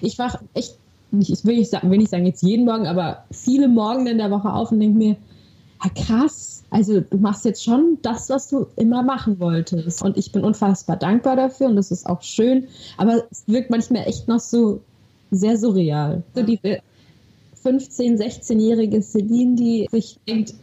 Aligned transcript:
ich 0.00 0.18
wach 0.18 0.40
echt, 0.54 0.76
ich 1.18 1.44
will 1.44 1.56
nicht 1.56 1.70
sagen, 1.70 1.90
will 1.90 1.98
nicht 1.98 2.10
sagen 2.10 2.26
jetzt 2.26 2.42
jeden 2.42 2.64
Morgen, 2.64 2.86
aber 2.86 3.24
viele 3.30 3.68
Morgen 3.68 4.06
in 4.06 4.18
der 4.18 4.30
Woche 4.30 4.52
auf 4.52 4.72
und 4.72 4.80
denke 4.80 4.98
mir, 4.98 5.16
ja, 5.82 5.90
krass, 5.90 6.64
also 6.70 7.00
du 7.00 7.18
machst 7.18 7.44
jetzt 7.44 7.62
schon 7.62 7.98
das, 8.02 8.30
was 8.30 8.48
du 8.48 8.66
immer 8.76 9.02
machen 9.02 9.38
wolltest. 9.38 10.02
Und 10.02 10.16
ich 10.16 10.32
bin 10.32 10.42
unfassbar 10.42 10.96
dankbar 10.96 11.36
dafür 11.36 11.68
und 11.68 11.76
das 11.76 11.90
ist 11.90 12.06
auch 12.06 12.22
schön, 12.22 12.66
aber 12.96 13.24
es 13.30 13.44
wirkt 13.46 13.70
manchmal 13.70 14.06
echt 14.06 14.26
noch 14.28 14.40
so 14.40 14.80
sehr 15.30 15.56
surreal. 15.58 16.22
So 16.34 16.42
diese 16.42 16.80
15-, 17.64 18.18
16-jährige 18.18 19.02
Celine, 19.02 19.56
die 19.56 19.88
sich 19.90 20.18
denkt, 20.26 20.54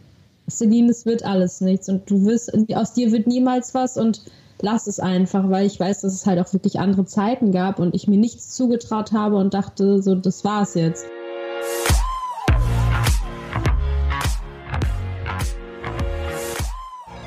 Celine, 0.50 0.90
es 0.90 1.06
wird 1.06 1.24
alles 1.24 1.60
nichts 1.60 1.88
und 1.88 2.08
du 2.10 2.24
wirst, 2.24 2.52
aus 2.74 2.92
dir 2.92 3.12
wird 3.12 3.26
niemals 3.26 3.74
was 3.74 3.96
und 3.96 4.22
lass 4.62 4.86
es 4.86 5.00
einfach, 5.00 5.50
weil 5.50 5.66
ich 5.66 5.78
weiß, 5.78 6.00
dass 6.00 6.14
es 6.14 6.24
halt 6.24 6.38
auch 6.40 6.52
wirklich 6.52 6.78
andere 6.78 7.04
Zeiten 7.04 7.52
gab 7.52 7.78
und 7.78 7.94
ich 7.94 8.08
mir 8.08 8.16
nichts 8.16 8.50
zugetraut 8.50 9.12
habe 9.12 9.36
und 9.36 9.52
dachte, 9.52 10.00
so, 10.00 10.14
das 10.14 10.44
war's 10.44 10.74
jetzt. 10.74 11.04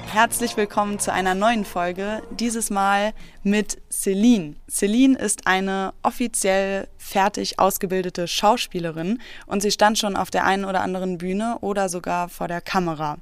Herzlich 0.08 0.56
willkommen 0.56 0.98
zu 0.98 1.12
einer 1.12 1.36
neuen 1.36 1.66
Folge, 1.66 2.24
dieses 2.32 2.70
Mal 2.70 3.12
mit 3.44 3.82
Celine. 3.92 4.56
Celine 4.72 5.18
ist 5.18 5.46
eine 5.46 5.94
offiziell 6.04 6.88
fertig 6.98 7.60
ausgebildete 7.60 8.26
Schauspielerin 8.26 9.20
und 9.46 9.62
sie 9.62 9.72
stand 9.72 9.98
schon 9.98 10.16
auf 10.16 10.32
der 10.32 10.46
einen 10.46 10.64
oder 10.64 10.80
anderen 10.80 11.18
Bühne 11.18 11.58
oder 11.60 11.90
sogar 11.90 12.30
vor 12.30 12.48
der 12.48 12.62
Kamera. 12.62 13.18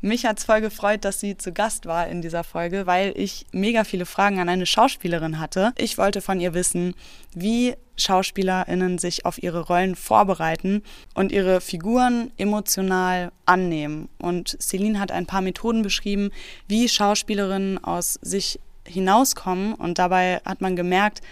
Mich 0.00 0.26
hat 0.26 0.38
es 0.38 0.44
voll 0.44 0.60
gefreut, 0.60 1.04
dass 1.04 1.20
sie 1.20 1.36
zu 1.36 1.52
Gast 1.52 1.86
war 1.86 2.06
in 2.08 2.22
dieser 2.22 2.44
Folge, 2.44 2.86
weil 2.86 3.12
ich 3.16 3.46
mega 3.52 3.84
viele 3.84 4.06
Fragen 4.06 4.38
an 4.38 4.48
eine 4.48 4.66
Schauspielerin 4.66 5.38
hatte. 5.38 5.72
Ich 5.78 5.98
wollte 5.98 6.20
von 6.20 6.40
ihr 6.40 6.54
wissen, 6.54 6.94
wie 7.34 7.74
SchauspielerInnen 7.96 8.98
sich 8.98 9.24
auf 9.24 9.42
ihre 9.42 9.60
Rollen 9.60 9.96
vorbereiten 9.96 10.82
und 11.14 11.32
ihre 11.32 11.60
Figuren 11.60 12.30
emotional 12.36 13.32
annehmen. 13.46 14.08
Und 14.18 14.56
Celine 14.60 15.00
hat 15.00 15.12
ein 15.12 15.26
paar 15.26 15.40
Methoden 15.40 15.82
beschrieben, 15.82 16.30
wie 16.68 16.88
Schauspielerinnen 16.88 17.82
aus 17.82 18.18
sich 18.20 18.60
hinauskommen. 18.84 19.72
Und 19.74 19.98
dabei 19.98 20.40
hat 20.44 20.60
man 20.60 20.76
gemerkt, 20.76 21.22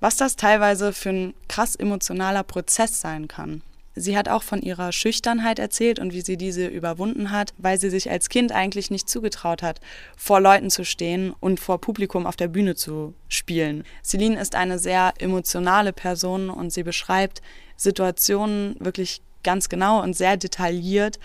was 0.00 0.16
das 0.16 0.36
teilweise 0.36 0.92
für 0.92 1.10
ein 1.10 1.34
krass 1.48 1.76
emotionaler 1.76 2.42
Prozess 2.44 3.00
sein 3.00 3.28
kann. 3.28 3.62
Sie 3.94 4.16
hat 4.16 4.28
auch 4.28 4.42
von 4.42 4.62
ihrer 4.62 4.92
Schüchternheit 4.92 5.58
erzählt 5.58 5.98
und 5.98 6.12
wie 6.12 6.22
sie 6.22 6.36
diese 6.36 6.66
überwunden 6.66 7.30
hat, 7.30 7.52
weil 7.58 7.78
sie 7.78 7.90
sich 7.90 8.10
als 8.10 8.28
Kind 8.28 8.52
eigentlich 8.52 8.90
nicht 8.90 9.08
zugetraut 9.08 9.62
hat, 9.62 9.80
vor 10.16 10.40
Leuten 10.40 10.70
zu 10.70 10.84
stehen 10.84 11.34
und 11.40 11.60
vor 11.60 11.80
Publikum 11.80 12.26
auf 12.26 12.36
der 12.36 12.48
Bühne 12.48 12.74
zu 12.74 13.14
spielen. 13.28 13.84
Celine 14.02 14.40
ist 14.40 14.54
eine 14.54 14.78
sehr 14.78 15.12
emotionale 15.18 15.92
Person 15.92 16.48
und 16.48 16.72
sie 16.72 16.82
beschreibt 16.82 17.42
Situationen 17.76 18.76
wirklich 18.78 19.20
ganz 19.42 19.68
genau 19.68 20.02
und 20.02 20.16
sehr 20.16 20.36
detailliert 20.36 21.18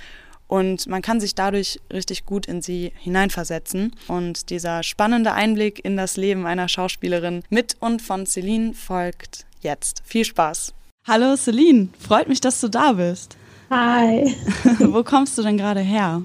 und 0.47 0.88
man 0.88 1.01
kann 1.01 1.19
sich 1.19 1.35
dadurch 1.35 1.79
richtig 1.91 2.25
gut 2.25 2.45
in 2.45 2.61
sie 2.61 2.93
hineinversetzen. 2.97 3.93
Und 4.07 4.49
dieser 4.49 4.81
spannende 4.81 5.33
Einblick 5.33 5.83
in 5.83 5.97
das 5.97 6.17
Leben 6.17 6.45
einer 6.45 6.69
Schauspielerin 6.69 7.43
mit 7.49 7.75
und 7.79 8.01
von 8.01 8.25
Celine 8.25 8.73
folgt 8.73 9.45
jetzt. 9.61 10.01
Viel 10.05 10.23
Spaß! 10.23 10.73
Hallo 11.08 11.38
Celine, 11.38 11.88
freut 11.97 12.27
mich, 12.27 12.41
dass 12.41 12.59
du 12.59 12.67
da 12.67 12.91
bist. 12.91 13.38
Hi. 13.69 14.36
Wo 14.80 15.03
kommst 15.03 15.38
du 15.38 15.41
denn 15.41 15.55
gerade 15.55 15.80
her? 15.80 16.23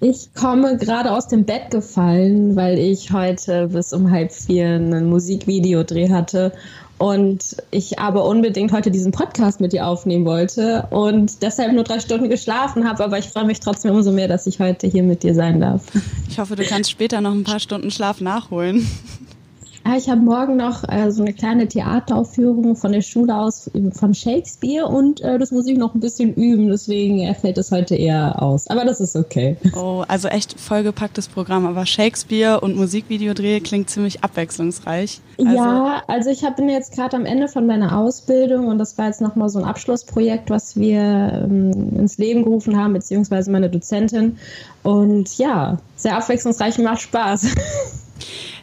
Ich 0.00 0.32
komme 0.32 0.76
gerade 0.76 1.10
aus 1.10 1.26
dem 1.26 1.44
Bett 1.44 1.72
gefallen, 1.72 2.54
weil 2.54 2.78
ich 2.78 3.10
heute 3.10 3.66
bis 3.66 3.92
um 3.92 4.12
halb 4.12 4.30
vier 4.30 4.76
ein 4.76 5.10
Musikvideodreh 5.10 6.10
hatte 6.10 6.52
und 6.98 7.56
ich 7.72 7.98
aber 7.98 8.24
unbedingt 8.24 8.70
heute 8.70 8.92
diesen 8.92 9.10
Podcast 9.10 9.60
mit 9.60 9.72
dir 9.72 9.88
aufnehmen 9.88 10.24
wollte 10.24 10.86
und 10.90 11.42
deshalb 11.42 11.72
nur 11.72 11.82
drei 11.82 11.98
Stunden 11.98 12.28
geschlafen 12.28 12.88
habe, 12.88 13.02
aber 13.02 13.18
ich 13.18 13.26
freue 13.26 13.44
mich 13.44 13.58
trotzdem 13.58 13.92
umso 13.92 14.12
mehr, 14.12 14.28
dass 14.28 14.46
ich 14.46 14.60
heute 14.60 14.86
hier 14.86 15.02
mit 15.02 15.24
dir 15.24 15.34
sein 15.34 15.60
darf. 15.60 15.82
Ich 16.28 16.38
hoffe, 16.38 16.54
du 16.54 16.62
kannst 16.62 16.92
später 16.92 17.20
noch 17.20 17.32
ein 17.32 17.42
paar 17.42 17.58
Stunden 17.58 17.90
Schlaf 17.90 18.20
nachholen. 18.20 18.86
Ah, 19.84 19.96
ich 19.96 20.08
habe 20.08 20.20
morgen 20.20 20.56
noch 20.56 20.84
äh, 20.88 21.10
so 21.10 21.22
eine 21.22 21.32
kleine 21.32 21.66
Theateraufführung 21.66 22.76
von 22.76 22.92
der 22.92 23.00
Schule 23.00 23.34
aus 23.34 23.70
von 23.92 24.14
Shakespeare 24.14 24.86
und 24.86 25.20
äh, 25.22 25.38
das 25.38 25.50
muss 25.50 25.66
ich 25.66 25.76
noch 25.76 25.94
ein 25.94 26.00
bisschen 26.00 26.34
üben, 26.34 26.68
deswegen 26.68 27.20
äh, 27.20 27.34
fällt 27.34 27.58
es 27.58 27.72
heute 27.72 27.96
eher 27.96 28.40
aus. 28.40 28.68
Aber 28.68 28.84
das 28.84 29.00
ist 29.00 29.16
okay. 29.16 29.56
Oh, 29.74 30.04
also 30.06 30.28
echt 30.28 30.58
vollgepacktes 30.60 31.28
Programm. 31.28 31.66
Aber 31.66 31.84
Shakespeare 31.84 32.60
und 32.60 32.76
Musikvideodreh 32.76 33.60
klingt 33.60 33.90
ziemlich 33.90 34.22
abwechslungsreich. 34.22 35.20
Also 35.38 35.50
ja, 35.50 36.02
also 36.06 36.30
ich 36.30 36.42
bin 36.56 36.68
jetzt 36.68 36.94
gerade 36.94 37.16
am 37.16 37.24
Ende 37.24 37.48
von 37.48 37.66
meiner 37.66 37.98
Ausbildung 37.98 38.68
und 38.68 38.78
das 38.78 38.96
war 38.98 39.06
jetzt 39.06 39.20
nochmal 39.20 39.48
so 39.48 39.58
ein 39.58 39.64
Abschlussprojekt, 39.64 40.50
was 40.50 40.76
wir 40.76 41.00
ähm, 41.44 41.96
ins 41.98 42.18
Leben 42.18 42.44
gerufen 42.44 42.78
haben, 42.78 42.92
beziehungsweise 42.92 43.50
meine 43.50 43.68
Dozentin. 43.68 44.38
Und 44.84 45.38
ja, 45.38 45.78
sehr 45.96 46.16
abwechslungsreich 46.16 46.78
und 46.78 46.84
macht 46.84 47.00
Spaß. 47.00 47.46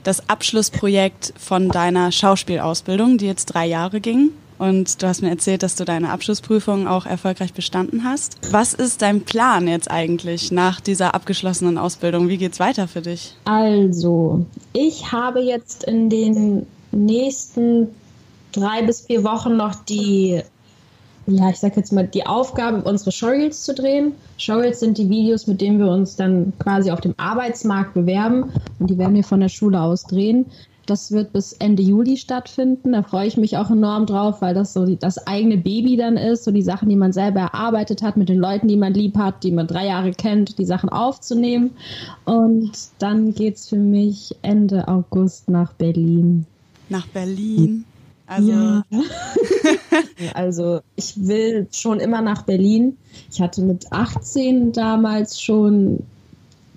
das 0.03 0.29
Abschlussprojekt 0.29 1.33
von 1.37 1.69
deiner 1.69 2.11
Schauspielausbildung, 2.11 3.17
die 3.17 3.25
jetzt 3.25 3.45
drei 3.45 3.65
Jahre 3.65 4.01
ging. 4.01 4.31
Und 4.59 5.01
du 5.01 5.07
hast 5.07 5.21
mir 5.21 5.29
erzählt, 5.29 5.63
dass 5.63 5.75
du 5.75 5.85
deine 5.85 6.09
Abschlussprüfung 6.09 6.85
auch 6.85 7.05
erfolgreich 7.05 7.53
bestanden 7.53 8.03
hast. 8.03 8.37
Was 8.51 8.73
ist 8.73 9.01
dein 9.01 9.21
Plan 9.21 9.69
jetzt 9.69 9.89
eigentlich 9.89 10.51
nach 10.51 10.81
dieser 10.81 11.15
abgeschlossenen 11.15 11.77
Ausbildung? 11.77 12.27
Wie 12.27 12.37
geht's 12.37 12.59
weiter 12.59 12.89
für 12.89 13.01
dich? 13.01 13.35
Also, 13.45 14.45
ich 14.73 15.13
habe 15.13 15.39
jetzt 15.39 15.85
in 15.85 16.09
den 16.09 16.67
nächsten 16.91 17.87
drei 18.51 18.81
bis 18.81 19.01
vier 19.01 19.23
Wochen 19.23 19.55
noch 19.55 19.75
die 19.75 20.41
ja, 21.29 21.49
ich 21.49 21.59
sag 21.59 21.77
jetzt 21.77 21.93
mal, 21.93 22.07
die 22.07 22.25
Aufgabe, 22.25 22.81
unsere 22.81 23.11
Showreels 23.11 23.63
zu 23.63 23.73
drehen. 23.73 24.13
Showreels 24.37 24.79
sind 24.79 24.97
die 24.97 25.09
Videos, 25.09 25.47
mit 25.47 25.61
denen 25.61 25.79
wir 25.79 25.89
uns 25.89 26.15
dann 26.15 26.53
quasi 26.59 26.91
auf 26.91 27.01
dem 27.01 27.13
Arbeitsmarkt 27.17 27.93
bewerben 27.93 28.51
und 28.79 28.89
die 28.89 28.97
werden 28.97 29.15
wir 29.15 29.23
von 29.23 29.39
der 29.39 29.49
Schule 29.49 29.81
aus 29.81 30.03
drehen. 30.03 30.45
Das 30.85 31.11
wird 31.11 31.33
bis 31.33 31.53
Ende 31.53 31.83
Juli 31.83 32.17
stattfinden. 32.17 32.93
Da 32.93 33.03
freue 33.03 33.27
ich 33.27 33.37
mich 33.37 33.57
auch 33.57 33.69
enorm 33.69 34.07
drauf, 34.07 34.41
weil 34.41 34.55
das 34.55 34.73
so 34.73 34.87
das 34.95 35.27
eigene 35.27 35.57
Baby 35.57 35.97
dann 35.97 36.17
ist, 36.17 36.45
so 36.45 36.51
die 36.51 36.63
Sachen, 36.63 36.89
die 36.89 36.95
man 36.95 37.13
selber 37.13 37.41
erarbeitet 37.41 38.01
hat, 38.01 38.17
mit 38.17 38.27
den 38.27 38.39
Leuten, 38.39 38.67
die 38.67 38.75
man 38.75 38.95
lieb 38.95 39.15
hat, 39.15 39.43
die 39.43 39.51
man 39.51 39.67
drei 39.67 39.85
Jahre 39.85 40.11
kennt, 40.11 40.57
die 40.57 40.65
Sachen 40.65 40.89
aufzunehmen. 40.89 41.71
Und 42.25 42.71
dann 42.97 43.35
geht 43.35 43.57
es 43.57 43.69
für 43.69 43.77
mich 43.77 44.35
Ende 44.41 44.87
August 44.87 45.47
nach 45.47 45.73
Berlin. 45.73 46.47
Nach 46.89 47.05
Berlin? 47.05 47.85
Also, 48.29 48.51
ja. 48.51 48.83
also 50.35 50.81
ich 50.95 51.15
will 51.27 51.67
schon 51.71 51.99
immer 51.99 52.21
nach 52.21 52.43
Berlin. 52.43 52.95
Ich 53.31 53.41
hatte 53.41 53.61
mit 53.61 53.91
18 53.91 54.71
damals 54.71 55.41
schon 55.41 56.03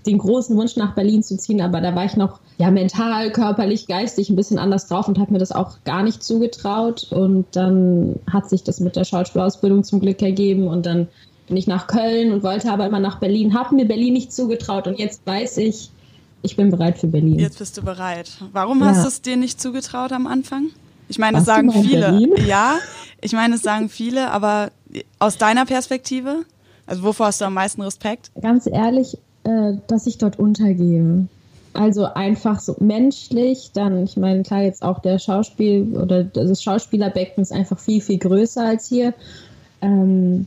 den 0.06 0.18
großen 0.18 0.56
Wunsch 0.56 0.76
nach 0.76 0.94
Berlin 0.94 1.22
zu 1.22 1.36
ziehen, 1.36 1.60
aber 1.60 1.80
da 1.80 1.94
war 1.94 2.04
ich 2.06 2.16
noch 2.16 2.40
ja 2.58 2.70
mental, 2.70 3.30
körperlich, 3.32 3.86
geistig 3.86 4.30
ein 4.30 4.36
bisschen 4.36 4.58
anders 4.58 4.88
drauf 4.88 5.08
und 5.08 5.18
habe 5.18 5.32
mir 5.32 5.38
das 5.38 5.52
auch 5.52 5.76
gar 5.84 6.02
nicht 6.02 6.22
zugetraut. 6.22 7.08
Und 7.10 7.44
dann 7.52 8.19
hat 8.30 8.48
sich 8.48 8.64
das 8.64 8.80
mit 8.80 8.96
der 8.96 9.04
Schauspielausbildung 9.04 9.84
zum 9.84 10.00
Glück 10.00 10.22
ergeben 10.22 10.69
und 10.69 10.86
dann 10.86 11.08
bin 11.48 11.56
ich 11.58 11.66
nach 11.66 11.86
Köln 11.86 12.32
und 12.32 12.42
wollte 12.42 12.72
aber 12.72 12.86
immer 12.86 13.00
nach 13.00 13.20
Berlin, 13.20 13.52
habe 13.52 13.74
mir 13.74 13.84
Berlin 13.84 14.14
nicht 14.14 14.32
zugetraut 14.32 14.86
und 14.86 14.98
jetzt 14.98 15.26
weiß 15.26 15.58
ich, 15.58 15.90
ich 16.40 16.56
bin 16.56 16.70
bereit 16.70 16.98
für 16.98 17.08
Berlin. 17.08 17.38
Jetzt 17.38 17.58
bist 17.58 17.76
du 17.76 17.82
bereit. 17.82 18.30
Warum 18.52 18.80
ja. 18.80 18.86
hast 18.86 19.04
du 19.04 19.08
es 19.08 19.22
dir 19.22 19.36
nicht 19.36 19.60
zugetraut 19.60 20.12
am 20.12 20.26
Anfang? 20.26 20.70
Ich 21.12 21.19
meine, 21.19 21.39
es 21.39 21.45
sagen 21.45 21.71
viele. 21.71 22.27
Ja, 22.47 22.78
ich 23.21 23.34
meine, 23.34 23.56
es 23.56 23.62
sagen 23.62 23.91
viele, 23.91 24.31
aber 24.31 24.71
aus 25.19 25.37
deiner 25.37 25.67
Perspektive, 25.67 26.47
also 26.87 27.03
wovor 27.03 27.27
hast 27.27 27.43
du 27.43 27.45
am 27.45 27.53
meisten 27.53 27.83
Respekt? 27.83 28.31
Ganz 28.41 28.67
ehrlich, 28.67 29.19
äh, 29.45 29.75
dass 29.89 30.06
ich 30.06 30.17
dort 30.17 30.39
untergehe. 30.39 31.27
Also 31.75 32.06
einfach 32.06 32.61
so 32.61 32.77
menschlich, 32.81 33.73
dann, 33.75 34.05
ich 34.05 34.17
meine, 34.17 34.43
klar, 34.43 34.62
jetzt 34.62 34.83
auch 34.83 35.00
der 35.00 35.19
Schauspiel 35.19 35.99
oder 35.99 36.25
das 36.25 36.62
Schauspielerbecken 36.62 37.43
ist 37.43 37.53
einfach 37.53 37.79
viel, 37.79 38.00
viel 38.00 38.19
größer 38.19 38.65
als 38.65 38.88
hier. 38.88 39.12
Ähm, 39.82 40.47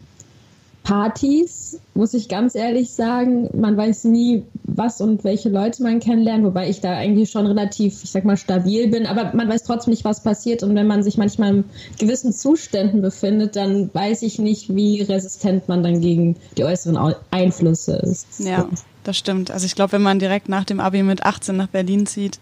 Partys, 0.82 1.80
muss 1.94 2.16
ich 2.16 2.28
ganz 2.28 2.56
ehrlich 2.56 2.92
sagen. 2.92 3.50
Man 3.54 3.78
weiß 3.78 4.06
nie, 4.06 4.44
was 4.68 5.00
und 5.02 5.24
welche 5.24 5.50
Leute 5.50 5.84
man 5.84 6.00
kennenlernt, 6.00 6.44
wobei 6.44 6.70
ich 6.70 6.82
da 6.82 6.92
eigentlich 6.92 7.30
schon 7.30 7.46
relativ, 7.46 8.04
ich 8.04 8.12
sag 8.12 8.26
mal, 8.26 8.38
stabil 8.38 8.88
bin, 8.88 9.06
aber 9.06 9.36
man 9.36 9.48
weiß 9.48 9.64
trotzdem 9.64 9.92
nicht, 9.92 10.04
was 10.04 10.24
passiert. 10.24 10.64
Und 10.64 10.76
wenn 10.76 10.88
man 10.88 11.04
sich 11.04 11.18
manchmal 11.18 11.56
in 11.56 11.64
gewissen 12.00 12.34
Zuständen 12.34 13.02
befindet, 13.02 13.56
dann 13.56 13.94
weiß 13.94 14.24
ich 14.24 14.40
nicht, 14.40 14.76
wie 14.76 15.02
resistent 15.02 15.68
man 15.68 15.84
dann 15.84 16.02
gegen 16.02 16.38
die 16.58 16.64
äußeren 16.64 17.16
Einflüsse 17.32 17.98
ist. 17.98 18.40
Ja, 18.40 18.68
das 19.04 19.18
stimmt. 19.18 19.52
Also 19.52 19.66
ich 19.66 19.76
glaube, 19.76 19.94
wenn 19.94 20.02
man 20.02 20.20
direkt 20.20 20.50
nach 20.50 20.64
dem 20.64 20.80
Abi 20.80 21.04
mit 21.04 21.24
18 21.24 21.56
nach 21.56 21.68
Berlin 21.68 22.06
zieht, 22.06 22.40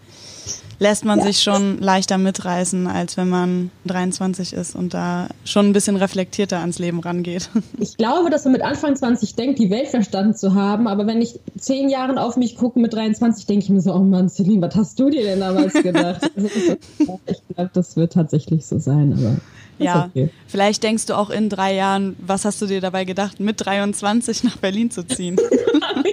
lässt 0.78 1.04
man 1.04 1.18
ja. 1.18 1.26
sich 1.26 1.42
schon 1.42 1.78
leichter 1.78 2.18
mitreißen, 2.18 2.86
als 2.86 3.16
wenn 3.16 3.28
man 3.28 3.70
23 3.86 4.52
ist 4.52 4.74
und 4.74 4.94
da 4.94 5.28
schon 5.44 5.66
ein 5.66 5.72
bisschen 5.72 5.96
reflektierter 5.96 6.58
ans 6.58 6.78
Leben 6.78 7.00
rangeht. 7.00 7.50
Ich 7.78 7.96
glaube, 7.96 8.30
dass 8.30 8.44
man 8.44 8.52
mit 8.52 8.62
Anfang 8.62 8.96
20 8.96 9.34
denkt, 9.34 9.58
die 9.58 9.68
Welt 9.68 9.88
verstanden 9.88 10.34
zu 10.34 10.54
haben, 10.54 10.86
aber 10.86 11.06
wenn 11.06 11.20
ich 11.20 11.38
zehn 11.58 11.88
Jahre 11.88 12.20
auf 12.20 12.36
mich 12.36 12.56
gucke 12.56 12.78
mit 12.78 12.94
23, 12.94 13.46
denke 13.46 13.64
ich 13.64 13.70
mir 13.70 13.80
so, 13.80 13.92
oh 13.92 13.98
Mann, 13.98 14.28
Celine, 14.28 14.62
was 14.62 14.74
hast 14.74 14.98
du 14.98 15.10
dir 15.10 15.22
denn 15.22 15.40
damals 15.40 15.74
gedacht? 15.74 16.30
Also, 16.36 17.20
ich 17.26 17.42
glaube, 17.54 17.70
das 17.72 17.96
wird 17.96 18.12
tatsächlich 18.12 18.64
so 18.66 18.78
sein, 18.78 19.12
aber 19.12 19.36
ja, 19.78 20.08
okay. 20.10 20.30
vielleicht 20.46 20.82
denkst 20.82 21.06
du 21.06 21.16
auch 21.16 21.30
in 21.30 21.48
drei 21.48 21.74
Jahren, 21.74 22.16
was 22.18 22.44
hast 22.44 22.62
du 22.62 22.66
dir 22.66 22.80
dabei 22.80 23.04
gedacht, 23.04 23.40
mit 23.40 23.64
23 23.64 24.44
nach 24.44 24.56
Berlin 24.56 24.90
zu 24.90 25.06
ziehen? 25.06 25.36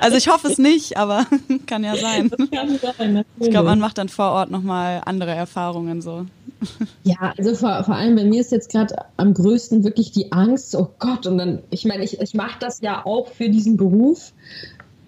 also 0.00 0.16
ich 0.16 0.28
hoffe 0.28 0.48
es 0.48 0.58
nicht, 0.58 0.96
aber 0.96 1.26
kann 1.66 1.84
ja 1.84 1.96
sein. 1.96 2.30
Das 2.30 2.50
kann 2.50 2.78
sein 2.78 3.12
natürlich. 3.14 3.24
ich 3.40 3.50
glaube, 3.50 3.68
man 3.68 3.78
macht 3.78 3.98
dann 3.98 4.08
vor 4.08 4.32
Ort 4.32 4.50
nochmal 4.50 5.02
andere 5.04 5.32
Erfahrungen 5.32 6.02
so. 6.02 6.26
Ja, 7.02 7.34
also 7.36 7.54
vor, 7.54 7.82
vor 7.84 7.96
allem 7.96 8.14
bei 8.14 8.24
mir 8.24 8.40
ist 8.40 8.52
jetzt 8.52 8.70
gerade 8.70 8.94
am 9.16 9.34
größten 9.34 9.84
wirklich 9.84 10.12
die 10.12 10.30
Angst, 10.32 10.74
oh 10.76 10.90
Gott, 10.98 11.26
und 11.26 11.38
dann, 11.38 11.60
ich 11.70 11.84
meine, 11.84 12.04
ich, 12.04 12.20
ich 12.20 12.34
mache 12.34 12.58
das 12.60 12.80
ja 12.80 13.04
auch 13.04 13.28
für 13.28 13.48
diesen 13.48 13.76
Beruf. 13.76 14.32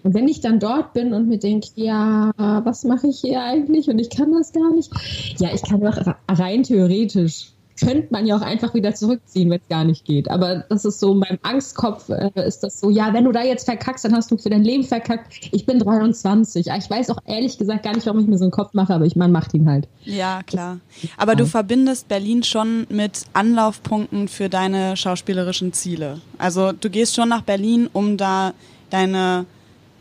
Und 0.03 0.13
wenn 0.13 0.27
ich 0.27 0.41
dann 0.41 0.59
dort 0.59 0.93
bin 0.93 1.13
und 1.13 1.27
mir 1.27 1.39
denke, 1.39 1.69
ja, 1.75 2.31
was 2.37 2.83
mache 2.83 3.07
ich 3.07 3.21
hier 3.21 3.41
eigentlich 3.41 3.89
und 3.89 3.97
ich 3.97 4.09
kann 4.11 4.31
das 4.33 4.51
gar 4.51 4.71
nicht. 4.71 4.91
Ja, 5.39 5.49
ich 5.53 5.63
kann 5.63 5.81
doch 5.81 5.97
rein 6.27 6.61
theoretisch 6.61 7.54
könnte 7.79 8.07
man 8.11 8.25
ja 8.25 8.37
auch 8.37 8.41
einfach 8.41 8.73
wieder 8.73 8.93
zurückziehen, 8.95 9.49
wenn 9.49 9.59
es 9.59 9.67
gar 9.67 9.83
nicht 9.83 10.05
geht. 10.05 10.29
Aber 10.29 10.63
das 10.69 10.85
ist 10.85 10.99
so, 10.99 11.13
in 11.13 11.19
meinem 11.19 11.39
Angstkopf 11.41 12.09
äh, 12.09 12.31
ist 12.47 12.61
das 12.61 12.79
so, 12.79 12.89
ja, 12.89 13.13
wenn 13.13 13.25
du 13.25 13.31
da 13.31 13.43
jetzt 13.43 13.65
verkackst, 13.65 14.05
dann 14.05 14.15
hast 14.15 14.31
du 14.31 14.37
für 14.37 14.49
dein 14.49 14.63
Leben 14.63 14.83
verkackt. 14.83 15.49
Ich 15.51 15.65
bin 15.65 15.79
23. 15.79 16.67
Ich 16.67 16.89
weiß 16.89 17.09
auch 17.09 17.19
ehrlich 17.25 17.57
gesagt 17.57 17.83
gar 17.83 17.93
nicht, 17.93 18.05
warum 18.05 18.21
ich 18.21 18.27
mir 18.27 18.37
so 18.37 18.45
einen 18.45 18.51
Kopf 18.51 18.73
mache, 18.73 18.93
aber 18.93 19.05
ich, 19.05 19.15
man 19.15 19.31
macht 19.31 19.53
ihn 19.53 19.69
halt. 19.69 19.87
Ja, 20.03 20.41
klar. 20.43 20.79
Aber 21.17 21.35
du 21.35 21.45
verbindest 21.45 22.07
Berlin 22.07 22.43
schon 22.43 22.87
mit 22.89 23.23
Anlaufpunkten 23.33 24.27
für 24.27 24.49
deine 24.49 24.95
schauspielerischen 24.95 25.73
Ziele. 25.73 26.21
Also 26.37 26.71
du 26.71 26.89
gehst 26.89 27.15
schon 27.15 27.29
nach 27.29 27.41
Berlin, 27.41 27.89
um 27.91 28.17
da 28.17 28.53
deine 28.89 29.45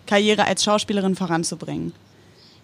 Karriere 0.06 0.46
als 0.46 0.62
Schauspielerin 0.62 1.14
voranzubringen. 1.16 1.92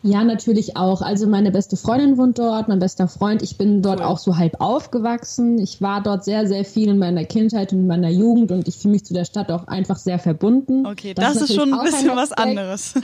Ja, 0.02 0.24
natürlich 0.24 0.76
auch. 0.76 1.02
Also 1.02 1.26
meine 1.26 1.50
beste 1.50 1.76
Freundin 1.76 2.16
wohnt 2.16 2.38
dort, 2.38 2.68
mein 2.68 2.78
bester 2.78 3.06
Freund. 3.06 3.42
Ich 3.42 3.58
bin 3.58 3.82
dort 3.82 4.00
cool. 4.00 4.06
auch 4.06 4.18
so 4.18 4.38
halb 4.38 4.60
aufgewachsen. 4.60 5.58
Ich 5.58 5.82
war 5.82 6.02
dort 6.02 6.24
sehr, 6.24 6.46
sehr 6.46 6.64
viel 6.64 6.88
in 6.88 6.98
meiner 6.98 7.24
Kindheit 7.24 7.72
und 7.72 7.80
in 7.80 7.86
meiner 7.86 8.08
Jugend 8.08 8.50
und 8.50 8.66
ich 8.66 8.76
fühle 8.76 8.92
mich 8.92 9.04
zu 9.04 9.12
der 9.12 9.26
Stadt 9.26 9.50
auch 9.50 9.66
einfach 9.66 9.98
sehr 9.98 10.18
verbunden. 10.18 10.86
Okay, 10.86 11.12
das, 11.12 11.34
das 11.34 11.42
ist, 11.42 11.50
ist 11.50 11.56
schon 11.56 11.74
ein 11.74 11.84
bisschen 11.84 12.10
ein 12.10 12.16
was 12.16 12.32
anderes. 12.32 12.94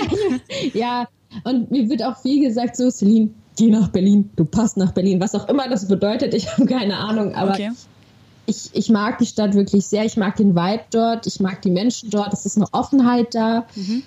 ja, 0.74 1.06
und 1.44 1.70
mir 1.70 1.88
wird 1.88 2.02
auch 2.02 2.20
viel 2.20 2.42
gesagt, 2.42 2.76
so 2.76 2.90
Celine, 2.90 3.30
geh 3.56 3.70
nach 3.70 3.88
Berlin, 3.88 4.30
du 4.34 4.44
passt 4.44 4.76
nach 4.76 4.92
Berlin. 4.92 5.20
Was 5.20 5.34
auch 5.36 5.48
immer 5.48 5.68
das 5.68 5.86
bedeutet, 5.86 6.34
ich 6.34 6.48
habe 6.52 6.66
keine 6.66 6.96
Ahnung, 6.96 7.36
aber 7.36 7.52
okay. 7.52 7.70
ich, 8.46 8.70
ich 8.72 8.90
mag 8.90 9.18
die 9.18 9.26
Stadt 9.26 9.54
wirklich 9.54 9.86
sehr. 9.86 10.04
Ich 10.04 10.16
mag 10.16 10.34
den 10.34 10.56
Vibe 10.56 10.84
dort, 10.90 11.28
ich 11.28 11.38
mag 11.38 11.62
die 11.62 11.70
Menschen 11.70 12.10
dort. 12.10 12.32
Es 12.32 12.46
ist 12.46 12.56
eine 12.56 12.66
Offenheit 12.72 13.32
da. 13.36 13.64
Mhm 13.76 14.02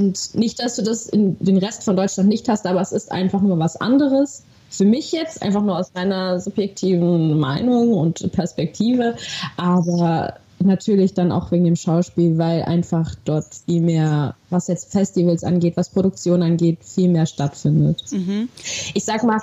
und 0.00 0.34
nicht, 0.34 0.58
dass 0.60 0.76
du 0.76 0.82
das 0.82 1.06
in 1.06 1.36
den 1.40 1.58
Rest 1.58 1.84
von 1.84 1.96
Deutschland 1.96 2.28
nicht 2.28 2.48
hast, 2.48 2.66
aber 2.66 2.80
es 2.80 2.92
ist 2.92 3.12
einfach 3.12 3.42
nur 3.42 3.58
was 3.58 3.76
anderes. 3.76 4.42
Für 4.70 4.84
mich 4.84 5.12
jetzt, 5.12 5.42
einfach 5.42 5.62
nur 5.62 5.78
aus 5.78 5.92
meiner 5.94 6.40
subjektiven 6.40 7.38
Meinung 7.38 7.92
und 7.92 8.32
Perspektive, 8.32 9.16
aber 9.56 10.34
natürlich 10.60 11.14
dann 11.14 11.32
auch 11.32 11.50
wegen 11.50 11.64
dem 11.64 11.76
Schauspiel, 11.76 12.38
weil 12.38 12.62
einfach 12.62 13.14
dort 13.24 13.46
viel 13.66 13.80
mehr, 13.80 14.36
was 14.50 14.68
jetzt 14.68 14.92
Festivals 14.92 15.42
angeht, 15.42 15.76
was 15.76 15.90
Produktion 15.90 16.42
angeht, 16.42 16.78
viel 16.84 17.08
mehr 17.08 17.26
stattfindet. 17.26 18.04
Mhm. 18.10 18.48
Ich 18.94 19.04
sag 19.04 19.24
mal, 19.24 19.40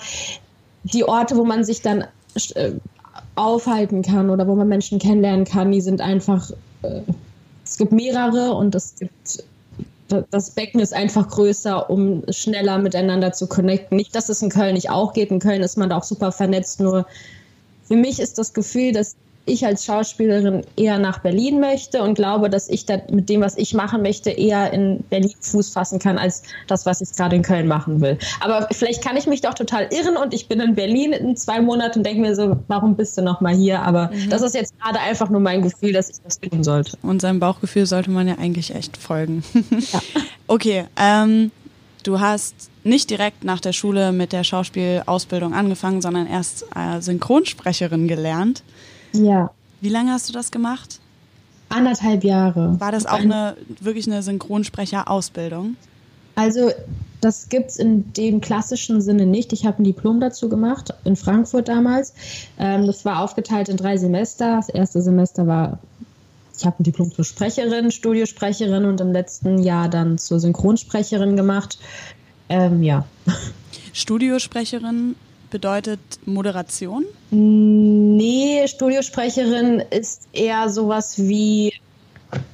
die 0.84 1.04
Orte, 1.04 1.36
wo 1.36 1.44
man 1.44 1.64
sich 1.64 1.82
dann 1.82 2.06
äh, 2.56 2.72
aufhalten 3.36 4.02
kann 4.02 4.30
oder 4.30 4.48
wo 4.48 4.56
man 4.56 4.68
Menschen 4.68 5.00
kennenlernen 5.00 5.46
kann, 5.46 5.72
die 5.72 5.82
sind 5.82 6.02
einfach, 6.02 6.52
äh, 6.84 7.02
es 7.66 7.78
gibt 7.78 7.92
mehrere 7.92 8.54
und 8.54 8.76
es 8.76 8.96
gibt 8.96 9.44
das 10.08 10.52
Becken 10.52 10.80
ist 10.80 10.94
einfach 10.94 11.28
größer, 11.28 11.90
um 11.90 12.24
schneller 12.30 12.78
miteinander 12.78 13.34
zu 13.34 13.48
connecten. 13.48 13.98
Nicht, 13.98 14.16
dass 14.16 14.30
es 14.30 14.42
in 14.42 14.50
Köln 14.50 14.74
nicht 14.74 14.90
auch 14.90 15.14
geht. 15.14 15.32
In 15.32 15.40
Köln 15.40 15.62
ist 15.62 15.78
man 15.78 15.90
da 15.90 15.98
auch 15.98 16.04
super 16.04 16.32
vernetzt. 16.32 16.80
Nur 16.80 17.06
für 17.84 17.96
mich 17.96 18.20
ist 18.20 18.38
das 18.38 18.54
Gefühl, 18.54 18.92
dass 18.92 19.16
ich 19.48 19.66
als 19.66 19.86
Schauspielerin 19.86 20.62
eher 20.76 21.00
nach 21.00 21.20
Berlin 21.20 21.60
möchte 21.60 22.04
und 22.04 22.16
glaube, 22.16 22.50
dass 22.50 22.70
ich 22.70 22.86
da 22.86 23.02
mit 23.12 23.30
dem, 23.30 23.42
was 23.42 23.58
ich 23.58 23.74
machen 23.74 24.02
möchte, 24.02 24.30
eher 24.30 24.72
in 24.74 25.04
Berlin 25.10 25.34
Fuß 25.40 25.70
fassen 25.70 26.00
kann, 26.00 26.18
als 26.18 26.44
das, 26.68 26.86
was 26.86 27.02
ich 27.02 27.12
gerade 27.14 27.36
in 27.36 27.42
Köln 27.42 27.68
machen 27.68 28.02
will. 28.02 28.18
Aber 28.40 28.68
vielleicht 28.72 29.04
kann 29.04 29.18
ich 29.18 29.28
mich 29.28 29.42
doch 29.42 29.54
total 29.54 29.88
irren 29.92 30.18
und 30.18 30.34
ich 30.34 30.48
bin 30.48 30.60
in 30.60 30.76
Berlin 30.76 31.14
in 31.14 31.36
zwei 31.36 31.62
Monaten 31.62 32.00
und 32.00 32.06
denke 32.06 32.22
mir 32.22 32.36
so, 32.36 32.58
warum 32.68 32.96
bist 32.96 33.18
du 33.18 33.22
noch 33.22 33.42
mal 33.42 33.56
hier? 33.56 33.82
Aber 33.82 34.12
mhm. 34.12 34.30
das 34.30 34.42
ist 34.42 34.54
jetzt 34.54 34.78
gerade 34.80 35.00
einfach 35.00 35.30
nur 35.30 35.42
mein 35.42 35.62
Gefühl, 35.62 35.94
dass 35.94 36.10
ich 36.10 36.18
das 36.24 36.40
tun 36.40 36.64
sollte. 36.64 36.98
Und 37.02 37.22
seinem 37.22 37.40
Bauchgefühl 37.40 37.86
sollte 37.86 38.12
man 38.12 38.28
ja 38.28 38.36
eigentlich 38.38 38.74
echt 38.76 38.98
folgen. 38.98 39.44
Ja. 39.94 40.02
okay, 40.48 40.86
ähm, 40.98 41.52
du 42.04 42.20
hast 42.20 42.70
nicht 42.84 43.10
direkt 43.10 43.44
nach 43.44 43.60
der 43.60 43.74
Schule 43.74 44.12
mit 44.12 44.32
der 44.32 44.44
Schauspielausbildung 44.44 45.54
angefangen, 45.54 46.02
sondern 46.02 46.26
erst 46.26 46.66
äh, 46.76 47.02
Synchronsprecherin 47.02 48.08
gelernt. 48.08 48.64
Ja. 49.18 49.52
Wie 49.82 49.90
lange 49.90 50.12
hast 50.12 50.30
du 50.30 50.34
das 50.34 50.52
gemacht? 50.52 51.00
Anderthalb 51.70 52.24
Jahre. 52.24 52.80
War 52.80 52.92
das 52.92 53.06
auch 53.06 53.20
eine 53.20 53.58
wirklich 53.82 54.08
eine 54.08 54.24
Synchronsprecherausbildung? 54.24 55.76
Also 56.36 56.72
das 57.20 57.50
gibt 57.50 57.72
es 57.72 57.78
in 57.78 58.14
dem 58.14 58.42
klassischen 58.42 59.02
Sinne 59.02 59.26
nicht. 59.26 59.52
Ich 59.54 59.66
habe 59.66 59.82
ein 59.82 59.84
Diplom 59.84 60.20
dazu 60.20 60.50
gemacht, 60.50 60.94
in 61.04 61.16
Frankfurt 61.16 61.68
damals. 61.68 62.14
Ähm, 62.60 62.86
das 62.86 63.06
war 63.06 63.22
aufgeteilt 63.22 63.70
in 63.70 63.78
drei 63.78 63.98
Semester. 63.98 64.58
Das 64.58 64.70
erste 64.70 65.02
Semester 65.02 65.48
war, 65.48 65.80
ich 66.58 66.66
habe 66.66 66.76
ein 66.80 66.84
Diplom 66.84 67.12
zur 67.12 67.26
Sprecherin, 67.26 67.92
Studiosprecherin 67.92 68.86
und 68.86 69.02
im 69.02 69.12
letzten 69.12 69.64
Jahr 69.64 69.90
dann 69.90 70.18
zur 70.18 70.40
Synchronsprecherin 70.40 71.36
gemacht. 71.36 71.80
Ähm, 72.50 72.84
ja. 72.84 73.06
Studiosprecherin 73.94 75.16
bedeutet 75.50 76.00
Moderation? 76.26 77.06
Nee, 77.30 78.68
Studiosprecherin 78.68 79.82
ist 79.90 80.28
eher 80.34 80.70
sowas 80.70 81.18
wie, 81.18 81.74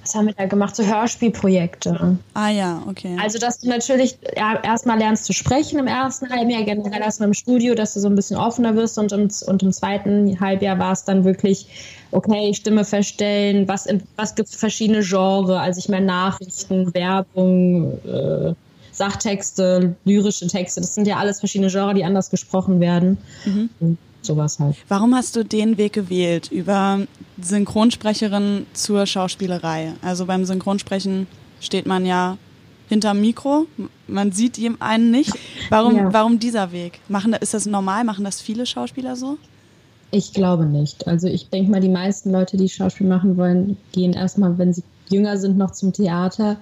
was 0.02 0.16
haben 0.16 0.28
wir 0.28 0.34
da 0.34 0.46
gemacht? 0.46 0.76
So 0.76 0.84
Hörspielprojekte. 0.84 2.18
Ah 2.34 2.50
ja, 2.50 2.84
okay. 2.88 3.18
Also, 3.22 3.40
dass 3.40 3.60
du 3.60 3.70
natürlich 3.70 4.18
erstmal 4.36 5.00
lernst 5.00 5.26
zu 5.26 5.34
sprechen 5.34 5.80
im 5.80 5.88
ersten 5.88 6.30
Halbjahr, 6.30 6.64
generell 6.64 7.02
erstmal 7.02 7.30
im 7.30 7.34
Studio, 7.34 7.76
dass 7.76 7.94
du 7.94 8.00
so 8.00 8.08
ein 8.08 8.16
bisschen 8.16 8.38
offener 8.38 8.76
wirst 8.76 8.98
und 8.98 9.12
im, 9.12 9.30
und 9.48 9.64
im 9.64 9.72
zweiten 9.72 10.40
Halbjahr 10.40 10.80
war 10.80 10.92
es 10.92 11.04
dann 11.04 11.24
wirklich, 11.24 11.68
okay, 12.12 12.54
Stimme 12.54 12.86
verstellen, 12.86 13.68
was, 13.68 13.88
was 14.16 14.36
gibt 14.36 14.50
es 14.50 14.56
verschiedene 14.56 15.02
Genres, 15.02 15.58
also 15.58 15.80
ich 15.80 15.90
meine 15.90 16.06
Nachrichten, 16.06 16.94
Werbung, 16.94 18.00
äh, 18.06 18.54
Sachtexte, 18.94 19.96
lyrische 20.06 20.48
Texte, 20.48 20.82
das 20.82 20.96
sind 20.96 21.08
ja 21.08 21.18
alles 21.18 21.40
verschiedene 21.40 21.70
Genres, 21.70 21.96
die 21.96 22.06
anders 22.06 22.30
gesprochen 22.30 22.80
werden. 22.80 23.18
Mhm. 23.46 23.70
Und 23.80 23.98
sowas 24.22 24.60
halt. 24.60 24.78
Warum 24.88 25.16
hast 25.16 25.36
du 25.36 25.44
den 25.44 25.78
Weg 25.78 25.94
gewählt, 25.94 26.52
über 26.52 27.00
Synchronsprecherin 27.42 28.66
zur 28.74 29.06
Schauspielerei? 29.06 29.94
Also 30.02 30.26
beim 30.26 30.46
Synchronsprechen 30.46 31.28
steht 31.60 31.86
man 31.86 32.06
ja 32.06 32.38
hinterm 32.90 33.22
Mikro, 33.22 33.66
man 34.08 34.32
sieht 34.32 34.58
ihm 34.58 34.78
einen 34.80 35.12
nicht. 35.12 35.34
Warum, 35.70 35.96
ja. 35.98 36.14
warum 36.14 36.40
dieser 36.40 36.72
Weg? 36.72 37.00
Machen, 37.08 37.34
ist 37.34 37.54
das 37.54 37.66
normal? 37.66 38.04
Machen 38.04 38.24
das 38.24 38.42
viele 38.42 38.66
Schauspieler 38.66 39.16
so? 39.16 39.38
Ich 40.12 40.34
glaube 40.34 40.66
nicht. 40.66 41.08
Also 41.08 41.28
ich 41.28 41.50
denke 41.50 41.72
mal, 41.72 41.82
die 41.82 41.90
meisten 41.90 42.32
Leute, 42.32 42.56
die 42.56 42.70
Schauspiel 42.70 43.08
machen 43.08 43.36
wollen, 43.36 43.78
gehen 43.94 44.14
erstmal, 44.14 44.58
wenn 44.60 44.74
sie 44.74 44.84
jünger 45.10 45.38
sind, 45.38 45.58
noch 45.58 45.72
zum 45.72 45.92
Theater. 45.92 46.58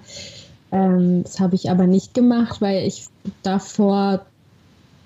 Ähm, 0.72 1.24
das 1.24 1.40
habe 1.40 1.56
ich 1.56 1.70
aber 1.70 1.88
nicht 1.88 2.14
gemacht, 2.14 2.62
weil 2.62 2.88
ich 2.88 3.08
davor 3.44 4.26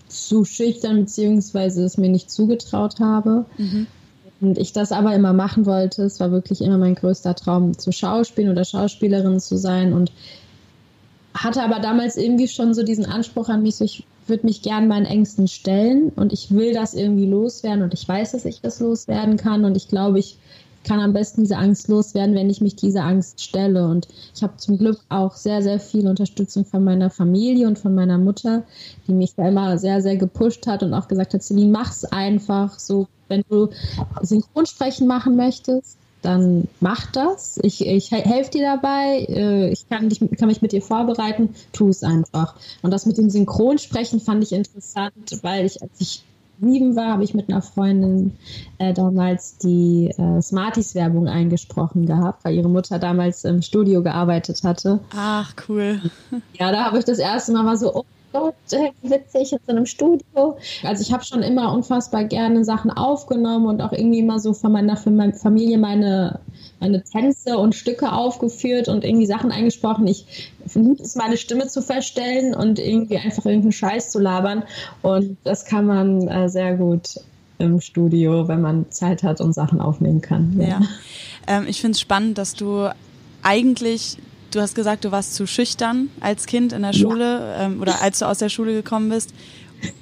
zu 0.08 0.46
schüchtern 0.46 1.02
beziehungsweise 1.02 1.84
es 1.84 1.98
mir 1.98 2.10
nicht 2.10 2.30
zugetraut 2.30 3.00
habe. 3.00 3.46
Mhm. 3.58 3.88
Und 4.42 4.58
ich 4.58 4.74
das 4.74 4.92
aber 4.92 5.16
immer 5.16 5.34
machen 5.34 5.66
wollte. 5.66 6.04
Es 6.04 6.20
war 6.20 6.32
wirklich 6.32 6.62
immer 6.62 6.78
mein 6.78 6.96
größter 6.96 7.36
Traum, 7.36 7.78
zu 7.78 7.92
Schauspielen 7.92 8.52
oder 8.52 8.66
Schauspielerin 8.66 9.40
zu 9.40 9.58
sein. 9.58 9.94
Und 9.94 10.12
hatte 11.34 11.64
aber 11.64 11.80
damals 11.80 12.16
irgendwie 12.16 12.48
schon 12.48 12.74
so 12.74 12.84
diesen 12.84 13.06
Anspruch 13.06 13.50
an 13.50 13.64
mich, 13.64 13.76
so 13.76 13.86
ich 13.86 14.06
würde 14.28 14.46
mich 14.46 14.62
gern 14.62 14.88
meinen 14.88 15.06
Ängsten 15.06 15.48
stellen 15.48 16.10
und 16.16 16.34
ich 16.34 16.52
will 16.52 16.74
das 16.74 16.94
irgendwie 16.94 17.28
loswerden 17.28 17.84
und 17.84 17.94
ich 17.94 18.08
weiß, 18.08 18.32
dass 18.32 18.46
ich 18.46 18.62
das 18.62 18.80
loswerden 18.80 19.38
kann 19.38 19.66
und 19.66 19.78
ich 19.78 19.88
glaube, 19.88 20.20
ich 20.20 20.38
kann 20.86 21.00
am 21.00 21.13
besten 21.13 21.42
diese 21.42 21.58
Angst 21.58 21.88
loswerden, 21.88 22.36
wenn 22.36 22.50
ich 22.50 22.62
mich 22.62 22.75
dieser 22.75 23.04
Angst 23.04 23.42
stelle. 23.42 23.88
Und 23.88 24.08
ich 24.34 24.44
habe 24.44 24.58
zum 24.58 24.77
Glück 24.77 25.00
auch 25.10 25.36
sehr, 25.36 25.62
sehr 25.62 25.80
viel 25.80 26.08
Unterstützung 26.08 26.65
von 26.65 26.84
meiner 26.84 27.10
Familie 27.10 27.68
und 27.68 27.77
von 27.77 27.94
meiner 27.94 28.18
Mutter, 28.18 28.63
die 29.08 29.13
mich 29.13 29.36
da 29.36 29.48
immer 29.48 29.77
sehr, 29.77 30.01
sehr 30.01 30.15
gepusht 30.15 30.68
hat 30.68 30.84
und 30.84 30.94
auch 30.94 31.08
gesagt 31.08 31.34
hat, 31.34 31.44
Celine, 31.44 31.72
mach's 31.72 32.06
einfach 32.06 32.80
so. 32.80 33.08
Wenn 33.27 33.44
du 33.50 33.70
Synchronsprechen 34.22 35.08
machen 35.08 35.36
möchtest, 35.36 35.98
dann 36.22 36.68
mach 36.80 37.12
das. 37.12 37.60
Ich, 37.62 37.86
ich 37.86 38.12
helfe 38.12 38.51
dir 38.51 38.63
dabei. 38.63 39.25
Äh, 39.27 39.70
ich 39.72 39.88
kann, 39.89 40.10
dich, 40.10 40.20
kann 40.38 40.48
mich 40.48 40.62
mit 40.62 40.72
dir 40.72 40.82
vorbereiten. 40.82 41.56
Tu 41.72 41.89
es 41.89 42.04
einfach. 42.04 42.56
Und 42.82 42.92
das 42.92 43.06
mit 43.06 43.18
dem 43.18 43.30
Synchronsprechen 43.30 44.20
fand 44.20 44.44
ich 44.44 44.51
interessant, 44.51 45.39
weil 45.42 45.65
ich, 45.65 45.82
als 45.82 45.92
ich 46.00 46.24
sieben 46.60 46.96
war, 46.96 47.14
habe 47.14 47.24
ich 47.24 47.34
mit 47.34 47.50
einer 47.50 47.62
Freundin 47.62 48.34
äh, 48.78 48.94
damals 48.94 49.58
die 49.58 50.12
äh, 50.18 50.42
Smarties-Werbung 50.42 51.28
eingesprochen 51.28 52.06
gehabt, 52.06 52.44
weil 52.46 52.56
ihre 52.56 52.70
Mutter 52.70 53.00
damals 53.00 53.44
im 53.44 53.62
Studio 53.62 54.02
gearbeitet 54.02 54.64
hatte. 54.64 55.00
Ach, 55.16 55.54
cool. 55.68 56.02
Ja, 56.60 56.72
da 56.72 56.86
habe 56.86 57.00
ich 57.00 57.06
das 57.06 57.20
erste 57.20 57.52
Mal 57.52 57.64
mal 57.64 57.78
so, 57.78 57.94
oh 57.94 58.06
Gott, 58.32 58.56
witzig, 59.02 59.52
jetzt 59.52 59.70
in 59.70 59.78
einem 59.78 59.86
Studio. 59.86 60.58
Also 60.84 61.02
ich 61.02 61.14
habe 61.14 61.24
schon 61.24 61.42
immer 61.42 61.74
unfassbar 61.74 62.26
gerne 62.26 62.66
Sachen 62.66 62.92
aufgenommen 62.92 63.66
und 63.66 63.82
auch 63.82 63.94
irgendwie 63.94 64.20
immer 64.20 64.40
so 64.40 64.54
von 64.54 64.72
meiner 64.72 64.98
Familie 64.98 65.78
meine 65.78 66.40
meine 66.79 67.03
Tänze 67.03 67.58
und 67.58 67.75
Stücke 67.75 68.12
aufgeführt 68.12 68.88
und 68.88 69.03
irgendwie 69.03 69.25
Sachen 69.25 69.51
eingesprochen. 69.51 70.08
Ich 70.08 70.51
liebe 70.74 71.01
es, 71.01 71.15
meine 71.15 71.38
Stimme 71.38 71.67
zu 71.67 71.82
verstellen 71.82 72.53
und 72.53 72.79
irgendwie 72.79 73.17
einfach 73.17 73.46
irgendeinen 73.46 73.72
Scheiß 73.72 74.12
zu 74.12 74.20
labern. 74.20 74.63
Und 75.01 75.38
das 75.44 75.65
kann 75.65 75.86
man 75.86 76.27
äh, 76.27 76.50
sehr 76.50 76.75
gut 76.75 77.20
im 77.58 77.79
Studio, 77.79 78.48
wenn 78.48 78.62
man 78.62 78.91
Zeit 78.91 79.24
hat 79.24 79.39
und 79.39 79.53
Sachen 79.53 79.79
aufnehmen 79.79 80.22
kann. 80.22 80.60
Ja. 80.60 80.67
ja. 80.67 80.82
Ähm, 81.48 81.65
ich 81.67 81.79
finde 81.79 81.96
es 81.96 82.01
spannend, 82.01 82.38
dass 82.38 82.53
du 82.53 82.89
eigentlich 83.41 84.17
du 84.55 84.62
hast 84.62 84.74
gesagt, 84.74 85.05
du 85.05 85.12
warst 85.12 85.36
zu 85.36 85.46
schüchtern 85.46 86.10
als 86.22 86.46
Kind 86.46 86.74
in 86.74 86.82
der 86.82 86.94
Schule 86.94 87.55
ähm, 87.60 87.82
oder 87.82 88.01
als 88.01 88.20
du 88.20 88.25
aus 88.25 88.38
der 88.38 88.50
Schule 88.50 88.74
gekommen 88.74 89.10
bist, 89.10 89.34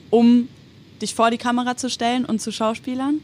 um 0.09 0.47
dich 1.01 1.15
vor 1.15 1.31
die 1.31 1.37
Kamera 1.37 1.75
zu 1.75 1.89
stellen 1.89 2.23
und 2.23 2.39
zu 2.39 2.51
Schauspielern. 2.51 3.19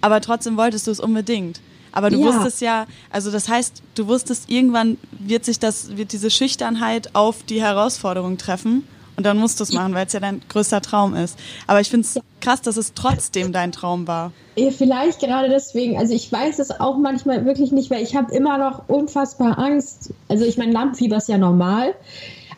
Aber 0.00 0.20
trotzdem 0.20 0.56
wolltest 0.56 0.86
du 0.86 0.92
es 0.92 1.00
unbedingt. 1.00 1.60
Aber 1.98 2.10
du 2.10 2.20
ja. 2.20 2.26
wusstest 2.26 2.60
ja, 2.60 2.86
also 3.10 3.32
das 3.32 3.48
heißt, 3.48 3.82
du 3.96 4.06
wusstest, 4.06 4.48
irgendwann 4.48 4.98
wird 5.10 5.44
sich 5.44 5.58
das, 5.58 5.96
wird 5.96 6.12
diese 6.12 6.30
Schüchternheit 6.30 7.16
auf 7.16 7.42
die 7.42 7.60
Herausforderung 7.60 8.38
treffen. 8.38 8.86
Und 9.16 9.24
dann 9.24 9.36
musst 9.36 9.58
du 9.58 9.64
es 9.64 9.72
machen, 9.72 9.94
weil 9.94 10.06
es 10.06 10.12
ja 10.12 10.20
dein 10.20 10.40
größter 10.48 10.80
Traum 10.80 11.16
ist. 11.16 11.36
Aber 11.66 11.80
ich 11.80 11.90
finde 11.90 12.06
es 12.06 12.20
krass, 12.40 12.62
dass 12.62 12.76
es 12.76 12.94
trotzdem 12.94 13.52
dein 13.52 13.72
Traum 13.72 14.06
war. 14.06 14.30
Ja, 14.54 14.70
vielleicht 14.70 15.18
gerade 15.18 15.48
deswegen. 15.48 15.98
Also 15.98 16.14
ich 16.14 16.30
weiß 16.30 16.60
es 16.60 16.78
auch 16.78 16.96
manchmal 16.98 17.44
wirklich 17.44 17.72
nicht, 17.72 17.90
weil 17.90 18.04
ich 18.04 18.14
habe 18.14 18.32
immer 18.32 18.58
noch 18.58 18.88
unfassbar 18.88 19.58
Angst. 19.58 20.14
Also 20.28 20.44
ich 20.44 20.56
meine, 20.56 20.70
Lampenfieber 20.70 21.16
ist 21.16 21.28
ja 21.28 21.36
normal. 21.36 21.96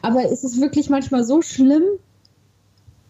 Aber 0.03 0.29
ist 0.29 0.45
es 0.45 0.61
wirklich 0.61 0.91
manchmal 0.91 1.25
so 1.25 1.41
schlimm, 1.41 1.85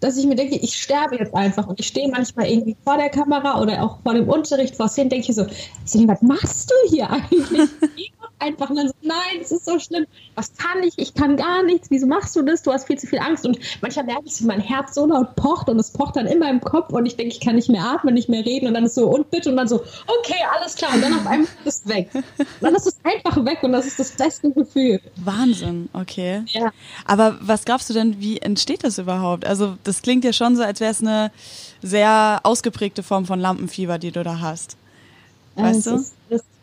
dass 0.01 0.17
ich 0.17 0.27
mir 0.27 0.35
denke, 0.35 0.57
ich 0.57 0.81
sterbe 0.81 1.17
jetzt 1.17 1.35
einfach. 1.35 1.67
Und 1.67 1.79
ich 1.79 1.87
stehe 1.87 2.09
manchmal 2.09 2.47
irgendwie 2.47 2.77
vor 2.85 2.97
der 2.97 3.11
Kamera 3.11 3.61
oder 3.61 3.83
auch 3.83 4.01
vor 4.03 4.15
dem 4.15 4.29
Unterricht 4.29 4.77
vor 4.77 4.89
Szenen, 4.89 5.11
denke 5.11 5.31
ich 5.31 5.37
so, 5.37 5.47
was 5.47 6.23
machst 6.23 6.71
du 6.71 6.91
hier 6.91 7.11
eigentlich? 7.11 7.71
einfach 8.41 8.71
und 8.71 8.77
dann 8.77 8.89
so, 8.89 8.95
nein, 9.03 9.41
es 9.41 9.53
ist 9.53 9.65
so 9.65 9.79
schlimm. 9.79 10.07
Was 10.35 10.53
kann 10.57 10.83
ich? 10.83 10.95
Ich 10.97 11.15
kann 11.15 11.37
gar 11.37 11.63
nichts. 11.63 11.91
Wieso 11.91 12.07
machst 12.07 12.35
du 12.37 12.43
das? 12.43 12.63
Du 12.63 12.73
hast 12.73 12.87
viel 12.87 12.99
zu 12.99 13.07
viel 13.07 13.19
Angst. 13.19 13.47
Und 13.47 13.59
manchmal 13.81 14.07
merke 14.07 14.25
ich, 14.27 14.41
wie 14.41 14.47
mein 14.47 14.61
Herz 14.61 14.95
so 14.95 15.07
laut 15.07 15.37
pocht 15.37 15.69
und 15.69 15.79
es 15.79 15.91
pocht 15.91 16.17
dann 16.17 16.27
immer 16.27 16.49
im 16.51 16.61
Kopf 16.61 16.93
und 16.93 17.07
ich 17.07 17.17
denke, 17.17 17.35
ich 17.35 17.41
kann 17.41 17.57
nicht 17.57 17.69
mehr 17.69 17.85
atmen, 17.85 18.15
nicht 18.15 18.29
mehr 18.29 18.45
reden 18.45 18.67
und 18.67 18.75
dann 18.75 18.85
ist 18.85 18.95
so, 18.95 19.07
und 19.09 19.31
bitte 19.31 19.51
und 19.51 19.57
dann 19.57 19.69
so, 19.69 19.77
okay, 19.77 20.39
alles 20.59 20.75
klar. 20.75 20.95
Und 20.95 21.03
dann 21.03 21.15
auf 21.15 21.27
einmal 21.27 21.49
ist 21.65 21.85
es 21.85 21.89
weg. 21.89 22.09
Und 22.15 22.25
dann 22.61 22.75
ist 22.75 22.87
es 22.87 22.97
einfach 23.05 23.45
weg 23.45 23.63
und 23.63 23.73
das 23.73 23.87
ist 23.87 23.99
das 23.99 24.13
beste 24.13 24.51
Gefühl. 24.51 25.01
Wahnsinn, 25.17 25.89
okay. 25.93 26.43
Ja. 26.49 26.73
Aber 27.05 27.39
was 27.41 27.65
glaubst 27.65 27.91
du 27.91 27.95
denn, 27.95 28.21
wie 28.21 28.39
entsteht 28.39 28.85
das 28.85 28.99
überhaupt? 28.99 29.47
Also 29.47 29.77
das 29.85 30.03
klingt 30.03 30.25
ja 30.25 30.33
schon 30.33 30.57
so, 30.57 30.63
als 30.63 30.81
wäre 30.81 30.93
es 30.93 31.01
eine 31.01 31.31
sehr 31.83 32.41
ausgeprägte 32.43 33.03
Form 33.03 33.27
von 33.27 33.41
Lampenfieber, 33.41 33.99
die 33.99 34.11
du 34.11 34.23
da 34.23 34.41
hast. 34.41 34.77
Weißt 35.57 35.87
du? 35.87 35.97
Ist, 35.97 36.15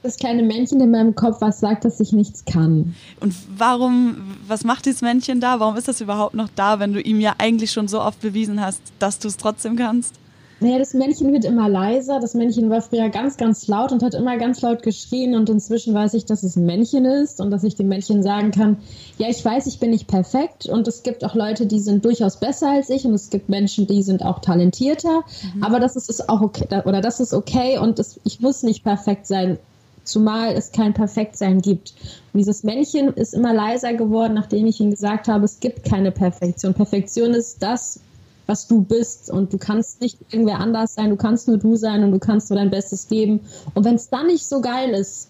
das, 0.04 0.18
kleine 0.18 0.44
Männchen 0.44 0.80
in 0.80 0.92
meinem 0.92 1.16
Kopf, 1.16 1.42
was 1.42 1.60
sagt, 1.60 1.86
dass 1.86 2.00
ich 2.00 2.14
nichts 2.14 2.46
kann. 2.46 2.96
Und 3.20 3.34
warum, 3.58 4.38
was 4.48 4.64
macht 4.64 4.86
dieses 4.86 5.02
Männchen 5.02 5.40
da? 5.40 5.60
Warum 5.60 5.76
ist 5.76 5.88
das 5.88 6.02
überhaupt 6.02 6.34
noch 6.34 6.50
da, 6.56 6.80
wenn 6.80 6.94
du 6.94 7.02
ihm 7.02 7.20
ja 7.20 7.36
eigentlich 7.38 7.72
schon 7.72 7.88
so 7.88 8.02
oft 8.02 8.22
bewiesen 8.22 8.62
hast, 8.62 8.82
dass 9.00 9.20
du 9.20 9.28
es 9.28 9.38
trotzdem 9.38 9.76
kannst? 9.76 10.16
Naja, 10.60 10.80
das 10.80 10.96
Männchen 10.96 11.32
wird 11.34 11.46
immer 11.46 11.70
leiser. 11.70 12.20
Das 12.20 12.34
Männchen 12.34 12.70
war 12.72 12.82
früher 12.82 13.10
ganz, 13.10 13.38
ganz 13.38 13.68
laut 13.68 13.92
und 13.92 14.02
hat 14.02 14.16
immer 14.16 14.38
ganz 14.38 14.62
laut 14.62 14.82
geschrien. 14.82 15.36
Und 15.36 15.50
inzwischen 15.50 15.94
weiß 15.94 16.16
ich, 16.16 16.26
dass 16.26 16.42
es 16.42 16.56
ein 16.56 16.66
Männchen 16.66 17.06
ist 17.06 17.40
und 17.40 17.52
dass 17.52 17.64
ich 17.64 17.76
dem 17.76 17.88
Männchen 17.88 18.24
sagen 18.24 18.50
kann, 18.50 18.78
ja, 19.20 19.30
ich 19.30 19.44
weiß, 19.44 19.68
ich 19.68 19.80
bin 19.80 19.92
nicht 19.92 20.08
perfekt. 20.08 20.66
Und 20.66 20.88
es 20.88 21.04
gibt 21.04 21.24
auch 21.24 21.36
Leute, 21.36 21.68
die 21.68 21.80
sind 21.80 22.04
durchaus 22.04 22.40
besser 22.40 22.72
als 22.72 22.90
ich. 22.90 23.06
Und 23.06 23.14
es 23.14 23.30
gibt 23.30 23.50
Menschen, 23.50 23.86
die 23.86 24.02
sind 24.02 24.24
auch 24.24 24.40
talentierter. 24.40 25.22
Mhm. 25.54 25.64
Aber 25.64 25.80
das 25.80 25.96
ist, 25.96 26.10
ist 26.10 26.28
auch 26.28 26.42
okay, 26.42 26.66
oder 26.86 27.02
das 27.02 27.20
ist 27.20 27.36
okay. 27.36 27.78
Und 27.78 28.00
das, 28.00 28.20
ich 28.24 28.40
muss 28.40 28.64
nicht 28.64 28.84
perfekt 28.84 29.28
sein, 29.28 29.60
zumal 30.08 30.54
es 30.54 30.72
kein 30.72 30.94
Perfektsein 30.94 31.62
gibt. 31.62 31.94
Und 32.34 32.40
dieses 32.40 32.64
Männchen 32.64 33.14
ist 33.14 33.34
immer 33.34 33.54
leiser 33.54 33.94
geworden, 33.94 34.34
nachdem 34.34 34.66
ich 34.68 34.80
ihm 34.80 34.92
gesagt 34.92 35.28
habe, 35.28 35.46
es 35.46 35.60
gibt 35.60 35.84
keine 35.84 36.12
Perfektion. 36.12 36.74
Perfektion 36.74 37.34
ist 37.34 37.62
das, 37.62 38.00
was 38.48 38.68
du 38.68 38.82
bist 38.82 39.30
und 39.30 39.52
du 39.52 39.58
kannst 39.58 40.02
nicht 40.02 40.18
irgendwer 40.32 40.60
anders 40.60 40.96
sein, 40.96 41.10
du 41.10 41.18
kannst 41.18 41.48
nur 41.48 41.58
du 41.58 41.76
sein 41.76 42.04
und 42.04 42.12
du 42.12 42.20
kannst 42.20 42.50
nur 42.50 42.58
dein 42.58 42.70
Bestes 42.70 43.08
geben. 43.08 43.42
Und 43.74 43.84
wenn 43.84 43.96
es 43.96 44.10
dann 44.10 44.28
nicht 44.28 44.46
so 44.46 44.62
geil 44.62 44.92
ist, 44.92 45.30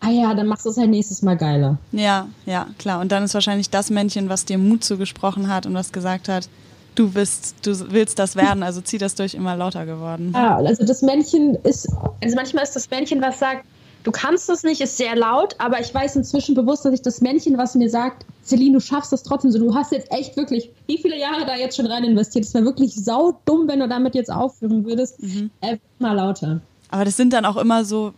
ah 0.00 0.10
ja, 0.10 0.34
dann 0.34 0.46
machst 0.46 0.66
du 0.66 0.70
es 0.70 0.76
halt 0.76 0.90
nächstes 0.90 1.22
Mal 1.22 1.36
geiler. 1.36 1.78
Ja, 1.92 2.28
ja, 2.46 2.68
klar. 2.78 3.00
Und 3.00 3.10
dann 3.10 3.24
ist 3.24 3.34
wahrscheinlich 3.34 3.70
das 3.70 3.90
Männchen, 3.90 4.28
was 4.28 4.44
dir 4.44 4.58
Mut 4.58 4.84
zugesprochen 4.84 5.48
hat 5.48 5.66
und 5.66 5.74
was 5.74 5.92
gesagt 5.92 6.28
hat, 6.28 6.48
du 6.94 7.14
willst, 7.14 7.66
du 7.66 7.92
willst 7.92 8.18
das 8.18 8.36
werden, 8.36 8.62
also 8.62 8.80
zieh 8.80 8.98
das 8.98 9.14
durch 9.14 9.34
immer 9.34 9.56
lauter 9.56 9.86
geworden. 9.86 10.32
Ja, 10.34 10.56
also 10.56 10.84
das 10.84 11.02
Männchen 11.02 11.54
ist, 11.62 11.88
also 12.22 12.36
manchmal 12.36 12.64
ist 12.64 12.74
das 12.74 12.90
Männchen, 12.90 13.22
was 13.22 13.38
sagt, 13.38 13.64
du 14.08 14.12
kannst 14.12 14.48
es 14.48 14.62
nicht, 14.62 14.80
ist 14.80 14.96
sehr 14.96 15.14
laut, 15.14 15.54
aber 15.58 15.80
ich 15.80 15.92
weiß 15.92 16.16
inzwischen 16.16 16.54
bewusst, 16.54 16.82
dass 16.86 16.94
ich 16.94 17.02
das 17.02 17.20
Männchen, 17.20 17.58
was 17.58 17.74
mir 17.74 17.90
sagt, 17.90 18.24
Celine, 18.42 18.78
du 18.78 18.80
schaffst 18.80 19.12
das 19.12 19.22
trotzdem 19.22 19.50
so, 19.50 19.58
du 19.58 19.74
hast 19.74 19.92
jetzt 19.92 20.10
echt 20.10 20.34
wirklich, 20.34 20.70
wie 20.86 20.96
viele 20.96 21.18
Jahre 21.18 21.44
da 21.44 21.56
jetzt 21.56 21.76
schon 21.76 21.84
rein 21.84 22.04
investiert, 22.04 22.46
es 22.46 22.54
wäre 22.54 22.64
wirklich 22.64 22.94
saudumm, 22.94 23.68
wenn 23.68 23.80
du 23.80 23.86
damit 23.86 24.14
jetzt 24.14 24.32
aufhören 24.32 24.86
würdest, 24.86 25.22
mhm. 25.22 25.50
äh, 25.60 25.76
mal 25.98 26.14
lauter. 26.14 26.62
Aber 26.90 27.04
das 27.04 27.18
sind 27.18 27.34
dann 27.34 27.44
auch 27.44 27.58
immer 27.58 27.84
so, 27.84 28.14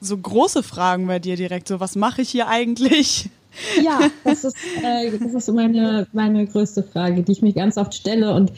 so 0.00 0.16
große 0.16 0.62
Fragen 0.62 1.06
bei 1.06 1.18
dir 1.18 1.36
direkt, 1.36 1.68
so 1.68 1.80
was 1.80 1.96
mache 1.96 2.22
ich 2.22 2.30
hier 2.30 2.48
eigentlich? 2.48 3.28
Ja, 3.84 4.00
das 4.24 4.42
ist, 4.44 4.56
äh, 4.82 5.18
das 5.18 5.34
ist 5.34 5.52
meine, 5.52 6.06
meine 6.14 6.46
größte 6.46 6.82
Frage, 6.82 7.22
die 7.22 7.32
ich 7.32 7.42
mir 7.42 7.52
ganz 7.52 7.76
oft 7.76 7.92
stelle 7.92 8.32
und 8.32 8.52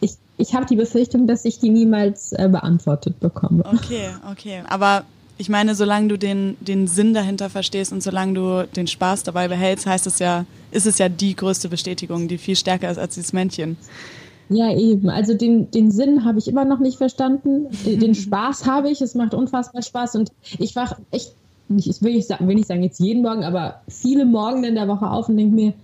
ich, 0.00 0.14
ich 0.36 0.52
habe 0.52 0.66
die 0.66 0.74
Befürchtung, 0.74 1.28
dass 1.28 1.44
ich 1.44 1.60
die 1.60 1.70
niemals 1.70 2.32
äh, 2.32 2.48
beantwortet 2.48 3.20
bekomme. 3.20 3.62
Okay, 3.72 4.08
okay. 4.28 4.64
Aber 4.68 5.04
ich 5.36 5.48
meine, 5.48 5.74
solange 5.74 6.08
du 6.08 6.18
den, 6.18 6.56
den 6.60 6.86
Sinn 6.86 7.12
dahinter 7.12 7.50
verstehst 7.50 7.92
und 7.92 8.02
solange 8.02 8.34
du 8.34 8.68
den 8.76 8.86
Spaß 8.86 9.24
dabei 9.24 9.48
behältst, 9.48 9.86
heißt 9.86 10.06
es 10.06 10.18
ja, 10.18 10.46
ist 10.70 10.86
es 10.86 10.98
ja 10.98 11.08
die 11.08 11.34
größte 11.34 11.68
Bestätigung, 11.68 12.28
die 12.28 12.38
viel 12.38 12.56
stärker 12.56 12.90
ist 12.90 12.98
als 12.98 13.14
dieses 13.14 13.32
Männchen. 13.32 13.76
Ja, 14.48 14.76
eben. 14.76 15.08
Also 15.08 15.34
den, 15.34 15.70
den 15.70 15.90
Sinn 15.90 16.24
habe 16.24 16.38
ich 16.38 16.48
immer 16.48 16.64
noch 16.64 16.78
nicht 16.78 16.98
verstanden. 16.98 17.66
Den 17.84 18.14
Spaß 18.14 18.66
habe 18.66 18.90
ich. 18.90 19.00
Es 19.00 19.14
macht 19.14 19.34
unfassbar 19.34 19.82
Spaß. 19.82 20.16
Und 20.16 20.30
ich 20.58 20.76
wach 20.76 20.98
echt, 21.10 21.34
ich 21.76 22.02
will 22.02 22.14
nicht 22.14 22.28
sagen, 22.28 22.46
will 22.46 22.54
nicht 22.54 22.68
sagen 22.68 22.82
jetzt 22.82 23.00
jeden 23.00 23.22
Morgen, 23.22 23.42
aber 23.42 23.80
viele 23.88 24.26
Morgen 24.26 24.64
in 24.64 24.74
der 24.74 24.86
Woche 24.86 25.10
auf 25.10 25.28
und 25.28 25.36
denke 25.36 25.54
mir, 25.54 25.74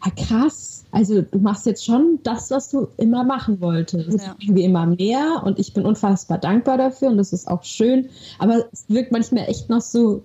ah, 0.00 0.10
krass, 0.10 0.77
also 0.90 1.20
du 1.20 1.38
machst 1.38 1.66
jetzt 1.66 1.84
schon 1.84 2.18
das, 2.22 2.50
was 2.50 2.70
du 2.70 2.88
immer 2.96 3.24
machen 3.24 3.60
wolltest. 3.60 4.08
Es 4.08 4.26
ja. 4.26 4.34
irgendwie 4.40 4.64
immer 4.64 4.86
mehr 4.86 5.42
und 5.44 5.58
ich 5.58 5.74
bin 5.74 5.84
unfassbar 5.84 6.38
dankbar 6.38 6.78
dafür 6.78 7.08
und 7.08 7.18
das 7.18 7.32
ist 7.32 7.46
auch 7.46 7.62
schön. 7.62 8.08
Aber 8.38 8.64
es 8.72 8.84
wirkt 8.88 9.12
manchmal 9.12 9.48
echt 9.48 9.68
noch 9.68 9.82
so 9.82 10.22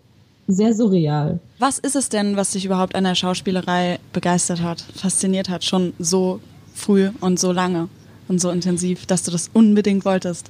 sehr 0.48 0.74
surreal. 0.74 1.40
Was 1.60 1.80
ist 1.80 1.96
es 1.96 2.10
denn, 2.10 2.38
was 2.38 2.52
dich 2.52 2.66
überhaupt 2.66 2.96
an 2.96 3.04
der 3.04 3.16
Schauspielerei 3.16 4.00
begeistert 4.14 4.62
hat, 4.62 4.82
fasziniert 4.82 5.50
hat, 5.50 5.64
schon 5.64 5.94
so 6.00 6.40
früh 6.74 7.10
und 7.22 7.40
so 7.40 7.52
lange 7.52 7.90
und 8.28 8.40
so 8.40 8.50
intensiv, 8.50 9.06
dass 9.06 9.24
du 9.24 9.32
das 9.32 9.50
unbedingt 9.54 10.06
wolltest? 10.06 10.50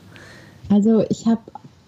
Also 0.70 1.04
ich 1.10 1.26
habe 1.26 1.42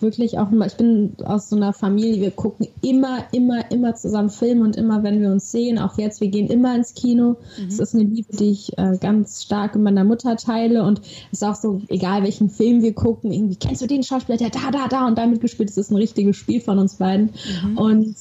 wirklich 0.06 0.40
auch 0.40 0.52
immer, 0.52 0.66
ich 0.66 0.76
bin 0.76 1.18
aus 1.26 1.50
so 1.50 1.58
einer 1.58 1.74
Familie, 1.74 2.22
wir 2.22 2.32
gucken 2.32 2.68
immer, 2.82 3.26
immer, 3.34 3.70
immer 3.72 3.96
zusammen 3.96 4.30
Filme 4.30 4.64
und 4.64 4.78
immer, 4.78 5.04
wenn 5.04 5.20
wir 5.20 5.30
uns 5.32 5.52
sehen, 5.52 5.78
auch 5.78 5.98
jetzt, 5.98 6.22
wir 6.22 6.30
gehen 6.30 6.48
immer 6.48 6.74
ins 6.76 6.94
Kino. 6.94 7.36
Mhm. 7.58 7.66
Das 7.66 7.80
ist 7.80 7.94
eine 7.94 8.06
Liebe, 8.06 8.36
die 8.38 8.52
ich 8.52 8.78
äh, 8.78 8.98
ganz 9.00 9.44
stark 9.44 9.76
mit 9.76 9.84
meiner 9.84 10.06
Mutter 10.06 10.38
teile 10.38 10.84
und 10.84 11.02
es 11.32 11.42
ist 11.42 11.44
auch 11.44 11.56
so, 11.56 11.82
egal 11.90 12.24
welchen 12.24 12.50
Film 12.50 12.82
wir 12.82 12.94
gucken, 12.94 13.34
irgendwie, 13.34 13.58
kennst 13.58 13.82
du 13.82 13.88
den 13.88 14.04
Schauspieler, 14.04 14.38
der 14.38 14.52
da, 14.52 14.72
da, 14.72 14.88
da 14.88 15.08
und 15.08 15.18
damit 15.18 15.42
gespielt 15.42 15.70
ist, 15.70 15.78
ist 15.78 15.92
ein 15.92 15.98
richtiges 15.98 16.38
Spiel 16.38 16.62
von 16.62 16.80
uns 16.80 16.96
beiden. 16.96 17.32
Mhm. 17.64 17.78
Und 17.78 18.16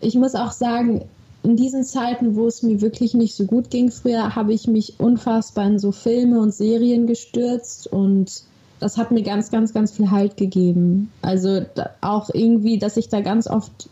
ich 0.00 0.14
muss 0.14 0.34
auch 0.34 0.52
sagen, 0.52 1.02
in 1.42 1.56
diesen 1.56 1.84
Zeiten, 1.84 2.34
wo 2.34 2.46
es 2.46 2.62
mir 2.62 2.80
wirklich 2.80 3.14
nicht 3.14 3.34
so 3.34 3.44
gut 3.44 3.70
ging 3.70 3.90
früher, 3.90 4.34
habe 4.34 4.52
ich 4.52 4.66
mich 4.66 4.94
unfassbar 4.98 5.66
in 5.66 5.78
so 5.78 5.92
Filme 5.92 6.40
und 6.40 6.52
Serien 6.52 7.06
gestürzt 7.06 7.86
und 7.86 8.42
das 8.80 8.98
hat 8.98 9.10
mir 9.10 9.22
ganz, 9.22 9.50
ganz, 9.50 9.72
ganz 9.72 9.92
viel 9.92 10.10
Halt 10.10 10.36
gegeben. 10.36 11.10
Also 11.22 11.64
auch 12.00 12.30
irgendwie, 12.32 12.78
dass 12.78 12.96
ich 12.96 13.08
da 13.08 13.20
ganz 13.20 13.46
oft 13.46 13.88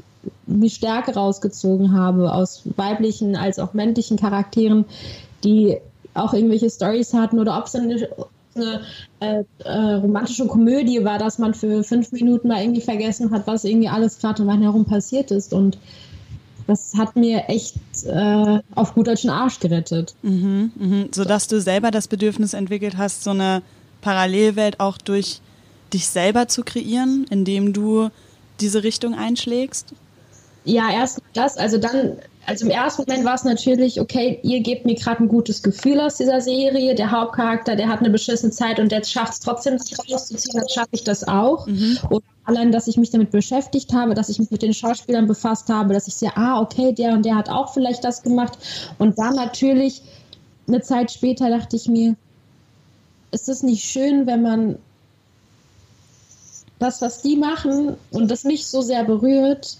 die 0.46 0.70
Stärke 0.70 1.14
rausgezogen 1.14 1.92
habe 1.92 2.32
aus 2.32 2.62
weiblichen 2.76 3.36
als 3.36 3.58
auch 3.58 3.74
männlichen 3.74 4.16
Charakteren, 4.16 4.84
die 5.42 5.78
auch 6.14 6.32
irgendwelche 6.32 6.70
Stories 6.70 7.12
hatten 7.12 7.38
oder 7.38 7.58
ob 7.58 7.66
es 7.66 7.74
eine 7.74 8.08
eine 8.56 8.80
äh, 9.20 9.42
äh, 9.64 9.94
romantische 9.94 10.46
Komödie 10.46 11.04
war, 11.04 11.18
dass 11.18 11.38
man 11.38 11.54
für 11.54 11.82
fünf 11.82 12.12
Minuten 12.12 12.48
mal 12.48 12.62
irgendwie 12.62 12.80
vergessen 12.80 13.30
hat, 13.30 13.46
was 13.46 13.64
irgendwie 13.64 13.88
alles 13.88 14.18
gerade 14.18 14.42
um 14.42 14.48
einen 14.48 14.62
herum 14.62 14.84
passiert 14.84 15.30
ist. 15.30 15.52
Und 15.52 15.78
das 16.66 16.94
hat 16.96 17.16
mir 17.16 17.48
echt 17.48 17.74
äh, 18.04 18.60
auf 18.74 18.94
gut 18.94 19.08
deutschen 19.08 19.30
Arsch 19.30 19.60
gerettet. 19.60 20.14
Mhm, 20.22 20.72
mh. 20.76 21.04
Sodass 21.14 21.48
du 21.48 21.60
selber 21.60 21.90
das 21.90 22.08
Bedürfnis 22.08 22.54
entwickelt 22.54 22.96
hast, 22.96 23.24
so 23.24 23.30
eine 23.30 23.62
Parallelwelt 24.04 24.80
auch 24.80 24.98
durch 24.98 25.40
dich 25.94 26.06
selber 26.08 26.46
zu 26.46 26.62
kreieren, 26.62 27.26
indem 27.30 27.72
du 27.72 28.10
diese 28.60 28.82
Richtung 28.82 29.14
einschlägst? 29.14 29.94
Ja, 30.66 30.90
erst 30.92 31.22
das. 31.32 31.56
Also 31.56 31.78
dann, 31.78 32.18
also 32.44 32.66
im 32.66 32.70
ersten 32.70 33.02
Moment 33.02 33.24
war 33.24 33.34
es 33.34 33.44
natürlich, 33.44 34.00
okay, 34.00 34.38
ihr 34.42 34.60
gebt 34.60 34.84
mir 34.84 34.94
gerade 34.94 35.22
ein 35.22 35.28
gutes 35.28 35.62
Gefühl 35.62 36.00
aus 36.00 36.16
dieser 36.16 36.42
Serie. 36.42 36.94
Der 36.94 37.10
Hauptcharakter, 37.10 37.76
der 37.76 37.88
hat 37.88 38.00
eine 38.00 38.10
beschissene 38.10 38.52
Zeit 38.52 38.78
und 38.78 38.92
der 38.92 39.02
schafft 39.04 39.32
es 39.32 39.40
trotzdem, 39.40 39.78
sich 39.78 39.98
rauszuziehen. 39.98 40.58
Dann 40.58 40.68
schaffe 40.68 40.90
ich 40.92 41.04
das 41.04 41.26
auch. 41.26 41.66
Mhm. 41.66 41.98
Oder 42.10 42.24
allein, 42.44 42.72
dass 42.72 42.86
ich 42.86 42.98
mich 42.98 43.10
damit 43.10 43.30
beschäftigt 43.30 43.94
habe, 43.94 44.12
dass 44.12 44.28
ich 44.28 44.38
mich 44.38 44.50
mit 44.50 44.60
den 44.60 44.74
Schauspielern 44.74 45.26
befasst 45.26 45.70
habe, 45.70 45.94
dass 45.94 46.08
ich 46.08 46.14
sehe, 46.14 46.36
ah, 46.36 46.60
okay, 46.60 46.92
der 46.92 47.14
und 47.14 47.24
der 47.24 47.36
hat 47.36 47.48
auch 47.48 47.72
vielleicht 47.72 48.04
das 48.04 48.22
gemacht. 48.22 48.52
Und 48.98 49.18
dann 49.18 49.34
natürlich, 49.34 50.02
eine 50.68 50.82
Zeit 50.82 51.10
später 51.10 51.48
dachte 51.48 51.76
ich 51.76 51.88
mir, 51.88 52.16
ist 53.34 53.48
es 53.48 53.62
nicht 53.62 53.84
schön, 53.84 54.26
wenn 54.26 54.42
man 54.42 54.78
das, 56.78 57.02
was 57.02 57.22
die 57.22 57.36
machen 57.36 57.96
und 58.10 58.30
das 58.30 58.44
mich 58.44 58.66
so 58.66 58.80
sehr 58.80 59.04
berührt, 59.04 59.78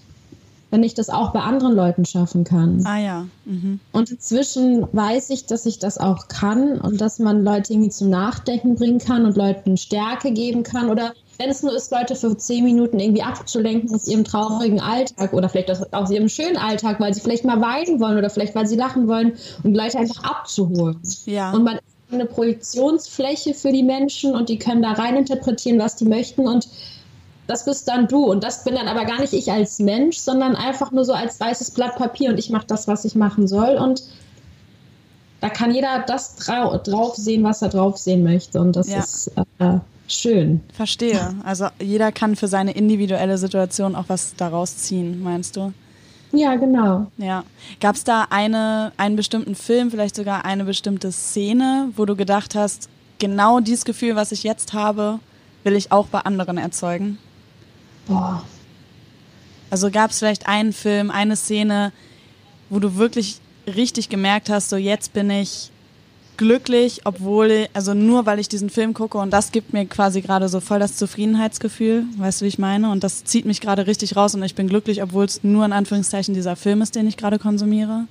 wenn 0.71 0.83
ich 0.83 0.93
das 0.93 1.09
auch 1.09 1.31
bei 1.31 1.39
anderen 1.39 1.73
Leuten 1.73 2.05
schaffen 2.05 2.43
kann. 2.43 2.85
Ah 2.85 2.97
ja. 2.97 3.27
Mhm. 3.45 3.79
Und 3.91 4.11
inzwischen 4.11 4.87
weiß 4.91 5.29
ich, 5.29 5.45
dass 5.45 5.65
ich 5.65 5.79
das 5.79 5.97
auch 5.97 6.27
kann 6.27 6.79
und 6.81 6.99
dass 6.99 7.19
man 7.19 7.43
Leute 7.43 7.73
irgendwie 7.73 7.91
zum 7.91 8.09
Nachdenken 8.09 8.75
bringen 8.75 8.99
kann 8.99 9.25
und 9.25 9.37
Leuten 9.37 9.77
Stärke 9.77 10.31
geben 10.31 10.63
kann 10.63 10.89
oder 10.89 11.13
wenn 11.37 11.49
es 11.49 11.63
nur 11.63 11.75
ist, 11.75 11.91
Leute 11.91 12.15
für 12.15 12.35
zehn 12.37 12.63
Minuten 12.63 12.99
irgendwie 12.99 13.21
abzulenken 13.21 13.93
aus 13.93 14.07
ihrem 14.07 14.23
traurigen 14.23 14.79
Alltag 14.79 15.33
oder 15.33 15.49
vielleicht 15.49 15.93
aus 15.93 16.09
ihrem 16.09 16.29
schönen 16.29 16.57
Alltag, 16.57 16.99
weil 16.99 17.13
sie 17.13 17.21
vielleicht 17.21 17.45
mal 17.45 17.59
weinen 17.61 17.99
wollen 17.99 18.17
oder 18.17 18.29
vielleicht 18.29 18.55
weil 18.55 18.67
sie 18.67 18.77
lachen 18.77 19.07
wollen 19.07 19.33
und 19.63 19.75
Leute 19.75 19.99
einfach 19.99 20.23
abzuholen. 20.23 20.99
Ja. 21.25 21.51
Und 21.51 21.63
man 21.63 21.75
ist 21.75 21.94
eine 22.15 22.25
Projektionsfläche 22.25 23.53
für 23.53 23.71
die 23.71 23.83
Menschen 23.83 24.35
und 24.35 24.49
die 24.49 24.57
können 24.57 24.81
da 24.81 24.93
rein 24.93 25.15
interpretieren, 25.15 25.79
was 25.79 25.95
die 25.95 26.05
möchten 26.05 26.47
und 26.47 26.67
das 27.47 27.65
bist 27.65 27.87
dann 27.87 28.07
du. 28.07 28.25
Und 28.25 28.43
das 28.43 28.63
bin 28.63 28.75
dann 28.75 28.87
aber 28.87 29.05
gar 29.05 29.19
nicht 29.19 29.33
ich 29.33 29.51
als 29.51 29.79
Mensch, 29.79 30.17
sondern 30.17 30.55
einfach 30.55 30.91
nur 30.91 31.05
so 31.05 31.13
als 31.13 31.39
weißes 31.39 31.71
Blatt 31.71 31.95
Papier 31.95 32.31
und 32.31 32.39
ich 32.39 32.49
mache 32.49 32.65
das, 32.67 32.87
was 32.87 33.05
ich 33.05 33.15
machen 33.15 33.47
soll. 33.47 33.75
Und 33.75 34.03
da 35.41 35.49
kann 35.49 35.73
jeder 35.73 36.03
das 36.07 36.35
drau 36.37 36.77
drauf 36.77 37.15
sehen, 37.15 37.43
was 37.43 37.61
er 37.61 37.69
drauf 37.69 37.97
sehen 37.97 38.23
möchte. 38.23 38.59
Und 38.59 38.75
das 38.75 38.89
ja. 38.89 38.99
ist 38.99 39.31
äh, 39.59 39.77
schön. 40.07 40.61
Verstehe. 40.73 41.35
Also 41.43 41.67
jeder 41.79 42.11
kann 42.11 42.35
für 42.35 42.47
seine 42.47 42.71
individuelle 42.71 43.37
Situation 43.37 43.95
auch 43.95 44.05
was 44.07 44.35
daraus 44.35 44.77
ziehen, 44.77 45.21
meinst 45.21 45.55
du? 45.55 45.71
Ja, 46.35 46.55
genau. 46.55 47.07
Ja. 47.17 47.43
Gab 47.79 47.95
es 47.95 48.03
da 48.03 48.27
eine, 48.29 48.91
einen 48.97 49.15
bestimmten 49.15 49.55
Film, 49.55 49.91
vielleicht 49.91 50.15
sogar 50.15 50.45
eine 50.45 50.65
bestimmte 50.65 51.11
Szene, 51.11 51.89
wo 51.95 52.05
du 52.05 52.15
gedacht 52.15 52.55
hast, 52.55 52.89
genau 53.19 53.59
dieses 53.59 53.85
Gefühl, 53.85 54.15
was 54.15 54.31
ich 54.31 54.43
jetzt 54.43 54.73
habe, 54.73 55.19
will 55.63 55.75
ich 55.75 55.91
auch 55.91 56.07
bei 56.07 56.19
anderen 56.19 56.57
erzeugen? 56.57 57.17
Boah. 58.07 58.43
Also 59.69 59.89
gab 59.89 60.11
es 60.11 60.19
vielleicht 60.19 60.47
einen 60.47 60.73
Film, 60.73 61.09
eine 61.09 61.35
Szene, 61.35 61.91
wo 62.69 62.79
du 62.79 62.95
wirklich 62.95 63.39
richtig 63.67 64.09
gemerkt 64.09 64.49
hast, 64.49 64.69
so 64.69 64.77
jetzt 64.77 65.13
bin 65.13 65.29
ich 65.29 65.71
glücklich, 66.37 67.01
obwohl, 67.05 67.67
also 67.73 67.93
nur 67.93 68.25
weil 68.25 68.39
ich 68.39 68.49
diesen 68.49 68.69
Film 68.69 68.93
gucke 68.93 69.17
und 69.17 69.31
das 69.31 69.51
gibt 69.51 69.73
mir 69.73 69.85
quasi 69.85 70.21
gerade 70.21 70.49
so 70.49 70.59
voll 70.59 70.79
das 70.79 70.97
Zufriedenheitsgefühl, 70.97 72.03
weißt 72.17 72.41
du, 72.41 72.45
wie 72.45 72.49
ich 72.49 72.59
meine? 72.59 72.91
Und 72.91 73.03
das 73.03 73.23
zieht 73.23 73.45
mich 73.45 73.61
gerade 73.61 73.87
richtig 73.87 74.15
raus 74.15 74.35
und 74.35 74.43
ich 74.43 74.55
bin 74.55 74.67
glücklich, 74.67 75.01
obwohl 75.03 75.25
es 75.25 75.43
nur 75.43 75.65
in 75.65 75.73
Anführungszeichen 75.73 76.33
dieser 76.33 76.55
Film 76.55 76.81
ist, 76.81 76.95
den 76.95 77.07
ich 77.07 77.17
gerade 77.17 77.39
konsumiere. 77.39 78.05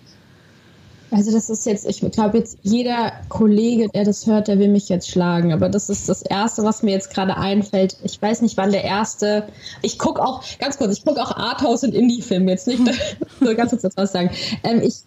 Also 1.15 1.31
das 1.31 1.49
ist 1.49 1.65
jetzt, 1.65 1.87
ich 1.87 2.01
glaube 2.11 2.39
jetzt 2.39 2.59
jeder 2.63 3.13
Kollege, 3.29 3.89
der 3.89 4.05
das 4.05 4.27
hört, 4.27 4.49
der 4.49 4.59
will 4.59 4.69
mich 4.69 4.89
jetzt 4.89 5.09
schlagen. 5.09 5.53
Aber 5.53 5.69
das 5.69 5.89
ist 5.89 6.09
das 6.09 6.23
Erste, 6.23 6.65
was 6.65 6.83
mir 6.83 6.91
jetzt 6.91 7.11
gerade 7.15 7.37
einfällt. 7.37 7.97
Ich 8.03 8.21
weiß 8.21 8.43
nicht, 8.43 8.57
wann 8.57 8.73
der 8.73 8.83
erste. 8.83 9.47
Ich 9.83 9.99
gucke 9.99 10.21
auch, 10.21 10.43
ganz 10.59 10.77
kurz, 10.77 10.99
ich 10.99 11.05
gucke 11.05 11.23
auch 11.23 11.37
Arthouse 11.37 11.85
und 11.85 11.95
Indie-Filme 11.95 12.51
jetzt 12.51 12.67
nicht. 12.67 12.81
so 13.41 13.55
ganz 13.55 13.71
kurz 13.71 13.97
was 13.97 14.11
sagen. 14.11 14.31
Ähm, 14.65 14.81
ich 14.83 15.03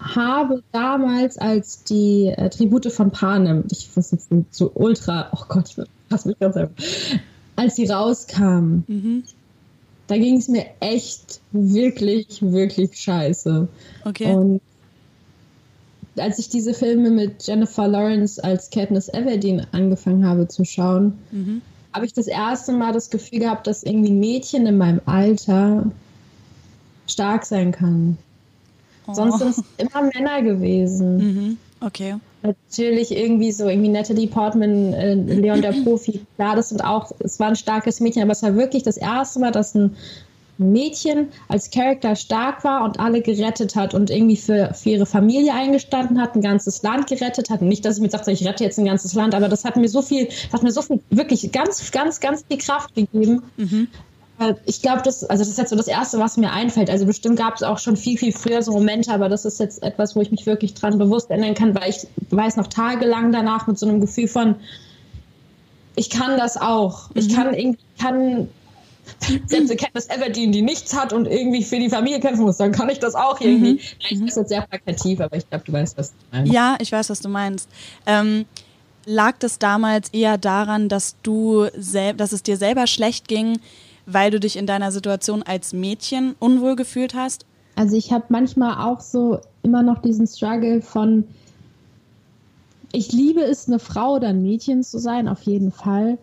habe 0.00 0.62
damals, 0.72 1.38
als 1.38 1.84
die 1.84 2.32
äh, 2.36 2.48
Tribute 2.50 2.92
von 2.92 3.10
Panem, 3.10 3.64
ich 3.70 3.88
weiß 3.96 4.12
jetzt 4.12 4.28
so 4.50 4.70
ultra, 4.74 5.30
oh 5.32 5.44
Gott, 5.48 5.70
ich 5.76 5.84
fasse 6.08 6.28
mich 6.28 6.38
ganz 6.38 6.56
einfach, 6.56 6.74
als 7.56 7.76
sie 7.76 7.86
rauskamen. 7.86 8.84
Mhm 8.86 9.24
da 10.08 10.16
ging 10.16 10.38
es 10.38 10.48
mir 10.48 10.66
echt 10.80 11.40
wirklich, 11.52 12.42
wirklich 12.42 12.98
scheiße. 12.98 13.68
Okay. 14.04 14.34
Und 14.34 14.60
als 16.16 16.38
ich 16.40 16.48
diese 16.48 16.74
Filme 16.74 17.10
mit 17.10 17.46
Jennifer 17.46 17.86
Lawrence 17.86 18.42
als 18.42 18.70
Katniss 18.70 19.08
Everdeen 19.08 19.66
angefangen 19.70 20.26
habe 20.26 20.48
zu 20.48 20.64
schauen, 20.64 21.18
mhm. 21.30 21.62
habe 21.92 22.06
ich 22.06 22.14
das 22.14 22.26
erste 22.26 22.72
Mal 22.72 22.92
das 22.92 23.10
Gefühl 23.10 23.40
gehabt, 23.40 23.66
dass 23.66 23.84
irgendwie 23.84 24.10
ein 24.10 24.18
Mädchen 24.18 24.66
in 24.66 24.78
meinem 24.78 25.00
Alter 25.04 25.92
stark 27.06 27.44
sein 27.44 27.70
kann. 27.70 28.16
Oh. 29.08 29.14
Sonst 29.14 29.38
sind 29.38 29.50
es 29.50 29.64
immer 29.78 30.02
Männer 30.14 30.42
gewesen. 30.42 31.16
Mhm. 31.16 31.56
Okay 31.80 32.14
natürlich 32.42 33.16
irgendwie 33.16 33.52
so, 33.52 33.68
irgendwie 33.68 33.88
Natalie 33.88 34.28
Portman, 34.28 34.92
äh, 34.92 35.14
Leon 35.14 35.62
der 35.62 35.72
Profi, 35.72 36.24
klar, 36.36 36.56
das 36.56 36.68
sind 36.70 36.84
auch, 36.84 37.10
es 37.18 37.40
war 37.40 37.48
ein 37.48 37.56
starkes 37.56 38.00
Mädchen, 38.00 38.22
aber 38.22 38.32
es 38.32 38.42
war 38.42 38.54
wirklich 38.54 38.82
das 38.82 38.96
erste 38.96 39.40
Mal, 39.40 39.52
dass 39.52 39.74
ein 39.74 39.96
Mädchen 40.58 41.28
als 41.46 41.70
Charakter 41.70 42.16
stark 42.16 42.64
war 42.64 42.84
und 42.84 42.98
alle 42.98 43.22
gerettet 43.22 43.76
hat 43.76 43.94
und 43.94 44.10
irgendwie 44.10 44.36
für, 44.36 44.74
für 44.74 44.90
ihre 44.90 45.06
Familie 45.06 45.54
eingestanden 45.54 46.20
hat, 46.20 46.34
ein 46.34 46.42
ganzes 46.42 46.82
Land 46.82 47.06
gerettet 47.06 47.48
hat. 47.48 47.62
Nicht, 47.62 47.84
dass 47.84 47.96
ich 47.96 48.02
mir 48.02 48.10
sagte, 48.10 48.32
ich 48.32 48.44
rette 48.44 48.64
jetzt 48.64 48.76
ein 48.78 48.84
ganzes 48.84 49.14
Land, 49.14 49.36
aber 49.36 49.48
das 49.48 49.64
hat 49.64 49.76
mir 49.76 49.88
so 49.88 50.02
viel, 50.02 50.28
hat 50.52 50.64
mir 50.64 50.72
so 50.72 50.82
viel, 50.82 51.00
wirklich 51.10 51.52
ganz, 51.52 51.92
ganz, 51.92 52.18
ganz 52.18 52.44
viel 52.48 52.58
Kraft 52.58 52.92
gegeben. 52.94 53.44
Mhm. 53.56 53.86
Ich 54.66 54.82
glaube, 54.82 55.02
das, 55.02 55.24
also 55.24 55.42
das 55.42 55.48
ist 55.48 55.58
jetzt 55.58 55.70
so 55.70 55.76
das 55.76 55.88
Erste, 55.88 56.18
was 56.18 56.36
mir 56.36 56.52
einfällt. 56.52 56.90
Also 56.90 57.06
bestimmt 57.06 57.38
gab 57.38 57.56
es 57.56 57.62
auch 57.62 57.78
schon 57.78 57.96
viel, 57.96 58.16
viel 58.16 58.32
früher 58.32 58.62
so 58.62 58.72
Momente, 58.72 59.12
aber 59.12 59.28
das 59.28 59.44
ist 59.44 59.58
jetzt 59.58 59.82
etwas, 59.82 60.14
wo 60.14 60.20
ich 60.20 60.30
mich 60.30 60.46
wirklich 60.46 60.74
dran 60.74 60.98
bewusst 60.98 61.30
erinnern 61.30 61.54
kann, 61.54 61.74
weil 61.74 61.90
ich 61.90 62.06
weiß 62.30 62.56
noch 62.56 62.68
tagelang 62.68 63.32
danach 63.32 63.66
mit 63.66 63.78
so 63.78 63.88
einem 63.88 64.00
Gefühl 64.00 64.28
von, 64.28 64.54
ich 65.96 66.10
kann 66.10 66.38
das 66.38 66.56
auch. 66.56 67.10
Mhm. 67.10 67.16
Ich 67.16 67.34
kann, 67.34 67.54
ich 67.54 67.76
kann 68.00 68.48
selbst 69.46 69.70
eine 69.70 69.76
Katniss 69.76 70.08
Everdeen, 70.08 70.52
die 70.52 70.62
nichts 70.62 70.94
hat 70.94 71.12
und 71.12 71.26
irgendwie 71.26 71.64
für 71.64 71.78
die 71.78 71.90
Familie 71.90 72.20
kämpfen 72.20 72.44
muss, 72.44 72.58
dann 72.58 72.72
kann 72.72 72.88
ich 72.88 72.98
das 72.98 73.14
auch 73.14 73.40
irgendwie. 73.40 73.74
Mhm. 73.74 73.80
Ich 73.98 74.20
ist 74.20 74.36
jetzt 74.36 74.48
sehr 74.48 74.62
plakativ, 74.62 75.20
aber 75.20 75.36
ich 75.36 75.48
glaube, 75.48 75.64
du 75.64 75.72
weißt, 75.72 75.98
was 75.98 76.10
du 76.10 76.16
meinst. 76.30 76.52
Ja, 76.52 76.76
ich 76.80 76.92
weiß, 76.92 77.10
was 77.10 77.20
du 77.20 77.28
meinst. 77.28 77.68
Ähm, 78.06 78.44
lag 79.04 79.36
das 79.38 79.58
damals 79.58 80.10
eher 80.10 80.38
daran, 80.38 80.88
dass 80.88 81.16
du 81.22 81.66
dass 82.16 82.32
es 82.32 82.42
dir 82.42 82.56
selber 82.56 82.86
schlecht 82.86 83.26
ging, 83.26 83.58
weil 84.10 84.30
du 84.30 84.40
dich 84.40 84.56
in 84.56 84.66
deiner 84.66 84.90
Situation 84.90 85.42
als 85.42 85.72
Mädchen 85.72 86.34
unwohl 86.38 86.76
gefühlt 86.76 87.14
hast? 87.14 87.44
Also 87.76 87.96
ich 87.96 88.12
habe 88.12 88.24
manchmal 88.30 88.88
auch 88.88 89.00
so 89.00 89.40
immer 89.62 89.82
noch 89.82 90.00
diesen 90.00 90.26
Struggle 90.26 90.82
von, 90.82 91.24
ich 92.90 93.12
liebe 93.12 93.42
es, 93.42 93.68
eine 93.68 93.78
Frau 93.78 94.14
oder 94.14 94.28
ein 94.28 94.42
Mädchen 94.42 94.82
zu 94.82 94.98
sein, 94.98 95.28
auf 95.28 95.42
jeden 95.42 95.70
Fall 95.70 96.18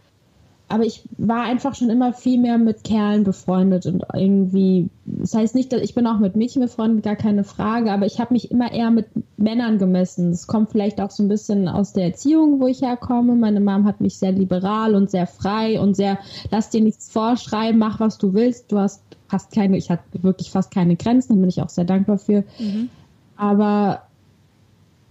aber 0.67 0.83
ich 0.83 1.03
war 1.17 1.43
einfach 1.43 1.75
schon 1.75 1.91
immer 1.91 2.11
viel 2.13 2.39
mehr 2.39 2.57
mit 2.57 2.83
Kerlen 2.83 3.23
befreundet 3.23 3.85
und 3.85 4.03
irgendwie, 4.13 4.89
das 5.05 5.35
heißt 5.35 5.53
nicht, 5.53 5.71
dass 5.71 5.81
ich 5.81 5.93
bin 5.93 6.07
auch 6.07 6.17
mit 6.17 6.35
Mädchen 6.35 6.61
befreundet, 6.61 7.05
gar 7.05 7.15
keine 7.15 7.43
Frage, 7.43 7.91
aber 7.91 8.07
ich 8.07 8.19
habe 8.19 8.33
mich 8.33 8.49
immer 8.49 8.71
eher 8.71 8.89
mit 8.89 9.05
Männern 9.37 9.77
gemessen. 9.77 10.31
Das 10.31 10.47
kommt 10.47 10.71
vielleicht 10.71 10.99
auch 10.99 11.11
so 11.11 11.21
ein 11.21 11.29
bisschen 11.29 11.67
aus 11.67 11.93
der 11.93 12.05
Erziehung, 12.05 12.59
wo 12.59 12.67
ich 12.67 12.81
herkomme. 12.81 13.35
Meine 13.35 13.59
Mom 13.59 13.85
hat 13.85 14.01
mich 14.01 14.17
sehr 14.17 14.31
liberal 14.31 14.95
und 14.95 15.11
sehr 15.11 15.27
frei 15.27 15.79
und 15.79 15.95
sehr, 15.95 16.17
lass 16.49 16.71
dir 16.71 16.81
nichts 16.81 17.11
vorschreiben, 17.11 17.77
mach 17.77 17.99
was 17.99 18.17
du 18.17 18.33
willst. 18.33 18.71
Du 18.71 18.79
hast 18.79 19.03
fast 19.27 19.51
keine, 19.51 19.77
ich 19.77 19.91
hatte 19.91 20.03
wirklich 20.23 20.49
fast 20.49 20.73
keine 20.73 20.95
Grenzen, 20.95 21.33
da 21.33 21.39
bin 21.39 21.49
ich 21.49 21.61
auch 21.61 21.69
sehr 21.69 21.85
dankbar 21.85 22.17
für. 22.17 22.43
Mhm. 22.57 22.89
Aber 23.37 24.01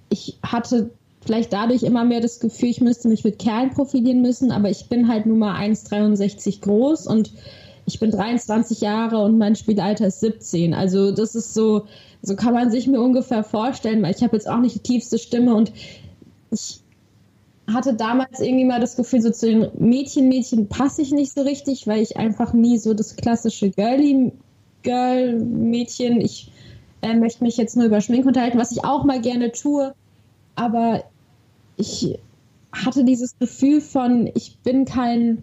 ich 0.09 0.39
hatte 0.43 0.91
vielleicht 1.25 1.53
dadurch 1.53 1.83
immer 1.83 2.05
mehr 2.05 2.21
das 2.21 2.41
Gefühl, 2.41 2.69
ich 2.71 2.81
müsste 2.81 3.09
mich 3.09 3.25
mit 3.25 3.39
Kerlen 3.39 3.71
profilieren 3.71 4.23
müssen, 4.23 4.53
aber 4.53 4.71
ich 4.71 4.89
bin 4.89 5.09
halt 5.09 5.27
nur 5.27 5.37
mal 5.37 5.59
1,63 5.61 6.61
groß 6.61 7.07
und 7.07 7.33
ich 7.87 7.99
bin 8.01 8.11
23 8.11 8.81
Jahre 8.81 9.23
und 9.23 9.39
mein 9.39 9.57
Spielalter 9.57 10.07
ist 10.07 10.21
17. 10.21 10.75
Also 10.75 11.13
das 11.13 11.35
ist 11.35 11.55
so, 11.55 11.87
so 12.23 12.37
kann 12.37 12.55
man 12.55 12.71
sich 12.71 12.87
mir 12.87 13.01
ungefähr 13.01 13.45
vorstellen, 13.45 14.03
weil 14.03 14.15
ich 14.15 14.23
habe 14.23 14.37
jetzt 14.37 14.49
auch 14.49 14.61
nicht 14.61 14.77
die 14.77 14.81
tiefste 14.81 15.19
Stimme 15.19 15.55
und 15.55 15.73
ich 16.51 16.81
hatte 17.73 17.95
damals 17.95 18.41
irgendwie 18.41 18.65
mal 18.65 18.81
das 18.81 18.97
Gefühl, 18.97 19.23
so 19.23 19.31
zu 19.31 19.47
den 19.47 19.69
Mädchen, 19.79 20.29
Mädchen 20.29 20.69
passe 20.69 21.03
ich 21.03 21.13
nicht 21.13 21.33
so 21.33 21.43
richtig, 21.43 21.87
weil 21.87 22.03
ich 22.03 22.17
einfach 22.17 22.53
nie 22.53 22.79
so 22.79 22.95
das 22.95 23.17
klassische 23.17 23.71
Girly 23.71 24.33
Girl 24.83 25.39
Mädchen, 25.39 26.21
ich 26.21 26.53
äh, 27.03 27.15
möchte 27.15 27.43
mich 27.43 27.57
jetzt 27.57 27.77
nur 27.77 27.87
über 27.87 28.01
Schmink 28.01 28.27
unterhalten, 28.27 28.59
was 28.59 28.73
ich 28.73 28.85
auch 28.85 29.05
mal 29.05 29.21
gerne 29.21 29.53
tue, 29.53 29.95
aber 30.57 31.05
ich 31.77 32.19
hatte 32.73 33.05
dieses 33.05 33.39
Gefühl 33.39 33.81
von, 33.81 34.31
ich 34.35 34.59
bin 34.63 34.85
kein, 34.85 35.43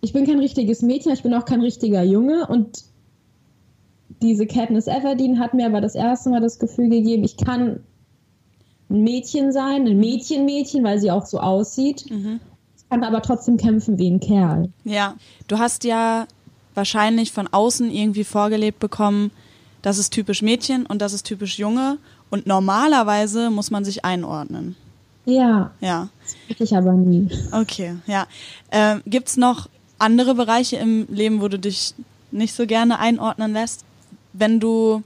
ich 0.00 0.12
bin 0.12 0.26
kein 0.26 0.38
richtiges 0.38 0.82
Mädchen, 0.82 1.12
ich 1.12 1.22
bin 1.22 1.34
auch 1.34 1.44
kein 1.44 1.60
richtiger 1.60 2.02
Junge 2.02 2.46
und 2.46 2.84
diese 4.22 4.46
Katniss 4.46 4.86
Everdeen 4.86 5.38
hat 5.38 5.54
mir 5.54 5.66
aber 5.66 5.80
das 5.80 5.94
erste 5.94 6.30
Mal 6.30 6.40
das 6.40 6.58
Gefühl 6.58 6.88
gegeben, 6.88 7.24
ich 7.24 7.36
kann 7.36 7.80
ein 8.90 9.02
Mädchen 9.02 9.52
sein, 9.52 9.86
ein 9.86 9.98
Mädchenmädchen, 9.98 10.84
weil 10.84 10.98
sie 10.98 11.10
auch 11.10 11.26
so 11.26 11.40
aussieht. 11.40 12.10
Mhm. 12.10 12.40
kann 12.90 13.02
aber 13.02 13.22
trotzdem 13.22 13.56
kämpfen 13.56 13.98
wie 13.98 14.10
ein 14.10 14.20
Kerl. 14.20 14.70
Ja, 14.84 15.16
du 15.48 15.58
hast 15.58 15.84
ja 15.84 16.26
wahrscheinlich 16.74 17.32
von 17.32 17.48
außen 17.48 17.90
irgendwie 17.90 18.24
vorgelebt 18.24 18.78
bekommen, 18.78 19.30
das 19.82 19.98
ist 19.98 20.14
typisch 20.14 20.40
Mädchen 20.40 20.86
und 20.86 21.02
das 21.02 21.12
ist 21.12 21.24
typisch 21.24 21.58
Junge. 21.58 21.98
Und 22.30 22.46
normalerweise 22.46 23.50
muss 23.50 23.70
man 23.70 23.84
sich 23.84 24.04
einordnen. 24.04 24.76
Ja. 25.24 25.70
Ja. 25.80 26.08
Das 26.48 26.60
ich 26.60 26.76
aber 26.76 26.92
nie. 26.92 27.28
Okay, 27.52 27.96
ja. 28.06 28.26
Ähm, 28.70 29.02
Gibt 29.06 29.28
es 29.28 29.36
noch 29.36 29.68
andere 29.98 30.34
Bereiche 30.34 30.76
im 30.76 31.06
Leben, 31.08 31.40
wo 31.40 31.48
du 31.48 31.58
dich 31.58 31.94
nicht 32.30 32.54
so 32.54 32.66
gerne 32.66 32.98
einordnen 32.98 33.52
lässt? 33.52 33.84
Wenn 34.32 34.60
du 34.60 35.02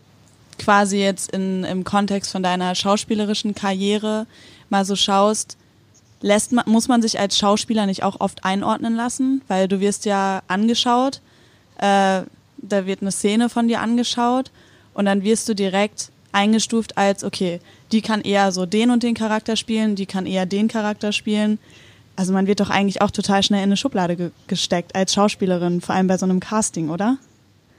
quasi 0.58 0.98
jetzt 0.98 1.30
in, 1.32 1.64
im 1.64 1.84
Kontext 1.84 2.32
von 2.32 2.42
deiner 2.42 2.74
schauspielerischen 2.74 3.54
Karriere 3.54 4.26
mal 4.70 4.84
so 4.84 4.96
schaust, 4.96 5.56
lässt 6.20 6.52
man, 6.52 6.64
muss 6.66 6.88
man 6.88 7.00
sich 7.00 7.20
als 7.20 7.38
Schauspieler 7.38 7.86
nicht 7.86 8.02
auch 8.02 8.20
oft 8.20 8.44
einordnen 8.44 8.96
lassen? 8.96 9.42
Weil 9.46 9.68
du 9.68 9.80
wirst 9.80 10.04
ja 10.04 10.42
angeschaut, 10.48 11.20
äh, 11.78 12.22
da 12.56 12.86
wird 12.86 13.02
eine 13.02 13.12
Szene 13.12 13.48
von 13.48 13.68
dir 13.68 13.80
angeschaut 13.80 14.50
und 14.94 15.04
dann 15.04 15.22
wirst 15.22 15.48
du 15.48 15.54
direkt 15.54 16.10
eingestuft 16.38 16.96
als, 16.96 17.24
okay, 17.24 17.60
die 17.90 18.00
kann 18.00 18.20
eher 18.20 18.52
so 18.52 18.64
den 18.64 18.90
und 18.90 19.02
den 19.02 19.14
Charakter 19.14 19.56
spielen, 19.56 19.96
die 19.96 20.06
kann 20.06 20.24
eher 20.24 20.46
den 20.46 20.68
Charakter 20.68 21.12
spielen. 21.12 21.58
Also 22.14 22.32
man 22.32 22.46
wird 22.46 22.60
doch 22.60 22.70
eigentlich 22.70 23.02
auch 23.02 23.10
total 23.10 23.42
schnell 23.42 23.60
in 23.60 23.70
eine 23.70 23.76
Schublade 23.76 24.16
ge 24.16 24.30
gesteckt 24.46 24.94
als 24.94 25.12
Schauspielerin, 25.12 25.80
vor 25.80 25.94
allem 25.94 26.06
bei 26.06 26.16
so 26.16 26.26
einem 26.26 26.40
Casting, 26.40 26.90
oder? 26.90 27.18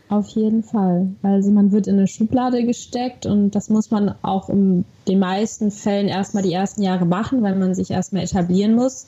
Auf 0.09 0.27
jeden 0.29 0.63
Fall. 0.63 1.07
Also 1.21 1.51
man 1.51 1.71
wird 1.71 1.87
in 1.87 1.95
eine 1.95 2.07
Schublade 2.07 2.65
gesteckt 2.65 3.25
und 3.25 3.51
das 3.51 3.69
muss 3.69 3.91
man 3.91 4.15
auch 4.23 4.49
in 4.49 4.83
den 5.07 5.19
meisten 5.19 5.71
Fällen 5.71 6.07
erstmal 6.07 6.43
die 6.43 6.53
ersten 6.53 6.81
Jahre 6.81 7.05
machen, 7.05 7.43
weil 7.43 7.55
man 7.55 7.75
sich 7.75 7.91
erstmal 7.91 8.23
etablieren 8.23 8.75
muss. 8.75 9.07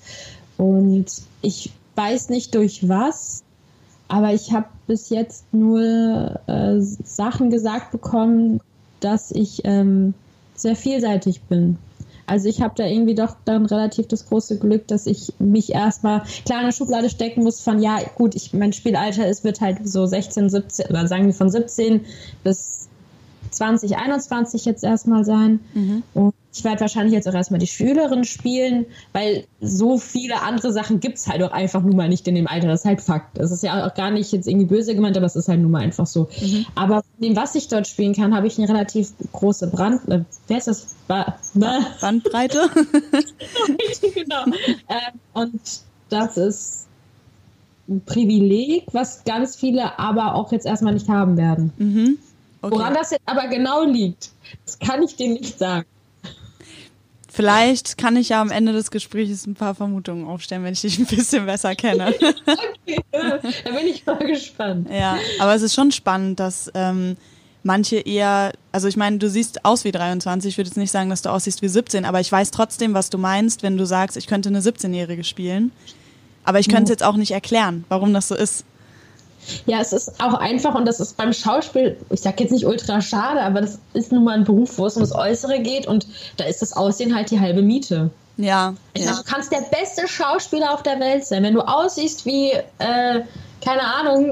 Und 0.57 1.07
ich 1.41 1.71
weiß 1.95 2.29
nicht 2.29 2.53
durch 2.53 2.87
was, 2.87 3.43
aber 4.07 4.33
ich 4.33 4.51
habe 4.51 4.67
bis 4.85 5.09
jetzt 5.09 5.51
nur 5.53 6.39
äh, 6.45 6.79
Sachen 6.79 7.49
gesagt 7.49 7.91
bekommen, 7.91 8.59
dass 9.01 9.31
ich 9.31 9.61
ähm, 9.65 10.13
sehr 10.55 10.75
vielseitig 10.75 11.41
bin. 11.43 11.77
Also 12.27 12.47
ich 12.47 12.61
habe 12.61 12.73
da 12.77 12.85
irgendwie 12.85 13.15
doch 13.15 13.35
dann 13.43 13.65
relativ 13.65 14.07
das 14.07 14.27
große 14.27 14.57
Glück, 14.57 14.87
dass 14.87 15.05
ich 15.05 15.33
mich 15.39 15.73
erstmal 15.73 16.21
klar 16.45 16.59
in 16.59 16.65
eine 16.65 16.71
Schublade 16.71 17.09
stecken 17.09 17.43
muss 17.43 17.59
von, 17.59 17.81
ja 17.81 17.99
gut, 18.15 18.35
ich, 18.35 18.53
mein 18.53 18.71
Spielalter 18.71 19.27
ist, 19.27 19.43
wird 19.43 19.59
halt 19.59 19.79
so 19.83 20.05
16, 20.05 20.49
17, 20.49 20.85
oder 20.87 21.07
sagen 21.07 21.25
wir 21.25 21.33
von 21.33 21.49
17 21.49 22.05
bis 22.43 22.87
2021 23.51 24.65
jetzt 24.65 24.83
erstmal 24.83 25.23
sein. 25.23 25.59
Mhm. 25.73 26.03
Und 26.13 26.33
ich 26.53 26.63
werde 26.63 26.81
wahrscheinlich 26.81 27.13
jetzt 27.13 27.27
auch 27.29 27.33
erstmal 27.33 27.59
die 27.59 27.67
Schülerin 27.67 28.25
spielen, 28.25 28.85
weil 29.13 29.45
so 29.61 29.97
viele 29.97 30.41
andere 30.41 30.73
Sachen 30.73 30.99
gibt 30.99 31.17
es 31.17 31.27
halt 31.27 31.41
auch 31.43 31.51
einfach 31.51 31.81
nun 31.81 31.95
mal 31.95 32.09
nicht 32.09 32.27
in 32.27 32.35
dem 32.35 32.47
Alter. 32.47 32.67
Das 32.67 32.81
ist 32.81 32.85
halt 32.85 33.01
Fakt. 33.01 33.37
Das 33.37 33.51
ist 33.51 33.63
ja 33.63 33.87
auch 33.87 33.93
gar 33.93 34.11
nicht 34.11 34.31
jetzt 34.31 34.47
irgendwie 34.47 34.65
böse 34.65 34.93
gemeint, 34.93 35.15
aber 35.15 35.25
es 35.25 35.35
ist 35.35 35.47
halt 35.47 35.61
nun 35.61 35.71
mal 35.71 35.81
einfach 35.81 36.07
so. 36.07 36.27
Mhm. 36.41 36.65
Aber 36.75 37.03
von 37.03 37.21
dem, 37.21 37.35
was 37.35 37.55
ich 37.55 37.69
dort 37.69 37.87
spielen 37.87 38.13
kann, 38.13 38.35
habe 38.35 38.47
ich 38.47 38.57
eine 38.57 38.67
relativ 38.67 39.13
große 39.31 39.67
Brand. 39.67 40.07
Äh, 40.09 40.23
wer 40.47 40.57
ist 40.57 40.67
das? 40.67 40.95
Ba 41.07 41.37
ba 41.53 41.79
Bandbreite? 42.01 42.69
genau. 44.13 44.45
Ähm, 44.45 45.19
und 45.33 45.61
das 46.09 46.37
ist 46.37 46.87
ein 47.87 48.01
Privileg, 48.05 48.85
was 48.91 49.23
ganz 49.23 49.55
viele 49.55 49.99
aber 49.99 50.35
auch 50.35 50.51
jetzt 50.51 50.65
erstmal 50.65 50.93
nicht 50.93 51.09
haben 51.09 51.37
werden. 51.37 51.71
Mhm. 51.77 52.17
Okay. 52.61 52.75
Woran 52.75 52.93
das 52.93 53.11
jetzt 53.11 53.23
aber 53.25 53.47
genau 53.47 53.83
liegt, 53.83 54.31
das 54.65 54.77
kann 54.77 55.01
ich 55.01 55.15
dir 55.15 55.29
nicht 55.29 55.57
sagen. 55.57 55.85
Vielleicht 57.33 57.97
kann 57.97 58.17
ich 58.17 58.29
ja 58.29 58.41
am 58.41 58.51
Ende 58.51 58.73
des 58.73 58.91
Gesprächs 58.91 59.47
ein 59.47 59.55
paar 59.55 59.73
Vermutungen 59.73 60.27
aufstellen, 60.27 60.65
wenn 60.65 60.73
ich 60.73 60.81
dich 60.81 60.99
ein 60.99 61.05
bisschen 61.05 61.45
besser 61.45 61.75
kenne. 61.75 62.07
okay, 62.17 62.99
da 63.11 63.71
bin 63.71 63.87
ich 63.87 64.05
mal 64.05 64.17
gespannt. 64.17 64.89
Ja, 64.91 65.17
aber 65.39 65.55
es 65.55 65.61
ist 65.61 65.73
schon 65.73 65.91
spannend, 65.91 66.41
dass 66.41 66.69
ähm, 66.73 67.15
manche 67.63 67.97
eher, 67.97 68.51
also 68.73 68.89
ich 68.89 68.97
meine, 68.97 69.17
du 69.17 69.29
siehst 69.29 69.63
aus 69.63 69.85
wie 69.85 69.93
23, 69.93 70.49
ich 70.49 70.57
würde 70.57 70.69
jetzt 70.69 70.77
nicht 70.77 70.91
sagen, 70.91 71.09
dass 71.09 71.21
du 71.21 71.29
aussiehst 71.29 71.61
wie 71.61 71.69
17, 71.69 72.03
aber 72.03 72.19
ich 72.19 72.29
weiß 72.29 72.51
trotzdem, 72.51 72.93
was 72.93 73.09
du 73.09 73.17
meinst, 73.17 73.63
wenn 73.63 73.77
du 73.77 73.85
sagst, 73.85 74.17
ich 74.17 74.27
könnte 74.27 74.49
eine 74.49 74.59
17-Jährige 74.59 75.23
spielen. 75.23 75.71
Aber 76.43 76.59
ich 76.59 76.67
könnte 76.69 76.85
es 76.85 76.89
jetzt 76.89 77.03
auch 77.03 77.17
nicht 77.17 77.31
erklären, 77.31 77.85
warum 77.87 78.13
das 78.13 78.27
so 78.27 78.35
ist. 78.35 78.65
Ja, 79.65 79.79
es 79.79 79.93
ist 79.93 80.21
auch 80.21 80.33
einfach 80.33 80.75
und 80.75 80.85
das 80.85 80.99
ist 80.99 81.17
beim 81.17 81.33
Schauspiel, 81.33 81.97
ich 82.09 82.21
sag 82.21 82.39
jetzt 82.39 82.51
nicht 82.51 82.65
ultra 82.65 83.01
schade, 83.01 83.41
aber 83.41 83.61
das 83.61 83.79
ist 83.93 84.11
nun 84.11 84.23
mal 84.23 84.37
ein 84.37 84.43
Beruf, 84.43 84.77
wo 84.77 84.85
es 84.85 84.95
ums 84.95 85.13
Äußere 85.13 85.59
geht 85.59 85.87
und 85.87 86.07
da 86.37 86.45
ist 86.45 86.61
das 86.61 86.73
Aussehen 86.73 87.15
halt 87.15 87.31
die 87.31 87.39
halbe 87.39 87.61
Miete. 87.61 88.09
Ja. 88.37 88.73
Ich 88.93 89.03
ja. 89.03 89.13
Sag, 89.13 89.25
du 89.25 89.31
kannst 89.31 89.51
der 89.51 89.61
beste 89.61 90.07
Schauspieler 90.07 90.73
auf 90.73 90.83
der 90.83 90.99
Welt 90.99 91.25
sein. 91.25 91.43
Wenn 91.43 91.53
du 91.53 91.61
aussiehst 91.61 92.25
wie, 92.25 92.51
äh, 92.51 93.21
keine 93.63 93.83
Ahnung, 93.83 94.31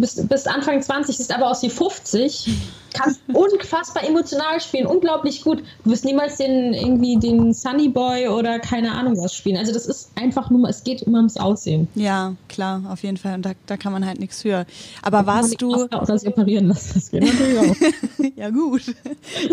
bist, 0.00 0.28
bist 0.28 0.48
Anfang 0.48 0.80
20, 0.80 1.16
siehst 1.16 1.34
aber 1.34 1.50
aus 1.50 1.62
wie 1.62 1.70
50, 1.70 2.50
kannst 2.94 3.20
unfassbar 3.32 4.04
emotional 4.04 4.60
spielen, 4.60 4.86
unglaublich 4.86 5.42
gut. 5.42 5.62
Du 5.84 5.90
wirst 5.90 6.04
niemals 6.04 6.36
den 6.36 6.74
irgendwie 6.74 7.16
den 7.16 7.52
Sunny 7.52 7.88
Boy 7.88 8.28
oder 8.28 8.58
keine 8.58 8.92
Ahnung 8.92 9.16
was 9.16 9.34
spielen. 9.34 9.56
Also 9.56 9.72
das 9.72 9.86
ist 9.86 10.10
einfach 10.16 10.50
nur, 10.50 10.68
es 10.68 10.84
geht 10.84 11.02
immer 11.02 11.18
ums 11.18 11.36
Aussehen. 11.36 11.88
Ja, 11.94 12.34
klar, 12.48 12.82
auf 12.90 13.02
jeden 13.02 13.16
Fall. 13.16 13.34
Und 13.34 13.44
da, 13.44 13.52
da 13.66 13.76
kann 13.76 13.92
man 13.92 14.06
halt 14.06 14.20
nichts 14.20 14.42
für. 14.42 14.66
Aber 15.02 15.18
da 15.18 15.26
warst 15.26 15.60
du. 15.60 15.74
Oder 15.74 16.18
sich 16.18 16.28
operieren 16.28 16.68
lassen. 16.68 16.92
Das 16.94 17.10
geht 17.10 17.22
natürlich 17.22 17.58
auch. 17.58 18.26
ja, 18.36 18.50
gut. 18.50 18.82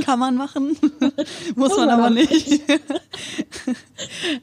Kann 0.04 0.20
man 0.20 0.36
machen. 0.36 0.78
Muss 1.56 1.76
man 1.78 1.90
aber 1.90 2.10
nicht. 2.10 2.62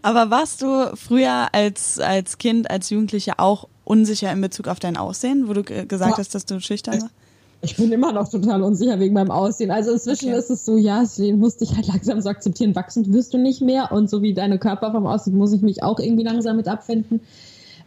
aber 0.02 0.30
warst 0.30 0.62
du 0.62 0.96
früher 0.96 1.48
als, 1.52 1.98
als 1.98 2.38
Kind, 2.38 2.70
als 2.70 2.90
Jugendliche 2.90 3.38
auch 3.38 3.68
unsicher 3.92 4.32
in 4.32 4.40
Bezug 4.40 4.68
auf 4.68 4.80
dein 4.80 4.96
Aussehen, 4.96 5.48
wo 5.48 5.52
du 5.52 5.62
gesagt 5.62 6.12
ja. 6.12 6.18
hast, 6.18 6.34
dass 6.34 6.46
du 6.46 6.60
schüchtern 6.60 7.02
warst? 7.02 7.14
Ich 7.64 7.76
bin 7.76 7.92
immer 7.92 8.12
noch 8.12 8.28
total 8.28 8.62
unsicher 8.62 8.98
wegen 8.98 9.14
meinem 9.14 9.30
Aussehen. 9.30 9.70
Also 9.70 9.92
inzwischen 9.92 10.30
okay. 10.30 10.38
ist 10.38 10.50
es 10.50 10.64
so, 10.64 10.76
ja, 10.76 11.04
den 11.16 11.38
musste 11.38 11.62
ich 11.62 11.76
halt 11.76 11.86
langsam 11.86 12.20
so 12.20 12.28
akzeptieren, 12.28 12.74
wachsend 12.74 13.12
wirst 13.12 13.34
du 13.34 13.38
nicht 13.38 13.60
mehr. 13.60 13.92
Und 13.92 14.10
so 14.10 14.22
wie 14.22 14.34
deine 14.34 14.58
Körperform 14.58 15.06
aussieht, 15.06 15.34
muss 15.34 15.52
ich 15.52 15.62
mich 15.62 15.82
auch 15.82 16.00
irgendwie 16.00 16.24
langsam 16.24 16.56
mit 16.56 16.66
abfinden. 16.66 17.20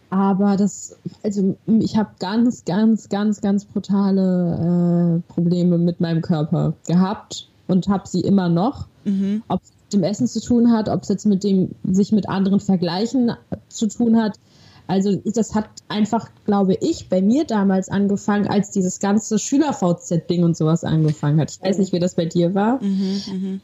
Aber 0.08 0.56
das, 0.56 0.96
also 1.22 1.56
ich 1.66 1.96
habe 1.96 2.10
ganz, 2.20 2.64
ganz, 2.64 3.08
ganz, 3.08 3.40
ganz 3.40 3.64
brutale 3.64 5.22
äh, 5.28 5.32
Probleme 5.32 5.76
mit 5.76 6.00
meinem 6.00 6.22
Körper 6.22 6.74
gehabt 6.86 7.48
und 7.66 7.88
habe 7.88 8.08
sie 8.08 8.20
immer 8.20 8.48
noch. 8.48 8.86
Mhm. 9.04 9.42
Ob 9.48 9.60
es 9.62 9.70
mit 9.70 9.92
dem 9.92 10.02
Essen 10.04 10.26
zu 10.26 10.40
tun 10.40 10.72
hat, 10.72 10.88
ob 10.88 11.02
es 11.02 11.08
jetzt 11.08 11.26
mit 11.26 11.44
dem 11.44 11.72
sich 11.90 12.12
mit 12.12 12.28
anderen 12.28 12.60
vergleichen 12.60 13.32
zu 13.68 13.88
tun 13.88 14.16
hat. 14.16 14.38
Also 14.86 15.16
das 15.24 15.54
hat 15.54 15.68
einfach, 15.88 16.28
glaube 16.44 16.74
ich, 16.74 17.08
bei 17.08 17.20
mir 17.20 17.44
damals 17.44 17.88
angefangen, 17.88 18.46
als 18.46 18.70
dieses 18.70 19.00
ganze 19.00 19.38
Schüler-VZ-Ding 19.38 20.44
und 20.44 20.56
sowas 20.56 20.84
angefangen 20.84 21.40
hat. 21.40 21.50
Ich 21.50 21.60
weiß 21.60 21.78
nicht, 21.78 21.92
wie 21.92 21.98
das 21.98 22.14
bei 22.14 22.26
dir 22.26 22.54
war. 22.54 22.82
Mhm, 22.82 23.22
mh. 23.26 23.60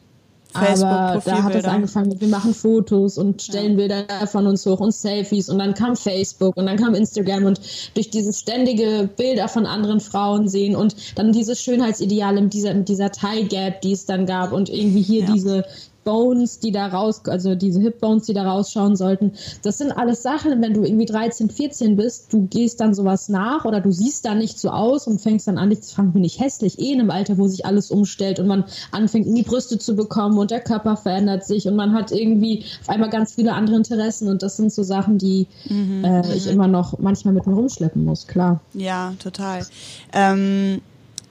Aber 0.53 1.21
da 1.25 1.43
hat 1.43 1.55
es 1.55 1.65
angefangen 1.65 2.09
mit, 2.09 2.21
wir 2.21 2.27
machen 2.27 2.53
Fotos 2.53 3.17
und 3.17 3.41
stellen 3.41 3.71
ja. 3.71 3.87
Bilder 3.87 4.27
von 4.27 4.45
uns 4.45 4.65
hoch 4.65 4.79
und 4.79 4.93
Selfies 4.93 5.49
und 5.49 5.57
dann 5.57 5.73
kam 5.73 5.95
Facebook 5.95 6.55
und 6.57 6.67
dann 6.67 6.77
kam 6.77 6.93
Instagram 6.93 7.45
und 7.45 7.59
durch 7.95 8.11
dieses 8.11 8.39
ständige 8.39 9.09
Bilder 9.17 9.47
von 9.47 9.65
anderen 9.65 9.99
Frauen 9.99 10.47
sehen 10.47 10.75
und 10.75 10.95
dann 11.17 11.31
dieses 11.31 11.61
Schönheitsideal 11.61 12.39
mit 12.39 12.53
dieser, 12.53 12.73
mit 12.75 12.87
dieser 12.87 13.11
Tie 13.11 13.45
Gap, 13.45 13.81
die 13.81 13.93
es 13.93 14.05
dann 14.05 14.25
gab 14.25 14.53
und 14.53 14.69
irgendwie 14.69 15.01
hier 15.01 15.21
ja. 15.21 15.33
diese, 15.33 15.65
Bones, 16.03 16.59
die 16.59 16.71
da 16.71 16.87
raus, 16.87 17.21
also 17.25 17.55
diese 17.55 17.79
Hip 17.81 17.99
Bones, 17.99 18.25
die 18.25 18.33
da 18.33 18.43
rausschauen 18.43 18.95
sollten. 18.95 19.33
Das 19.61 19.77
sind 19.77 19.91
alles 19.91 20.23
Sachen, 20.23 20.61
wenn 20.61 20.73
du 20.73 20.83
irgendwie 20.83 21.05
13, 21.05 21.49
14 21.49 21.95
bist, 21.95 22.31
du 22.33 22.47
gehst 22.47 22.79
dann 22.79 22.93
sowas 22.93 23.29
nach 23.29 23.65
oder 23.65 23.81
du 23.81 23.91
siehst 23.91 24.25
da 24.25 24.35
nicht 24.35 24.59
so 24.59 24.69
aus 24.69 25.07
und 25.07 25.21
fängst 25.21 25.47
dann 25.47 25.57
an, 25.57 25.69
dich 25.69 25.81
zu 25.81 25.95
fragen, 25.95 26.13
bin 26.13 26.23
ich 26.23 26.39
hässlich? 26.39 26.79
Eh 26.79 26.93
in 26.93 26.99
einem 26.99 27.11
Alter, 27.11 27.37
wo 27.37 27.47
sich 27.47 27.65
alles 27.65 27.91
umstellt 27.91 28.39
und 28.39 28.47
man 28.47 28.65
anfängt, 28.91 29.25
in 29.27 29.35
die 29.35 29.43
Brüste 29.43 29.77
zu 29.77 29.95
bekommen 29.95 30.37
und 30.37 30.51
der 30.51 30.61
Körper 30.61 30.97
verändert 30.97 31.45
sich 31.45 31.67
und 31.67 31.75
man 31.75 31.93
hat 31.93 32.11
irgendwie 32.11 32.65
auf 32.81 32.89
einmal 32.89 33.09
ganz 33.09 33.33
viele 33.33 33.53
andere 33.53 33.75
Interessen 33.75 34.27
und 34.27 34.43
das 34.43 34.57
sind 34.57 34.71
so 34.71 34.83
Sachen, 34.83 35.17
die 35.17 35.47
mhm, 35.69 36.03
äh, 36.03 36.35
ich 36.35 36.45
mhm. 36.45 36.51
immer 36.51 36.67
noch 36.67 36.99
manchmal 36.99 37.33
mit 37.33 37.47
mir 37.47 37.53
rumschleppen 37.53 38.03
muss, 38.03 38.27
klar. 38.27 38.61
Ja, 38.73 39.13
total. 39.19 39.65
Ähm, 40.13 40.81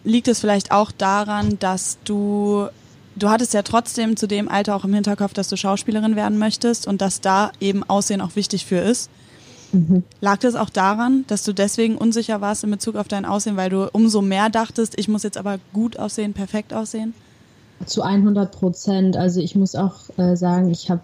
liegt 0.04 0.28
es 0.28 0.40
vielleicht 0.40 0.72
auch 0.72 0.90
daran, 0.92 1.58
dass 1.58 1.98
du 2.04 2.68
du 3.16 3.28
hattest 3.28 3.54
ja 3.54 3.62
trotzdem 3.62 4.16
zu 4.16 4.26
dem 4.26 4.48
Alter 4.48 4.76
auch 4.76 4.84
im 4.84 4.94
Hinterkopf, 4.94 5.32
dass 5.32 5.48
du 5.48 5.56
Schauspielerin 5.56 6.16
werden 6.16 6.38
möchtest 6.38 6.86
und 6.86 7.00
dass 7.00 7.20
da 7.20 7.52
eben 7.60 7.82
Aussehen 7.84 8.20
auch 8.20 8.36
wichtig 8.36 8.66
für 8.66 8.78
ist. 8.78 9.10
Mhm. 9.72 10.04
Lag 10.20 10.38
das 10.38 10.54
auch 10.54 10.70
daran, 10.70 11.24
dass 11.28 11.44
du 11.44 11.52
deswegen 11.52 11.96
unsicher 11.96 12.40
warst 12.40 12.64
in 12.64 12.70
Bezug 12.70 12.96
auf 12.96 13.08
dein 13.08 13.24
Aussehen, 13.24 13.56
weil 13.56 13.70
du 13.70 13.88
umso 13.92 14.20
mehr 14.20 14.50
dachtest, 14.50 14.98
ich 14.98 15.08
muss 15.08 15.22
jetzt 15.22 15.38
aber 15.38 15.58
gut 15.72 15.98
aussehen, 15.98 16.34
perfekt 16.34 16.74
aussehen? 16.74 17.14
Zu 17.86 18.02
100 18.02 18.52
Prozent. 18.52 19.16
Also 19.16 19.40
ich 19.40 19.56
muss 19.56 19.74
auch 19.74 19.94
äh, 20.18 20.36
sagen, 20.36 20.70
ich 20.70 20.90
habe 20.90 21.00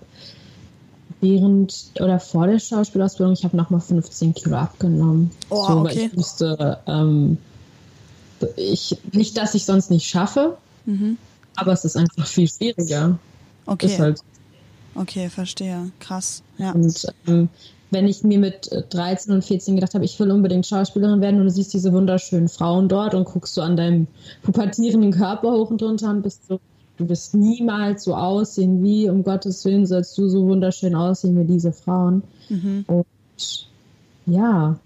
während 1.20 1.86
oder 1.98 2.20
vor 2.20 2.46
der 2.46 2.58
Schauspielausbildung, 2.58 3.32
ich 3.32 3.44
habe 3.44 3.56
nochmal 3.56 3.80
15 3.80 4.34
Kilo 4.34 4.56
abgenommen. 4.56 5.30
Oh, 5.48 5.66
so, 5.66 5.72
okay. 5.78 5.84
weil 5.84 5.96
ich 5.96 6.16
wusste, 6.16 6.78
ähm, 6.86 7.38
ich, 8.56 8.98
nicht, 9.12 9.36
dass 9.36 9.54
ich 9.54 9.64
sonst 9.64 9.90
nicht 9.90 10.06
schaffe, 10.06 10.58
Mhm. 10.88 11.18
Aber 11.58 11.72
es 11.72 11.84
ist 11.84 11.96
einfach 11.96 12.26
viel 12.26 12.48
schwieriger. 12.48 13.18
Okay. 13.66 13.98
Halt, 13.98 14.22
Okay, 14.94 15.28
verstehe. 15.28 15.92
Krass. 16.00 16.42
Ja. 16.58 16.72
und 16.72 17.06
ähm, 17.26 17.48
wenn 17.90 18.06
ich 18.06 18.24
mir 18.24 18.38
mit 18.38 18.70
äh, 18.72 18.82
13 18.82 19.32
und 19.32 19.44
14 19.44 19.76
gedacht 19.76 19.94
habe, 19.94 20.04
ich 20.04 20.18
will 20.18 20.30
unbedingt 20.30 20.66
Schauspielerin 20.66 21.20
werden 21.20 21.38
und 21.38 21.44
du 21.46 21.50
siehst 21.50 21.72
diese 21.72 21.92
wunderschönen 21.92 22.48
Frauen 22.48 22.88
dort 22.88 23.14
und 23.14 23.24
guckst 23.24 23.54
so 23.54 23.62
an 23.62 23.76
deinem 23.76 24.06
pubertierenden 24.42 25.12
Körper 25.12 25.52
hoch 25.52 25.70
und 25.70 25.82
runter 25.82 26.10
und 26.10 26.22
bist 26.22 26.46
so, 26.48 26.60
du 26.96 27.08
wirst 27.08 27.34
niemals 27.34 28.04
so 28.04 28.14
aussehen 28.14 28.82
wie, 28.82 29.08
um 29.08 29.22
Gottes 29.22 29.64
Willen 29.64 29.86
sollst 29.86 30.18
du 30.18 30.28
so 30.28 30.46
wunderschön 30.46 30.94
aussehen 30.94 31.38
wie 31.38 31.44
diese 31.44 31.72
Frauen. 31.72 32.22
Mhm. 32.48 32.84
Und 32.88 33.68
ja, 34.26 34.78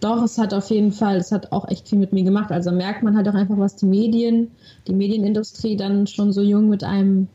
doch, 0.00 0.22
es 0.22 0.38
hat 0.38 0.54
auf 0.54 0.70
jeden 0.70 0.92
Fall, 0.92 1.16
es 1.16 1.30
hat 1.30 1.52
auch 1.52 1.68
echt 1.68 1.88
viel 1.88 1.98
mit 1.98 2.12
mir 2.12 2.24
gemacht. 2.24 2.50
Also 2.50 2.72
merkt 2.72 3.02
man 3.02 3.16
halt 3.16 3.28
auch 3.28 3.34
einfach, 3.34 3.58
was 3.58 3.76
die 3.76 3.86
Medien, 3.86 4.50
die 4.86 4.94
Medienindustrie 4.94 5.76
dann 5.76 6.06
schon 6.06 6.32
so 6.32 6.40
jung 6.42 6.68
mit 6.68 6.84
einem 6.84 7.28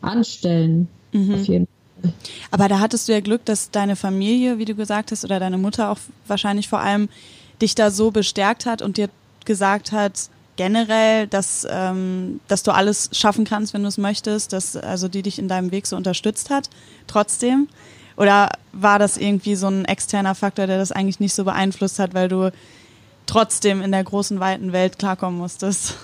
anstellen. 0.00 0.88
Mhm. 1.12 1.34
Auf 1.34 1.44
jeden 1.46 1.66
Fall. 2.02 2.12
Aber 2.50 2.68
da 2.68 2.78
hattest 2.78 3.08
du 3.08 3.12
ja 3.12 3.20
Glück, 3.20 3.44
dass 3.44 3.70
deine 3.70 3.96
Familie, 3.96 4.58
wie 4.58 4.64
du 4.64 4.74
gesagt 4.74 5.10
hast, 5.10 5.24
oder 5.24 5.38
deine 5.38 5.58
Mutter 5.58 5.90
auch 5.90 5.98
wahrscheinlich 6.26 6.68
vor 6.68 6.80
allem 6.80 7.08
dich 7.60 7.74
da 7.74 7.90
so 7.90 8.10
bestärkt 8.10 8.66
hat 8.66 8.80
und 8.80 8.96
dir 8.96 9.10
gesagt 9.44 9.92
hat, 9.92 10.30
generell, 10.56 11.26
dass, 11.26 11.66
ähm, 11.70 12.40
dass 12.48 12.62
du 12.62 12.70
alles 12.70 13.10
schaffen 13.12 13.44
kannst, 13.44 13.74
wenn 13.74 13.82
du 13.82 13.88
es 13.88 13.98
möchtest, 13.98 14.52
dass 14.52 14.76
also 14.76 15.08
die 15.08 15.22
dich 15.22 15.38
in 15.38 15.48
deinem 15.48 15.72
Weg 15.72 15.86
so 15.86 15.96
unterstützt 15.96 16.50
hat, 16.50 16.70
trotzdem? 17.06 17.68
Oder 18.20 18.50
war 18.72 18.98
das 18.98 19.16
irgendwie 19.16 19.54
so 19.56 19.66
ein 19.68 19.86
externer 19.86 20.34
Faktor, 20.34 20.66
der 20.66 20.76
das 20.78 20.92
eigentlich 20.92 21.20
nicht 21.20 21.34
so 21.34 21.44
beeinflusst 21.44 21.98
hat, 21.98 22.12
weil 22.12 22.28
du 22.28 22.52
trotzdem 23.24 23.80
in 23.80 23.92
der 23.92 24.04
großen, 24.04 24.38
weiten 24.40 24.72
Welt 24.72 24.98
klarkommen 24.98 25.38
musstest? 25.38 25.94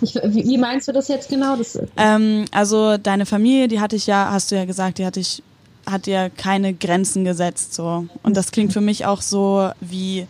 Ich, 0.00 0.14
wie, 0.14 0.44
wie 0.48 0.56
meinst 0.56 0.88
du 0.88 0.92
das 0.92 1.08
jetzt 1.08 1.28
genau? 1.28 1.56
Das, 1.56 1.78
Ähm, 1.98 2.46
also 2.52 2.96
deine 2.96 3.26
Familie, 3.26 3.68
die 3.68 3.80
hatte 3.80 3.96
ich 3.96 4.06
ja, 4.06 4.30
hast 4.32 4.50
du 4.50 4.56
ja 4.56 4.64
gesagt, 4.64 4.96
die 4.96 5.04
hatte 5.04 5.20
ich, 5.20 5.42
hat 5.84 6.06
dir 6.06 6.30
keine 6.30 6.72
Grenzen 6.72 7.24
gesetzt 7.24 7.74
so. 7.74 8.06
Und 8.22 8.34
das 8.38 8.50
klingt 8.50 8.72
für 8.72 8.80
mich 8.80 9.04
auch 9.04 9.20
so 9.20 9.70
wie 9.80 10.26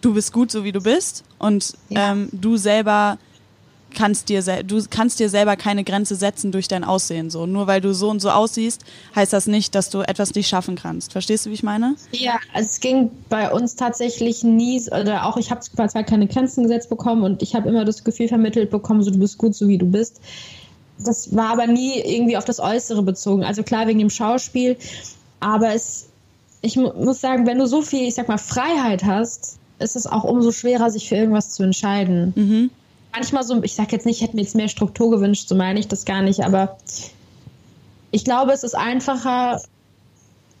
du 0.00 0.14
bist 0.14 0.32
gut, 0.32 0.50
so 0.50 0.64
wie 0.64 0.72
du 0.72 0.80
bist, 0.80 1.22
und 1.38 1.74
Ja. 1.90 2.12
ähm, 2.12 2.28
du 2.32 2.56
selber 2.56 3.18
kannst 3.96 4.28
dir 4.28 4.42
du 4.62 4.80
kannst 4.88 5.18
dir 5.18 5.28
selber 5.28 5.56
keine 5.56 5.82
Grenze 5.82 6.14
setzen 6.14 6.52
durch 6.52 6.68
dein 6.68 6.84
Aussehen. 6.84 7.30
So 7.30 7.46
nur 7.46 7.66
weil 7.66 7.80
du 7.80 7.92
so 7.92 8.10
und 8.10 8.20
so 8.20 8.30
aussiehst, 8.30 8.82
heißt 9.16 9.32
das 9.32 9.48
nicht, 9.48 9.74
dass 9.74 9.90
du 9.90 10.02
etwas 10.02 10.34
nicht 10.34 10.48
schaffen 10.48 10.76
kannst. 10.76 11.12
Verstehst 11.12 11.46
du, 11.46 11.50
wie 11.50 11.54
ich 11.54 11.64
meine? 11.64 11.96
Ja, 12.12 12.38
es 12.54 12.78
ging 12.78 13.10
bei 13.28 13.50
uns 13.50 13.74
tatsächlich 13.74 14.44
nie, 14.44 14.80
oder 14.88 15.26
auch 15.26 15.36
ich 15.36 15.50
habe 15.50 15.60
zwar 15.60 15.88
keine 16.04 16.28
Grenzen 16.28 16.62
gesetzt 16.62 16.88
bekommen 16.88 17.22
und 17.22 17.42
ich 17.42 17.54
habe 17.54 17.68
immer 17.68 17.84
das 17.84 18.04
Gefühl 18.04 18.28
vermittelt 18.28 18.70
bekommen, 18.70 19.02
so 19.02 19.10
du 19.10 19.18
bist 19.18 19.38
gut, 19.38 19.54
so 19.54 19.66
wie 19.66 19.78
du 19.78 19.86
bist. 19.86 20.20
Das 20.98 21.34
war 21.34 21.50
aber 21.50 21.66
nie 21.66 21.98
irgendwie 22.00 22.36
auf 22.36 22.44
das 22.44 22.60
Äußere 22.60 23.02
bezogen. 23.02 23.44
Also 23.44 23.62
klar 23.62 23.86
wegen 23.86 23.98
dem 23.98 24.10
Schauspiel, 24.10 24.76
aber 25.40 25.74
es, 25.74 26.06
ich 26.62 26.76
mu 26.76 26.92
muss 26.94 27.20
sagen, 27.20 27.46
wenn 27.46 27.58
du 27.58 27.66
so 27.66 27.82
viel, 27.82 28.06
ich 28.06 28.14
sag 28.14 28.28
mal, 28.28 28.38
Freiheit 28.38 29.04
hast, 29.04 29.58
ist 29.78 29.96
es 29.96 30.06
auch 30.06 30.24
umso 30.24 30.52
schwerer, 30.52 30.90
sich 30.90 31.08
für 31.08 31.16
irgendwas 31.16 31.50
zu 31.50 31.62
entscheiden. 31.62 32.32
Mhm. 32.34 32.70
Manchmal 33.16 33.44
so, 33.44 33.62
ich 33.62 33.74
sag 33.74 33.92
jetzt 33.92 34.04
nicht, 34.04 34.16
ich 34.16 34.22
hätte 34.22 34.36
mir 34.36 34.42
jetzt 34.42 34.54
mehr 34.54 34.68
Struktur 34.68 35.10
gewünscht, 35.10 35.48
so 35.48 35.54
meine 35.54 35.80
ich 35.80 35.88
das 35.88 36.04
gar 36.04 36.20
nicht, 36.20 36.44
aber 36.44 36.76
ich 38.10 38.24
glaube, 38.24 38.52
es 38.52 38.62
ist 38.62 38.76
einfacher, 38.76 39.62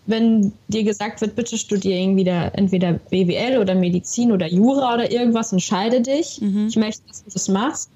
wenn 0.06 0.52
dir 0.68 0.82
gesagt 0.82 1.20
wird, 1.20 1.36
bitte 1.36 1.58
studiere 1.58 2.00
irgendwie 2.00 2.24
da 2.24 2.48
entweder 2.48 2.94
BWL 2.94 3.58
oder 3.58 3.74
Medizin 3.74 4.32
oder 4.32 4.46
Jura 4.46 4.94
oder 4.94 5.12
irgendwas, 5.12 5.52
entscheide 5.52 6.00
dich. 6.00 6.40
Mhm. 6.40 6.68
Ich 6.68 6.76
möchte, 6.76 7.02
dass 7.08 7.24
du 7.24 7.30
das 7.30 7.48
machst. 7.48 7.90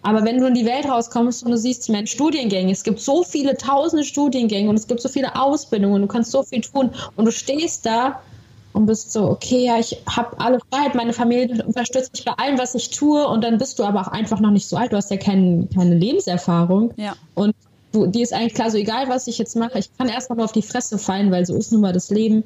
Aber 0.00 0.24
wenn 0.24 0.38
du 0.38 0.46
in 0.46 0.54
die 0.54 0.64
Welt 0.64 0.86
rauskommst 0.86 1.44
und 1.44 1.50
du 1.50 1.58
siehst, 1.58 1.88
Mensch, 1.90 2.12
Studiengänge, 2.12 2.72
es 2.72 2.84
gibt 2.84 3.00
so 3.00 3.22
viele 3.22 3.54
tausende 3.56 4.04
Studiengänge 4.04 4.70
und 4.70 4.76
es 4.76 4.86
gibt 4.86 5.00
so 5.00 5.10
viele 5.10 5.34
Ausbildungen, 5.34 6.00
du 6.00 6.08
kannst 6.08 6.30
so 6.30 6.42
viel 6.42 6.62
tun 6.62 6.90
und 7.16 7.24
du 7.26 7.32
stehst 7.32 7.84
da 7.84 8.22
und 8.74 8.86
bist 8.86 9.12
so, 9.12 9.30
okay, 9.30 9.64
ja, 9.64 9.78
ich 9.78 9.96
habe 10.06 10.38
alle 10.38 10.58
Freiheit, 10.70 10.94
meine 10.94 11.14
Familie 11.14 11.64
unterstützt 11.64 12.12
mich 12.12 12.24
bei 12.24 12.32
allem, 12.32 12.58
was 12.58 12.74
ich 12.74 12.90
tue 12.90 13.26
und 13.26 13.42
dann 13.42 13.56
bist 13.56 13.78
du 13.78 13.84
aber 13.84 14.02
auch 14.02 14.08
einfach 14.08 14.40
noch 14.40 14.50
nicht 14.50 14.68
so 14.68 14.76
alt, 14.76 14.92
du 14.92 14.96
hast 14.96 15.10
ja 15.10 15.16
kein, 15.16 15.68
keine 15.74 15.94
Lebenserfahrung 15.94 16.92
Ja. 16.96 17.14
und 17.34 17.54
du, 17.92 18.06
dir 18.06 18.22
ist 18.22 18.32
eigentlich 18.32 18.54
klar, 18.54 18.70
so 18.70 18.76
egal, 18.76 19.08
was 19.08 19.26
ich 19.28 19.38
jetzt 19.38 19.56
mache, 19.56 19.78
ich 19.78 19.88
kann 19.96 20.08
erstmal 20.08 20.36
nur 20.36 20.44
auf 20.44 20.52
die 20.52 20.62
Fresse 20.62 20.98
fallen, 20.98 21.30
weil 21.30 21.46
so 21.46 21.54
ist 21.54 21.72
nun 21.72 21.80
mal 21.80 21.92
das 21.92 22.10
Leben. 22.10 22.44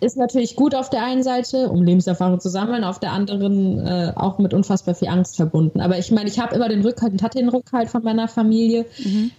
Ist 0.00 0.16
natürlich 0.16 0.54
gut 0.54 0.74
auf 0.74 0.90
der 0.90 1.02
einen 1.02 1.22
Seite, 1.22 1.70
um 1.70 1.82
Lebenserfahrung 1.82 2.38
zu 2.38 2.48
sammeln, 2.50 2.84
auf 2.84 3.00
der 3.00 3.12
anderen 3.12 3.78
äh, 3.86 4.12
auch 4.14 4.38
mit 4.38 4.52
unfassbar 4.52 4.94
viel 4.94 5.08
Angst 5.08 5.36
verbunden. 5.36 5.80
Aber 5.80 5.98
ich 5.98 6.10
meine, 6.10 6.28
ich 6.28 6.38
habe 6.38 6.54
immer 6.54 6.68
den 6.68 6.82
Rückhalt 6.82 7.12
und 7.12 7.22
hatte 7.22 7.38
den 7.38 7.48
Rückhalt 7.48 7.88
von 7.88 8.04
meiner 8.04 8.28
Familie. 8.28 8.86
Mhm. 9.02 9.30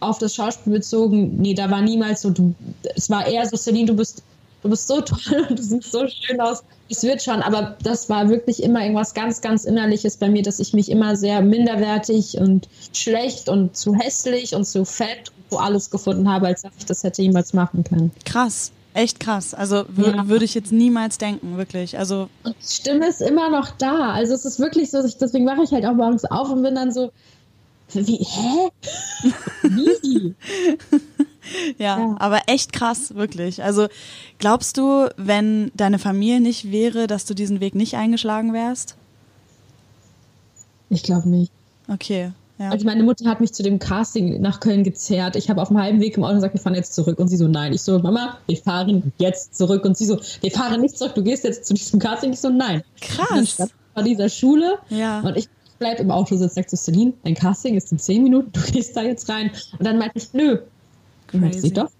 Auf 0.00 0.18
das 0.18 0.34
Schauspiel 0.34 0.72
bezogen, 0.72 1.36
nee, 1.40 1.54
da 1.54 1.70
war 1.70 1.82
niemals 1.82 2.22
so, 2.22 2.30
du, 2.30 2.54
es 2.96 3.10
war 3.10 3.26
eher 3.26 3.46
so, 3.46 3.56
Celine, 3.56 3.86
du 3.86 3.94
bist, 3.94 4.22
du 4.62 4.68
bist 4.68 4.88
so 4.88 5.00
toll 5.00 5.46
und 5.48 5.58
du 5.58 5.62
siehst 5.62 5.92
so 5.92 6.06
schön 6.08 6.40
aus. 6.40 6.62
Es 6.88 7.02
wird 7.04 7.22
schon, 7.22 7.40
aber 7.42 7.76
das 7.82 8.08
war 8.08 8.28
wirklich 8.28 8.62
immer 8.62 8.82
irgendwas 8.82 9.14
ganz, 9.14 9.40
ganz 9.40 9.64
Innerliches 9.64 10.16
bei 10.16 10.28
mir, 10.28 10.42
dass 10.42 10.58
ich 10.58 10.72
mich 10.72 10.90
immer 10.90 11.14
sehr 11.16 11.40
minderwertig 11.40 12.36
und 12.38 12.68
schlecht 12.92 13.48
und 13.48 13.76
zu 13.76 13.94
hässlich 13.94 14.54
und 14.54 14.64
zu 14.66 14.84
fett 14.84 15.28
und 15.36 15.44
so 15.50 15.58
alles 15.58 15.90
gefunden 15.90 16.28
habe, 16.28 16.48
als 16.48 16.62
dass 16.62 16.72
ich 16.78 16.86
das 16.86 17.04
hätte 17.04 17.22
jemals 17.22 17.52
machen 17.52 17.84
können. 17.84 18.10
Krass. 18.24 18.72
Echt 18.92 19.20
krass. 19.20 19.54
Also 19.54 19.84
Ja. 19.96 20.26
würde 20.26 20.44
ich 20.44 20.54
jetzt 20.54 20.72
niemals 20.72 21.16
denken, 21.16 21.56
wirklich. 21.56 21.96
Also 21.96 22.28
Und 22.42 22.56
die 22.60 22.74
Stimme 22.74 23.06
ist 23.08 23.20
immer 23.22 23.48
noch 23.48 23.70
da. 23.78 24.10
Also 24.10 24.34
es 24.34 24.44
ist 24.44 24.58
wirklich 24.58 24.90
so, 24.90 25.04
ich, 25.04 25.16
deswegen 25.16 25.46
wache 25.46 25.62
ich 25.62 25.70
halt 25.70 25.86
auch 25.86 25.94
morgens 25.94 26.24
auf 26.24 26.50
und 26.50 26.64
bin 26.64 26.74
dann 26.74 26.90
so, 26.90 27.12
wie, 27.92 28.16
hä? 28.16 28.70
Wie? 29.62 30.34
Ja, 31.78 31.98
Ja. 31.98 32.16
aber 32.18 32.42
echt 32.46 32.72
krass, 32.72 33.14
wirklich. 33.14 33.62
Also 33.62 33.88
glaubst 34.38 34.76
du, 34.76 35.08
wenn 35.16 35.70
deine 35.74 35.98
Familie 35.98 36.40
nicht 36.40 36.70
wäre, 36.70 37.06
dass 37.06 37.24
du 37.24 37.34
diesen 37.34 37.60
Weg 37.60 37.74
nicht 37.74 37.94
eingeschlagen 37.94 38.52
wärst? 38.52 38.96
Ich 40.88 41.02
glaube 41.02 41.28
nicht. 41.28 41.52
Okay, 41.88 42.32
ja. 42.58 42.70
Also 42.70 42.84
meine 42.84 43.02
Mutter 43.02 43.28
hat 43.28 43.40
mich 43.40 43.52
zu 43.52 43.62
dem 43.62 43.78
Casting 43.78 44.40
nach 44.40 44.60
Köln 44.60 44.84
gezerrt. 44.84 45.34
Ich 45.36 45.48
habe 45.48 45.62
auf 45.62 45.68
dem 45.68 45.78
halben 45.80 46.00
Weg 46.00 46.16
im 46.16 46.24
Auto 46.24 46.34
gesagt, 46.34 46.54
wir 46.54 46.60
fahren 46.60 46.74
jetzt 46.74 46.94
zurück. 46.94 47.18
Und 47.18 47.28
sie 47.28 47.36
so, 47.36 47.48
nein. 47.48 47.72
Ich 47.72 47.82
so, 47.82 47.98
Mama, 47.98 48.38
wir 48.46 48.56
fahren 48.56 49.12
jetzt 49.18 49.56
zurück. 49.56 49.84
Und 49.84 49.96
sie 49.96 50.04
so, 50.04 50.20
wir 50.40 50.50
fahren 50.50 50.80
nicht 50.80 50.98
zurück, 50.98 51.14
du 51.14 51.22
gehst 51.22 51.44
jetzt 51.44 51.64
zu 51.64 51.74
diesem 51.74 51.98
Casting. 52.00 52.32
Ich 52.32 52.40
so, 52.40 52.50
nein. 52.50 52.82
Krass. 53.00 53.40
Ich 53.42 53.54
vor 53.54 54.02
dieser 54.04 54.28
Schule 54.28 54.78
Ja. 54.88 55.20
und 55.20 55.36
ich 55.36 55.48
bleib 55.78 55.98
im 56.00 56.10
Auto 56.10 56.36
sitzen, 56.36 56.54
sagt 56.56 56.70
zu 56.70 56.76
Celine, 56.76 57.12
dein 57.24 57.34
Casting 57.34 57.74
ist 57.76 57.90
in 57.90 57.98
zehn 57.98 58.22
Minuten, 58.22 58.52
du 58.52 58.60
gehst 58.72 58.94
da 58.96 59.02
jetzt 59.02 59.28
rein. 59.28 59.50
Und 59.78 59.84
dann 59.86 59.98
meinte 59.98 60.18
ich, 60.18 60.32
nö. 60.34 60.58
Crazy. 61.30 61.72
doch, 61.72 61.90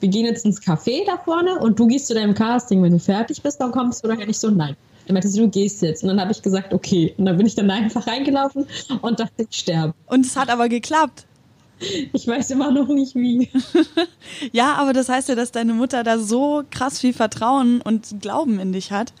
wir 0.00 0.08
gehen 0.08 0.26
jetzt 0.26 0.44
ins 0.44 0.62
Café 0.62 1.04
da 1.06 1.18
vorne 1.18 1.58
und 1.58 1.78
du 1.78 1.86
gehst 1.86 2.06
zu 2.06 2.14
deinem 2.14 2.34
Casting. 2.34 2.82
Wenn 2.82 2.92
du 2.92 2.98
fertig 2.98 3.42
bist, 3.42 3.60
dann 3.60 3.72
kommst 3.72 4.04
du 4.04 4.08
daher 4.08 4.26
nicht 4.26 4.38
so, 4.38 4.50
nein. 4.50 4.76
Dann 5.06 5.14
meinte 5.14 5.28
sie, 5.28 5.40
du 5.40 5.48
gehst 5.48 5.82
jetzt. 5.82 6.02
Und 6.02 6.08
dann 6.08 6.20
habe 6.20 6.32
ich 6.32 6.42
gesagt, 6.42 6.72
okay. 6.72 7.14
Und 7.16 7.24
dann 7.24 7.36
bin 7.36 7.46
ich 7.46 7.54
dann 7.54 7.70
einfach 7.70 8.06
reingelaufen 8.06 8.66
und 9.00 9.20
dachte, 9.20 9.46
ich 9.48 9.56
sterbe. 9.56 9.94
Und 10.06 10.26
es 10.26 10.36
hat 10.36 10.50
aber 10.50 10.68
geklappt. 10.68 11.26
Ich 12.12 12.26
weiß 12.26 12.50
immer 12.50 12.70
noch 12.72 12.88
nicht 12.88 13.14
wie. 13.14 13.48
Ja, 14.52 14.74
aber 14.74 14.92
das 14.92 15.08
heißt 15.08 15.28
ja, 15.28 15.34
dass 15.34 15.52
deine 15.52 15.74
Mutter 15.74 16.04
da 16.04 16.18
so 16.18 16.62
krass 16.70 16.98
viel 16.98 17.12
Vertrauen 17.12 17.80
und 17.80 18.20
Glauben 18.20 18.58
in 18.58 18.72
dich 18.72 18.92
hat. 18.92 19.12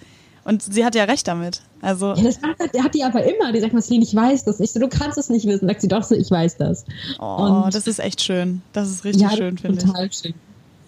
Und 0.48 0.62
sie 0.62 0.84
hat 0.84 0.94
ja 0.94 1.04
recht 1.04 1.28
damit. 1.28 1.60
Also, 1.82 2.14
Ja, 2.14 2.22
das 2.22 2.40
hat, 2.42 2.74
der 2.74 2.82
hat 2.82 2.94
die 2.94 3.04
aber 3.04 3.22
immer. 3.24 3.52
Die 3.52 3.60
sagt, 3.60 3.74
Marceline, 3.74 4.02
ich 4.04 4.14
weiß 4.14 4.44
das. 4.44 4.60
Ich 4.60 4.72
so, 4.72 4.80
du 4.80 4.88
kannst 4.88 5.18
es 5.18 5.28
nicht 5.28 5.46
wissen. 5.46 5.68
Sagt 5.68 5.80
sie 5.82 5.88
doch 5.88 6.02
so, 6.02 6.14
ich 6.14 6.30
weiß 6.30 6.56
das. 6.56 6.84
oh, 7.20 7.62
Und- 7.64 7.74
das 7.74 7.86
ist 7.86 7.98
echt 8.00 8.22
schön. 8.22 8.62
Das 8.72 8.88
ist 8.88 9.04
richtig 9.04 9.22
ja, 9.22 9.30
schön, 9.30 9.58
finde 9.58 9.78
ich. 9.78 9.84
total 9.84 10.10
schön. 10.12 10.34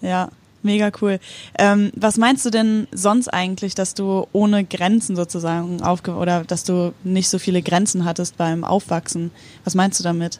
Ja, 0.01 0.29
mega 0.63 0.91
cool. 1.01 1.19
Ähm, 1.59 1.91
was 1.95 2.17
meinst 2.17 2.43
du 2.45 2.49
denn 2.49 2.87
sonst 2.91 3.27
eigentlich, 3.27 3.75
dass 3.75 3.93
du 3.93 4.25
ohne 4.33 4.63
Grenzen 4.65 5.15
sozusagen 5.15 5.83
aufge 5.83 6.15
oder 6.15 6.43
dass 6.43 6.63
du 6.63 6.93
nicht 7.03 7.29
so 7.29 7.37
viele 7.37 7.61
Grenzen 7.61 8.03
hattest 8.03 8.37
beim 8.37 8.63
Aufwachsen? 8.63 9.29
Was 9.63 9.75
meinst 9.75 9.99
du 9.99 10.03
damit? 10.03 10.39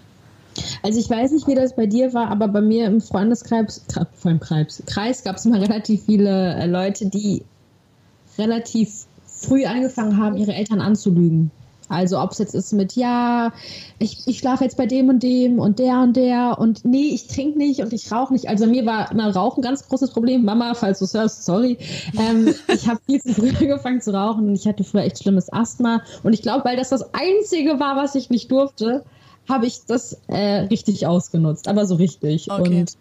Also 0.83 0.99
ich 0.99 1.09
weiß 1.09 1.31
nicht, 1.31 1.47
wie 1.47 1.55
das 1.55 1.75
bei 1.75 1.85
dir 1.85 2.13
war, 2.13 2.27
aber 2.29 2.47
bei 2.47 2.59
mir 2.61 2.87
im 2.87 2.99
Freundeskreis, 3.01 3.83
Kre- 3.87 4.07
vor 4.15 4.31
allem 4.31 4.39
Kreis, 4.39 4.81
Kreis 4.87 5.23
gab 5.23 5.35
es 5.37 5.45
immer 5.45 5.61
relativ 5.61 6.05
viele 6.05 6.55
äh, 6.55 6.65
Leute, 6.65 7.05
die 7.05 7.43
relativ 8.37 9.05
früh 9.41 9.65
angefangen 9.65 10.17
haben, 10.17 10.37
ihre 10.37 10.53
Eltern 10.53 10.81
anzulügen. 10.81 11.51
Also 11.91 12.19
ob 12.19 12.31
es 12.31 12.37
jetzt 12.37 12.55
ist 12.55 12.71
mit, 12.71 12.95
ja, 12.95 13.51
ich, 13.99 14.25
ich 14.25 14.39
schlafe 14.39 14.63
jetzt 14.63 14.77
bei 14.77 14.85
dem 14.85 15.09
und 15.09 15.21
dem 15.23 15.59
und 15.59 15.77
der 15.77 15.99
und 15.99 16.15
der 16.15 16.57
und 16.57 16.85
nee, 16.85 17.09
ich 17.13 17.27
trinke 17.27 17.57
nicht 17.57 17.81
und 17.81 17.91
ich 17.91 18.09
rauche 18.11 18.31
nicht. 18.31 18.47
Also 18.47 18.65
mir 18.65 18.85
war 18.85 19.11
immer 19.11 19.35
Rauchen 19.35 19.59
ein 19.59 19.63
ganz 19.63 19.87
großes 19.89 20.11
Problem. 20.11 20.45
Mama, 20.45 20.73
falls 20.73 20.99
du 20.99 21.05
es 21.05 21.13
hörst, 21.13 21.43
sorry. 21.43 21.77
Ähm, 22.17 22.53
ich 22.73 22.87
habe 22.87 23.01
viel 23.05 23.21
zu 23.21 23.33
früh 23.33 23.49
angefangen 23.49 23.99
zu 23.99 24.13
rauchen 24.13 24.47
und 24.47 24.55
ich 24.55 24.65
hatte 24.67 24.85
früher 24.85 25.03
echt 25.03 25.21
schlimmes 25.21 25.51
Asthma. 25.51 26.01
Und 26.23 26.31
ich 26.31 26.41
glaube, 26.41 26.63
weil 26.63 26.77
das 26.77 26.89
das 26.89 27.13
Einzige 27.13 27.81
war, 27.81 27.97
was 27.97 28.15
ich 28.15 28.29
nicht 28.29 28.49
durfte, 28.49 29.03
habe 29.49 29.65
ich 29.65 29.81
das 29.85 30.17
äh, 30.27 30.61
richtig 30.69 31.07
ausgenutzt. 31.07 31.67
Aber 31.67 31.85
so 31.85 31.95
richtig. 31.95 32.49
Okay. 32.49 32.81
Und 32.81 32.91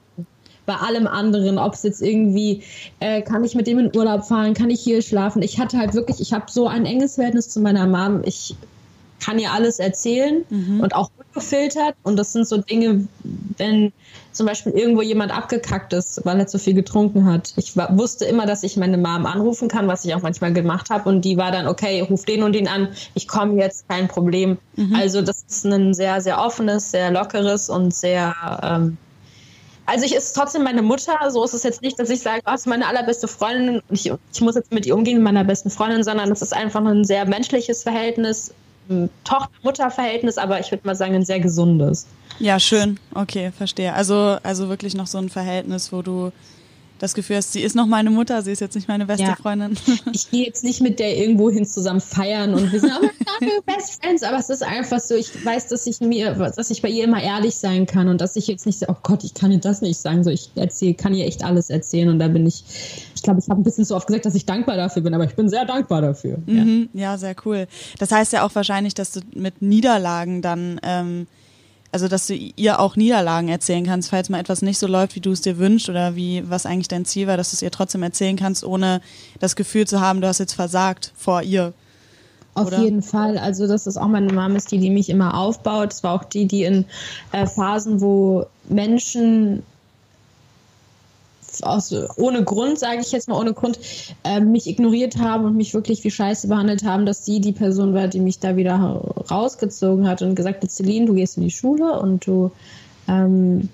bei 0.67 0.75
allem 0.75 1.07
anderen, 1.07 1.59
ob 1.59 1.75
es 1.75 1.83
jetzt 1.83 2.03
irgendwie, 2.03 2.63
äh, 3.01 3.23
kann 3.23 3.45
ich 3.45 3.55
mit 3.55 3.67
dem 3.67 3.79
in 3.79 3.97
Urlaub 3.97 4.25
fahren, 4.25 4.55
kann 4.55 4.71
ich 4.71 4.81
hier 4.81 5.03
schlafen. 5.03 5.43
Ich 5.43 5.59
hatte 5.59 5.79
halt 5.79 5.95
wirklich, 5.95 6.21
ich 6.21 6.33
habe 6.33 6.47
so 6.49 6.69
ein 6.69 6.87
enges 6.87 7.17
Verhältnis 7.17 7.49
zu 7.49 7.61
meiner 7.61 7.87
Mom. 7.87 8.23
Ich 8.25 8.55
kann 9.21 9.39
ihr 9.39 9.53
alles 9.53 9.79
erzählen 9.79 10.45
mhm. 10.49 10.81
und 10.81 10.95
auch 10.95 11.11
gefiltert. 11.35 11.95
Und 12.03 12.17
das 12.17 12.33
sind 12.33 12.49
so 12.49 12.57
Dinge, 12.57 13.07
wenn 13.57 13.93
zum 14.33 14.47
Beispiel 14.47 14.73
irgendwo 14.73 15.03
jemand 15.03 15.37
abgekackt 15.37 15.93
ist, 15.93 16.25
weil 16.25 16.39
er 16.39 16.47
zu 16.47 16.59
viel 16.59 16.75
getrunken 16.75 17.27
hat. 17.27 17.53
Ich 17.57 17.77
war, 17.77 17.97
wusste 17.97 18.25
immer, 18.25 18.47
dass 18.47 18.63
ich 18.63 18.77
meine 18.77 18.97
Mom 18.97 19.27
anrufen 19.27 19.69
kann, 19.69 19.89
was 19.89 20.05
ich 20.05 20.15
auch 20.15 20.23
manchmal 20.23 20.53
gemacht 20.53 20.91
habe. 20.91 21.09
Und 21.09 21.25
die 21.25 21.37
war 21.37 21.53
dann, 21.53 21.69
okay, 21.69 22.01
ruf 22.01 22.25
den 22.25 22.43
und 22.43 22.55
den 22.55 22.69
an, 22.69 22.89
ich 23.15 23.29
komme 23.29 23.61
jetzt, 23.61 23.89
kein 23.89 24.09
Problem. 24.09 24.59
Mhm. 24.77 24.95
Also 24.95 25.23
das 25.23 25.45
ist 25.49 25.67
ein 25.67 25.95
sehr, 25.95 26.21
sehr 26.21 26.41
offenes, 26.41 26.91
sehr 26.91 27.11
lockeres 27.11 27.69
und 27.69 27.95
sehr... 27.95 28.35
Ähm, 28.63 28.97
also 29.91 30.05
ich 30.05 30.15
ist 30.15 30.35
trotzdem 30.35 30.63
meine 30.63 30.83
Mutter, 30.83 31.19
so 31.31 31.43
ist 31.43 31.53
es 31.53 31.65
jetzt 31.65 31.83
nicht, 31.83 31.99
dass 31.99 32.11
ich 32.11 32.21
sage, 32.21 32.43
oh, 32.47 32.55
ist 32.55 32.69
meine 32.69 32.87
allerbeste 32.87 33.27
Freundin 33.27 33.81
und 33.81 33.83
ich, 33.91 34.13
ich 34.33 34.41
muss 34.41 34.55
jetzt 34.55 34.73
mit 34.73 34.87
ihr 34.87 34.95
umgehen, 34.95 35.17
mit 35.17 35.25
meiner 35.25 35.43
besten 35.43 35.69
Freundin, 35.69 36.05
sondern 36.05 36.31
es 36.31 36.43
ist 36.43 36.55
einfach 36.55 36.85
ein 36.85 37.05
sehr 37.05 37.25
menschliches 37.25 37.83
Verhältnis, 37.83 38.55
Tochter-Mutter-Verhältnis, 39.25 40.39
aber 40.39 40.61
ich 40.61 40.71
würde 40.71 40.87
mal 40.87 40.95
sagen, 40.95 41.17
ein 41.17 41.25
sehr 41.25 41.41
gesundes. 41.41 42.07
Ja, 42.39 42.61
schön. 42.61 43.01
Okay, 43.15 43.51
verstehe. 43.51 43.93
Also, 43.93 44.39
also 44.45 44.69
wirklich 44.69 44.95
noch 44.95 45.09
so 45.09 45.19
ein 45.19 45.29
Verhältnis, 45.29 45.93
wo 45.93 46.03
du 46.03 46.31
das 47.01 47.15
Gefühl 47.15 47.37
hast, 47.37 47.53
sie 47.53 47.63
ist 47.63 47.75
noch 47.75 47.87
meine 47.87 48.11
Mutter, 48.11 48.43
sie 48.43 48.53
ist 48.53 48.61
jetzt 48.61 48.75
nicht 48.75 48.87
meine 48.87 49.07
beste 49.07 49.25
ja. 49.25 49.35
Freundin. 49.35 49.77
Ich 50.13 50.31
gehe 50.31 50.45
jetzt 50.45 50.65
nicht 50.65 50.81
mit 50.81 50.99
der 50.99 51.17
irgendwo 51.17 51.51
hin 51.51 51.65
zusammen 51.65 52.01
feiern 52.01 52.55
und 52.55 52.71
wir 52.73 52.81
sind 52.81 52.93
aber 52.93 53.09
Best 53.65 54.03
Friends, 54.03 54.23
aber 54.23 54.39
es 54.39 54.51
ist 54.51 54.63
einfach 54.63 55.01
so, 55.01 55.15
ich 55.15 55.45
weiß, 55.45 55.69
dass 55.69 55.87
ich 55.87 56.01
mir, 56.01 56.35
dass 56.35 56.71
ich 56.71 56.83
bei 56.83 56.89
ihr 56.89 57.05
immer 57.05 57.23
ehrlich 57.23 57.55
sein 57.55 57.87
kann 57.87 58.09
und 58.09 58.21
dass 58.21 58.37
ich 58.37 58.47
jetzt 58.47 58.67
nicht 58.67 58.79
so, 58.79 58.87
oh 58.89 58.97
Gott, 59.03 59.25
ich 59.25 59.33
kann 59.33 59.51
ihr 59.51 59.59
das 59.59 59.81
nicht 59.81 59.99
sagen, 59.99 60.23
so 60.25 60.31
ich 60.31 60.51
erzähle, 60.57 60.95
kann 60.95 61.15
ihr 61.15 61.27
echt 61.27 61.43
alles 61.43 61.71
erzählen 61.71 62.11
und 62.11 62.19
da 62.19 62.29
bin 62.29 62.47
ich, 62.47 62.65
ich 63.15 63.23
glaube, 63.23 63.41
ich 63.41 63.49
habe 63.49 63.61
ein 63.61 63.65
bisschen 63.65 63.85
so 63.85 63.97
oft 63.97 64.07
gesagt, 64.07 64.27
dass 64.27 64.35
ich 64.35 64.45
dankbar 64.45 64.77
dafür 64.77 65.03
bin, 65.03 65.15
aber 65.15 65.25
ich 65.25 65.35
bin 65.35 65.49
sehr 65.49 65.65
dankbar 65.65 66.03
dafür. 66.03 66.39
Mhm, 66.47 66.91
ja. 66.93 67.01
ja, 67.13 67.19
sehr 67.19 67.35
cool. 67.47 67.67
Das 67.99 68.13
heißt 68.13 68.33
ja 68.35 68.45
auch 68.45 68.55
wahrscheinlich, 68.55 68.95
dass 68.95 69.13
du 69.13 69.21
mit 69.35 69.63
Niederlagen 69.63 70.43
dann 70.43 70.81
ähm, 70.83 71.27
also 71.93 72.09
dass 72.09 72.27
du 72.27 72.35
ihr 72.35 72.79
auch 72.79 72.97
Niederlagen 72.97 73.49
erzählen 73.49 73.85
kannst, 73.85 74.11
falls 74.11 74.29
mal 74.29 74.39
etwas 74.39 74.63
nicht 74.63 74.79
so 74.79 74.87
läuft, 74.87 75.17
wie 75.17 75.21
du 75.21 75.33
es 75.33 75.41
dir 75.41 75.59
wünschst 75.59 75.89
oder 75.89 76.15
wie 76.15 76.49
was 76.49 76.67
eigentlich 76.67 76.89
dein 76.89 77.05
Ziel 77.05 77.27
war, 77.27 77.37
dass 77.37 77.51
du 77.51 77.57
es 77.57 77.63
ihr 77.63 77.71
trotzdem 77.71 78.03
erzählen 78.03 78.37
kannst, 78.37 78.65
ohne 78.65 79.01
das 79.41 79.57
Gefühl 79.57 79.87
zu 79.87 80.01
haben, 80.01 80.21
du 80.21 80.29
hast 80.29 80.39
jetzt 80.39 80.55
versagt 80.55 81.13
vor 81.17 81.43
ihr. 81.43 81.73
Auf 82.55 82.69
oder? 82.69 82.81
jeden 82.81 83.03
Fall. 83.03 83.39
Also 83.39 83.67
das 83.67 83.87
ist 83.87 83.97
auch 83.97 84.09
meine 84.09 84.33
Mama, 84.33 84.57
ist 84.57 84.73
die, 84.73 84.79
die 84.79 84.91
mich 84.91 85.09
immer 85.09 85.35
aufbaut. 85.35 85.93
Es 85.93 86.03
war 86.03 86.15
auch 86.15 86.25
die, 86.25 86.47
die 86.47 86.65
in 86.65 86.85
äh, 87.33 87.47
Phasen, 87.47 88.01
wo 88.01 88.47
Menschen 88.69 89.63
aus, 91.65 91.95
ohne 92.17 92.45
Grund, 92.45 92.79
sage 92.79 93.01
ich 93.01 93.13
jetzt 93.13 93.29
mal 93.29 93.39
ohne 93.39 93.53
Grund, 93.53 93.79
äh, 94.25 94.41
mich 94.41 94.67
ignoriert 94.67 95.19
haben 95.19 95.45
und 95.45 95.57
mich 95.57 95.75
wirklich 95.75 96.03
wie 96.05 96.11
Scheiße 96.11 96.49
behandelt 96.49 96.85
haben, 96.85 97.07
dass 97.07 97.25
sie 97.25 97.41
die 97.41 97.53
Person 97.53 97.95
war, 97.95 98.09
die 98.09 98.21
mich 98.21 98.39
da 98.39 98.57
wieder 98.57 98.77
rausgezogen 99.31 100.09
hat 100.09 100.23
und 100.23 100.35
gesagt 100.35 100.63
hat, 100.63 100.71
Celine, 100.71 101.07
du 101.07 101.15
gehst 101.15 101.37
in 101.37 101.45
die 101.45 101.51
Schule 101.51 101.99
und 102.01 102.27
du 102.27 102.51
ähm, 103.09 103.69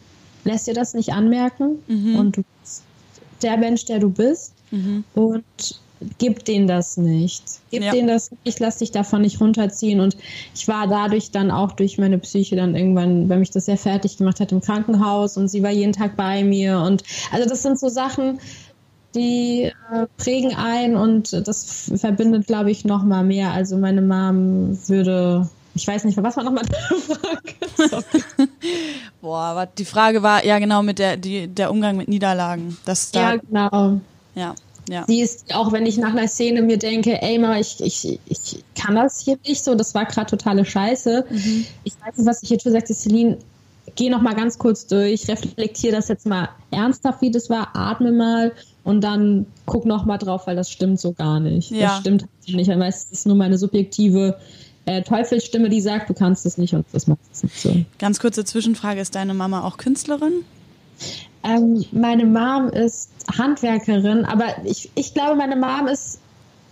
lässt 0.44 0.66
dir 0.66 0.74
das 0.74 0.94
nicht 0.94 1.12
anmerken 1.12 1.78
mhm. 1.88 2.16
und 2.16 2.36
du 2.36 2.44
bist 2.60 2.82
der 3.42 3.56
Mensch, 3.56 3.84
der 3.84 3.98
du 3.98 4.10
bist. 4.10 4.52
Mhm. 4.70 5.04
Und 5.14 5.44
gib 6.18 6.44
denen 6.44 6.66
das 6.66 6.96
nicht. 6.96 7.42
Gib 7.70 7.82
ja. 7.82 7.92
denen 7.92 8.08
das 8.08 8.30
nicht, 8.44 8.60
lass 8.60 8.78
dich 8.78 8.90
davon 8.90 9.22
nicht 9.22 9.40
runterziehen. 9.40 10.00
Und 10.00 10.16
ich 10.54 10.68
war 10.68 10.86
dadurch 10.86 11.30
dann 11.30 11.50
auch 11.50 11.72
durch 11.72 11.98
meine 11.98 12.18
Psyche 12.18 12.56
dann 12.56 12.74
irgendwann, 12.74 13.28
weil 13.28 13.38
mich 13.38 13.50
das 13.50 13.66
sehr 13.66 13.78
fertig 13.78 14.16
gemacht 14.16 14.40
hat 14.40 14.52
im 14.52 14.60
Krankenhaus 14.60 15.36
und 15.36 15.48
sie 15.48 15.62
war 15.62 15.70
jeden 15.70 15.92
Tag 15.92 16.16
bei 16.16 16.44
mir. 16.44 16.80
Und 16.80 17.02
also 17.32 17.48
das 17.48 17.62
sind 17.62 17.78
so 17.78 17.88
Sachen, 17.88 18.40
die 19.14 19.72
äh, 19.92 20.06
prägen 20.18 20.54
ein 20.54 20.96
und 20.96 21.32
das 21.46 21.90
verbindet, 21.94 22.46
glaube 22.46 22.70
ich, 22.70 22.84
noch 22.84 23.02
mal 23.02 23.24
mehr. 23.24 23.52
Also 23.52 23.78
meine 23.78 24.02
Mom 24.02 24.78
würde 24.88 25.48
ich 25.76 25.86
weiß 25.86 26.04
nicht, 26.04 26.16
was 26.22 26.36
war 26.36 26.44
nochmal 26.44 26.64
deine 26.64 27.00
Frage? 27.00 28.48
Boah, 29.20 29.40
aber 29.40 29.66
die 29.66 29.84
Frage 29.84 30.22
war 30.22 30.42
ja 30.44 30.58
genau 30.58 30.82
mit 30.82 30.98
der, 30.98 31.18
die, 31.18 31.48
der 31.48 31.70
Umgang 31.70 31.98
mit 31.98 32.08
Niederlagen. 32.08 32.78
Dass 32.86 33.10
da, 33.10 33.34
ja, 33.34 33.36
genau. 33.36 34.00
Ja. 34.34 34.54
Ja. 34.88 35.04
Sie 35.06 35.20
ist, 35.20 35.54
auch 35.54 35.72
wenn 35.72 35.84
ich 35.86 35.98
nach 35.98 36.10
einer 36.10 36.28
Szene 36.28 36.62
mir 36.62 36.78
denke, 36.78 37.20
ey, 37.20 37.38
mal, 37.38 37.60
ich, 37.60 37.80
ich, 37.80 38.20
ich 38.26 38.64
kann 38.74 38.94
das 38.94 39.20
hier 39.20 39.38
nicht 39.46 39.64
so, 39.64 39.74
das 39.74 39.94
war 39.94 40.04
gerade 40.04 40.30
totale 40.30 40.64
Scheiße. 40.64 41.24
Mhm. 41.28 41.66
Ich 41.84 41.94
weiß 41.94 42.16
nicht, 42.18 42.26
was 42.26 42.42
ich 42.42 42.50
jetzt 42.50 42.62
schon 42.62 42.72
sagte, 42.72 42.94
Celine, 42.94 43.38
geh 43.96 44.10
noch 44.10 44.22
mal 44.22 44.34
ganz 44.34 44.58
kurz 44.58 44.86
durch, 44.86 45.28
reflektiere 45.28 45.96
das 45.96 46.08
jetzt 46.08 46.26
mal 46.26 46.48
ernsthaft, 46.70 47.20
wie 47.22 47.30
das 47.30 47.50
war, 47.50 47.74
atme 47.74 48.12
mal 48.12 48.52
und 48.84 49.02
dann 49.02 49.46
guck 49.64 49.84
noch 49.86 50.04
mal 50.04 50.18
drauf, 50.18 50.46
weil 50.46 50.56
das 50.56 50.70
stimmt 50.70 51.00
so 51.00 51.12
gar 51.12 51.40
nicht. 51.40 51.70
Ja. 51.70 51.88
Das 51.88 52.00
stimmt 52.00 52.26
nicht. 52.46 52.68
Ich 52.68 52.78
weiß, 52.78 53.06
es 53.06 53.18
ist 53.18 53.26
nur 53.26 53.36
meine 53.36 53.58
subjektive 53.58 54.38
äh, 54.84 55.02
Teufelsstimme, 55.02 55.68
die 55.68 55.80
sagt, 55.80 56.08
du 56.08 56.14
kannst 56.14 56.46
es 56.46 56.58
nicht 56.58 56.74
und 56.74 56.86
das 56.92 57.06
macht 57.08 57.18
es 57.32 57.42
nicht 57.42 57.60
so. 57.60 57.74
Ganz 57.98 58.20
kurze 58.20 58.44
Zwischenfrage, 58.44 59.00
ist 59.00 59.14
deine 59.16 59.34
Mama 59.34 59.64
auch 59.64 59.78
Künstlerin? 59.78 60.44
Ähm, 61.46 61.84
meine 61.92 62.24
Mom 62.24 62.68
ist 62.70 63.10
Handwerkerin, 63.38 64.24
aber 64.24 64.46
ich, 64.64 64.90
ich 64.96 65.14
glaube, 65.14 65.36
meine 65.36 65.54
Mom 65.54 65.86
ist, 65.86 66.18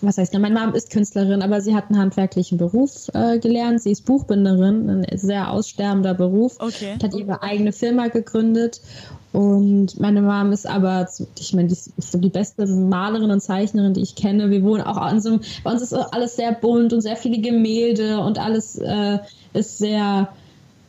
was 0.00 0.18
heißt, 0.18 0.37
meine 0.37 0.58
Mom 0.58 0.74
ist 0.74 0.90
Künstlerin, 0.90 1.42
aber 1.42 1.60
sie 1.60 1.76
hat 1.76 1.90
einen 1.90 1.98
handwerklichen 1.98 2.58
Beruf 2.58 3.08
äh, 3.14 3.38
gelernt. 3.38 3.80
Sie 3.80 3.92
ist 3.92 4.04
Buchbinderin, 4.04 4.90
ein 4.90 5.18
sehr 5.18 5.52
aussterbender 5.52 6.14
Beruf. 6.14 6.56
Okay. 6.58 6.96
Hat 7.00 7.14
ihre 7.14 7.42
eigene 7.42 7.72
Firma 7.72 8.08
gegründet. 8.08 8.80
Und 9.32 9.98
meine 9.98 10.22
Mom 10.22 10.52
ist 10.52 10.68
aber, 10.68 11.08
ich 11.38 11.54
meine, 11.54 11.68
die 11.68 11.74
ist 11.74 12.14
die 12.14 12.28
beste 12.28 12.66
Malerin 12.66 13.30
und 13.30 13.40
Zeichnerin, 13.40 13.94
die 13.94 14.02
ich 14.02 14.16
kenne. 14.16 14.50
Wir 14.50 14.62
wohnen 14.62 14.82
auch 14.82 14.96
an 14.96 15.20
so 15.20 15.30
einem, 15.30 15.40
bei 15.62 15.72
uns 15.72 15.82
ist 15.82 15.92
alles 15.92 16.37
sehr 16.37 16.52
bunt 16.52 16.92
und 16.92 17.00
sehr 17.00 17.16
viele 17.16 17.38
Gemälde 17.38 18.20
und 18.20 18.38
alles 18.38 18.76
äh, 18.78 19.18
ist 19.52 19.78
sehr 19.78 20.28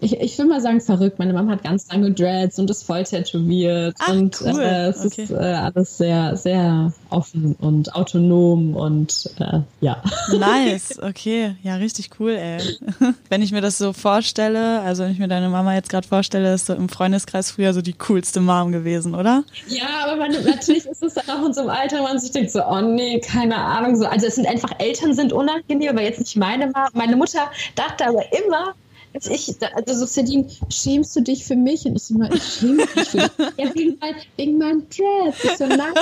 ich, 0.02 0.20
ich 0.20 0.38
will 0.38 0.46
mal 0.46 0.62
sagen, 0.62 0.82
verrückt. 0.82 1.20
Meine 1.20 1.34
Mama 1.34 1.54
hat 1.54 1.64
ganz 1.64 1.90
lange 1.90 2.12
Dreads 2.12 2.60
und 2.60 2.70
ist 2.70 2.84
voll 2.84 3.04
tätowiert. 3.04 3.96
Ach, 4.00 4.10
und 4.10 4.40
cool. 4.42 4.60
äh, 4.60 4.88
es 4.88 5.06
okay. 5.06 5.24
ist 5.24 5.32
äh, 5.32 5.36
alles 5.36 5.98
sehr, 5.98 6.36
sehr 6.36 6.94
offen 7.10 7.56
und 7.60 7.96
autonom 7.96 8.76
und 8.76 9.30
äh, 9.40 9.60
ja. 9.82 10.02
Nice, 10.38 11.00
okay. 11.02 11.56
Ja, 11.64 11.76
richtig 11.76 12.10
cool, 12.20 12.32
ey. 12.32 12.60
Wenn 13.30 13.42
ich 13.42 13.52
mir 13.52 13.62
das 13.62 13.78
so 13.78 13.94
vorstelle, 13.94 14.82
also 14.82 15.04
wenn 15.04 15.12
ich 15.12 15.20
mir 15.20 15.28
deine 15.28 15.50
Mama 15.50 15.74
jetzt 15.74 15.90
gerade 15.90 16.08
vorstelle, 16.08 16.54
ist 16.54 16.66
so 16.66 16.74
im 16.74 16.90
Freundeskreis 16.90 17.52
früher 17.52 17.74
so 17.74 17.82
die 17.82 17.94
coolste 17.94 18.42
Mom 18.42 18.72
gewesen, 18.72 19.16
oder? 19.16 19.44
Ja, 19.68 19.88
aber 20.04 20.18
man, 20.18 20.32
natürlich 20.32 20.86
ist 20.86 21.04
es 21.04 21.14
dann 21.14 21.30
auch 21.30 21.46
in 21.46 21.54
so 21.54 21.62
einem 21.62 21.70
Alter, 21.70 22.00
wo 22.00 22.04
man 22.04 22.20
sich 22.20 22.32
denkt 22.32 22.52
so, 22.52 22.64
oh 22.64 22.82
nee, 22.82 23.20
keine 23.20 23.56
Ahnung. 23.56 23.96
So. 23.96 24.06
Also 24.06 24.28
es 24.28 24.36
sind 24.36 24.48
einfach, 24.48 24.72
Eltern 24.80 25.14
sind 25.14 25.34
unangenehm, 25.34 25.90
aber 25.90 26.02
jetzt 26.02 26.20
nicht 26.20 26.36
meine 26.36 26.68
Mama. 26.68 26.90
Meine 26.94 27.16
Mutter 27.16 27.50
dachte 27.76 28.08
aber 28.08 28.24
immer, 28.46 28.74
also 29.16 29.32
ich, 29.32 29.56
also 29.74 30.00
so 30.00 30.06
Celine, 30.06 30.46
schämst 30.70 31.16
du 31.16 31.22
dich 31.22 31.46
für 31.46 31.56
mich? 31.56 31.86
Und 31.86 31.96
ich 31.96 32.04
so, 32.04 32.16
ich 32.22 32.44
schäme 32.44 32.76
mich 32.76 32.90
für 32.90 33.18
dich. 33.18 33.32
Ja, 33.58 33.74
wegen, 33.74 33.98
mein, 34.02 34.16
wegen 34.36 34.58
meinem 34.58 34.84
Dress. 34.90 35.44
Ich 35.44 35.58
so, 35.58 35.66
nein, 35.66 35.94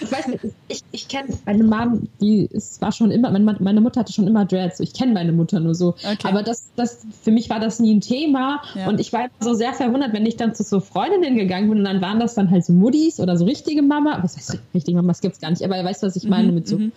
ich 0.00 0.10
weiß 0.10 0.26
nicht, 0.28 0.40
ich, 0.66 0.82
ich 0.90 1.08
kenne 1.08 1.28
meine 1.46 1.62
Mom, 1.62 2.08
die 2.20 2.48
ist, 2.50 2.80
war 2.82 2.90
schon 2.90 3.10
immer, 3.10 3.30
meine, 3.30 3.56
meine 3.60 3.80
Mutter 3.80 4.00
hatte 4.00 4.12
schon 4.12 4.26
immer 4.26 4.44
Dreads. 4.44 4.80
Ich 4.80 4.92
kenne 4.92 5.12
meine 5.12 5.32
Mutter 5.32 5.60
nur 5.60 5.74
so. 5.74 5.90
Okay. 5.90 6.16
Aber 6.24 6.42
das, 6.42 6.70
das, 6.74 7.06
für 7.22 7.30
mich 7.30 7.48
war 7.50 7.60
das 7.60 7.78
nie 7.78 7.94
ein 7.94 8.00
Thema. 8.00 8.62
Ja. 8.74 8.88
Und 8.88 8.98
ich 8.98 9.12
war 9.12 9.28
so 9.40 9.54
sehr 9.54 9.72
verwundert, 9.72 10.12
wenn 10.12 10.26
ich 10.26 10.36
dann 10.36 10.54
zu 10.54 10.64
so 10.64 10.80
Freundinnen 10.80 11.36
gegangen 11.36 11.68
bin 11.68 11.78
und 11.78 11.84
dann 11.84 12.00
waren 12.00 12.18
das 12.18 12.34
dann 12.34 12.50
halt 12.50 12.64
so 12.64 12.72
Muddis 12.72 13.20
oder 13.20 13.36
so 13.36 13.44
richtige 13.44 13.82
Mama. 13.82 14.18
Was 14.22 14.36
heißt 14.36 14.58
richtige 14.74 14.96
Mama? 14.96 15.08
Das 15.08 15.20
gibt's 15.20 15.40
gar 15.40 15.50
nicht. 15.50 15.62
Aber 15.62 15.76
weißt 15.82 16.02
du, 16.02 16.08
was 16.08 16.16
ich 16.16 16.24
meine 16.24 16.48
mhm, 16.48 16.54
mit 16.54 16.68
so, 16.68 16.78
mhm. 16.78 16.92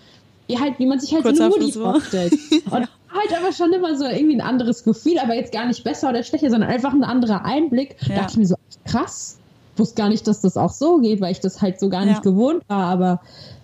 wie 0.47 0.57
halt, 0.57 0.79
wie 0.79 0.87
man 0.87 0.99
sich 0.99 1.13
halt 1.13 1.23
Kurzer 1.23 1.49
so 1.51 1.55
eine 1.55 1.65
Mutti 1.65 1.79
vorstellt. 1.79 2.33
Und 2.71 2.87
halt 3.13 3.37
aber 3.37 3.51
schon 3.51 3.73
immer 3.73 3.95
so 3.95 4.05
irgendwie 4.05 4.35
ein 4.35 4.41
anderes 4.41 4.83
Gefühl, 4.83 5.19
aber 5.19 5.35
jetzt 5.35 5.51
gar 5.51 5.65
nicht 5.65 5.83
besser 5.83 6.09
oder 6.09 6.23
schlechter, 6.23 6.49
sondern 6.49 6.69
einfach 6.69 6.93
ein 6.93 7.03
anderer 7.03 7.45
Einblick. 7.45 7.95
Ja. 8.01 8.09
Da 8.09 8.21
dachte 8.21 8.31
ich 8.33 8.37
mir 8.37 8.47
so, 8.47 8.55
krass, 8.85 9.37
wusste 9.75 9.95
gar 9.95 10.09
nicht, 10.09 10.27
dass 10.27 10.41
das 10.41 10.57
auch 10.57 10.71
so 10.71 10.99
geht, 10.99 11.21
weil 11.21 11.31
ich 11.31 11.39
das 11.39 11.61
halt 11.61 11.79
so 11.79 11.89
gar 11.89 12.05
nicht 12.05 12.17
ja. 12.17 12.21
gewohnt 12.21 12.63
war, 12.67 12.85
aber 12.85 13.21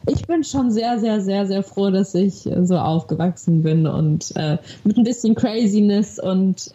ich 0.07 0.25
bin 0.25 0.43
schon 0.43 0.71
sehr, 0.71 0.99
sehr, 0.99 1.21
sehr, 1.21 1.47
sehr 1.47 1.63
froh, 1.63 1.89
dass 1.91 2.15
ich 2.15 2.49
so 2.63 2.77
aufgewachsen 2.77 3.63
bin 3.63 3.87
und 3.87 4.35
äh, 4.35 4.57
mit 4.83 4.97
ein 4.97 5.03
bisschen 5.03 5.35
Craziness 5.35 6.19
und 6.19 6.71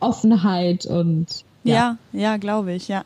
Offenheit 0.00 0.86
und 0.86 1.44
ja, 1.66 1.96
ja, 2.12 2.20
ja 2.20 2.36
glaube 2.36 2.72
ich, 2.72 2.86
ja. 2.88 3.04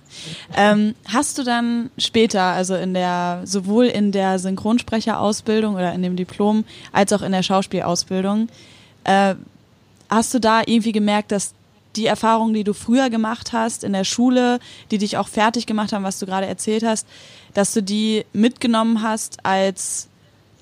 Ähm, 0.55 0.95
hast 1.11 1.39
du 1.39 1.45
dann 1.45 1.91
später, 1.97 2.43
also 2.43 2.75
in 2.75 2.93
der, 2.93 3.43
sowohl 3.45 3.87
in 3.87 4.13
der 4.13 4.39
Synchronsprecherausbildung 4.39 5.75
oder 5.75 5.95
in 5.95 6.03
dem 6.03 6.17
Diplom, 6.17 6.65
als 6.93 7.13
auch 7.13 7.23
in 7.23 7.33
der 7.33 7.43
Schauspielausbildung, 7.43 8.49
äh, 9.05 9.35
hast 10.09 10.35
du 10.35 10.41
da 10.41 10.63
irgendwie 10.67 10.93
gemerkt, 10.93 11.33
dass 11.33 11.55
die 11.97 12.07
Erfahrungen, 12.07 12.55
die 12.55 12.65
du 12.65 12.73
früher 12.73 13.11
gemacht 13.11 13.53
hast 13.53 13.85
in 13.85 13.93
der 13.93 14.05
Schule, 14.05 14.59
die 14.91 14.99
dich 14.99 15.17
auch 15.17 15.29
fertig 15.29 15.67
gemacht 15.67 15.93
haben, 15.93 16.05
was 16.05 16.19
du 16.19 16.27
gerade 16.27 16.47
erzählt 16.47 16.85
hast, 16.85 17.07
dass 17.55 17.73
du 17.73 17.83
die 17.83 18.25
mitgenommen 18.33 19.03
hast 19.03 19.45
als 19.45 20.09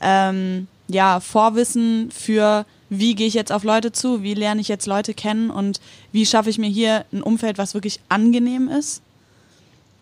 ähm, 0.01 0.69
ja, 0.89 1.21
Vorwissen 1.21 2.11
für, 2.11 2.65
wie 2.89 3.15
gehe 3.15 3.27
ich 3.27 3.35
jetzt 3.35 3.53
auf 3.53 3.65
Leute 3.65 3.93
zu, 3.93 4.23
wie 4.23 4.35
lerne 4.35 4.61
ich 4.61 4.69
jetzt 4.69 4.87
Leute 4.87 5.13
kennen 5.13 5.51
und 5.51 5.81
wie 6.13 6.25
schaffe 6.25 6.51
ich 6.51 6.59
mir 6.59 6.71
hier 6.71 7.05
ein 7.13 7.23
Umfeld, 7.23 7.59
was 7.59 7.75
wirklich 7.75 8.01
angenehm 8.09 8.69
ist? 8.69 9.03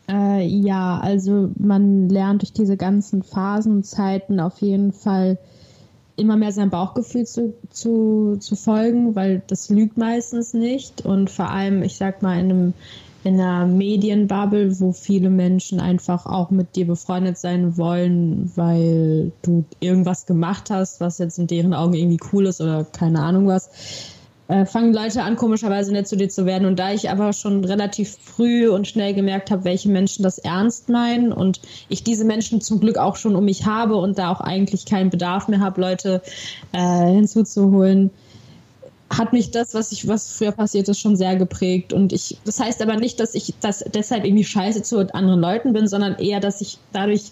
Äh, 0.09 0.47
ja, 0.47 0.99
also 1.01 1.51
man 1.59 2.09
lernt 2.09 2.43
durch 2.43 2.53
diese 2.53 2.77
ganzen 2.77 3.25
Phasenzeiten 3.25 4.39
auf 4.39 4.61
jeden 4.61 4.93
Fall 4.93 5.39
immer 6.17 6.37
mehr 6.37 6.53
seinem 6.53 6.71
Bauchgefühl 6.71 7.27
zu, 7.27 7.55
zu, 7.71 8.37
zu 8.41 8.57
folgen, 8.57 9.15
weil 9.15 9.43
das 9.47 9.69
lügt 9.69 9.97
meistens 9.97 10.55
nicht. 10.55 11.05
Und 11.05 11.31
vor 11.31 11.51
allem, 11.51 11.83
ich 11.83 11.97
sag 11.97 12.23
mal, 12.23 12.39
in 12.39 12.51
einem 12.51 12.75
in 13.25 13.41
einer 13.41 13.67
Medienbubble, 13.67 14.79
wo 14.79 14.93
viele 14.93 15.31
Menschen 15.31 15.81
einfach 15.81 16.27
auch 16.27 16.51
mit 16.51 16.77
dir 16.77 16.87
befreundet 16.87 17.37
sein 17.39 17.77
wollen, 17.77 18.53
weil 18.55 19.33
du 19.43 19.65
irgendwas 19.81 20.27
gemacht 20.27 20.71
hast, 20.71 21.01
was 21.01 21.19
jetzt 21.19 21.37
in 21.41 21.49
deren 21.49 21.75
Augen 21.75 21.95
irgendwie 21.95 22.21
cool 22.33 22.47
ist 22.47 22.61
oder 22.61 22.85
keine 22.85 23.21
Ahnung 23.21 23.49
was 23.49 24.16
äh, 24.49 24.65
fangen 24.65 24.93
Leute 24.93 25.23
an, 25.23 25.37
komischerweise 25.37 25.93
nett 25.93 26.07
zu 26.07 26.17
dir 26.17 26.29
zu 26.29 26.47
werden. 26.47 26.67
Und 26.67 26.79
da 26.79 26.93
ich 26.93 27.11
aber 27.11 27.33
schon 27.33 27.65
relativ 27.65 28.17
früh 28.23 28.69
und 28.69 28.87
schnell 28.87 29.15
gemerkt 29.15 29.51
habe, 29.51 29.65
welche 29.65 29.89
Menschen 29.89 30.23
das 30.23 30.39
ernst 30.39 30.89
meinen 30.89 31.33
und 31.33 31.61
ich 31.89 32.05
diese 32.05 32.25
Menschen 32.25 32.61
zum 32.61 32.81
Glück 32.81 32.99
auch 32.99 33.17
schon 33.17 33.37
um 33.37 33.45
mich 33.45 33.67
habe 33.67 33.97
und 33.97 34.19
da 34.19 34.31
auch 34.31 34.41
eigentlich 34.41 34.87
keinen 34.87 35.11
Bedarf 35.11 35.49
mehr 35.49 35.61
habe, 35.61 35.81
Leute 35.81 36.23
äh, 36.73 37.07
hinzuzuholen, 37.07 38.11
hat 39.11 39.33
mich 39.33 39.51
das, 39.51 39.75
was 39.75 39.93
ich, 39.93 40.09
was 40.09 40.33
früher 40.33 40.53
passiert 40.53 40.89
ist, 40.89 41.01
schon 41.01 41.17
sehr 41.17 41.37
geprägt. 41.37 41.93
Und 41.93 42.13
ich, 42.13 42.39
das 42.45 42.59
heißt 42.61 42.83
aber 42.83 42.97
nicht, 42.97 43.21
dass 43.21 43.35
ich 43.35 43.55
das 43.61 43.85
deshalb 43.95 44.25
irgendwie 44.25 44.45
scheiße 44.45 44.83
zu 44.83 44.99
anderen 45.15 45.41
Leuten 45.41 45.73
bin, 45.73 45.87
sondern 45.87 46.17
eher, 46.17 46.41
dass 46.41 46.61
ich 46.61 46.79
dadurch 46.93 47.31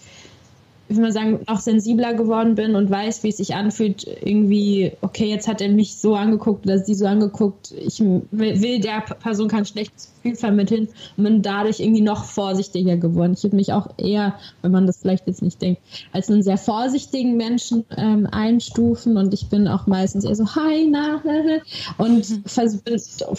ich 0.89 0.97
würde 0.97 1.03
mal 1.03 1.12
sagen, 1.12 1.41
noch 1.49 1.61
sensibler 1.61 2.14
geworden 2.14 2.55
bin 2.55 2.76
und 2.76 2.91
weiß, 2.91 3.22
wie 3.22 3.30
es 3.30 3.39
sich 3.39 3.55
anfühlt, 3.55 4.07
irgendwie, 4.22 4.93
okay, 5.01 5.26
jetzt 5.26 5.49
hat 5.49 5.61
er 5.61 5.70
mich 5.70 5.97
so 5.97 6.14
angeguckt 6.14 6.66
oder 6.66 6.78
sie 6.78 6.95
so 6.95 7.07
angeguckt, 7.07 7.72
ich 7.72 8.01
will 8.01 8.80
der 8.80 9.01
Person 9.01 9.49
kein 9.49 9.64
schlechtes 9.64 10.14
Gefühl 10.25 10.37
vermitteln 10.37 10.89
und 11.16 11.25
bin 11.25 11.43
dadurch 11.43 11.81
irgendwie 11.81 12.01
noch 12.01 12.25
vorsichtiger 12.25 12.97
geworden. 12.97 13.35
Ich 13.37 13.45
habe 13.45 13.57
mich 13.57 13.72
auch 13.72 13.89
eher, 13.99 14.35
wenn 14.62 14.72
man 14.72 14.87
das 14.87 14.99
vielleicht 14.99 15.27
jetzt 15.27 15.43
nicht 15.43 15.61
denkt, 15.62 15.81
als 16.12 16.31
einen 16.31 16.43
sehr 16.43 16.59
vorsichtigen 16.59 17.37
Menschen 17.37 17.85
ähm, 17.97 18.27
einstufen 18.27 19.16
und 19.16 19.33
ich 19.35 19.49
bin 19.49 19.68
auch 19.68 19.87
meistens 19.87 20.25
eher 20.25 20.35
so, 20.35 20.47
hi, 20.55 20.89
na, 20.91 21.22
und 21.99 22.29
mhm. 22.29 22.43
vers 22.47 22.79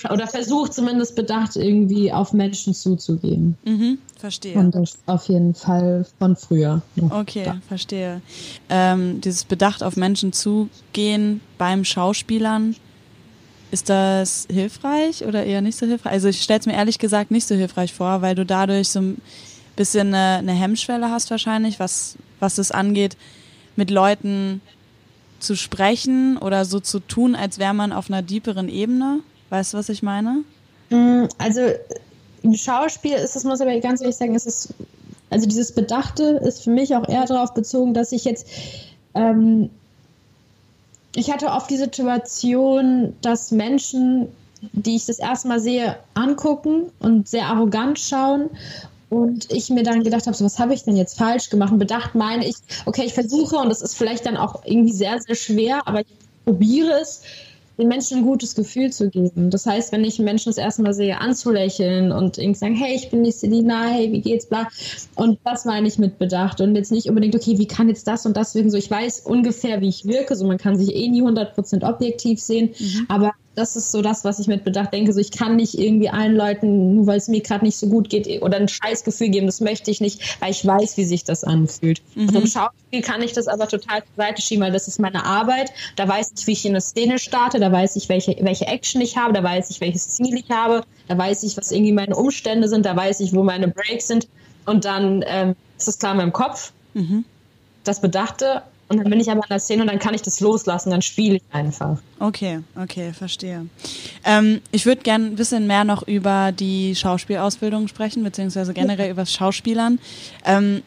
oder 0.09 0.27
versuche 0.27 0.69
zumindest 0.69 1.15
bedacht, 1.15 1.55
irgendwie 1.55 2.11
auf 2.11 2.33
Menschen 2.33 2.73
zuzugehen. 2.73 3.57
Mhm, 3.65 3.97
verstehe. 4.17 4.55
Und 4.55 4.75
das 4.75 4.97
auf 5.05 5.27
jeden 5.27 5.53
Fall 5.53 6.05
von 6.19 6.36
früher. 6.36 6.81
Okay, 7.09 7.45
da. 7.45 7.57
verstehe. 7.67 8.21
Ähm, 8.69 9.21
dieses 9.21 9.43
bedacht 9.43 9.83
auf 9.83 9.95
Menschen 9.95 10.33
zugehen 10.33 11.41
beim 11.57 11.83
Schauspielern, 11.83 12.75
ist 13.72 13.89
das 13.89 14.47
hilfreich 14.49 15.26
oder 15.26 15.43
eher 15.45 15.61
nicht 15.61 15.78
so 15.78 15.86
hilfreich? 15.86 16.13
Also 16.13 16.28
ich 16.30 16.41
stelle 16.41 16.59
es 16.59 16.66
mir 16.66 16.74
ehrlich 16.74 16.99
gesagt 16.99 17.32
nicht 17.32 17.47
so 17.47 17.55
hilfreich 17.55 17.93
vor, 17.93 18.22
weil 18.22 18.36
du 18.36 18.45
dadurch 18.45 18.89
so 18.89 18.99
ein 18.99 19.22
bisschen 19.76 20.13
eine, 20.13 20.38
eine 20.38 20.53
Hemmschwelle 20.53 21.09
hast 21.09 21.32
wahrscheinlich, 21.32 21.80
was, 21.80 22.16
was 22.39 22.57
es 22.57 22.72
angeht, 22.72 23.18
mit 23.76 23.91
Leuten 23.91 24.61
zu 25.39 25.55
sprechen 25.55 26.38
oder 26.38 26.66
so 26.66 26.80
zu 26.80 26.99
tun, 26.99 27.36
als 27.36 27.59
wäre 27.59 27.74
man 27.74 27.91
auf 27.91 28.09
einer 28.09 28.22
deeperen 28.22 28.70
Ebene. 28.70 29.20
Weißt 29.49 29.74
du, 29.74 29.78
was 29.78 29.89
ich 29.89 30.01
meine? 30.01 30.43
Mm, 30.89 31.26
also 31.38 31.61
im 32.41 32.53
Schauspiel 32.53 33.13
ist 33.13 33.36
es, 33.36 33.43
muss 33.43 33.59
ich 33.59 33.66
aber 33.68 33.80
ganz 33.80 34.01
ehrlich 34.01 34.16
sagen, 34.16 34.36
es 34.36 34.45
ist, 34.45 34.74
also 35.30 35.47
dieses 35.47 35.74
Bedachte 35.74 36.39
ist 36.43 36.63
für 36.63 36.70
mich 36.70 36.95
auch 36.95 37.07
eher 37.07 37.26
darauf 37.26 37.53
bezogen, 37.53 37.93
dass 37.93 38.11
ich 38.11 38.24
jetzt 38.24 38.47
ähm, 39.13 39.70
ich 41.16 41.32
hatte 41.32 41.47
oft 41.47 41.70
die 41.70 41.78
Situation, 41.78 43.16
dass 43.22 43.51
Menschen, 43.51 44.28
die 44.74 44.97
ich 44.97 45.05
das 45.05 45.20
erste 45.20 45.47
Mal 45.47 45.59
sehe, 45.59 45.97
angucken 46.13 46.91
und 46.99 47.28
sehr 47.28 47.47
arrogant 47.47 47.99
schauen. 47.99 48.49
Und 49.09 49.51
ich 49.51 49.70
mir 49.70 49.84
dann 49.84 50.03
gedacht 50.03 50.26
habe, 50.26 50.36
so, 50.36 50.43
was 50.43 50.59
habe 50.59 50.74
ich 50.74 50.84
denn 50.84 50.97
jetzt 50.97 51.18
falsch 51.18 51.49
gemacht? 51.49 51.72
Und 51.72 51.80
bedacht 51.80 52.16
meine 52.16 52.45
ich, 52.45 52.55
okay, 52.86 53.03
ich 53.05 53.13
versuche, 53.13 53.55
und 53.55 53.70
das 53.70 53.82
ist 53.82 53.95
vielleicht 53.95 54.26
dann 54.26 54.36
auch 54.36 54.63
irgendwie 54.66 54.91
sehr, 54.91 55.22
sehr 55.22 55.36
schwer, 55.36 55.88
aber 55.88 56.01
ich 56.01 56.07
probiere 56.43 56.99
es, 56.99 57.22
den 57.78 57.88
Menschen 57.88 58.19
ein 58.19 58.23
gutes 58.23 58.55
Gefühl 58.55 58.91
zu 58.91 59.09
geben. 59.09 59.49
Das 59.49 59.65
heißt, 59.65 59.91
wenn 59.91 60.03
ich 60.03 60.19
Menschen 60.19 60.49
das 60.49 60.57
erste 60.57 60.82
Mal 60.82 60.93
sehe, 60.93 61.19
anzulächeln 61.19 62.11
und 62.11 62.38
irgendwie 62.38 62.59
sagen, 62.59 62.76
hey, 62.76 62.95
ich 62.95 63.09
bin 63.09 63.23
die 63.23 63.32
Selina, 63.32 63.88
hey, 63.88 64.11
wie 64.11 64.21
geht's, 64.21 64.47
bla. 64.47 64.67
Und 65.15 65.39
das 65.43 65.65
meine 65.65 65.88
ich 65.88 65.97
mit 65.97 66.17
Bedacht 66.17 66.61
und 66.61 66.76
jetzt 66.76 66.91
nicht 66.91 67.09
unbedingt, 67.09 67.36
okay, 67.36 67.57
wie 67.57 67.67
kann 67.67 67.89
jetzt 67.89 68.07
das 68.07 68.26
und 68.26 68.38
das 68.38 68.55
wirken? 68.55 68.71
So, 68.71 68.78
ich 68.78 68.89
weiß 68.89 69.21
ungefähr, 69.21 69.82
wie 69.82 69.89
ich 69.89 70.05
wirke, 70.05 70.36
so 70.36 70.45
man 70.45 70.57
kann 70.57 70.78
sich 70.78 70.95
eh 70.95 71.07
nie 71.07 71.21
100% 71.21 71.88
objektiv 71.88 72.39
sehen, 72.39 72.69
mhm. 72.80 73.05
aber 73.09 73.34
das 73.56 73.76
ist 73.76 73.91
so 73.91 74.01
das, 74.01 74.24
was 74.24 74.39
ich 74.39 74.47
mit 74.47 74.64
Bedacht 74.64 74.93
denke. 74.93 75.14
So, 75.14 75.20
ich 75.20 75.32
kann 75.32 75.56
nicht 75.56 75.78
irgendwie 75.78 76.10
allen 76.10 76.36
Leuten, 76.36 76.95
nur 76.95 77.08
weil 77.08 77.18
es 77.18 77.28
mir 77.28 77.41
gerade 77.41 77.64
nicht 77.64 77.78
so 77.78 77.88
gut 77.88 78.10
geht, 78.10 78.41
oder 78.41 78.58
ein 78.58 78.68
Scheißgefühl 78.68 79.30
geben. 79.30 79.45
Das 79.45 79.62
möchte 79.62 79.89
ich 79.91 80.01
nicht, 80.01 80.41
weil 80.41 80.51
ich 80.51 80.66
weiß, 80.66 80.97
wie 80.97 81.06
sich 81.06 81.24
das 81.24 81.43
anfühlt. 81.43 82.01
Mhm. 82.16 82.30
Und 82.30 82.36
im 82.36 82.47
Schauspiel 82.47 83.01
kann 83.01 83.22
ich 83.22 83.34
das 83.34 83.47
aber 83.47 83.68
total 83.68 84.03
zur 84.03 84.16
Seite 84.18 84.41
schieben, 84.41 84.64
weil 84.64 84.72
das 84.72 84.88
ist 84.88 84.99
meine 84.99 85.26
Arbeit. 85.26 85.72
Da 85.95 86.08
weiß 86.08 86.34
ich, 86.38 86.47
wie 86.47 86.51
ich 86.51 86.66
in 86.66 86.74
eine 86.74 86.82
Szene 86.82 87.18
starte, 87.18 87.60
da 87.60 87.72
weiß 87.72 87.95
ich, 87.95 88.10
welche, 88.10 88.36
welche 88.41 88.66
Action 88.68 89.01
ich 89.01 89.18
habe, 89.18 89.34
da 89.34 89.41
weiß 89.41 89.70
ich, 89.70 89.82
welches 89.82 90.10
Ziel 90.10 90.36
ich 90.36 90.49
habe, 90.49 90.84
da 91.08 91.18
weiß 91.18 91.43
ich, 91.43 91.56
was 91.58 91.72
irgendwie 91.72 91.93
meine 91.93 92.16
Umstände 92.16 92.68
sind, 92.68 92.86
da 92.86 92.95
weiß 92.95 93.22
ich, 93.22 93.34
wo 93.34 93.43
meine 93.43 93.70
Breaks 93.70 94.08
sind. 94.08 94.28
Und 94.66 94.86
dann 94.86 95.24
ähm, 95.28 95.56
ist 95.78 95.88
das 95.88 95.99
klar 95.99 96.12
in 96.12 96.18
meinem 96.18 96.34
Kopf. 96.34 96.74
Mhm. 96.93 97.26
Das 97.84 98.01
Bedachte 98.01 98.64
und 98.88 98.97
dann 98.97 99.09
bin 99.09 99.19
ich 99.19 99.31
aber 99.31 99.41
in 99.41 99.49
der 99.49 99.59
Szene 99.59 99.81
und 99.81 99.88
dann 99.88 99.99
kann 99.99 100.13
ich 100.13 100.21
das 100.21 100.39
loslassen, 100.39 100.91
dann 100.91 101.01
spiele 101.01 101.38
ich 101.38 101.43
einfach. 101.51 101.97
Okay, 102.19 102.59
okay, 102.79 103.13
verstehe. 103.13 103.67
Ähm, 104.23 104.61
ich 104.71 104.86
würde 104.86 105.01
gerne 105.01 105.25
ein 105.25 105.36
bisschen 105.36 105.65
mehr 105.65 105.83
noch 105.83 106.03
über 106.07 106.51
die 106.51 106.95
Schauspielausbildung 106.95 107.88
sprechen, 107.88 108.23
beziehungsweise 108.23 108.73
generell 108.73 109.09
über 109.09 109.25
Schauspielern. 109.25 109.99
Ähm, 110.45 110.83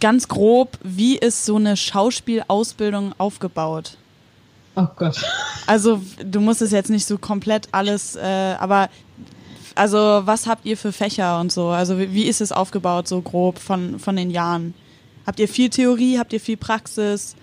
ganz 0.00 0.28
grob, 0.28 0.78
wie 0.82 1.16
ist 1.16 1.44
so 1.44 1.56
eine 1.56 1.76
Schauspielausbildung 1.76 3.12
aufgebaut? 3.18 3.96
Oh 4.76 4.86
Gott. 4.96 5.16
Also 5.66 6.00
du 6.24 6.40
musst 6.40 6.62
es 6.62 6.70
jetzt 6.70 6.90
nicht 6.90 7.06
so 7.06 7.18
komplett 7.18 7.68
alles, 7.72 8.16
äh, 8.16 8.54
aber 8.58 8.88
also 9.74 10.22
was 10.24 10.46
habt 10.46 10.64
ihr 10.64 10.76
für 10.76 10.92
Fächer 10.92 11.40
und 11.40 11.50
so? 11.50 11.68
Also 11.68 11.98
wie, 11.98 12.12
wie 12.12 12.24
ist 12.24 12.40
es 12.40 12.52
aufgebaut 12.52 13.08
so 13.08 13.20
grob 13.20 13.58
von, 13.58 13.98
von 13.98 14.14
den 14.14 14.30
Jahren? 14.30 14.74
Habt 15.26 15.40
ihr 15.40 15.48
viel 15.48 15.70
Theorie? 15.70 16.18
Habt 16.18 16.32
ihr 16.32 16.40
viel 16.40 16.56
Praxis? 16.56 17.34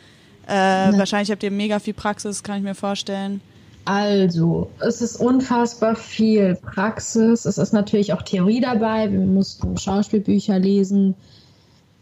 Äh, 0.48 0.54
wahrscheinlich 0.54 1.32
habt 1.32 1.44
ihr 1.44 1.52
mega 1.52 1.80
viel 1.80 1.94
Praxis, 1.94 2.44
kann 2.44 2.58
ich 2.58 2.64
mir 2.64 2.76
vorstellen. 2.76 3.42
Also, 3.86 4.70
es 4.80 5.02
ist 5.02 5.16
unfassbar 5.16 5.96
viel 5.96 6.56
Praxis. 6.56 7.46
Es 7.46 7.58
ist 7.58 7.74
natürlich 7.74 8.14
auch 8.14 8.22
Theorie 8.22 8.62
dabei. 8.62 9.12
Wir 9.12 9.20
mussten 9.20 9.78
Schauspielbücher 9.78 10.60
lesen 10.60 11.16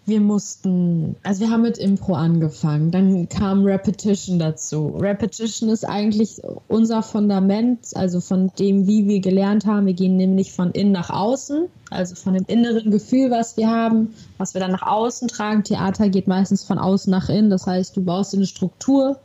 wir 0.10 0.20
mussten, 0.20 1.16
also 1.24 1.42
wir 1.42 1.52
haben 1.52 1.62
mit 1.62 1.78
Impro 1.78 2.14
angefangen, 2.14 2.92
dann 2.92 3.30
kam 3.30 3.64
Repetition 3.64 4.40
dazu. 4.40 4.88
Repetition 5.00 5.70
ist 5.70 5.88
eigentlich 5.88 6.42
unser 6.68 7.02
Fundament, 7.02 7.80
also 7.94 8.20
von 8.20 8.52
dem, 8.60 8.88
wie 8.88 9.08
wir 9.08 9.20
gelernt 9.20 9.66
haben. 9.66 9.86
Wir 9.86 9.94
gehen 9.94 10.18
nämlich 10.18 10.52
von 10.52 10.72
innen 10.72 10.92
nach 10.92 11.10
außen, 11.10 11.68
also 11.90 12.16
von 12.16 12.34
dem 12.34 12.46
inneren 12.48 12.92
Gefühl, 12.92 13.32
was 13.32 13.56
wir 13.58 13.70
haben, 13.70 14.14
was 14.38 14.54
wir 14.54 14.62
dann 14.62 14.72
nach 14.72 14.86
außen 14.86 15.28
tragen. 15.28 15.64
Theater 15.64 16.10
geht 16.10 16.28
meistens 16.28 16.64
von 16.64 16.78
außen 16.78 17.10
nach 17.12 17.30
innen, 17.30 17.50
das 17.50 17.66
heißt, 17.66 17.96
du 17.96 18.04
baust 18.04 18.34
eine 18.34 18.48
Struktur, 18.48 19.18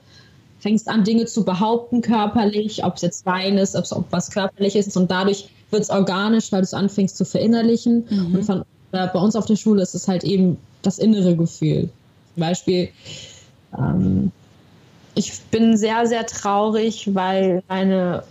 fängst 0.60 0.88
an, 0.88 1.04
Dinge 1.04 1.26
zu 1.26 1.44
behaupten 1.44 2.00
körperlich, 2.00 2.84
ob 2.84 2.96
es 2.96 3.02
jetzt 3.02 3.26
Wein 3.26 3.58
ist, 3.58 3.74
ob 3.74 3.84
es 3.84 3.94
was 4.10 4.30
körperliches 4.30 4.86
ist 4.86 4.96
und 4.96 5.10
dadurch 5.10 5.48
wird 5.70 5.82
es 5.82 5.90
organisch, 5.90 6.52
weil 6.52 6.60
du 6.60 6.64
es 6.64 6.74
anfängst 6.74 7.16
zu 7.16 7.24
verinnerlichen. 7.24 8.04
Mhm. 8.08 8.34
Und 8.34 8.44
von 8.44 8.64
bei 8.94 9.18
uns 9.18 9.34
auf 9.34 9.46
der 9.46 9.56
Schule 9.56 9.82
ist 9.82 9.94
es 9.94 10.06
halt 10.06 10.24
eben 10.24 10.56
das 10.86 10.98
innere 10.98 11.36
Gefühl. 11.36 11.88
Zum 12.34 12.40
Beispiel, 12.40 12.88
ähm, 13.76 14.32
ich 15.14 15.40
bin 15.50 15.76
sehr, 15.76 16.06
sehr 16.06 16.26
traurig, 16.26 17.14
weil 17.14 17.62
meine 17.68 18.24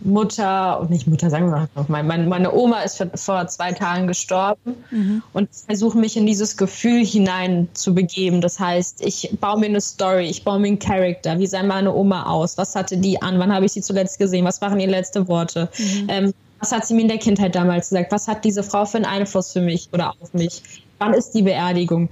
Mutter, 0.00 0.80
und 0.80 0.90
nicht 0.90 1.06
Mutter, 1.06 1.30
sagen 1.30 1.50
wir 1.50 1.68
mal, 1.88 2.02
meine, 2.02 2.26
meine 2.26 2.52
Oma 2.52 2.80
ist 2.80 3.04
vor 3.16 3.46
zwei 3.48 3.72
Tagen 3.72 4.06
gestorben 4.06 4.76
mhm. 4.90 5.22
und 5.32 5.48
ich 5.52 5.64
versuche 5.66 5.98
mich 5.98 6.16
in 6.16 6.26
dieses 6.26 6.56
Gefühl 6.56 7.04
hinein 7.04 7.68
zu 7.74 7.94
begeben. 7.94 8.40
Das 8.40 8.58
heißt, 8.58 9.04
ich 9.04 9.36
baue 9.40 9.60
mir 9.60 9.66
eine 9.66 9.80
Story, 9.80 10.26
ich 10.26 10.44
baue 10.44 10.58
mir 10.58 10.68
einen 10.68 10.78
Charakter. 10.78 11.38
Wie 11.38 11.46
sah 11.46 11.62
meine 11.62 11.94
Oma 11.94 12.24
aus? 12.24 12.56
Was 12.58 12.74
hatte 12.74 12.96
die 12.96 13.20
an? 13.20 13.38
Wann 13.38 13.52
habe 13.52 13.66
ich 13.66 13.72
sie 13.72 13.82
zuletzt 13.82 14.18
gesehen? 14.18 14.44
Was 14.44 14.60
waren 14.60 14.80
ihre 14.80 14.90
letzten 14.90 15.28
Worte? 15.28 15.68
Mhm. 15.78 16.06
Ähm, 16.08 16.34
was 16.60 16.72
hat 16.72 16.86
sie 16.86 16.94
mir 16.94 17.02
in 17.02 17.08
der 17.08 17.18
Kindheit 17.18 17.54
damals 17.54 17.90
gesagt? 17.90 18.12
Was 18.12 18.28
hat 18.28 18.44
diese 18.44 18.62
Frau 18.62 18.84
für 18.84 18.98
einen 18.98 19.06
Einfluss 19.06 19.52
für 19.52 19.60
mich 19.60 19.88
oder 19.92 20.14
auf 20.20 20.32
mich? 20.32 20.62
Wann 21.02 21.14
ist 21.14 21.32
die 21.32 21.42
Beerdigung? 21.42 22.08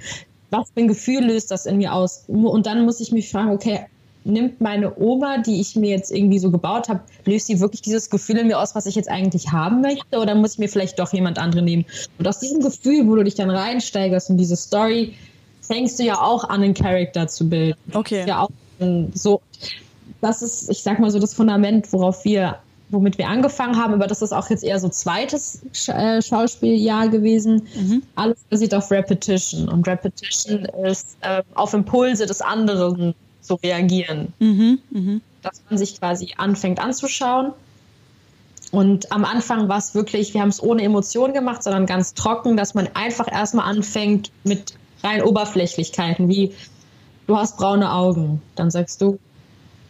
Was 0.51 0.70
für 0.74 0.80
ein 0.80 0.88
Gefühl 0.88 1.24
löst 1.24 1.51
das 1.51 1.66
in 1.66 1.78
mir 1.78 1.95
aus? 1.95 2.24
Und 2.26 2.66
dann 2.66 2.84
muss 2.84 3.01
ich 3.01 3.12
mich 3.12 3.30
fragen, 3.30 3.51
okay, 3.51 3.86
nimmt 4.24 4.61
meine 4.61 4.99
Oma, 4.99 5.38
die 5.38 5.61
ich 5.61 5.76
mir 5.76 5.91
jetzt 5.91 6.11
irgendwie 6.11 6.38
so 6.41 6.51
gebaut 6.51 6.88
habe, 6.88 7.01
löst 7.24 7.47
sie 7.47 7.61
wirklich 7.61 7.82
dieses 7.82 8.11
Gefühl 8.11 8.38
in 8.38 8.49
mir 8.49 8.59
aus, 8.59 8.74
was 8.74 8.86
ich 8.86 8.97
jetzt 8.97 9.09
eigentlich 9.09 9.53
haben 9.53 9.80
möchte? 9.80 10.18
Oder 10.18 10.34
muss 10.34 10.55
ich 10.55 10.59
mir 10.59 10.68
vielleicht 10.68 10.99
doch 10.99 11.12
jemand 11.12 11.38
anderen 11.38 11.64
nehmen? 11.64 11.86
Und 12.18 12.26
aus 12.26 12.41
diesem 12.41 12.61
Gefühl, 12.61 13.07
wo 13.07 13.14
du 13.14 13.22
dich 13.22 13.36
dann 13.36 13.49
reinsteigerst 13.49 14.30
in 14.30 14.36
diese 14.36 14.57
Story, 14.57 15.14
fängst 15.62 15.99
du 16.01 16.03
ja 16.03 16.20
auch 16.20 16.45
an, 16.45 16.62
einen 16.62 16.74
Charakter 16.74 17.28
zu 17.28 17.49
bilden. 17.49 17.78
Okay. 17.95 18.26
Ja 18.26 18.43
auch 18.43 18.51
so, 19.14 19.41
das 20.20 20.43
ist, 20.43 20.68
ich 20.68 20.82
sag 20.82 20.99
mal 20.99 21.11
so, 21.11 21.18
das 21.18 21.34
Fundament, 21.34 21.93
worauf 21.93 22.24
wir 22.24 22.59
womit 22.91 23.18
wir 23.18 23.28
angefangen 23.28 23.76
haben, 23.76 23.95
aber 23.95 24.07
das 24.07 24.22
ist 24.22 24.32
auch 24.32 24.51
jetzt 24.51 24.64
eher 24.64 24.78
so 24.78 24.88
zweites 24.88 25.62
äh, 25.88 26.20
Schauspieljahr 26.20 27.09
gewesen. 27.09 27.66
Mhm. 27.74 28.03
Alles 28.14 28.38
basiert 28.49 28.74
auf 28.74 28.91
Repetition. 28.91 29.68
Und 29.68 29.86
Repetition 29.86 30.64
ist 30.84 31.16
äh, 31.20 31.43
auf 31.55 31.74
Impulse 31.74 32.26
des 32.26 32.41
anderen 32.41 33.14
zu 33.41 33.55
reagieren. 33.55 34.32
Mhm. 34.38 34.78
Mhm. 34.91 35.20
Dass 35.43 35.62
man 35.68 35.78
sich 35.78 35.99
quasi 35.99 36.34
anfängt 36.36 36.80
anzuschauen. 36.80 37.53
Und 38.72 39.11
am 39.11 39.24
Anfang 39.24 39.68
war 39.68 39.78
es 39.78 39.95
wirklich, 39.95 40.34
wir 40.34 40.43
haben 40.43 40.49
es 40.49 40.62
ohne 40.62 40.82
Emotionen 40.82 41.34
gemacht, 41.34 41.62
sondern 41.62 41.86
ganz 41.86 42.14
trocken, 42.14 42.57
dass 42.57 42.74
man 42.74 42.88
einfach 42.95 43.30
erstmal 43.30 43.68
anfängt 43.68 44.30
mit 44.45 44.74
rein 45.03 45.22
Oberflächlichkeiten, 45.22 46.28
wie 46.28 46.55
du 47.26 47.36
hast 47.36 47.57
braune 47.57 47.93
Augen. 47.93 48.43
Dann 48.55 48.70
sagst 48.70 49.03
du, 49.03 49.18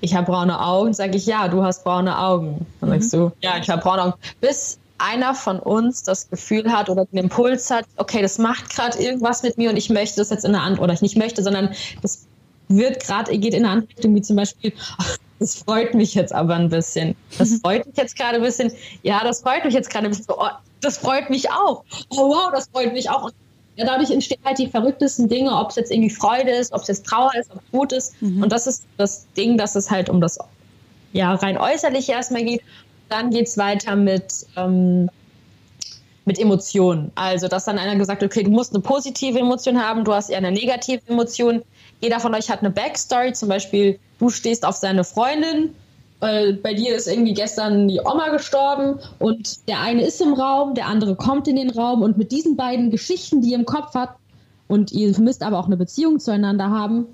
ich 0.01 0.15
habe 0.15 0.27
braune 0.31 0.61
Augen, 0.61 0.93
sage 0.95 1.17
ich, 1.17 1.27
ja, 1.27 1.49
du 1.49 1.63
hast 1.63 1.85
braune 1.85 2.19
Augen. 2.19 2.67
Dann 2.81 2.91
mhm. 2.91 2.95
sagst 2.95 3.13
du, 3.13 3.33
ja, 3.41 3.59
ich 3.59 3.69
habe 3.69 3.83
braune 3.83 4.03
Augen. 4.05 4.15
Bis 4.41 4.79
einer 4.99 5.35
von 5.35 5.59
uns 5.59 6.03
das 6.03 6.29
Gefühl 6.29 6.71
hat 6.71 6.91
oder 6.91 7.07
den 7.07 7.19
Impuls 7.19 7.71
hat, 7.71 7.87
okay, 7.97 8.21
das 8.21 8.39
macht 8.39 8.71
gerade 8.71 8.99
irgendwas 8.99 9.43
mit 9.43 9.57
mir 9.57 9.71
und 9.71 9.77
ich 9.77 9.89
möchte 9.89 10.17
das 10.17 10.31
jetzt 10.31 10.45
in 10.45 10.55
eine 10.55 10.63
andere, 10.63 10.85
oder 10.85 10.93
ich 10.93 11.03
nicht 11.03 11.17
möchte, 11.17 11.43
sondern 11.43 11.75
das 12.03 12.27
wird 12.69 13.01
gerade, 13.01 13.37
geht 13.39 13.55
in 13.55 13.65
eine 13.65 13.73
andere 13.73 13.89
Richtung, 13.91 14.15
wie 14.15 14.23
zum 14.23 14.37
Beispiel, 14.37 14.73
ach, 14.99 15.17
das 15.39 15.55
freut 15.55 15.95
mich 15.95 16.15
jetzt 16.15 16.35
aber 16.35 16.55
ein 16.55 16.69
bisschen. 16.69 17.17
Das 17.39 17.51
mhm. 17.51 17.61
freut 17.61 17.87
mich 17.87 17.97
jetzt 17.97 18.15
gerade 18.17 18.37
ein 18.37 18.43
bisschen. 18.43 18.71
Ja, 19.03 19.25
das 19.25 19.41
freut 19.41 19.65
mich 19.65 19.73
jetzt 19.73 19.89
gerade 19.89 20.07
ein 20.07 20.11
bisschen. 20.11 20.27
oh, 20.29 20.49
das 20.83 20.99
freut 20.99 21.31
mich 21.31 21.51
auch. 21.51 21.83
Oh 22.11 22.29
wow, 22.29 22.51
das 22.53 22.69
freut 22.69 22.93
mich 22.93 23.09
auch. 23.09 23.25
Und 23.25 23.35
ja, 23.77 23.87
dadurch 23.87 24.11
entstehen 24.11 24.41
halt 24.45 24.59
die 24.59 24.69
verrücktesten 24.69 25.29
Dinge, 25.29 25.53
ob 25.53 25.71
es 25.71 25.77
jetzt 25.77 25.91
irgendwie 25.91 26.11
Freude 26.11 26.51
ist, 26.51 26.73
ob 26.73 26.83
es 26.83 26.89
jetzt 26.89 27.07
Trauer 27.07 27.33
ist, 27.39 27.51
ob 27.51 27.59
es 27.59 27.73
Wut 27.73 27.93
ist. 27.93 28.21
Mhm. 28.21 28.43
Und 28.43 28.53
das 28.53 28.67
ist 28.67 28.85
das 28.97 29.27
Ding, 29.37 29.57
dass 29.57 29.77
es 29.77 29.91
halt 29.91 30.09
um 30.09 30.21
das 30.21 30.39
ja, 31.13 31.35
rein 31.35 31.59
äußerliche 31.59 32.13
erstmal 32.13 32.45
geht. 32.45 32.63
Dann 33.09 33.31
geht 33.31 33.49
es 33.49 33.59
weiter 33.59 33.97
mit, 33.97 34.47
ähm, 34.57 35.09
mit 36.25 36.39
Emotionen. 36.39 37.11
Also, 37.15 37.49
dass 37.49 37.65
dann 37.65 37.79
einer 37.79 37.97
gesagt 37.97 38.23
okay, 38.23 38.43
du 38.43 38.51
musst 38.51 38.75
eine 38.75 38.83
positive 38.83 39.39
Emotion 39.39 39.83
haben, 39.83 40.05
du 40.05 40.13
hast 40.13 40.31
eher 40.31 40.39
eine 40.39 40.53
negative 40.53 41.01
Emotion. 41.09 41.63
Jeder 42.01 42.21
von 42.21 42.35
euch 42.35 42.51
hat 42.51 42.61
eine 42.61 42.71
Backstory, 42.71 43.33
zum 43.33 43.49
Beispiel, 43.49 43.99
du 44.19 44.31
stehst 44.31 44.65
auf 44.65 44.77
seine 44.77 45.05
Freundin 45.05 45.75
weil 46.21 46.55
bei 46.55 46.75
dir 46.75 46.95
ist 46.95 47.09
irgendwie 47.09 47.35
gestern 47.35 47.89
die 47.89 48.01
Oma 48.01 48.29
gestorben 48.29 48.99
und 49.19 49.69
der 49.69 49.81
eine 49.81 50.05
ist 50.05 50.21
im 50.21 50.35
Raum, 50.35 50.75
der 50.75 50.87
andere 50.87 51.17
kommt 51.17 51.49
in 51.49 51.57
den 51.57 51.71
Raum 51.71 52.03
und 52.03 52.19
mit 52.19 52.31
diesen 52.31 52.57
beiden 52.57 52.91
Geschichten, 52.91 53.41
die 53.41 53.51
ihr 53.51 53.59
im 53.59 53.67
Kopf 53.67 53.95
habt 53.95 54.21
und 54.69 54.93
ihr 54.93 55.19
müsst 55.19 55.43
aber 55.43 55.59
auch 55.59 55.67
eine 55.67 55.77
Beziehung 55.77 56.21
zueinander 56.21 56.71
haben, 56.71 57.07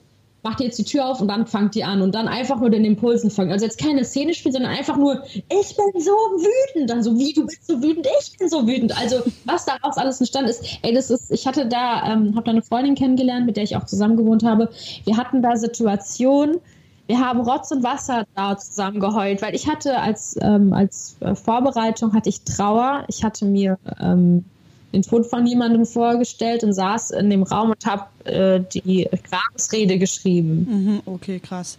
macht 0.46 0.60
ihr 0.60 0.66
jetzt 0.66 0.78
die 0.78 0.84
Tür 0.84 1.06
auf 1.06 1.20
und 1.20 1.26
dann 1.26 1.46
fangt 1.46 1.74
ihr 1.74 1.88
an 1.88 2.02
und 2.02 2.14
dann 2.14 2.28
einfach 2.28 2.60
nur 2.60 2.70
den 2.70 2.84
Impulsen 2.84 3.30
fangen. 3.30 3.50
Also 3.50 3.64
jetzt 3.64 3.80
keine 3.80 4.04
Szene 4.04 4.32
spielen, 4.32 4.52
sondern 4.52 4.70
einfach 4.70 4.96
nur, 4.96 5.24
ich 5.34 5.76
bin 5.76 6.00
so 6.00 6.12
wütend. 6.12 6.88
Dann 6.88 7.02
so, 7.02 7.18
wie, 7.18 7.32
du 7.32 7.46
bist 7.46 7.66
so 7.66 7.82
wütend, 7.82 8.06
ich 8.20 8.38
bin 8.38 8.48
so 8.48 8.64
wütend. 8.64 8.96
Also 8.96 9.22
was 9.44 9.64
daraus 9.64 9.96
alles 9.96 10.20
entstanden 10.20 10.50
ist, 10.50 10.78
ey, 10.82 10.94
das 10.94 11.10
ist, 11.10 11.32
ich 11.32 11.48
hatte 11.48 11.66
da, 11.66 12.12
ähm, 12.12 12.36
habe 12.36 12.44
da 12.44 12.52
eine 12.52 12.62
Freundin 12.62 12.94
kennengelernt, 12.94 13.44
mit 13.44 13.56
der 13.56 13.64
ich 13.64 13.76
auch 13.76 13.86
zusammen 13.86 14.16
gewohnt 14.16 14.44
habe. 14.44 14.68
Wir 15.04 15.16
hatten 15.16 15.42
da 15.42 15.56
Situationen, 15.56 16.58
wir 17.06 17.20
haben 17.20 17.40
Rotz 17.40 17.70
und 17.70 17.82
Wasser 17.82 18.26
da 18.34 18.56
zusammen 18.56 19.00
geheult, 19.00 19.42
weil 19.42 19.54
ich 19.54 19.68
hatte 19.68 19.98
als, 19.98 20.36
ähm, 20.40 20.72
als 20.72 21.16
äh, 21.20 21.34
Vorbereitung 21.34 22.12
hatte 22.14 22.28
ich 22.28 22.42
Trauer. 22.42 23.04
Ich 23.08 23.22
hatte 23.22 23.44
mir 23.44 23.78
ähm, 24.00 24.44
den 24.92 25.02
Tod 25.02 25.26
von 25.26 25.46
jemandem 25.46 25.86
vorgestellt 25.86 26.64
und 26.64 26.72
saß 26.72 27.12
in 27.12 27.30
dem 27.30 27.42
Raum 27.42 27.70
und 27.70 27.86
habe 27.86 28.06
äh, 28.24 28.60
die 28.60 29.08
Grabesrede 29.30 29.98
geschrieben. 29.98 30.66
Mhm, 30.68 31.02
okay, 31.06 31.38
krass. 31.38 31.78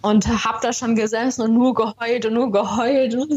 Und 0.00 0.28
habe 0.28 0.58
da 0.62 0.72
schon 0.72 0.94
gesessen 0.94 1.42
und 1.42 1.54
nur 1.54 1.74
geheult 1.74 2.26
und 2.26 2.34
nur 2.34 2.52
geheult. 2.52 3.14
Und, 3.16 3.32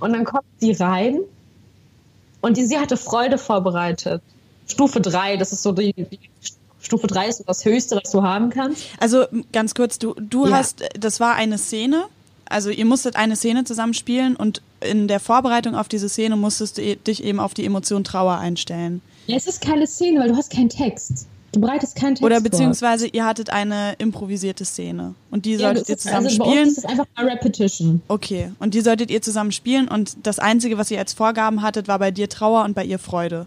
und 0.00 0.12
dann 0.12 0.24
kommt 0.24 0.44
sie 0.58 0.72
rein 0.72 1.20
und 2.40 2.56
die, 2.56 2.66
sie 2.66 2.78
hatte 2.78 2.96
Freude 2.96 3.38
vorbereitet. 3.38 4.22
Stufe 4.66 5.00
3, 5.00 5.36
das 5.36 5.52
ist 5.52 5.62
so 5.62 5.72
die, 5.72 5.92
die 5.92 6.18
Stufe 6.90 7.06
3 7.06 7.28
ist 7.28 7.44
das 7.46 7.64
Höchste, 7.64 8.00
was 8.02 8.10
du 8.10 8.24
haben 8.24 8.50
kannst. 8.50 8.86
Also 8.98 9.26
ganz 9.52 9.74
kurz, 9.74 10.00
du, 10.00 10.14
du 10.18 10.46
ja. 10.46 10.56
hast, 10.56 10.82
das 10.98 11.20
war 11.20 11.36
eine 11.36 11.56
Szene, 11.56 12.06
also 12.46 12.70
ihr 12.70 12.84
musstet 12.84 13.14
eine 13.14 13.36
Szene 13.36 13.62
zusammen 13.62 13.94
spielen 13.94 14.34
und 14.34 14.60
in 14.80 15.06
der 15.06 15.20
Vorbereitung 15.20 15.76
auf 15.76 15.86
diese 15.86 16.08
Szene 16.08 16.34
musstest 16.34 16.78
du 16.78 16.96
dich 16.96 17.22
eben 17.22 17.38
auf 17.38 17.54
die 17.54 17.64
Emotion 17.64 18.02
Trauer 18.02 18.38
einstellen. 18.38 19.02
Ja, 19.28 19.36
es 19.36 19.46
ist 19.46 19.62
keine 19.62 19.86
Szene, 19.86 20.18
weil 20.18 20.30
du 20.30 20.36
hast 20.36 20.50
keinen 20.50 20.68
Text. 20.68 21.28
Du 21.52 21.60
bereitest 21.60 21.94
keinen 21.94 22.16
Text 22.16 22.24
Oder 22.24 22.40
beziehungsweise 22.40 23.06
vor. 23.06 23.14
ihr 23.14 23.24
hattet 23.24 23.50
eine 23.50 23.94
improvisierte 23.98 24.64
Szene 24.64 25.14
und 25.30 25.44
die 25.44 25.52
ja, 25.52 25.58
solltet 25.58 25.88
ihr 25.88 25.98
zusammen 25.98 26.26
also 26.26 26.42
spielen. 26.42 26.54
Bei 26.56 26.62
uns 26.62 26.72
ist 26.72 26.78
es 26.78 26.84
einfach 26.84 27.06
eine 27.14 27.30
Repetition. 27.30 28.02
Okay, 28.08 28.50
und 28.58 28.74
die 28.74 28.80
solltet 28.80 29.12
ihr 29.12 29.22
zusammen 29.22 29.52
spielen 29.52 29.86
und 29.86 30.16
das 30.24 30.40
Einzige, 30.40 30.76
was 30.76 30.90
ihr 30.90 30.98
als 30.98 31.12
Vorgaben 31.12 31.62
hattet, 31.62 31.86
war 31.86 32.00
bei 32.00 32.10
dir 32.10 32.28
Trauer 32.28 32.64
und 32.64 32.74
bei 32.74 32.84
ihr 32.84 32.98
Freude. 32.98 33.46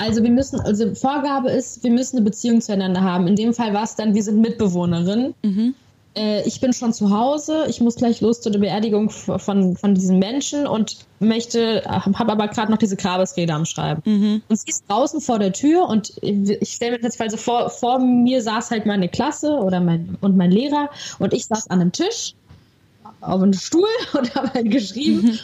Also 0.00 0.22
wir 0.22 0.30
müssen, 0.30 0.58
also 0.60 0.94
Vorgabe 0.94 1.50
ist, 1.50 1.84
wir 1.84 1.90
müssen 1.90 2.16
eine 2.16 2.24
Beziehung 2.24 2.62
zueinander 2.62 3.02
haben. 3.02 3.26
In 3.26 3.36
dem 3.36 3.52
Fall 3.52 3.74
war 3.74 3.84
es 3.84 3.96
dann, 3.96 4.14
wir 4.14 4.22
sind 4.22 4.40
Mitbewohnerin. 4.40 5.34
Mhm. 5.42 5.74
Äh, 6.16 6.42
ich 6.48 6.58
bin 6.58 6.72
schon 6.72 6.94
zu 6.94 7.10
Hause, 7.10 7.66
ich 7.68 7.82
muss 7.82 7.96
gleich 7.96 8.22
los 8.22 8.40
zu 8.40 8.48
der 8.48 8.60
Beerdigung 8.60 9.10
von, 9.10 9.76
von 9.76 9.94
diesen 9.94 10.18
Menschen 10.18 10.66
und 10.66 10.96
möchte, 11.18 11.82
habe 11.84 12.32
aber 12.32 12.48
gerade 12.48 12.72
noch 12.72 12.78
diese 12.78 12.96
Grabesrede 12.96 13.52
am 13.52 13.66
Schreiben. 13.66 14.00
Mhm. 14.06 14.42
Und 14.48 14.58
sie 14.58 14.70
ist 14.70 14.84
draußen 14.88 15.20
vor 15.20 15.38
der 15.38 15.52
Tür 15.52 15.86
und 15.86 16.14
ich 16.22 16.70
stelle 16.72 16.96
mir 16.96 17.02
jetzt 17.02 17.18
mal 17.18 17.28
so 17.28 17.36
vor, 17.36 17.68
vor 17.68 17.98
mir 17.98 18.40
saß 18.40 18.70
halt 18.70 18.86
meine 18.86 19.10
Klasse 19.10 19.50
oder 19.52 19.80
mein, 19.80 20.16
und 20.22 20.34
mein 20.34 20.50
Lehrer 20.50 20.88
und 21.18 21.34
ich 21.34 21.44
saß 21.44 21.68
an 21.68 21.82
einem 21.82 21.92
Tisch 21.92 22.32
auf 23.20 23.42
einem 23.42 23.52
Stuhl 23.52 23.84
und 24.18 24.34
habe 24.34 24.50
halt 24.54 24.70
geschrieben. 24.70 25.26
Mhm 25.26 25.38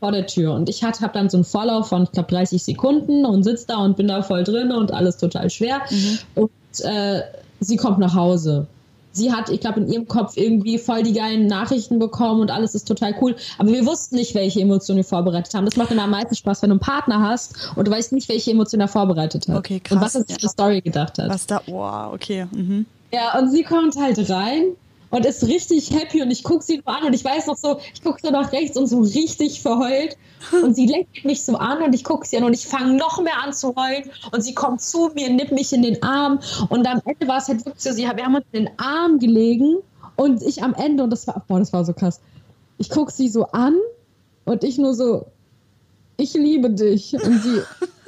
vor 0.00 0.12
der 0.12 0.26
Tür. 0.26 0.54
Und 0.54 0.68
ich 0.68 0.82
habe 0.82 1.10
dann 1.12 1.28
so 1.28 1.36
einen 1.38 1.44
Vorlauf 1.44 1.88
von, 1.88 2.04
ich 2.04 2.12
glaube, 2.12 2.30
30 2.30 2.62
Sekunden 2.62 3.24
und 3.24 3.42
sitze 3.42 3.66
da 3.68 3.78
und 3.78 3.96
bin 3.96 4.08
da 4.08 4.22
voll 4.22 4.44
drin 4.44 4.72
und 4.72 4.92
alles 4.92 5.16
total 5.16 5.50
schwer. 5.50 5.80
Mhm. 5.90 6.18
Und 6.34 6.50
äh, 6.80 7.22
sie 7.60 7.76
kommt 7.76 7.98
nach 7.98 8.14
Hause. 8.14 8.66
Sie 9.10 9.32
hat, 9.32 9.48
ich 9.48 9.60
glaube, 9.60 9.80
in 9.80 9.88
ihrem 9.88 10.06
Kopf 10.06 10.36
irgendwie 10.36 10.78
voll 10.78 11.02
die 11.02 11.12
geilen 11.12 11.46
Nachrichten 11.46 11.98
bekommen 11.98 12.40
und 12.40 12.50
alles 12.52 12.74
ist 12.74 12.86
total 12.86 13.14
cool. 13.20 13.34
Aber 13.56 13.72
wir 13.72 13.84
wussten 13.84 14.14
nicht, 14.16 14.34
welche 14.34 14.60
Emotionen 14.60 14.98
wir 14.98 15.04
vorbereitet 15.04 15.52
haben. 15.54 15.64
Das 15.64 15.76
macht 15.76 15.90
immer 15.90 16.04
am 16.04 16.10
meisten 16.10 16.36
Spaß, 16.36 16.62
wenn 16.62 16.70
du 16.70 16.74
einen 16.74 16.80
Partner 16.80 17.20
hast 17.20 17.72
und 17.74 17.88
du 17.88 17.90
weißt 17.90 18.12
nicht, 18.12 18.28
welche 18.28 18.52
Emotionen 18.52 18.82
er 18.82 18.88
vorbereitet 18.88 19.48
hat. 19.48 19.56
Okay, 19.56 19.80
krass. 19.80 19.96
Und 19.96 20.02
was 20.02 20.14
er 20.14 20.20
sich 20.22 20.36
ja. 20.36 20.36
für 20.40 20.48
Story 20.48 20.80
gedacht 20.80 21.18
hat. 21.18 21.30
Was 21.30 21.46
da, 21.46 21.60
wow, 21.66 22.12
okay. 22.12 22.46
Mhm. 22.52 22.86
Ja, 23.12 23.38
und 23.38 23.50
sie 23.50 23.64
kommt 23.64 23.96
halt 23.96 24.30
rein 24.30 24.74
und 25.10 25.24
ist 25.24 25.44
richtig 25.44 25.90
happy 25.90 26.22
und 26.22 26.30
ich 26.30 26.44
gucke 26.44 26.62
sie 26.62 26.76
nur 26.76 26.88
an 26.88 27.04
und 27.04 27.14
ich 27.14 27.24
weiß 27.24 27.46
noch 27.46 27.56
so, 27.56 27.78
ich 27.94 28.02
gucke 28.02 28.18
so 28.22 28.30
nach 28.30 28.52
rechts 28.52 28.76
und 28.76 28.86
so 28.86 29.00
richtig 29.00 29.62
verheult 29.62 30.16
und 30.62 30.74
sie 30.74 30.86
lenkt 30.86 31.24
mich 31.24 31.44
so 31.44 31.56
an 31.56 31.82
und 31.82 31.94
ich 31.94 32.04
gucke 32.04 32.26
sie 32.26 32.36
an 32.36 32.44
und 32.44 32.52
ich 32.52 32.66
fange 32.66 32.94
noch 32.94 33.20
mehr 33.22 33.42
an 33.42 33.52
zu 33.52 33.74
heulen 33.74 34.10
und 34.32 34.42
sie 34.42 34.54
kommt 34.54 34.80
zu 34.80 35.10
mir, 35.14 35.30
nimmt 35.30 35.52
mich 35.52 35.72
in 35.72 35.82
den 35.82 36.02
Arm 36.02 36.40
und 36.68 36.86
am 36.86 37.00
Ende 37.04 37.28
war 37.28 37.38
es 37.38 37.48
halt 37.48 37.64
wirklich 37.64 37.82
so, 37.82 37.92
sie, 37.92 38.02
wir 38.02 38.24
haben 38.24 38.34
uns 38.34 38.46
in 38.52 38.64
den 38.64 38.78
Arm 38.78 39.18
gelegen 39.18 39.78
und 40.16 40.42
ich 40.42 40.62
am 40.62 40.74
Ende 40.74 41.04
und 41.04 41.10
das 41.10 41.26
war, 41.26 41.42
boah, 41.46 41.58
das 41.58 41.72
war 41.72 41.84
so 41.84 41.92
krass. 41.92 42.20
Ich 42.78 42.90
gucke 42.90 43.12
sie 43.12 43.28
so 43.28 43.46
an 43.46 43.76
und 44.44 44.64
ich 44.64 44.78
nur 44.78 44.94
so, 44.94 45.26
ich 46.18 46.34
liebe 46.34 46.68
dich. 46.70 47.14
Und 47.14 47.42
sie, 47.42 47.62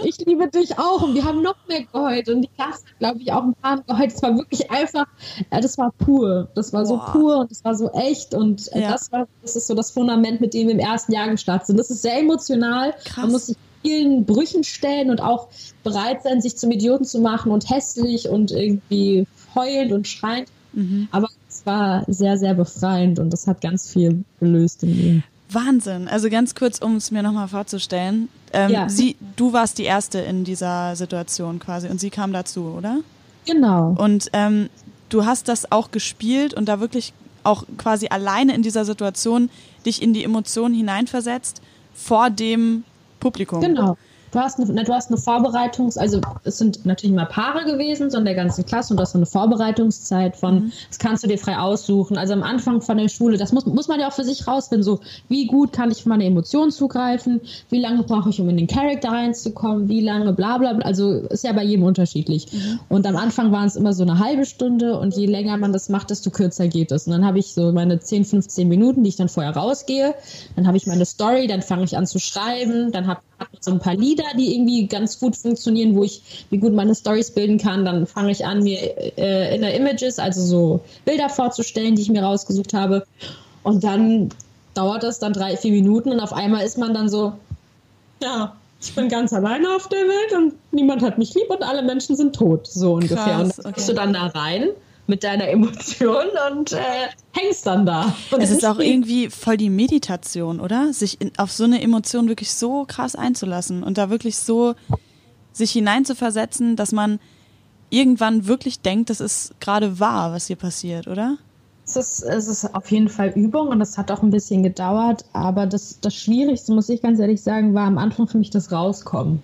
ich 0.04 0.18
liebe 0.26 0.48
dich 0.48 0.78
auch. 0.78 1.02
Und 1.02 1.14
wir 1.14 1.24
haben 1.24 1.42
noch 1.42 1.54
mehr 1.68 1.84
geheult. 1.84 2.28
Und 2.28 2.42
die 2.42 2.48
Klasse, 2.48 2.82
glaube 2.98 3.20
ich, 3.20 3.32
auch 3.32 3.44
ein 3.44 3.54
paar 3.54 3.80
geheult. 3.82 4.12
Es 4.12 4.22
war 4.22 4.36
wirklich 4.36 4.70
einfach, 4.70 5.06
äh, 5.50 5.60
das 5.60 5.78
war 5.78 5.92
pur. 5.92 6.48
Das 6.54 6.72
war 6.72 6.84
Boah. 6.84 6.88
so 6.88 7.18
pur 7.18 7.36
und 7.38 7.50
das 7.50 7.64
war 7.64 7.74
so 7.74 7.90
echt. 7.92 8.34
Und 8.34 8.70
äh, 8.72 8.82
ja. 8.82 8.90
das 8.92 9.10
war, 9.12 9.28
das 9.42 9.56
ist 9.56 9.68
so 9.68 9.74
das 9.74 9.92
Fundament, 9.92 10.40
mit 10.40 10.52
dem 10.52 10.66
wir 10.66 10.74
im 10.74 10.80
ersten 10.80 11.12
Jahr 11.12 11.28
gestartet 11.30 11.68
sind. 11.68 11.78
Das 11.78 11.90
ist 11.90 12.02
sehr 12.02 12.18
emotional. 12.18 12.92
Krass. 13.04 13.16
Man 13.16 13.30
muss 13.30 13.46
sich 13.46 13.56
vielen 13.82 14.24
Brüchen 14.26 14.64
stellen 14.64 15.10
und 15.10 15.20
auch 15.22 15.48
bereit 15.84 16.24
sein, 16.24 16.40
sich 16.42 16.56
zum 16.56 16.72
Idioten 16.72 17.04
zu 17.04 17.20
machen 17.20 17.52
und 17.52 17.70
hässlich 17.70 18.28
und 18.28 18.50
irgendwie 18.50 19.26
heulend 19.54 19.92
und 19.92 20.08
schreiend. 20.08 20.48
Mhm. 20.72 21.08
Aber 21.12 21.28
es 21.48 21.64
war 21.64 22.04
sehr, 22.08 22.36
sehr 22.36 22.54
befreiend 22.54 23.20
und 23.20 23.32
das 23.32 23.46
hat 23.46 23.60
ganz 23.60 23.88
viel 23.88 24.24
gelöst 24.40 24.82
in 24.82 24.96
mir. 24.96 25.22
Wahnsinn. 25.52 26.08
Also 26.08 26.28
ganz 26.30 26.54
kurz, 26.54 26.78
um 26.78 26.96
es 26.96 27.10
mir 27.10 27.22
nochmal 27.22 27.48
vorzustellen. 27.48 28.28
Ähm, 28.52 28.70
ja. 28.70 28.88
sie, 28.88 29.16
du 29.36 29.52
warst 29.52 29.78
die 29.78 29.84
Erste 29.84 30.18
in 30.18 30.44
dieser 30.44 30.96
Situation 30.96 31.58
quasi 31.58 31.88
und 31.88 32.00
sie 32.00 32.10
kam 32.10 32.32
dazu, 32.32 32.74
oder? 32.76 32.98
Genau. 33.46 33.94
Und 33.98 34.28
ähm, 34.32 34.68
du 35.08 35.24
hast 35.24 35.48
das 35.48 35.70
auch 35.70 35.90
gespielt 35.90 36.54
und 36.54 36.66
da 36.66 36.80
wirklich 36.80 37.12
auch 37.42 37.64
quasi 37.78 38.08
alleine 38.08 38.54
in 38.54 38.62
dieser 38.62 38.84
Situation 38.84 39.50
dich 39.86 40.02
in 40.02 40.12
die 40.12 40.24
Emotionen 40.24 40.74
hineinversetzt 40.74 41.62
vor 41.94 42.30
dem 42.30 42.84
Publikum. 43.18 43.60
Genau. 43.60 43.96
Du 44.32 44.38
hast 44.38 44.58
eine, 44.58 44.84
du 44.84 44.92
hast 44.92 45.10
eine 45.10 45.18
Vorbereitungs-, 45.18 45.98
also 45.98 46.20
es 46.44 46.58
sind 46.58 46.86
natürlich 46.86 47.14
mal 47.14 47.26
Paare 47.26 47.64
gewesen, 47.64 48.10
so 48.10 48.18
in 48.18 48.24
der 48.24 48.34
ganzen 48.34 48.64
Klasse 48.64 48.92
und 48.92 48.98
du 48.98 49.02
hast 49.02 49.12
so 49.12 49.18
eine 49.18 49.26
Vorbereitungszeit 49.26 50.36
von, 50.36 50.54
mhm. 50.54 50.72
das 50.88 50.98
kannst 50.98 51.24
du 51.24 51.28
dir 51.28 51.38
frei 51.38 51.58
aussuchen. 51.58 52.16
Also 52.16 52.32
am 52.32 52.42
Anfang 52.42 52.80
von 52.80 52.98
der 52.98 53.08
Schule, 53.08 53.36
das 53.36 53.52
muss, 53.52 53.66
muss 53.66 53.88
man 53.88 54.00
ja 54.00 54.08
auch 54.08 54.12
für 54.12 54.24
sich 54.24 54.46
rausfinden, 54.46 54.82
so 54.82 55.00
wie 55.28 55.46
gut 55.46 55.72
kann 55.72 55.90
ich 55.90 55.98
auf 55.98 56.06
meine 56.06 56.24
Emotionen 56.24 56.70
zugreifen, 56.70 57.40
wie 57.70 57.80
lange 57.80 58.02
brauche 58.02 58.30
ich, 58.30 58.40
um 58.40 58.48
in 58.48 58.56
den 58.56 58.66
Charakter 58.66 59.10
reinzukommen, 59.10 59.88
wie 59.88 60.00
lange, 60.00 60.32
bla 60.32 60.58
bla 60.58 60.74
bla. 60.74 60.84
Also 60.84 61.12
ist 61.12 61.44
ja 61.44 61.52
bei 61.52 61.64
jedem 61.64 61.84
unterschiedlich. 61.84 62.52
Mhm. 62.52 62.80
Und 62.88 63.06
am 63.06 63.16
Anfang 63.16 63.52
waren 63.52 63.66
es 63.66 63.76
immer 63.76 63.92
so 63.92 64.02
eine 64.02 64.18
halbe 64.18 64.46
Stunde 64.46 64.98
und 64.98 65.16
je 65.16 65.26
länger 65.26 65.56
man 65.56 65.72
das 65.72 65.88
macht, 65.88 66.10
desto 66.10 66.30
kürzer 66.30 66.68
geht 66.68 66.92
es. 66.92 67.06
Und 67.06 67.12
dann 67.12 67.24
habe 67.24 67.38
ich 67.38 67.54
so 67.54 67.72
meine 67.72 68.00
10, 68.00 68.24
15 68.24 68.68
Minuten, 68.68 69.02
die 69.02 69.08
ich 69.08 69.16
dann 69.16 69.28
vorher 69.28 69.56
rausgehe. 69.56 70.14
Dann 70.56 70.66
habe 70.66 70.76
ich 70.76 70.86
meine 70.86 71.04
Story, 71.04 71.46
dann 71.46 71.62
fange 71.62 71.84
ich 71.84 71.96
an 71.96 72.06
zu 72.06 72.18
schreiben, 72.18 72.92
dann 72.92 73.06
habe 73.06 73.20
so 73.60 73.70
ein 73.70 73.78
paar 73.78 73.94
Lieder, 73.94 74.24
die 74.36 74.54
irgendwie 74.54 74.86
ganz 74.86 75.18
gut 75.18 75.36
funktionieren, 75.36 75.94
wo 75.94 76.04
ich 76.04 76.46
wie 76.50 76.58
gut 76.58 76.72
meine 76.72 76.94
Stories 76.94 77.30
bilden 77.30 77.58
kann. 77.58 77.84
Dann 77.84 78.06
fange 78.06 78.30
ich 78.30 78.44
an, 78.44 78.62
mir 78.62 78.78
äh, 79.18 79.54
Inner 79.54 79.72
Images, 79.72 80.18
also 80.18 80.40
so 80.42 80.80
Bilder 81.04 81.28
vorzustellen, 81.28 81.96
die 81.96 82.02
ich 82.02 82.10
mir 82.10 82.22
rausgesucht 82.22 82.74
habe. 82.74 83.04
Und 83.62 83.84
dann 83.84 84.30
dauert 84.74 85.02
das 85.02 85.18
dann 85.18 85.32
drei, 85.32 85.56
vier 85.56 85.72
Minuten 85.72 86.10
und 86.10 86.20
auf 86.20 86.32
einmal 86.32 86.64
ist 86.64 86.78
man 86.78 86.94
dann 86.94 87.08
so, 87.08 87.32
ja, 88.22 88.56
ich 88.80 88.94
bin 88.94 89.08
ganz 89.08 89.32
alleine 89.32 89.68
auf 89.74 89.88
der 89.88 90.00
Welt 90.00 90.32
und 90.36 90.54
niemand 90.72 91.02
hat 91.02 91.18
mich 91.18 91.34
lieb 91.34 91.50
und 91.50 91.62
alle 91.62 91.82
Menschen 91.82 92.16
sind 92.16 92.34
tot, 92.34 92.66
so 92.66 92.94
ungefähr. 92.94 93.16
Krass, 93.16 93.58
und 93.58 93.64
dann 93.64 93.72
okay. 93.72 93.86
du 93.86 93.94
dann 93.94 94.12
da 94.12 94.26
rein 94.26 94.68
mit 95.10 95.24
deiner 95.24 95.48
Emotion 95.48 96.24
und 96.50 96.72
äh, 96.72 96.78
hängst 97.32 97.66
dann 97.66 97.84
da. 97.84 98.14
Und 98.30 98.40
es 98.40 98.50
ist 98.50 98.64
auch 98.64 98.78
irgendwie 98.78 99.28
voll 99.28 99.58
die 99.58 99.68
Meditation, 99.68 100.60
oder? 100.60 100.94
Sich 100.94 101.20
in, 101.20 101.32
auf 101.36 101.52
so 101.52 101.64
eine 101.64 101.82
Emotion 101.82 102.28
wirklich 102.28 102.54
so 102.54 102.86
krass 102.88 103.14
einzulassen 103.14 103.82
und 103.82 103.98
da 103.98 104.08
wirklich 104.08 104.38
so 104.38 104.74
sich 105.52 105.72
hineinzuversetzen, 105.72 106.76
dass 106.76 106.92
man 106.92 107.18
irgendwann 107.90 108.46
wirklich 108.46 108.80
denkt, 108.80 109.10
das 109.10 109.20
ist 109.20 109.60
gerade 109.60 110.00
wahr, 110.00 110.32
was 110.32 110.46
hier 110.46 110.56
passiert, 110.56 111.08
oder? 111.08 111.36
Es 111.84 111.96
ist, 111.96 112.22
es 112.22 112.46
ist 112.46 112.74
auf 112.74 112.88
jeden 112.92 113.08
Fall 113.08 113.30
Übung 113.34 113.68
und 113.68 113.80
das 113.80 113.98
hat 113.98 114.12
auch 114.12 114.22
ein 114.22 114.30
bisschen 114.30 114.62
gedauert, 114.62 115.24
aber 115.32 115.66
das, 115.66 115.98
das 116.00 116.14
Schwierigste, 116.14 116.72
muss 116.72 116.88
ich 116.88 117.02
ganz 117.02 117.18
ehrlich 117.18 117.42
sagen, 117.42 117.74
war 117.74 117.86
am 117.86 117.98
Anfang 117.98 118.28
für 118.28 118.38
mich 118.38 118.50
das 118.50 118.70
Rauskommen 118.70 119.42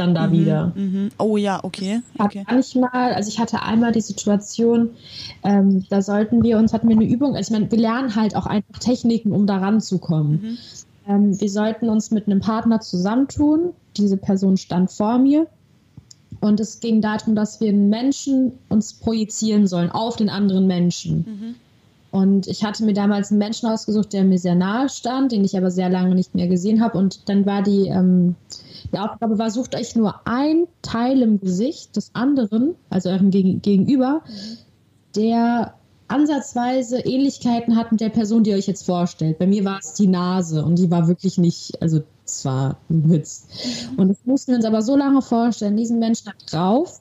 dann 0.00 0.14
da 0.14 0.28
mhm, 0.28 0.32
wieder. 0.32 0.72
Mhm. 0.74 1.10
Oh 1.18 1.36
ja, 1.36 1.62
okay. 1.62 2.00
okay. 2.18 2.44
Manchmal, 2.48 3.14
also 3.14 3.28
ich 3.28 3.38
hatte 3.38 3.62
einmal 3.62 3.92
die 3.92 4.00
Situation, 4.00 4.90
ähm, 5.44 5.84
da 5.90 6.02
sollten 6.02 6.42
wir 6.42 6.58
uns, 6.58 6.72
hatten 6.72 6.88
wir 6.88 6.96
eine 6.96 7.06
Übung, 7.06 7.36
also 7.36 7.52
ich 7.52 7.58
meine, 7.58 7.70
wir 7.70 7.78
lernen 7.78 8.14
halt 8.14 8.36
auch 8.36 8.46
einfach 8.46 8.78
Techniken, 8.78 9.32
um 9.32 9.46
da 9.46 9.58
ranzukommen. 9.58 10.32
Mhm. 10.42 10.58
Ähm, 11.08 11.40
wir 11.40 11.50
sollten 11.50 11.88
uns 11.88 12.10
mit 12.10 12.26
einem 12.26 12.40
Partner 12.40 12.80
zusammentun. 12.80 13.72
Diese 13.96 14.16
Person 14.16 14.56
stand 14.56 14.90
vor 14.90 15.18
mir. 15.18 15.46
Und 16.40 16.60
es 16.60 16.80
ging 16.80 17.00
darum, 17.00 17.34
dass 17.34 17.60
wir 17.60 17.70
einen 17.70 17.88
Menschen 17.88 18.52
uns 18.68 18.92
projizieren 18.92 19.66
sollen 19.66 19.90
auf 19.90 20.16
den 20.16 20.28
anderen 20.28 20.66
Menschen. 20.66 21.16
Mhm. 21.26 21.54
Und 22.10 22.46
ich 22.46 22.64
hatte 22.64 22.84
mir 22.84 22.94
damals 22.94 23.30
einen 23.30 23.38
Menschen 23.38 23.68
ausgesucht, 23.68 24.12
der 24.12 24.24
mir 24.24 24.38
sehr 24.38 24.54
nahe 24.54 24.88
stand, 24.88 25.32
den 25.32 25.44
ich 25.44 25.56
aber 25.56 25.70
sehr 25.70 25.90
lange 25.90 26.14
nicht 26.14 26.34
mehr 26.34 26.48
gesehen 26.48 26.80
habe. 26.80 26.96
Und 26.96 27.28
dann 27.28 27.44
war 27.44 27.62
die, 27.62 27.88
ähm, 27.88 28.34
die 28.92 28.98
Aufgabe 28.98 29.38
war, 29.38 29.50
sucht 29.50 29.74
euch 29.74 29.96
nur 29.96 30.26
ein 30.26 30.66
Teil 30.82 31.22
im 31.22 31.40
Gesicht 31.40 31.96
des 31.96 32.10
anderen, 32.14 32.74
also 32.90 33.10
eurem 33.10 33.30
Gegen 33.30 33.60
Gegenüber, 33.62 34.22
der 35.14 35.74
ansatzweise 36.08 37.00
Ähnlichkeiten 37.00 37.76
hat 37.76 37.92
mit 37.92 38.00
der 38.00 38.08
Person, 38.08 38.42
die 38.42 38.50
ihr 38.50 38.56
euch 38.56 38.66
jetzt 38.66 38.86
vorstellt. 38.86 39.38
Bei 39.38 39.46
mir 39.46 39.64
war 39.64 39.78
es 39.78 39.94
die 39.94 40.06
Nase 40.06 40.64
und 40.64 40.78
die 40.78 40.90
war 40.90 41.06
wirklich 41.06 41.38
nicht, 41.38 41.80
also 41.82 42.00
es 42.24 42.44
war 42.44 42.78
ein 42.88 43.10
Witz. 43.10 43.46
Und 43.96 44.08
das 44.08 44.18
mussten 44.24 44.52
wir 44.52 44.56
uns 44.56 44.64
aber 44.64 44.82
so 44.82 44.96
lange 44.96 45.22
vorstellen, 45.22 45.76
diesen 45.76 45.98
Menschen 45.98 46.32
drauf, 46.50 47.00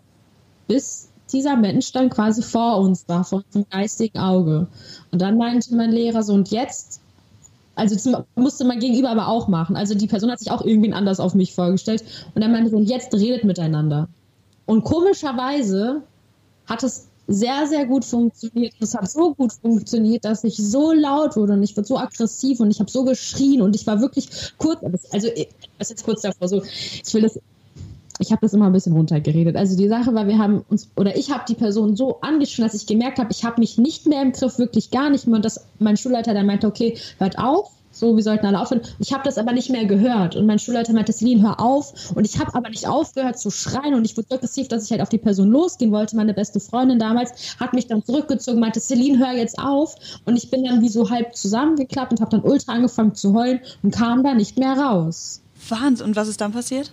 bis 0.68 1.10
dieser 1.32 1.58
Mensch 1.58 1.92
dann 1.92 2.10
quasi 2.10 2.42
vor 2.42 2.80
uns 2.80 3.08
war, 3.08 3.24
vor 3.24 3.44
unserem 3.46 3.66
geistigen 3.70 4.20
Auge. 4.20 4.68
Und 5.12 5.22
dann 5.22 5.38
meinte 5.38 5.76
mein 5.76 5.92
Lehrer 5.92 6.24
so, 6.24 6.34
und 6.34 6.52
jetzt 6.52 7.02
also 7.78 7.96
das 7.96 8.26
musste 8.36 8.66
mein 8.66 8.80
Gegenüber 8.80 9.10
aber 9.10 9.28
auch 9.28 9.48
machen. 9.48 9.76
Also 9.76 9.96
die 9.96 10.08
Person 10.08 10.32
hat 10.32 10.40
sich 10.40 10.52
auch 10.52 10.66
irgendwie 10.66 10.92
anders 10.92 11.20
auf 11.20 11.36
mich 11.36 11.54
vorgestellt. 11.54 12.04
Und 12.34 12.42
dann 12.42 12.52
meinte 12.52 12.72
so, 12.72 12.80
jetzt 12.80 13.14
redet 13.14 13.44
miteinander. 13.44 14.10
Und 14.66 14.84
komischerweise 14.84 16.02
hat 16.66 16.84
es 16.84 17.08
sehr, 17.28 17.68
sehr 17.68 17.86
gut 17.86 18.06
funktioniert. 18.06 18.74
Es 18.80 18.96
hat 18.96 19.10
so 19.10 19.34
gut 19.36 19.54
funktioniert, 19.54 20.26
dass 20.26 20.44
ich 20.44 20.58
so 20.58 20.94
laut 20.94 21.36
wurde 21.36 21.54
und 21.54 21.64
ich 21.64 21.76
wurde 21.76 21.88
so 21.88 21.98
aggressiv 21.98 22.60
und 22.60 22.72
ich 22.72 22.80
habe 22.80 22.90
so 22.90 23.04
geschrien 23.04 23.62
und 23.62 23.76
ich 23.76 23.86
war 23.86 24.02
wirklich 24.02 24.30
kurz, 24.58 24.80
also 25.12 25.28
ich 25.36 25.50
was 25.78 25.90
jetzt 25.90 26.06
kurz 26.06 26.22
davor 26.22 26.48
so, 26.48 26.64
ich 26.64 27.14
will 27.14 27.24
das, 27.24 27.40
ich 28.20 28.32
habe 28.32 28.42
das 28.42 28.54
immer 28.54 28.68
ein 28.68 28.74
bisschen 28.74 28.94
runtergeredet. 28.94 29.56
Also 29.56 29.78
die 29.78 29.88
Sache 29.88 30.14
war, 30.14 30.28
wir 30.28 30.38
haben 30.38 30.64
uns, 30.70 30.90
oder 30.96 31.16
ich 31.16 31.32
habe 31.32 31.44
die 31.48 31.56
Person 31.56 31.96
so 31.96 32.20
angeschrien, 32.22 32.66
dass 32.66 32.74
ich 32.74 32.88
gemerkt 32.88 33.20
habe, 33.20 33.32
ich 33.32 33.44
habe 33.44 33.60
mich 33.60 33.78
nicht 33.78 34.08
mehr 34.08 34.22
im 34.22 34.32
Griff, 34.32 34.58
wirklich 34.58 34.92
gar 34.92 35.10
nicht 35.10 35.28
mehr. 35.28 35.38
Und 35.38 35.46
dass 35.46 35.66
mein 35.80 35.98
Schulleiter 35.98 36.34
dann 36.34 36.46
meinte, 36.46 36.68
okay, 36.68 36.98
hört 37.20 37.38
auf, 37.38 37.72
so, 37.98 38.16
wir 38.16 38.22
sollten 38.22 38.46
alle 38.46 38.60
aufhören. 38.60 38.82
Ich 39.00 39.12
habe 39.12 39.24
das 39.24 39.40
aber 39.40 39.54
nicht 39.54 39.72
mehr 39.72 39.86
gehört. 39.86 40.36
Und 40.36 40.46
mein 40.46 40.60
Schulleiter 40.60 40.94
meinte, 40.94 41.14
Celine, 41.14 41.42
hör 41.42 41.60
auf. 41.60 42.12
Und 42.14 42.26
ich 42.26 42.40
habe 42.40 42.54
aber 42.54 42.70
nicht 42.70 42.88
aufgehört 42.88 43.40
zu 43.40 43.50
schreien. 43.50 43.96
Und 43.96 44.06
ich 44.06 44.16
wurde 44.16 44.28
so 44.30 44.36
aggressiv, 44.36 44.68
dass 44.68 44.86
ich 44.86 44.92
halt 44.92 45.02
auf 45.02 45.10
die 45.10 45.18
Person 45.18 45.50
losgehen 45.50 45.92
wollte. 45.92 46.16
Meine 46.16 46.36
beste 46.36 46.60
Freundin 46.60 47.00
damals 47.00 47.58
hat 47.60 47.74
mich 47.74 47.88
dann 47.88 48.04
zurückgezogen, 48.04 48.60
meinte, 48.60 48.80
Celine, 48.80 49.18
hör 49.18 49.34
jetzt 49.34 49.58
auf. 49.58 49.96
Und 50.26 50.36
ich 50.36 50.52
bin 50.52 50.64
dann 50.64 50.82
wie 50.82 50.90
so 50.90 51.10
halb 51.10 51.36
zusammengeklappt 51.36 52.12
und 52.12 52.22
habe 52.22 52.30
dann 52.30 52.42
ultra 52.42 52.74
angefangen 52.74 53.16
zu 53.16 53.34
heulen 53.34 53.62
und 53.82 53.96
kam 53.96 54.24
da 54.24 54.36
nicht 54.36 54.60
mehr 54.60 54.78
raus. 54.78 55.42
Wahnsinn. 55.68 56.06
Und 56.06 56.16
was 56.16 56.28
ist 56.28 56.40
dann 56.40 56.52
passiert? 56.52 56.92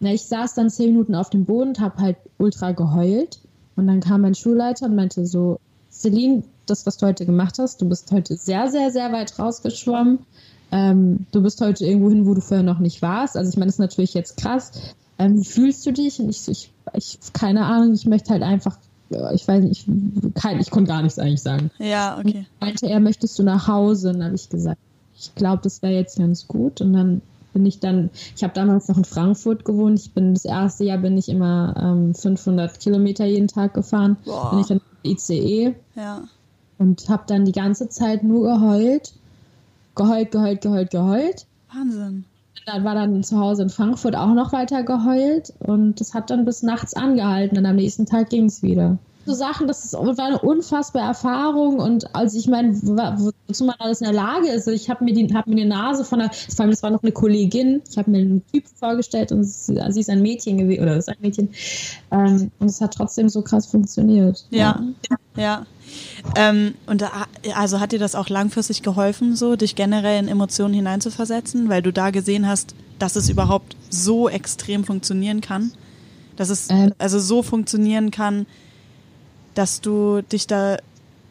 Na, 0.00 0.12
ich 0.12 0.22
saß 0.24 0.54
dann 0.54 0.70
zehn 0.70 0.92
Minuten 0.92 1.14
auf 1.14 1.30
dem 1.30 1.44
Boden 1.44 1.70
und 1.70 1.80
habe 1.80 1.98
halt 1.98 2.16
ultra 2.38 2.72
geheult. 2.72 3.40
Und 3.76 3.86
dann 3.86 4.00
kam 4.00 4.22
mein 4.22 4.34
Schulleiter 4.34 4.86
und 4.86 4.96
meinte 4.96 5.26
so, 5.26 5.58
Celine, 5.90 6.42
das, 6.66 6.86
was 6.86 6.96
du 6.96 7.06
heute 7.06 7.26
gemacht 7.26 7.58
hast. 7.58 7.80
Du 7.80 7.88
bist 7.88 8.10
heute 8.12 8.36
sehr, 8.36 8.70
sehr, 8.70 8.90
sehr 8.90 9.12
weit 9.12 9.38
rausgeschwommen. 9.38 10.18
Ähm, 10.72 11.26
du 11.32 11.42
bist 11.42 11.60
heute 11.60 11.86
irgendwo 11.86 12.10
hin, 12.10 12.26
wo 12.26 12.34
du 12.34 12.40
vorher 12.40 12.64
noch 12.64 12.80
nicht 12.80 13.02
warst. 13.02 13.36
Also 13.36 13.50
ich 13.50 13.56
meine, 13.56 13.66
das 13.66 13.76
ist 13.76 13.80
natürlich 13.80 14.14
jetzt 14.14 14.36
krass. 14.36 14.72
Ähm, 15.18 15.40
wie 15.40 15.44
fühlst 15.44 15.86
du 15.86 15.92
dich? 15.92 16.20
Und 16.20 16.28
ich, 16.28 16.48
ich, 16.48 16.72
ich, 16.94 17.18
keine 17.32 17.64
Ahnung, 17.64 17.94
ich 17.94 18.04
möchte 18.06 18.30
halt 18.30 18.42
einfach, 18.42 18.76
ich 19.32 19.46
weiß 19.46 19.62
nicht, 19.62 19.86
ich, 19.88 20.34
kein, 20.34 20.60
ich 20.60 20.70
konnte 20.70 20.88
gar 20.88 21.02
nichts 21.02 21.18
eigentlich 21.18 21.42
sagen. 21.42 21.70
Ja, 21.78 22.18
okay. 22.18 22.38
Und 22.38 22.60
meinte 22.60 22.88
er, 22.88 23.00
möchtest 23.00 23.38
du 23.38 23.44
nach 23.44 23.68
Hause? 23.68 24.08
Und 24.08 24.18
dann 24.18 24.24
habe 24.26 24.34
ich 24.34 24.48
gesagt, 24.48 24.80
ich 25.18 25.34
glaube, 25.34 25.62
das 25.62 25.80
wäre 25.82 25.94
jetzt 25.94 26.18
ganz 26.18 26.46
gut. 26.48 26.80
Und 26.80 26.92
dann 26.92 27.22
bin 27.56 27.64
ich 27.64 27.80
dann, 27.80 28.10
ich 28.36 28.44
habe 28.44 28.52
damals 28.52 28.86
noch 28.88 28.98
in 28.98 29.06
Frankfurt 29.06 29.64
gewohnt. 29.64 29.98
Ich 29.98 30.12
bin 30.12 30.34
das 30.34 30.44
erste 30.44 30.84
Jahr 30.84 30.98
bin 30.98 31.16
ich 31.16 31.30
immer 31.30 31.74
ähm, 31.74 32.14
500 32.14 32.78
Kilometer 32.78 33.24
jeden 33.24 33.48
Tag 33.48 33.72
gefahren. 33.72 34.18
Boah. 34.26 34.50
Bin 34.50 34.58
ich 34.58 34.66
dann 34.66 34.80
ICE. 35.02 35.74
Ja. 35.94 36.24
Und 36.76 37.08
habe 37.08 37.22
dann 37.26 37.46
die 37.46 37.52
ganze 37.52 37.88
Zeit 37.88 38.22
nur 38.22 38.42
geheult. 38.46 39.14
Geheult, 39.94 40.32
geheult, 40.32 40.60
geheult, 40.60 40.90
geheult. 40.90 41.46
Wahnsinn. 41.74 42.26
Dann 42.66 42.84
war 42.84 42.94
dann 42.94 43.22
zu 43.22 43.38
Hause 43.38 43.62
in 43.62 43.70
Frankfurt 43.70 44.16
auch 44.16 44.34
noch 44.34 44.52
weiter 44.52 44.82
geheult 44.82 45.54
und 45.60 45.98
das 46.00 46.12
hat 46.12 46.28
dann 46.30 46.44
bis 46.44 46.62
nachts 46.62 46.94
angehalten 46.94 47.56
und 47.56 47.64
am 47.64 47.76
nächsten 47.76 48.04
Tag 48.04 48.28
ging 48.28 48.46
es 48.46 48.62
wieder. 48.62 48.98
So 49.26 49.34
Sachen, 49.34 49.66
das, 49.66 49.84
ist, 49.84 49.94
war 49.94 50.18
eine 50.18 50.38
unfassbare 50.38 51.08
Erfahrung 51.08 51.80
und 51.80 52.14
also 52.14 52.38
ich 52.38 52.46
meine, 52.46 52.74
wozu 52.80 53.64
man 53.64 53.74
alles 53.80 54.00
in 54.00 54.04
der 54.04 54.14
Lage 54.14 54.48
ist. 54.48 54.68
Ich 54.68 54.88
habe 54.88 55.04
mir, 55.04 55.12
die, 55.12 55.34
hab 55.34 55.46
mir 55.48 55.56
die 55.56 55.64
Nase 55.64 56.04
von 56.04 56.20
der, 56.20 56.30
vor 56.30 56.60
allem 56.60 56.70
das 56.70 56.82
war 56.82 56.90
noch 56.90 57.02
eine 57.02 57.12
Kollegin, 57.12 57.82
ich 57.90 57.98
habe 57.98 58.10
mir 58.10 58.18
einen 58.18 58.46
Typ 58.52 58.64
vorgestellt 58.76 59.32
und 59.32 59.44
sie 59.44 59.74
ist 59.74 60.10
ein 60.10 60.22
Mädchen 60.22 60.58
gewesen, 60.58 60.82
oder 60.82 60.96
ist 60.96 61.08
ein 61.08 61.16
Mädchen. 61.20 61.48
Ähm, 62.12 62.52
und 62.60 62.68
es 62.68 62.80
hat 62.80 62.94
trotzdem 62.94 63.28
so 63.28 63.42
krass 63.42 63.66
funktioniert. 63.66 64.46
Ja, 64.50 64.80
ja. 65.10 65.16
ja. 65.36 65.66
Ähm, 66.36 66.74
und 66.86 67.00
da, 67.00 67.10
also 67.54 67.80
hat 67.80 67.92
dir 67.92 67.98
das 67.98 68.14
auch 68.14 68.28
langfristig 68.28 68.82
geholfen, 68.82 69.36
so 69.36 69.56
dich 69.56 69.74
generell 69.74 70.20
in 70.20 70.28
Emotionen 70.28 70.74
hineinzuversetzen, 70.74 71.68
weil 71.68 71.82
du 71.82 71.92
da 71.92 72.10
gesehen 72.10 72.46
hast, 72.46 72.74
dass 72.98 73.16
es 73.16 73.28
überhaupt 73.28 73.76
so 73.90 74.28
extrem 74.28 74.84
funktionieren 74.84 75.40
kann? 75.40 75.72
Dass 76.36 76.50
es 76.50 76.70
ähm. 76.70 76.92
also 76.98 77.18
so 77.18 77.42
funktionieren 77.42 78.10
kann, 78.10 78.46
dass 79.56 79.80
du 79.80 80.22
dich 80.22 80.46
da 80.46 80.76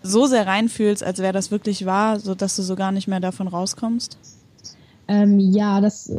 so 0.04 0.26
sehr 0.26 0.46
reinfühlst, 0.46 1.04
als 1.04 1.20
wäre 1.20 1.34
das 1.34 1.52
wirklich 1.52 1.86
wahr, 1.86 2.20
sodass 2.20 2.56
du 2.56 2.62
so 2.62 2.76
gar 2.76 2.92
nicht 2.92 3.08
mehr 3.08 3.20
davon 3.20 3.48
rauskommst? 3.48 4.18
Ähm, 5.08 5.40
ja, 5.40 5.82
das, 5.82 6.12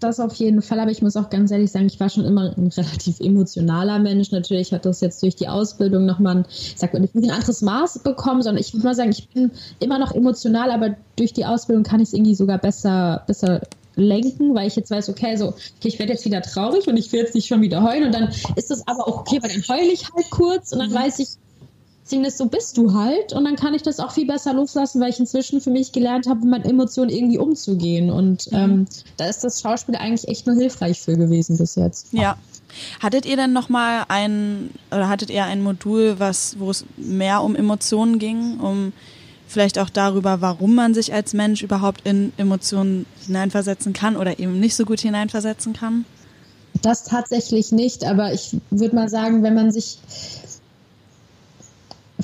das 0.00 0.18
auf 0.18 0.34
jeden 0.34 0.60
Fall. 0.60 0.80
Aber 0.80 0.90
ich 0.90 1.02
muss 1.02 1.16
auch 1.16 1.30
ganz 1.30 1.50
ehrlich 1.50 1.70
sagen, 1.70 1.86
ich 1.86 2.00
war 2.00 2.08
schon 2.08 2.24
immer 2.24 2.52
ein 2.56 2.66
relativ 2.76 3.20
emotionaler 3.20 3.98
Mensch. 4.00 4.32
Natürlich 4.32 4.72
hat 4.72 4.84
das 4.84 5.00
jetzt 5.00 5.22
durch 5.22 5.36
die 5.36 5.48
Ausbildung 5.48 6.04
nochmal 6.04 6.38
ein, 6.38 6.44
ich 6.48 6.74
sag 6.76 6.92
mal, 6.92 7.00
nicht 7.00 7.14
ein 7.14 7.30
anderes 7.30 7.62
Maß 7.62 8.00
bekommen, 8.00 8.42
sondern 8.42 8.60
ich 8.60 8.72
würde 8.74 8.86
mal 8.86 8.94
sagen, 8.94 9.10
ich 9.10 9.28
bin 9.28 9.52
immer 9.78 9.98
noch 9.98 10.12
emotional, 10.12 10.70
aber 10.70 10.96
durch 11.16 11.32
die 11.32 11.44
Ausbildung 11.44 11.84
kann 11.84 12.00
ich 12.00 12.08
es 12.08 12.14
irgendwie 12.14 12.34
sogar 12.34 12.58
besser, 12.58 13.22
besser 13.26 13.60
lenken, 13.96 14.54
weil 14.56 14.66
ich 14.66 14.74
jetzt 14.74 14.90
weiß, 14.90 15.08
okay, 15.08 15.36
so, 15.36 15.48
okay, 15.48 15.84
ich 15.84 15.98
werde 16.00 16.12
jetzt 16.12 16.24
wieder 16.24 16.42
traurig 16.42 16.88
und 16.88 16.96
ich 16.96 17.12
will 17.12 17.20
jetzt 17.20 17.36
nicht 17.36 17.46
schon 17.46 17.62
wieder 17.62 17.82
heulen 17.84 18.04
und 18.04 18.12
dann 18.12 18.28
ist 18.56 18.70
das 18.70 18.86
aber 18.88 19.06
auch 19.06 19.20
okay, 19.20 19.38
weil 19.40 19.50
dann 19.50 19.62
heule 19.68 19.92
ich 19.92 20.10
halt 20.12 20.28
kurz 20.30 20.72
und 20.72 20.80
dann 20.80 20.90
mhm. 20.90 20.94
weiß 20.94 21.20
ich, 21.20 21.28
Ziemlich 22.04 22.34
so 22.34 22.46
bist 22.46 22.76
du 22.76 22.92
halt 22.92 23.32
und 23.32 23.44
dann 23.44 23.56
kann 23.56 23.72
ich 23.72 23.80
das 23.80 23.98
auch 23.98 24.12
viel 24.12 24.26
besser 24.26 24.52
loslassen, 24.52 25.00
weil 25.00 25.08
ich 25.08 25.18
inzwischen 25.18 25.62
für 25.62 25.70
mich 25.70 25.92
gelernt 25.92 26.26
habe, 26.26 26.46
mit 26.46 26.66
Emotionen 26.66 27.08
irgendwie 27.08 27.38
umzugehen. 27.38 28.10
Und 28.10 28.52
mhm. 28.52 28.58
ähm, 28.58 28.86
da 29.16 29.26
ist 29.26 29.42
das 29.42 29.62
Schauspiel 29.62 29.96
eigentlich 29.96 30.28
echt 30.28 30.46
nur 30.46 30.54
hilfreich 30.54 31.00
für 31.00 31.16
gewesen 31.16 31.56
bis 31.56 31.76
jetzt. 31.76 32.08
Ja. 32.12 32.36
Hattet 33.00 33.24
ihr 33.24 33.36
denn 33.36 33.52
nochmal 33.52 34.04
ein 34.08 34.70
oder 34.90 35.08
hattet 35.08 35.30
ihr 35.30 35.44
ein 35.44 35.62
Modul, 35.62 36.16
was, 36.18 36.58
wo 36.58 36.70
es 36.70 36.84
mehr 36.96 37.42
um 37.42 37.56
Emotionen 37.56 38.18
ging, 38.18 38.60
um 38.60 38.92
vielleicht 39.46 39.78
auch 39.78 39.88
darüber, 39.88 40.40
warum 40.40 40.74
man 40.74 40.94
sich 40.94 41.14
als 41.14 41.32
Mensch 41.32 41.62
überhaupt 41.62 42.06
in 42.06 42.32
Emotionen 42.36 43.06
hineinversetzen 43.24 43.92
kann 43.92 44.16
oder 44.16 44.38
eben 44.38 44.58
nicht 44.60 44.74
so 44.74 44.84
gut 44.84 45.00
hineinversetzen 45.00 45.72
kann? 45.72 46.04
Das 46.82 47.04
tatsächlich 47.04 47.70
nicht, 47.70 48.04
aber 48.04 48.32
ich 48.32 48.56
würde 48.70 48.96
mal 48.96 49.08
sagen, 49.08 49.42
wenn 49.42 49.54
man 49.54 49.70
sich 49.70 49.98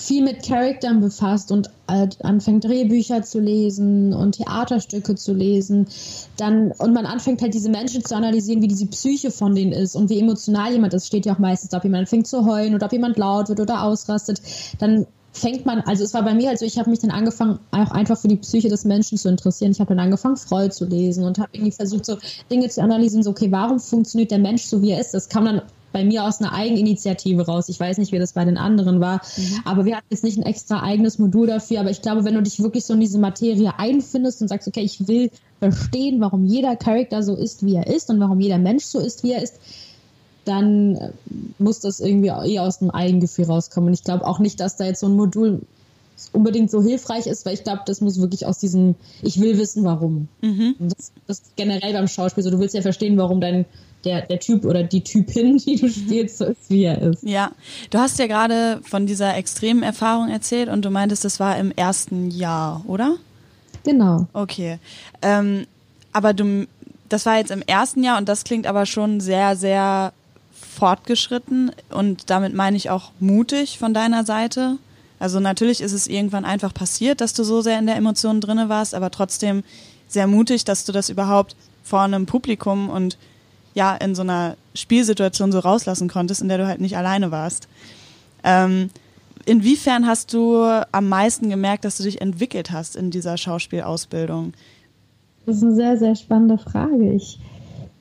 viel 0.00 0.24
mit 0.24 0.42
Charaktern 0.42 1.00
befasst 1.00 1.52
und 1.52 1.70
halt 1.86 2.24
anfängt 2.24 2.64
Drehbücher 2.64 3.22
zu 3.22 3.38
lesen 3.38 4.12
und 4.12 4.36
Theaterstücke 4.36 5.14
zu 5.14 5.32
lesen, 5.32 5.86
dann 6.36 6.72
und 6.72 6.94
man 6.94 7.06
anfängt 7.06 7.42
halt 7.42 7.54
diese 7.54 7.70
Menschen 7.70 8.04
zu 8.04 8.16
analysieren, 8.16 8.62
wie 8.62 8.68
diese 8.68 8.86
Psyche 8.86 9.30
von 9.30 9.54
denen 9.54 9.72
ist 9.72 9.94
und 9.94 10.08
wie 10.10 10.18
emotional 10.18 10.72
jemand 10.72 10.94
ist, 10.94 11.06
steht 11.06 11.26
ja 11.26 11.34
auch 11.34 11.38
meistens, 11.38 11.74
ob 11.74 11.84
jemand 11.84 12.08
fängt 12.08 12.26
zu 12.26 12.46
heulen 12.46 12.74
oder 12.74 12.86
ob 12.86 12.92
jemand 12.92 13.18
laut 13.18 13.48
wird 13.48 13.60
oder 13.60 13.82
ausrastet, 13.82 14.40
dann 14.78 15.06
fängt 15.32 15.64
man, 15.64 15.80
also 15.80 16.02
es 16.04 16.14
war 16.14 16.22
bei 16.22 16.34
mir 16.34 16.48
halt 16.48 16.58
so, 16.58 16.64
ich 16.64 16.78
habe 16.78 16.90
mich 16.90 16.98
dann 16.98 17.10
angefangen, 17.10 17.58
auch 17.70 17.90
einfach 17.90 18.18
für 18.18 18.28
die 18.28 18.36
Psyche 18.36 18.68
des 18.68 18.84
Menschen 18.84 19.16
zu 19.16 19.28
interessieren. 19.28 19.70
Ich 19.70 19.80
habe 19.80 19.90
dann 19.94 20.00
angefangen, 20.00 20.36
Freud 20.36 20.72
zu 20.72 20.86
lesen 20.86 21.24
und 21.24 21.38
habe 21.38 21.50
irgendwie 21.52 21.70
versucht, 21.70 22.04
so 22.04 22.18
Dinge 22.50 22.68
zu 22.68 22.82
analysieren, 22.82 23.22
so, 23.22 23.30
okay, 23.30 23.50
warum 23.52 23.78
funktioniert 23.78 24.30
der 24.32 24.38
Mensch 24.38 24.64
so, 24.64 24.82
wie 24.82 24.90
er 24.90 25.00
ist? 25.00 25.14
Das 25.14 25.28
kam 25.28 25.44
dann 25.44 25.62
bei 25.92 26.04
mir 26.04 26.24
aus 26.24 26.40
einer 26.40 26.52
Eigeninitiative 26.52 27.46
raus. 27.46 27.68
Ich 27.68 27.78
weiß 27.78 27.98
nicht, 27.98 28.12
wie 28.12 28.18
das 28.18 28.32
bei 28.32 28.44
den 28.44 28.58
anderen 28.58 29.00
war, 29.00 29.20
mhm. 29.36 29.60
aber 29.64 29.84
wir 29.84 29.96
hatten 29.96 30.06
jetzt 30.10 30.24
nicht 30.24 30.38
ein 30.38 30.44
extra 30.44 30.82
eigenes 30.82 31.18
Modul 31.18 31.46
dafür. 31.46 31.80
Aber 31.80 31.90
ich 31.90 32.02
glaube, 32.02 32.24
wenn 32.24 32.34
du 32.34 32.42
dich 32.42 32.62
wirklich 32.62 32.84
so 32.84 32.94
in 32.94 33.00
diese 33.00 33.18
Materie 33.18 33.78
einfindest 33.78 34.42
und 34.42 34.48
sagst, 34.48 34.68
okay, 34.68 34.82
ich 34.82 35.08
will 35.08 35.30
verstehen, 35.58 36.20
warum 36.20 36.44
jeder 36.46 36.76
Charakter 36.76 37.22
so 37.22 37.34
ist, 37.34 37.64
wie 37.64 37.74
er 37.74 37.86
ist 37.86 38.10
und 38.10 38.20
warum 38.20 38.40
jeder 38.40 38.58
Mensch 38.58 38.84
so 38.84 38.98
ist, 38.98 39.22
wie 39.24 39.32
er 39.32 39.42
ist, 39.42 39.58
dann 40.44 40.96
äh, 40.96 41.10
muss 41.58 41.80
das 41.80 42.00
irgendwie 42.00 42.28
eher 42.28 42.62
aus 42.62 42.78
dem 42.78 42.90
Eigengefühl 42.90 43.46
rauskommen. 43.46 43.88
Und 43.88 43.94
ich 43.94 44.04
glaube 44.04 44.26
auch 44.26 44.38
nicht, 44.38 44.60
dass 44.60 44.76
da 44.76 44.84
jetzt 44.84 45.00
so 45.00 45.06
ein 45.06 45.16
Modul 45.16 45.60
unbedingt 46.32 46.70
so 46.70 46.82
hilfreich 46.82 47.26
ist, 47.26 47.46
weil 47.46 47.54
ich 47.54 47.64
glaube, 47.64 47.82
das 47.86 48.00
muss 48.00 48.20
wirklich 48.20 48.46
aus 48.46 48.58
diesem, 48.58 48.94
ich 49.22 49.40
will 49.40 49.58
wissen, 49.58 49.84
warum. 49.84 50.28
Mhm. 50.42 50.74
Das, 50.78 51.12
das 51.26 51.42
generell 51.56 51.92
beim 51.92 52.08
Schauspiel 52.08 52.44
so, 52.44 52.50
du 52.50 52.58
willst 52.58 52.74
ja 52.74 52.82
verstehen, 52.82 53.16
warum 53.16 53.40
dein 53.40 53.64
der, 54.04 54.22
der 54.22 54.40
Typ 54.40 54.64
oder 54.64 54.82
die 54.82 55.02
Typin, 55.02 55.56
die 55.64 55.76
du 55.76 55.88
spielst, 55.88 56.38
so 56.38 56.46
ist, 56.46 56.68
wie 56.68 56.84
er 56.84 57.00
ist. 57.00 57.22
Ja, 57.22 57.52
du 57.90 57.98
hast 57.98 58.18
ja 58.18 58.26
gerade 58.26 58.80
von 58.82 59.06
dieser 59.06 59.36
extremen 59.36 59.82
Erfahrung 59.82 60.28
erzählt 60.28 60.68
und 60.68 60.84
du 60.84 60.90
meintest, 60.90 61.24
das 61.24 61.40
war 61.40 61.56
im 61.58 61.72
ersten 61.72 62.30
Jahr, 62.30 62.82
oder? 62.86 63.16
Genau. 63.84 64.26
Okay. 64.32 64.78
Ähm, 65.22 65.66
aber 66.12 66.32
du, 66.32 66.66
das 67.08 67.26
war 67.26 67.38
jetzt 67.38 67.50
im 67.50 67.62
ersten 67.62 68.02
Jahr 68.02 68.18
und 68.18 68.28
das 68.28 68.44
klingt 68.44 68.66
aber 68.66 68.86
schon 68.86 69.20
sehr, 69.20 69.56
sehr 69.56 70.12
fortgeschritten 70.52 71.72
und 71.90 72.30
damit 72.30 72.54
meine 72.54 72.76
ich 72.76 72.90
auch 72.90 73.10
mutig 73.20 73.78
von 73.78 73.92
deiner 73.92 74.24
Seite. 74.24 74.78
Also 75.18 75.38
natürlich 75.40 75.82
ist 75.82 75.92
es 75.92 76.06
irgendwann 76.06 76.44
einfach 76.44 76.72
passiert, 76.72 77.20
dass 77.20 77.34
du 77.34 77.44
so 77.44 77.60
sehr 77.60 77.78
in 77.78 77.86
der 77.86 77.96
Emotion 77.96 78.40
drinne 78.40 78.68
warst, 78.68 78.94
aber 78.94 79.10
trotzdem 79.10 79.62
sehr 80.08 80.26
mutig, 80.26 80.64
dass 80.64 80.84
du 80.84 80.92
das 80.92 81.10
überhaupt 81.10 81.56
vor 81.84 82.00
einem 82.00 82.26
Publikum 82.26 82.88
und 82.88 83.18
ja 83.74 83.94
in 83.96 84.14
so 84.14 84.22
einer 84.22 84.56
Spielsituation 84.74 85.52
so 85.52 85.58
rauslassen 85.58 86.08
konntest, 86.08 86.42
in 86.42 86.48
der 86.48 86.58
du 86.58 86.66
halt 86.66 86.80
nicht 86.80 86.96
alleine 86.96 87.30
warst. 87.30 87.68
Ähm, 88.44 88.90
inwiefern 89.46 90.06
hast 90.06 90.32
du 90.32 90.62
am 90.92 91.08
meisten 91.08 91.50
gemerkt, 91.50 91.84
dass 91.84 91.96
du 91.96 92.02
dich 92.02 92.20
entwickelt 92.20 92.70
hast 92.70 92.96
in 92.96 93.10
dieser 93.10 93.36
Schauspielausbildung? 93.36 94.54
Das 95.46 95.56
ist 95.56 95.62
eine 95.62 95.74
sehr, 95.74 95.96
sehr 95.96 96.14
spannende 96.14 96.58
Frage. 96.58 97.12
Ich 97.12 97.38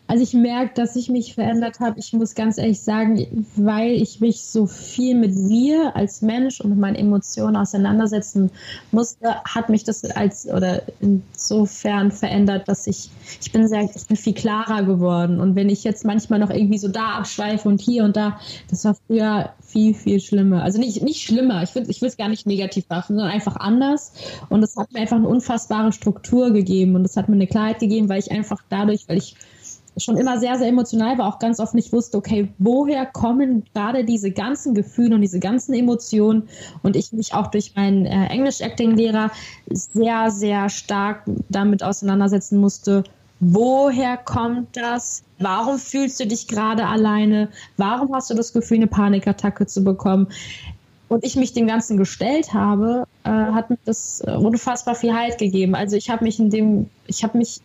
also 0.09 0.23
ich 0.23 0.33
merke, 0.33 0.71
dass 0.73 0.95
ich 0.95 1.07
mich 1.07 1.35
verändert 1.35 1.79
habe. 1.79 1.99
Ich 1.99 2.13
muss 2.13 2.33
ganz 2.33 2.57
ehrlich 2.57 2.81
sagen, 2.81 3.45
weil 3.55 3.91
ich 3.91 4.19
mich 4.19 4.41
so 4.41 4.65
viel 4.65 5.13
mit 5.13 5.35
mir 5.35 5.95
als 5.95 6.23
Mensch 6.23 6.59
und 6.61 6.71
mit 6.71 6.79
meinen 6.79 6.95
Emotionen 6.95 7.55
auseinandersetzen 7.55 8.49
musste, 8.91 9.35
hat 9.45 9.69
mich 9.69 9.83
das 9.83 10.03
als 10.05 10.47
oder 10.47 10.81
insofern 10.99 12.09
verändert, 12.11 12.67
dass 12.67 12.87
ich 12.87 13.11
ich 13.39 13.51
bin 13.51 13.67
sehr 13.67 13.83
ich 13.83 14.07
bin 14.07 14.17
viel 14.17 14.33
klarer 14.33 14.81
geworden. 14.81 15.39
Und 15.39 15.55
wenn 15.55 15.69
ich 15.69 15.83
jetzt 15.83 16.03
manchmal 16.03 16.39
noch 16.39 16.49
irgendwie 16.49 16.79
so 16.79 16.87
da 16.87 17.17
abschweife 17.19 17.69
und 17.69 17.79
hier 17.79 18.03
und 18.03 18.17
da, 18.17 18.39
das 18.67 18.85
war 18.85 18.95
früher 19.05 19.53
viel 19.61 19.93
viel 19.93 20.19
schlimmer. 20.19 20.63
Also 20.63 20.79
nicht 20.79 21.03
nicht 21.03 21.21
schlimmer. 21.21 21.61
Ich 21.61 21.75
will 21.75 21.87
ich 21.87 22.01
will 22.01 22.09
es 22.09 22.17
gar 22.17 22.29
nicht 22.29 22.47
negativ 22.47 22.89
machen, 22.89 23.15
sondern 23.15 23.31
einfach 23.31 23.57
anders. 23.57 24.13
Und 24.49 24.63
es 24.63 24.75
hat 24.75 24.91
mir 24.91 25.01
einfach 25.01 25.17
eine 25.17 25.27
unfassbare 25.27 25.91
Struktur 25.91 26.51
gegeben 26.51 26.95
und 26.95 27.05
es 27.05 27.15
hat 27.15 27.29
mir 27.29 27.35
eine 27.35 27.45
Klarheit 27.45 27.77
gegeben, 27.77 28.09
weil 28.09 28.17
ich 28.17 28.31
einfach 28.31 28.63
dadurch, 28.69 29.07
weil 29.07 29.19
ich 29.19 29.35
schon 29.99 30.17
immer 30.17 30.39
sehr, 30.39 30.57
sehr 30.57 30.67
emotional 30.67 31.17
war, 31.17 31.27
auch 31.27 31.39
ganz 31.39 31.59
oft 31.59 31.73
nicht 31.73 31.91
wusste, 31.93 32.17
okay, 32.17 32.49
woher 32.57 33.05
kommen 33.05 33.63
gerade 33.73 34.03
diese 34.03 34.31
ganzen 34.31 34.73
Gefühle 34.73 35.15
und 35.15 35.21
diese 35.21 35.39
ganzen 35.39 35.73
Emotionen 35.73 36.49
und 36.83 36.95
ich 36.95 37.11
mich 37.13 37.33
auch 37.33 37.47
durch 37.47 37.75
meinen 37.75 38.05
äh, 38.05 38.27
Englisch-Acting-Lehrer 38.27 39.31
sehr, 39.69 40.31
sehr 40.31 40.69
stark 40.69 41.23
damit 41.49 41.83
auseinandersetzen 41.83 42.59
musste, 42.59 43.03
woher 43.39 44.17
kommt 44.17 44.75
das? 44.75 45.23
Warum 45.39 45.79
fühlst 45.79 46.19
du 46.19 46.27
dich 46.27 46.47
gerade 46.47 46.85
alleine? 46.85 47.49
Warum 47.77 48.13
hast 48.13 48.29
du 48.29 48.33
das 48.33 48.53
Gefühl, 48.53 48.77
eine 48.77 48.87
Panikattacke 48.87 49.65
zu 49.65 49.83
bekommen? 49.83 50.27
Und 51.07 51.23
ich 51.23 51.35
mich 51.35 51.53
dem 51.53 51.65
Ganzen 51.65 51.97
gestellt 51.97 52.53
habe, 52.53 53.05
äh, 53.23 53.29
hat 53.29 53.71
mir 53.71 53.79
das 53.85 54.21
äh, 54.21 54.31
unfassbar 54.31 54.93
viel 54.93 55.15
Halt 55.15 55.39
gegeben. 55.39 55.73
Also 55.73 55.95
ich 55.95 56.09
habe 56.11 56.23
mich 56.23 56.39
in 56.39 56.51
dem, 56.51 56.89
ich 57.07 57.23
habe 57.23 57.37
mich 57.37 57.61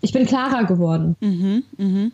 ich 0.00 0.12
bin 0.12 0.26
klarer 0.26 0.64
geworden. 0.64 1.16
Mhm, 1.20 1.64
mhm. 1.76 2.12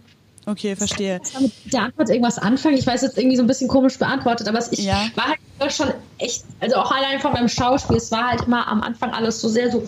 Okay, 0.49 0.77
verstehe. 0.77 1.21
Ich 1.25 1.33
kann 1.33 1.43
mit 1.43 1.73
der 1.73 1.83
Antwort 1.83 2.09
irgendwas 2.09 2.39
anfangen. 2.39 2.77
Ich 2.77 2.87
weiß 2.87 3.03
jetzt 3.03 3.19
irgendwie 3.19 3.37
so 3.37 3.43
ein 3.43 3.49
bisschen 3.49 3.67
komisch 3.67 3.99
beantwortet, 3.99 4.47
aber 4.47 4.61
ich 4.71 4.79
ja. 4.79 5.09
war 5.17 5.35
halt 5.59 5.73
schon 5.73 5.89
echt, 6.19 6.45
also 6.61 6.77
auch 6.77 6.93
allein 6.93 7.19
von 7.19 7.33
meinem 7.33 7.49
Schauspiel, 7.49 7.97
es 7.97 8.13
war 8.13 8.31
halt 8.31 8.47
immer 8.47 8.69
am 8.69 8.81
Anfang 8.81 9.11
alles 9.11 9.41
so 9.41 9.49
sehr 9.49 9.73
so 9.73 9.83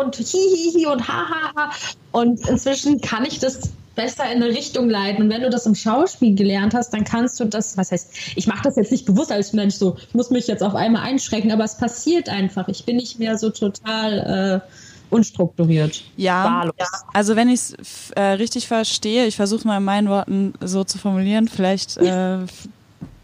und 0.00 0.16
hihihi 0.16 0.86
und 0.86 1.06
hahaha. 1.06 1.70
Und 2.12 2.48
inzwischen 2.48 3.02
kann 3.02 3.26
ich 3.26 3.40
das 3.40 3.60
besser 3.94 4.24
in 4.32 4.42
eine 4.42 4.46
Richtung 4.46 4.88
leiten. 4.88 5.24
Und 5.24 5.30
wenn 5.30 5.42
du 5.42 5.50
das 5.50 5.66
im 5.66 5.74
Schauspiel 5.74 6.34
gelernt 6.34 6.72
hast, 6.72 6.94
dann 6.94 7.04
kannst 7.04 7.38
du 7.38 7.44
das, 7.44 7.76
was 7.76 7.92
heißt, 7.92 8.36
ich 8.36 8.46
mache 8.46 8.62
das 8.62 8.76
jetzt 8.76 8.90
nicht 8.90 9.04
bewusst 9.04 9.30
als 9.30 9.52
Mensch 9.52 9.74
so, 9.74 9.96
ich 9.98 10.14
muss 10.14 10.30
mich 10.30 10.46
jetzt 10.46 10.62
auf 10.62 10.76
einmal 10.76 11.02
einschränken, 11.02 11.52
aber 11.52 11.64
es 11.64 11.76
passiert 11.76 12.30
einfach. 12.30 12.68
Ich 12.68 12.86
bin 12.86 12.96
nicht 12.96 13.18
mehr 13.18 13.36
so 13.36 13.50
total. 13.50 14.62
Äh, 14.64 14.87
unstrukturiert. 15.10 16.02
Ja, 16.16 16.64
ja. 16.64 16.86
also 17.12 17.36
wenn 17.36 17.48
ich 17.48 17.60
es 17.60 18.10
äh, 18.16 18.22
richtig 18.22 18.66
verstehe, 18.68 19.26
ich 19.26 19.36
versuche 19.36 19.66
mal 19.66 19.78
in 19.78 19.84
meinen 19.84 20.08
Worten 20.08 20.54
so 20.60 20.84
zu 20.84 20.98
formulieren, 20.98 21.48
vielleicht 21.48 21.96
äh, 21.98 22.38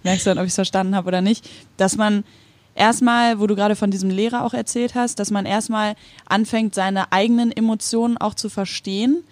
merkst 0.02 0.26
du 0.26 0.30
dann, 0.30 0.38
ob 0.38 0.44
ich 0.44 0.50
es 0.50 0.54
verstanden 0.54 0.94
habe 0.94 1.08
oder 1.08 1.20
nicht, 1.20 1.48
dass 1.76 1.96
man 1.96 2.24
erstmal, 2.74 3.40
wo 3.40 3.46
du 3.46 3.54
gerade 3.54 3.76
von 3.76 3.90
diesem 3.90 4.10
Lehrer 4.10 4.44
auch 4.44 4.54
erzählt 4.54 4.94
hast, 4.94 5.18
dass 5.18 5.30
man 5.30 5.46
erstmal 5.46 5.94
anfängt, 6.26 6.74
seine 6.74 7.12
eigenen 7.12 7.52
Emotionen 7.52 8.16
auch 8.16 8.34
zu 8.34 8.48
verstehen, 8.48 9.24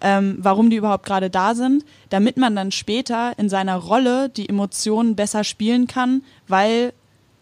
ähm, 0.00 0.38
warum 0.40 0.70
die 0.70 0.76
überhaupt 0.76 1.04
gerade 1.04 1.30
da 1.30 1.54
sind, 1.54 1.84
damit 2.08 2.36
man 2.36 2.56
dann 2.56 2.72
später 2.72 3.38
in 3.38 3.48
seiner 3.48 3.76
Rolle 3.76 4.28
die 4.30 4.48
Emotionen 4.48 5.14
besser 5.14 5.44
spielen 5.44 5.86
kann, 5.86 6.22
weil 6.48 6.92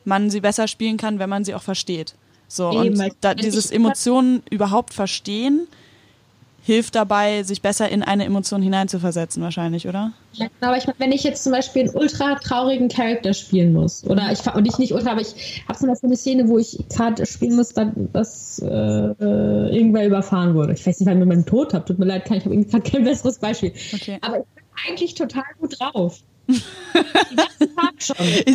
man 0.05 0.31
sie 0.31 0.41
besser 0.41 0.67
spielen 0.67 0.97
kann, 0.97 1.19
wenn 1.19 1.31
man 1.31 1.45
sie 1.45 1.55
auch 1.55 1.63
versteht. 1.63 2.15
So, 2.49 2.83
Eben, 2.83 2.99
und 2.99 3.13
da, 3.21 3.35
dieses 3.35 3.71
Emotionen 3.71 4.43
überhaupt 4.51 4.95
verstehen, 4.95 5.69
hilft 6.69 6.95
dabei, 6.95 7.45
sich 7.45 7.63
besser 7.63 7.89
in 7.89 8.03
eine 8.03 8.25
Emotion 8.25 8.61
hineinzuversetzen, 8.61 9.43
wahrscheinlich, 9.43 9.89
oder? 9.89 10.13
Ja, 10.35 10.49
genau, 10.61 10.73
aber 10.73 10.77
ich, 10.77 10.85
wenn 10.99 11.13
ich 11.13 11.25
jetzt 11.25 11.43
zum 11.43 11.53
Beispiel 11.53 11.83
einen 11.83 11.95
ultra 11.95 12.35
traurigen 12.35 12.89
Charakter 12.89 13.33
spielen 13.33 13.73
muss, 13.73 14.05
oder 14.05 14.31
ich, 14.33 14.47
und 14.55 14.67
ich 14.67 14.77
nicht 14.77 14.93
ultra, 14.93 15.13
aber 15.13 15.23
ich 15.23 15.63
habe 15.67 15.79
zum 15.79 15.89
Beispiel 15.89 16.09
eine 16.09 16.17
Szene, 16.17 16.49
wo 16.49 16.59
ich 16.59 16.79
gerade 16.91 17.25
spielen 17.25 17.57
muss, 17.57 17.73
dass 18.13 18.59
äh, 18.59 18.67
irgendwer 18.67 20.07
überfahren 20.07 20.55
wurde. 20.55 20.75
Ich 20.75 20.87
weiß 20.87 21.01
nicht, 21.01 21.09
wann 21.09 21.21
ich 21.21 21.27
meinen 21.27 21.47
Tod 21.47 21.73
habe, 21.73 21.87
tut 21.87 21.99
mir 21.99 22.05
leid, 22.05 22.31
ich 22.31 22.45
habe 22.45 22.65
gerade 22.65 22.91
kein 22.91 23.05
besseres 23.05 23.39
Beispiel. 23.39 23.73
Okay. 23.95 24.19
Aber 24.21 24.41
ich 24.41 24.45
bin 24.55 24.65
eigentlich 24.87 25.15
total 25.15 25.45
gut 25.59 25.81
drauf. 25.81 26.21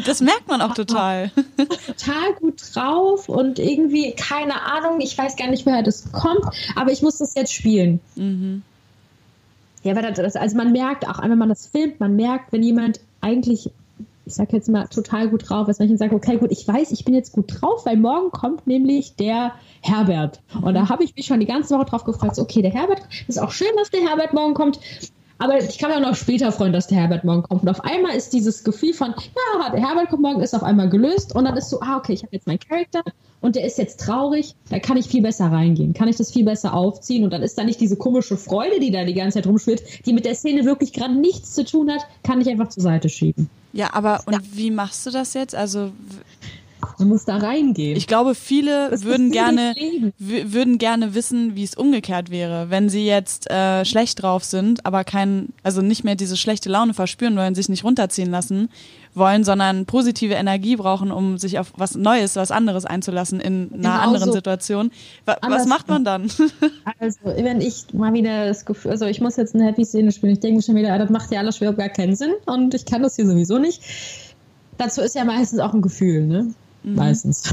Das 0.05 0.21
merkt 0.21 0.47
man 0.47 0.61
auch 0.61 0.73
total. 0.73 1.31
Total 1.57 2.33
gut 2.39 2.61
drauf 2.73 3.29
und 3.29 3.59
irgendwie, 3.59 4.13
keine 4.13 4.61
Ahnung, 4.61 4.99
ich 4.99 5.17
weiß 5.17 5.35
gar 5.35 5.49
nicht, 5.49 5.65
woher 5.65 5.83
das 5.83 6.11
kommt, 6.11 6.43
aber 6.75 6.91
ich 6.91 7.01
muss 7.01 7.19
das 7.19 7.35
jetzt 7.35 7.53
spielen. 7.53 7.99
Mhm. 8.15 8.63
Ja, 9.83 9.95
weil 9.95 10.13
das, 10.13 10.35
also 10.35 10.57
man 10.57 10.71
merkt 10.71 11.07
auch, 11.07 11.21
wenn 11.21 11.37
man 11.37 11.49
das 11.49 11.67
filmt, 11.67 11.99
man 11.99 12.15
merkt, 12.15 12.51
wenn 12.51 12.63
jemand 12.63 13.01
eigentlich, 13.21 13.69
ich 14.25 14.33
sag 14.33 14.53
jetzt 14.53 14.69
mal, 14.69 14.87
total 14.87 15.29
gut 15.29 15.49
drauf 15.49 15.67
ist, 15.67 15.79
wenn 15.79 15.91
ich 15.91 15.99
sage, 15.99 16.15
okay, 16.15 16.37
gut, 16.37 16.51
ich 16.51 16.67
weiß, 16.67 16.91
ich 16.91 17.03
bin 17.05 17.13
jetzt 17.13 17.33
gut 17.33 17.61
drauf, 17.61 17.85
weil 17.85 17.97
morgen 17.97 18.31
kommt 18.31 18.65
nämlich 18.65 19.15
der 19.17 19.53
Herbert. 19.81 20.41
Und 20.61 20.73
da 20.73 20.83
mhm. 20.83 20.89
habe 20.89 21.03
ich 21.03 21.15
mich 21.15 21.25
schon 21.25 21.41
die 21.41 21.45
ganze 21.45 21.75
Woche 21.75 21.85
drauf 21.85 22.05
gefragt, 22.05 22.39
okay, 22.39 22.61
der 22.61 22.71
Herbert, 22.71 23.01
ist 23.27 23.39
auch 23.39 23.51
schön, 23.51 23.67
dass 23.77 23.89
der 23.89 24.01
Herbert 24.01 24.33
morgen 24.33 24.53
kommt, 24.53 24.79
Aber 25.38 25.57
ich 25.57 25.77
kann 25.77 25.89
mir 25.89 25.97
auch 25.97 26.11
noch 26.11 26.15
später 26.15 26.51
freuen, 26.51 26.73
dass 26.73 26.88
der 26.88 26.99
Herbert 26.99 27.23
morgen 27.23 27.43
kommt. 27.43 27.63
Und 27.63 27.69
auf 27.69 27.84
einmal 27.84 28.15
ist 28.15 28.34
dieses 28.34 28.63
Gefühl 28.63 28.93
von, 28.93 29.13
ja, 29.17 29.69
der 29.69 29.81
Herbert 29.81 30.09
kommt 30.09 30.21
morgen, 30.21 30.41
ist 30.41 30.53
auf 30.53 30.63
einmal 30.63 30.89
gelöst. 30.89 31.36
Und 31.36 31.45
dann 31.45 31.57
ist 31.57 31.69
so, 31.69 31.81
ah, 31.81 31.97
okay, 31.97 32.13
ich 32.13 32.23
habe 32.23 32.34
jetzt 32.34 32.47
meinen 32.47 32.59
Charakter 32.59 33.03
und 33.41 33.55
der 33.55 33.65
ist 33.65 33.77
jetzt 33.77 33.99
traurig. 33.99 34.55
Da 34.69 34.79
kann 34.79 34.95
ich 34.95 35.07
viel 35.07 35.21
besser 35.21 35.51
reingehen, 35.51 35.93
kann 35.93 36.07
ich 36.07 36.15
das 36.15 36.31
viel 36.31 36.45
besser 36.45 36.73
aufziehen. 36.73 37.23
Und 37.23 37.34
dann 37.34 37.43
ist 37.43 37.57
da 37.57 37.63
nicht 37.63 37.81
diese 37.81 37.97
komische 37.97 38.38
Freude, 38.38 38.79
die 38.79 38.91
da 38.91 39.03
die 39.03 39.13
ganze 39.13 39.39
Zeit 39.39 39.47
rumschwirrt, 39.47 39.84
die 40.05 40.13
mit 40.13 40.25
der 40.25 40.36
Szene 40.36 40.65
wirklich 40.65 40.93
gerade 40.93 41.13
nichts 41.13 41.53
zu 41.53 41.65
tun 41.65 41.91
hat, 41.91 42.01
kann 42.23 42.39
ich 42.39 42.47
einfach 42.47 42.69
zur 42.69 42.84
Seite 42.84 43.09
schieben. 43.09 43.49
Ja, 43.73 43.93
aber 43.93 44.21
und 44.27 44.34
ja. 44.34 44.39
wie 44.53 44.71
machst 44.71 45.05
du 45.05 45.11
das 45.11 45.34
jetzt? 45.34 45.55
Also 45.55 45.91
Du 46.97 47.05
musst 47.05 47.27
da 47.27 47.37
reingehen. 47.37 47.97
Ich 47.97 48.07
glaube, 48.07 48.35
viele 48.35 48.91
würden 49.01 49.31
gerne, 49.31 49.75
würden 50.19 50.77
gerne 50.77 51.15
wissen, 51.15 51.55
wie 51.55 51.63
es 51.63 51.75
umgekehrt 51.75 52.29
wäre, 52.29 52.69
wenn 52.69 52.89
sie 52.89 53.05
jetzt 53.05 53.49
äh, 53.49 53.85
schlecht 53.85 54.21
drauf 54.21 54.43
sind, 54.43 54.85
aber 54.85 55.03
kein, 55.03 55.49
also 55.63 55.81
nicht 55.81 56.03
mehr 56.03 56.15
diese 56.15 56.37
schlechte 56.37 56.69
Laune 56.69 56.93
verspüren 56.93 57.35
wollen, 57.35 57.55
sich 57.55 57.69
nicht 57.69 57.83
runterziehen 57.83 58.31
lassen 58.31 58.69
wollen, 59.15 59.43
sondern 59.43 59.85
positive 59.85 60.33
Energie 60.33 60.75
brauchen, 60.75 61.11
um 61.11 61.37
sich 61.37 61.59
auf 61.59 61.73
was 61.77 61.95
Neues, 61.95 62.35
was 62.35 62.51
anderes 62.51 62.85
einzulassen 62.85 63.39
in 63.39 63.69
einer 63.73 63.77
genau 63.77 63.89
anderen 63.89 64.25
so. 64.25 64.33
Situation. 64.33 64.91
Was 65.25 65.41
Anders 65.43 65.65
macht 65.65 65.87
man 65.87 66.03
dann? 66.03 66.29
Also, 66.99 67.19
wenn 67.25 67.61
ich 67.61 67.93
mal 67.93 68.13
wieder 68.13 68.47
das 68.47 68.65
Gefühl, 68.65 68.91
also 68.91 69.05
ich 69.05 69.19
muss 69.19 69.35
jetzt 69.35 69.55
eine 69.55 69.65
Happy-Szene 69.65 70.11
spielen, 70.11 70.33
ich 70.33 70.39
denke 70.39 70.61
schon 70.61 70.75
wieder, 70.75 70.97
das 70.97 71.09
macht 71.09 71.31
ja 71.31 71.39
alles 71.39 71.57
schwer 71.57 71.73
gar 71.73 71.89
keinen 71.89 72.15
Sinn 72.15 72.33
und 72.45 72.73
ich 72.73 72.85
kann 72.85 73.03
das 73.03 73.15
hier 73.15 73.25
sowieso 73.25 73.57
nicht. 73.57 73.81
Dazu 74.77 75.01
ist 75.01 75.15
ja 75.15 75.23
meistens 75.23 75.59
auch 75.59 75.73
ein 75.73 75.81
Gefühl, 75.81 76.25
ne? 76.25 76.53
Mhm. 76.84 76.95
Meistens. 76.95 77.43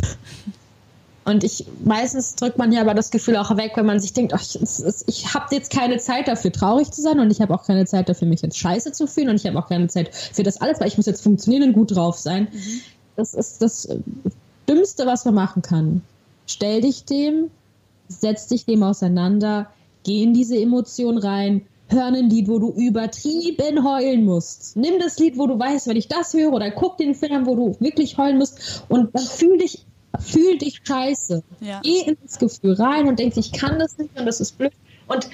Und 1.24 1.44
ich 1.44 1.66
meistens 1.84 2.34
drückt 2.34 2.58
man 2.58 2.72
ja 2.72 2.80
aber 2.80 2.94
das 2.94 3.10
Gefühl 3.10 3.36
auch 3.36 3.56
weg, 3.56 3.72
wenn 3.76 3.86
man 3.86 4.00
sich 4.00 4.12
denkt, 4.12 4.32
ach, 4.34 4.42
ich, 4.42 4.84
ich 5.06 5.34
habe 5.34 5.54
jetzt 5.54 5.70
keine 5.70 5.98
Zeit 5.98 6.28
dafür, 6.28 6.50
traurig 6.50 6.90
zu 6.90 7.02
sein 7.02 7.20
und 7.20 7.30
ich 7.30 7.40
habe 7.40 7.54
auch 7.54 7.64
keine 7.64 7.84
Zeit 7.84 8.08
dafür, 8.08 8.26
mich 8.26 8.42
jetzt 8.42 8.58
scheiße 8.58 8.92
zu 8.92 9.06
fühlen 9.06 9.28
und 9.28 9.36
ich 9.36 9.46
habe 9.46 9.58
auch 9.58 9.68
keine 9.68 9.88
Zeit 9.88 10.14
für 10.14 10.42
das 10.42 10.60
alles, 10.60 10.80
weil 10.80 10.88
ich 10.88 10.96
muss 10.96 11.06
jetzt 11.06 11.22
funktionieren 11.22 11.68
und 11.68 11.72
gut 11.74 11.94
drauf 11.94 12.16
sein. 12.16 12.48
Mhm. 12.50 12.80
Das 13.16 13.34
ist 13.34 13.60
das 13.60 13.86
Dümmste, 14.68 15.06
was 15.06 15.24
man 15.24 15.34
machen 15.34 15.62
kann. 15.62 16.02
Stell 16.46 16.80
dich 16.80 17.04
dem, 17.04 17.50
setz 18.08 18.46
dich 18.46 18.64
dem 18.64 18.82
auseinander, 18.82 19.70
geh 20.04 20.22
in 20.22 20.32
diese 20.32 20.56
Emotion 20.56 21.18
rein, 21.18 21.62
hör 21.90 22.06
ein 22.06 22.30
Lied, 22.30 22.48
wo 22.48 22.58
du 22.58 22.72
übertrieben 22.72 23.84
heulen 23.84 24.24
musst. 24.24 24.76
Nimm 24.76 24.98
das 24.98 25.18
Lied, 25.18 25.36
wo 25.38 25.46
du 25.46 25.58
weißt, 25.58 25.88
wenn 25.88 25.96
ich 25.96 26.08
das 26.08 26.34
höre, 26.34 26.52
oder 26.52 26.70
guck 26.70 26.98
den 26.98 27.14
Film, 27.14 27.46
wo 27.46 27.54
du 27.54 27.76
wirklich 27.80 28.16
heulen 28.18 28.38
musst 28.38 28.84
und 28.88 29.14
dann 29.14 29.24
fühl 29.24 29.58
dich, 29.58 29.84
fühl 30.18 30.58
dich 30.58 30.80
scheiße. 30.82 31.42
Ja. 31.60 31.80
Geh 31.82 32.00
ins 32.00 32.38
Gefühl 32.38 32.74
rein 32.74 33.08
und 33.08 33.18
denk, 33.18 33.36
ich 33.36 33.52
kann 33.52 33.78
das 33.78 33.98
nicht 33.98 34.18
und 34.18 34.26
das 34.26 34.40
ist 34.40 34.56
blöd. 34.58 34.72
Und 35.08 35.28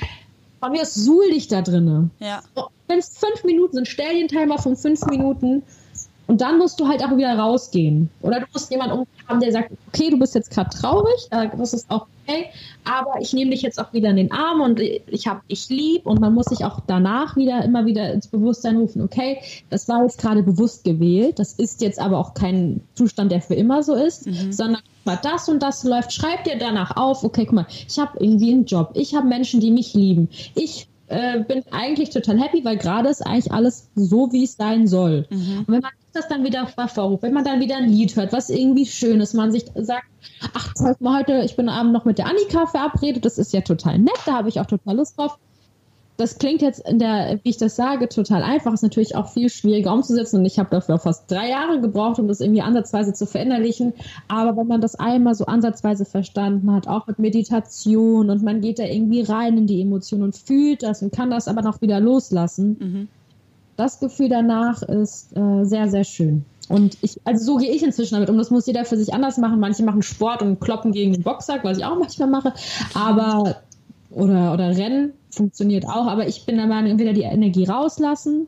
von 0.60 0.72
mir 0.72 0.82
aus 0.82 0.94
suhl 0.94 1.30
dich 1.30 1.48
da 1.48 1.62
drinnen. 1.62 2.10
Ja. 2.18 2.42
Wenn 2.88 2.98
es 2.98 3.16
fünf 3.18 3.44
Minuten 3.44 3.74
sind, 3.74 3.88
stell 3.88 4.14
den 4.14 4.28
Timer 4.28 4.58
von 4.58 4.76
fünf 4.76 5.04
Minuten 5.06 5.62
und 6.26 6.40
dann 6.40 6.58
musst 6.58 6.80
du 6.80 6.88
halt 6.88 7.04
auch 7.04 7.16
wieder 7.16 7.38
rausgehen. 7.38 8.10
Oder 8.22 8.40
du 8.40 8.46
musst 8.52 8.70
jemanden 8.70 9.06
haben, 9.28 9.40
der 9.40 9.52
sagt, 9.52 9.70
okay, 9.88 10.10
du 10.10 10.18
bist 10.18 10.34
jetzt 10.34 10.50
gerade 10.50 10.70
traurig, 10.70 11.28
äh, 11.30 11.48
das 11.56 11.72
ist 11.72 11.90
auch 11.90 12.06
okay, 12.24 12.46
aber 12.84 13.20
ich 13.20 13.32
nehme 13.32 13.50
dich 13.50 13.62
jetzt 13.62 13.78
auch 13.78 13.92
wieder 13.92 14.10
in 14.10 14.16
den 14.16 14.32
Arm 14.32 14.60
und 14.60 14.80
ich 14.80 15.26
habe 15.26 15.40
dich 15.50 15.68
lieb 15.68 16.06
und 16.06 16.20
man 16.20 16.34
muss 16.34 16.46
sich 16.46 16.64
auch 16.64 16.80
danach 16.86 17.36
wieder 17.36 17.64
immer 17.64 17.86
wieder 17.86 18.12
ins 18.12 18.26
Bewusstsein 18.26 18.76
rufen, 18.76 19.02
okay, 19.02 19.40
das 19.70 19.88
war 19.88 20.02
jetzt 20.02 20.20
gerade 20.20 20.42
bewusst 20.42 20.84
gewählt, 20.84 21.38
das 21.38 21.52
ist 21.52 21.80
jetzt 21.80 22.00
aber 22.00 22.18
auch 22.18 22.34
kein 22.34 22.80
Zustand, 22.94 23.32
der 23.32 23.40
für 23.40 23.54
immer 23.54 23.82
so 23.82 23.94
ist, 23.94 24.26
mhm. 24.26 24.52
sondern 24.52 24.82
mal 25.04 25.18
das 25.22 25.48
und 25.48 25.62
das 25.62 25.84
läuft, 25.84 26.12
schreib 26.12 26.44
dir 26.44 26.58
danach 26.58 26.96
auf, 26.96 27.22
okay, 27.24 27.44
guck 27.44 27.54
mal, 27.54 27.66
ich 27.88 27.98
habe 27.98 28.18
irgendwie 28.18 28.52
einen 28.52 28.64
Job, 28.64 28.90
ich 28.94 29.14
habe 29.14 29.26
Menschen, 29.26 29.60
die 29.60 29.70
mich 29.70 29.94
lieben, 29.94 30.28
ich 30.54 30.88
äh, 31.08 31.40
bin 31.40 31.62
eigentlich 31.70 32.10
total 32.10 32.40
happy, 32.40 32.64
weil 32.64 32.76
gerade 32.76 33.08
ist 33.08 33.24
eigentlich 33.26 33.52
alles 33.52 33.90
so, 33.94 34.32
wie 34.32 34.44
es 34.44 34.56
sein 34.56 34.86
soll. 34.86 35.26
Mhm. 35.30 35.58
Und 35.60 35.68
wenn 35.68 35.80
man 35.80 35.92
das 36.12 36.28
dann 36.28 36.44
wieder 36.44 36.66
hervorruft, 36.66 37.22
wenn 37.22 37.32
man 37.32 37.44
dann 37.44 37.60
wieder 37.60 37.76
ein 37.76 37.88
Lied 37.88 38.16
hört, 38.16 38.32
was 38.32 38.50
irgendwie 38.50 38.86
schön 38.86 39.20
ist, 39.20 39.34
man 39.34 39.52
sich 39.52 39.66
sagt, 39.74 40.06
ach, 40.54 40.72
heute, 41.04 41.42
ich 41.44 41.56
bin 41.56 41.68
abend 41.68 41.92
noch 41.92 42.04
mit 42.04 42.18
der 42.18 42.26
Annika 42.26 42.66
verabredet, 42.66 43.24
das 43.24 43.38
ist 43.38 43.52
ja 43.52 43.60
total 43.60 43.98
nett, 43.98 44.18
da 44.24 44.34
habe 44.34 44.48
ich 44.48 44.60
auch 44.60 44.66
total 44.66 44.96
Lust 44.96 45.18
drauf 45.18 45.38
das 46.16 46.38
klingt 46.38 46.62
jetzt 46.62 46.86
in 46.88 46.98
der, 46.98 47.40
wie 47.42 47.50
ich 47.50 47.58
das 47.58 47.76
sage, 47.76 48.08
total 48.08 48.42
einfach, 48.42 48.72
ist 48.72 48.82
natürlich 48.82 49.16
auch 49.16 49.28
viel 49.28 49.50
schwieriger 49.50 49.92
umzusetzen 49.92 50.38
und 50.38 50.46
ich 50.46 50.58
habe 50.58 50.70
dafür 50.70 50.94
auch 50.94 51.02
fast 51.02 51.30
drei 51.30 51.50
Jahre 51.50 51.80
gebraucht, 51.80 52.18
um 52.18 52.26
das 52.26 52.40
irgendwie 52.40 52.62
ansatzweise 52.62 53.12
zu 53.12 53.26
verinnerlichen. 53.26 53.92
Aber 54.28 54.56
wenn 54.56 54.66
man 54.66 54.80
das 54.80 54.94
einmal 54.94 55.34
so 55.34 55.44
ansatzweise 55.44 56.06
verstanden 56.06 56.72
hat, 56.72 56.88
auch 56.88 57.06
mit 57.06 57.18
Meditation 57.18 58.30
und 58.30 58.42
man 58.42 58.62
geht 58.62 58.78
da 58.78 58.84
irgendwie 58.84 59.22
rein 59.22 59.58
in 59.58 59.66
die 59.66 59.82
Emotionen 59.82 60.24
und 60.24 60.36
fühlt 60.36 60.82
das 60.82 61.02
und 61.02 61.12
kann 61.12 61.30
das 61.30 61.48
aber 61.48 61.60
noch 61.62 61.82
wieder 61.82 62.00
loslassen, 62.00 62.76
mhm. 62.78 63.08
das 63.76 64.00
Gefühl 64.00 64.30
danach 64.30 64.82
ist 64.82 65.36
äh, 65.36 65.64
sehr, 65.64 65.88
sehr 65.88 66.04
schön. 66.04 66.44
Und 66.68 66.98
ich, 67.00 67.20
also 67.24 67.44
so 67.44 67.56
gehe 67.58 67.70
ich 67.70 67.84
inzwischen 67.84 68.14
damit 68.14 68.28
um. 68.28 68.38
Das 68.38 68.50
muss 68.50 68.66
jeder 68.66 68.84
für 68.84 68.96
sich 68.96 69.14
anders 69.14 69.38
machen. 69.38 69.60
Manche 69.60 69.84
machen 69.84 70.02
Sport 70.02 70.42
und 70.42 70.60
kloppen 70.60 70.90
gegen 70.90 71.12
den 71.12 71.22
Boxsack, 71.22 71.62
was 71.62 71.78
ich 71.78 71.84
auch 71.84 71.96
manchmal 71.96 72.28
mache. 72.28 72.52
Aber 72.94 73.56
oder, 74.16 74.54
oder 74.54 74.76
Rennen 74.76 75.12
funktioniert 75.30 75.86
auch, 75.86 76.06
aber 76.06 76.26
ich 76.26 76.46
bin 76.46 76.56
der 76.56 76.66
Meinung, 76.66 76.92
entweder 76.92 77.12
die 77.12 77.22
Energie 77.22 77.64
rauslassen 77.64 78.46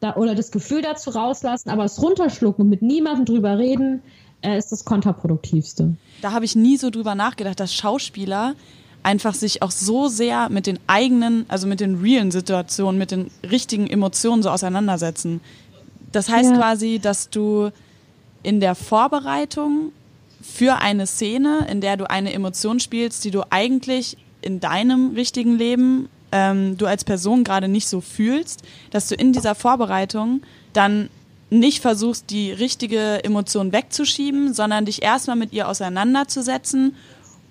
da, 0.00 0.16
oder 0.16 0.34
das 0.34 0.50
Gefühl 0.50 0.80
dazu 0.80 1.10
rauslassen, 1.10 1.68
aber 1.68 1.84
es 1.84 2.02
runterschlucken 2.02 2.64
und 2.64 2.70
mit 2.70 2.80
niemandem 2.80 3.26
drüber 3.26 3.58
reden, 3.58 4.02
äh, 4.40 4.56
ist 4.56 4.72
das 4.72 4.86
kontraproduktivste. 4.86 5.94
Da 6.22 6.32
habe 6.32 6.46
ich 6.46 6.56
nie 6.56 6.78
so 6.78 6.88
drüber 6.88 7.14
nachgedacht, 7.14 7.60
dass 7.60 7.74
Schauspieler 7.74 8.54
einfach 9.02 9.34
sich 9.34 9.60
auch 9.60 9.70
so 9.70 10.08
sehr 10.08 10.48
mit 10.48 10.66
den 10.66 10.78
eigenen, 10.86 11.44
also 11.48 11.66
mit 11.66 11.80
den 11.80 12.00
realen 12.00 12.30
Situationen, 12.30 12.98
mit 12.98 13.10
den 13.10 13.30
richtigen 13.42 13.86
Emotionen 13.86 14.42
so 14.42 14.48
auseinandersetzen. 14.48 15.42
Das 16.12 16.30
heißt 16.30 16.52
ja. 16.52 16.56
quasi, 16.56 16.98
dass 16.98 17.28
du 17.28 17.70
in 18.42 18.60
der 18.60 18.74
Vorbereitung 18.74 19.92
für 20.40 20.76
eine 20.76 21.06
Szene, 21.06 21.66
in 21.70 21.82
der 21.82 21.98
du 21.98 22.08
eine 22.08 22.32
Emotion 22.32 22.80
spielst, 22.80 23.24
die 23.24 23.30
du 23.30 23.42
eigentlich 23.50 24.16
in 24.44 24.60
deinem 24.60 25.14
richtigen 25.14 25.56
Leben 25.56 26.08
ähm, 26.32 26.76
du 26.76 26.86
als 26.86 27.04
Person 27.04 27.44
gerade 27.44 27.68
nicht 27.68 27.88
so 27.88 28.00
fühlst, 28.00 28.62
dass 28.90 29.08
du 29.08 29.14
in 29.14 29.32
dieser 29.32 29.54
Vorbereitung 29.54 30.42
dann 30.72 31.08
nicht 31.50 31.80
versuchst, 31.80 32.30
die 32.30 32.50
richtige 32.50 33.22
Emotion 33.22 33.72
wegzuschieben, 33.72 34.52
sondern 34.52 34.84
dich 34.84 35.02
erstmal 35.02 35.36
mit 35.36 35.52
ihr 35.52 35.68
auseinanderzusetzen, 35.68 36.96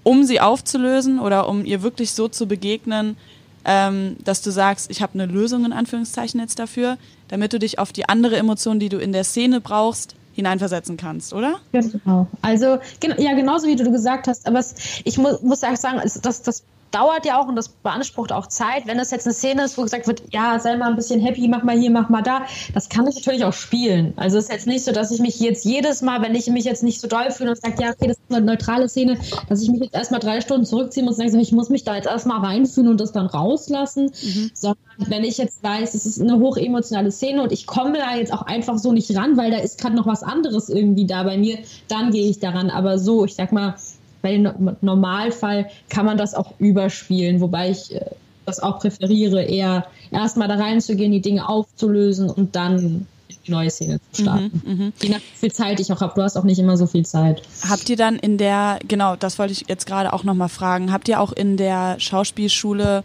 um 0.03 0.25
sie 0.25 0.41
aufzulösen 0.41 1.19
oder 1.19 1.47
um 1.47 1.63
ihr 1.63 1.81
wirklich 1.81 2.11
so 2.11 2.27
zu 2.27 2.45
begegnen, 2.45 3.15
ähm, 3.63 4.17
dass 4.23 4.41
du 4.41 4.51
sagst, 4.51 4.91
ich 4.91 5.01
habe 5.01 5.13
eine 5.13 5.25
Lösung 5.25 5.63
in 5.63 5.71
Anführungszeichen 5.71 6.41
jetzt 6.41 6.59
dafür, 6.59 6.97
damit 7.29 7.53
du 7.53 7.59
dich 7.59 7.79
auf 7.79 7.93
die 7.93 8.09
andere 8.09 8.35
Emotion, 8.35 8.79
die 8.79 8.89
du 8.89 8.97
in 8.97 9.13
der 9.13 9.23
Szene 9.23 9.61
brauchst, 9.61 10.15
hineinversetzen 10.33 10.97
kannst, 10.97 11.31
oder? 11.31 11.59
Genau. 11.71 12.27
Also 12.41 12.79
ja, 13.17 13.33
genauso 13.33 13.67
wie 13.67 13.75
du 13.75 13.89
gesagt 13.91 14.27
hast, 14.27 14.47
aber 14.47 14.59
es, 14.59 14.75
ich 15.05 15.17
mu 15.17 15.29
muss 15.41 15.63
auch 15.63 15.77
sagen, 15.77 16.01
das, 16.21 16.41
das 16.41 16.63
dauert 16.93 17.25
ja 17.25 17.41
auch 17.41 17.47
und 17.47 17.55
das 17.55 17.69
beansprucht 17.69 18.31
auch 18.31 18.47
Zeit. 18.47 18.85
Wenn 18.85 18.97
das 18.97 19.11
jetzt 19.11 19.25
eine 19.25 19.33
Szene 19.33 19.63
ist, 19.63 19.77
wo 19.77 19.81
gesagt 19.81 20.07
wird, 20.07 20.23
ja, 20.31 20.59
sei 20.59 20.77
mal 20.77 20.89
ein 20.89 20.95
bisschen 20.95 21.19
happy, 21.19 21.47
mach 21.47 21.63
mal 21.63 21.77
hier, 21.77 21.91
mach 21.91 22.09
mal 22.09 22.21
da, 22.21 22.43
das 22.73 22.87
kann 22.89 23.07
ich 23.07 23.15
natürlich 23.15 23.43
auch 23.43 23.53
spielen. 23.53 24.13
Also 24.15 24.37
es 24.37 24.45
ist 24.45 24.51
jetzt 24.51 24.67
nicht 24.67 24.85
so, 24.85 24.91
dass 24.91 25.11
ich 25.11 25.19
mich 25.19 25.39
jetzt 25.39 25.65
jedes 25.65 26.01
Mal, 26.01 26.21
wenn 26.21 26.35
ich 26.35 26.47
mich 26.47 26.65
jetzt 26.65 26.83
nicht 26.83 27.01
so 27.01 27.07
doll 27.07 27.31
fühle 27.31 27.51
und 27.51 27.61
sage, 27.61 27.81
ja, 27.81 27.89
okay, 27.89 28.07
das 28.07 28.17
ist 28.17 28.35
eine 28.35 28.45
neutrale 28.45 28.87
Szene, 28.87 29.17
dass 29.49 29.61
ich 29.61 29.69
mich 29.69 29.81
jetzt 29.81 29.95
erstmal 29.95 30.19
drei 30.19 30.41
Stunden 30.41 30.65
zurückziehen 30.65 31.05
muss 31.05 31.17
und 31.17 31.29
sage, 31.29 31.41
ich 31.41 31.51
muss 31.51 31.69
mich 31.69 31.83
da 31.83 31.95
jetzt 31.95 32.07
erstmal 32.07 32.39
reinfühlen 32.39 32.91
und 32.91 33.01
das 33.01 33.11
dann 33.11 33.25
rauslassen, 33.25 34.11
mhm. 34.21 34.51
sondern 34.53 34.77
wenn 34.97 35.23
ich 35.23 35.37
jetzt 35.37 35.63
weiß, 35.63 35.95
es 35.95 36.05
ist 36.05 36.21
eine 36.21 36.39
hochemotionale 36.39 37.11
Szene 37.11 37.41
und 37.41 37.51
ich 37.51 37.65
komme 37.65 37.97
da 37.97 38.15
jetzt 38.15 38.31
auch 38.31 38.43
einfach 38.43 38.77
so 38.77 38.91
nicht 38.91 39.15
ran, 39.15 39.35
weil 39.37 39.51
da 39.51 39.57
ist 39.57 39.79
gerade 39.79 39.95
noch 39.95 40.05
was 40.05 40.21
anderes 40.21 40.69
irgendwie 40.69 41.05
da 41.05 41.23
bei 41.23 41.37
mir, 41.37 41.57
dann 41.87 42.11
gehe 42.11 42.29
ich 42.29 42.39
daran. 42.39 42.69
Aber 42.69 42.99
so, 42.99 43.25
ich 43.25 43.35
sag 43.35 43.51
mal, 43.51 43.75
bei 44.24 44.32
dem 44.32 44.78
Normalfall 44.82 45.69
kann 45.89 46.05
man 46.05 46.17
das 46.17 46.34
auch 46.34 46.53
überspielen, 46.57 47.41
wobei 47.41 47.69
ich 47.69 47.93
äh, 47.93 48.05
das 48.45 48.61
auch 48.61 48.80
präferiere, 48.80 49.43
eher 49.43 49.86
erstmal 50.11 50.47
da 50.47 50.55
reinzugehen, 50.55 51.11
die 51.11 51.21
Dinge 51.21 51.47
aufzulösen 51.47 52.30
und 52.30 52.55
dann 52.55 53.05
die 53.45 53.51
neue 53.51 53.69
Szene 53.69 53.99
zu 54.11 54.21
mhm, 54.21 54.26
starten. 54.26 54.61
Mhm, 54.65 54.93
Je 55.01 55.09
nach 55.09 55.17
wie 55.17 55.39
viel 55.39 55.51
Zeit 55.51 55.80
ich 55.82 55.91
auch 55.91 55.99
habe. 55.99 56.13
Du 56.15 56.21
hast 56.21 56.38
auch 56.38 56.45
nicht 56.45 56.57
immer 56.57 56.78
so 56.78 56.88
viel 56.88 57.05
Zeit. 57.05 57.41
Habt 57.69 57.89
ihr 57.89 57.97
dann 57.97 58.15
in 58.15 58.38
der, 58.38 58.80
genau, 58.88 59.17
das 59.17 59.38
wollte 59.39 59.51
ich 59.51 59.65
jetzt 59.67 59.86
gerade 59.86 60.13
auch 60.13 60.24
nochmal 60.24 60.49
fragen, 60.49 60.93
habt 60.93 61.09
ihr 61.09 61.19
auch 61.19 61.34
in 61.34 61.57
der 61.57 61.99
Schauspielschule 61.99 63.03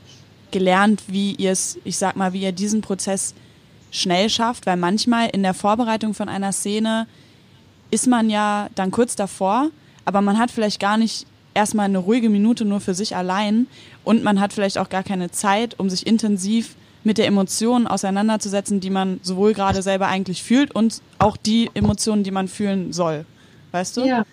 gelernt, 0.53 1.03
wie 1.09 1.33
ihr 1.35 1.51
es, 1.51 1.79
ich 1.83 1.99
sag 1.99 2.15
mal, 2.15 2.33
wie 2.33 2.43
ihr 2.43 2.53
diesen 2.53 2.81
Prozess 2.81 3.35
schnell 3.91 4.31
schafft? 4.31 4.67
Weil 4.67 4.77
manchmal 4.77 5.31
in 5.31 5.43
der 5.43 5.55
Vorbereitung 5.55 6.15
von 6.15 6.29
einer 6.29 6.53
Szene 6.53 7.09
ist 7.91 8.07
man 8.07 8.31
ja 8.31 8.69
dann 8.77 8.93
kurz 8.93 9.17
davor 9.17 9.71
aber 10.09 10.23
man 10.23 10.39
hat 10.39 10.51
vielleicht 10.51 10.81
gar 10.81 10.97
nicht 10.97 11.27
erstmal 11.53 11.85
eine 11.85 11.99
ruhige 11.99 12.31
Minute 12.31 12.65
nur 12.65 12.81
für 12.81 12.95
sich 12.95 13.15
allein 13.15 13.67
und 14.05 14.25
man 14.25 14.41
hat 14.41 14.55
vielleicht 14.55 14.79
auch 14.79 14.89
gar 14.89 15.03
keine 15.03 15.31
Zeit, 15.31 15.79
um 15.79 15.91
sich 15.91 16.07
intensiv 16.07 16.77
mit 17.05 17.19
der 17.19 17.27
Emotion 17.27 17.87
auseinanderzusetzen, 17.87 18.81
die 18.81 18.89
man 18.89 19.21
sowohl 19.23 19.53
gerade 19.53 19.83
selber 19.83 20.07
eigentlich 20.07 20.43
fühlt 20.43 20.75
und 20.75 21.03
auch 21.19 21.37
die 21.37 21.71
Emotionen, 21.75 22.23
die 22.23 22.31
man 22.31 22.49
fühlen 22.49 22.95
soll. 22.95 23.27
Weißt 23.73 23.99
du? 23.99 24.07
Ja. 24.07 24.25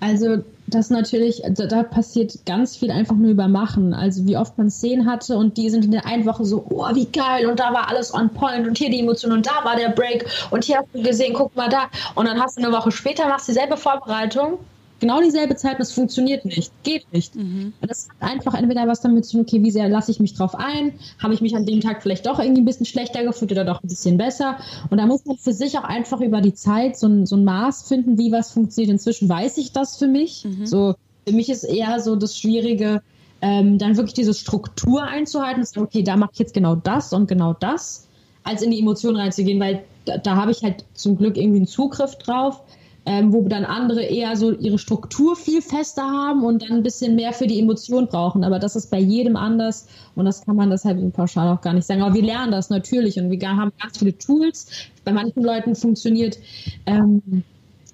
Also 0.00 0.38
das 0.66 0.88
natürlich, 0.88 1.42
da, 1.50 1.66
da, 1.66 1.82
passiert 1.82 2.34
ganz 2.46 2.76
viel 2.78 2.90
einfach 2.90 3.14
nur 3.14 3.30
über 3.30 3.48
Machen. 3.48 3.92
Also 3.92 4.26
wie 4.26 4.38
oft 4.38 4.56
man 4.56 4.70
Szenen 4.70 5.06
hatte 5.06 5.36
und 5.36 5.58
die 5.58 5.68
sind 5.68 5.84
in 5.84 5.90
der 5.90 6.06
einen 6.06 6.24
Woche 6.24 6.46
so, 6.46 6.64
oh, 6.70 6.86
wie 6.94 7.04
geil 7.04 7.46
und 7.46 7.60
da 7.60 7.74
war 7.74 7.88
alles 7.88 8.14
on 8.14 8.30
point 8.30 8.66
und 8.66 8.78
hier 8.78 8.88
die 8.88 9.00
Emotion 9.00 9.30
und 9.30 9.46
da 9.46 9.62
war 9.62 9.76
der 9.76 9.90
Break 9.90 10.24
und 10.50 10.64
hier 10.64 10.78
hast 10.78 10.88
du 10.94 11.02
gesehen, 11.02 11.34
guck 11.34 11.54
mal 11.54 11.68
da. 11.68 11.88
Und 12.14 12.26
dann 12.26 12.40
hast 12.40 12.56
du 12.56 12.64
eine 12.64 12.72
Woche 12.72 12.90
später, 12.90 13.28
machst 13.28 13.46
dieselbe 13.46 13.76
Vorbereitung 13.76 14.58
genau 15.02 15.20
dieselbe 15.20 15.56
Zeit 15.56 15.76
und 15.76 15.82
es 15.82 15.92
funktioniert 15.92 16.44
nicht. 16.44 16.72
Geht 16.84 17.12
nicht. 17.12 17.34
Mhm. 17.34 17.72
Das 17.80 18.08
hat 18.08 18.30
einfach 18.30 18.54
entweder 18.54 18.86
was 18.86 19.00
damit 19.00 19.24
zu 19.24 19.32
tun, 19.32 19.40
okay, 19.42 19.62
wie 19.62 19.72
sehr 19.72 19.88
lasse 19.88 20.12
ich 20.12 20.20
mich 20.20 20.34
drauf 20.34 20.54
ein? 20.54 20.92
Habe 21.18 21.34
ich 21.34 21.40
mich 21.40 21.56
an 21.56 21.66
dem 21.66 21.80
Tag 21.80 22.02
vielleicht 22.02 22.24
doch 22.24 22.38
irgendwie 22.38 22.62
ein 22.62 22.64
bisschen 22.64 22.86
schlechter 22.86 23.24
gefühlt 23.24 23.50
oder 23.50 23.64
doch 23.64 23.82
ein 23.82 23.88
bisschen 23.88 24.16
besser? 24.16 24.58
Und 24.90 24.98
da 24.98 25.06
muss 25.06 25.24
man 25.26 25.36
für 25.36 25.52
sich 25.52 25.76
auch 25.76 25.84
einfach 25.84 26.20
über 26.20 26.40
die 26.40 26.54
Zeit 26.54 26.96
so 26.96 27.08
ein, 27.08 27.26
so 27.26 27.36
ein 27.36 27.42
Maß 27.42 27.88
finden, 27.88 28.16
wie 28.16 28.30
was 28.30 28.52
funktioniert. 28.52 28.92
Inzwischen 28.92 29.28
weiß 29.28 29.58
ich 29.58 29.72
das 29.72 29.96
für 29.96 30.06
mich. 30.06 30.44
Mhm. 30.44 30.66
So, 30.66 30.94
für 31.26 31.34
mich 31.34 31.50
ist 31.50 31.64
eher 31.64 31.98
so 31.98 32.14
das 32.14 32.38
Schwierige, 32.38 33.02
ähm, 33.40 33.78
dann 33.78 33.96
wirklich 33.96 34.14
diese 34.14 34.34
Struktur 34.34 35.02
einzuhalten. 35.02 35.64
So, 35.64 35.80
okay, 35.80 36.04
da 36.04 36.16
mache 36.16 36.30
ich 36.34 36.38
jetzt 36.38 36.54
genau 36.54 36.76
das 36.76 37.12
und 37.12 37.26
genau 37.26 37.54
das, 37.54 38.06
als 38.44 38.62
in 38.62 38.70
die 38.70 38.78
Emotionen 38.78 39.16
reinzugehen, 39.16 39.58
weil 39.58 39.82
da, 40.04 40.18
da 40.18 40.36
habe 40.36 40.52
ich 40.52 40.62
halt 40.62 40.84
zum 40.94 41.18
Glück 41.18 41.36
irgendwie 41.36 41.58
einen 41.58 41.66
Zugriff 41.66 42.14
drauf 42.18 42.60
ähm, 43.04 43.32
wo 43.32 43.48
dann 43.48 43.64
andere 43.64 44.02
eher 44.02 44.36
so 44.36 44.52
ihre 44.52 44.78
Struktur 44.78 45.34
viel 45.34 45.60
fester 45.60 46.02
haben 46.02 46.44
und 46.44 46.62
dann 46.62 46.78
ein 46.78 46.82
bisschen 46.82 47.16
mehr 47.16 47.32
für 47.32 47.46
die 47.46 47.58
Emotion 47.58 48.06
brauchen. 48.06 48.44
Aber 48.44 48.58
das 48.58 48.76
ist 48.76 48.90
bei 48.90 48.98
jedem 49.00 49.36
anders 49.36 49.88
und 50.14 50.24
das 50.24 50.44
kann 50.44 50.56
man 50.56 50.70
deshalb 50.70 51.12
pauschal 51.12 51.48
auch 51.48 51.60
gar 51.60 51.72
nicht 51.72 51.86
sagen. 51.86 52.02
Aber 52.02 52.14
wir 52.14 52.22
lernen 52.22 52.52
das 52.52 52.70
natürlich 52.70 53.18
und 53.18 53.30
wir 53.30 53.48
haben 53.48 53.72
ganz 53.80 53.98
viele 53.98 54.16
Tools. 54.16 54.68
Bei 55.04 55.12
manchen 55.12 55.42
Leuten 55.42 55.74
funktioniert 55.74 56.38
ähm, 56.86 57.42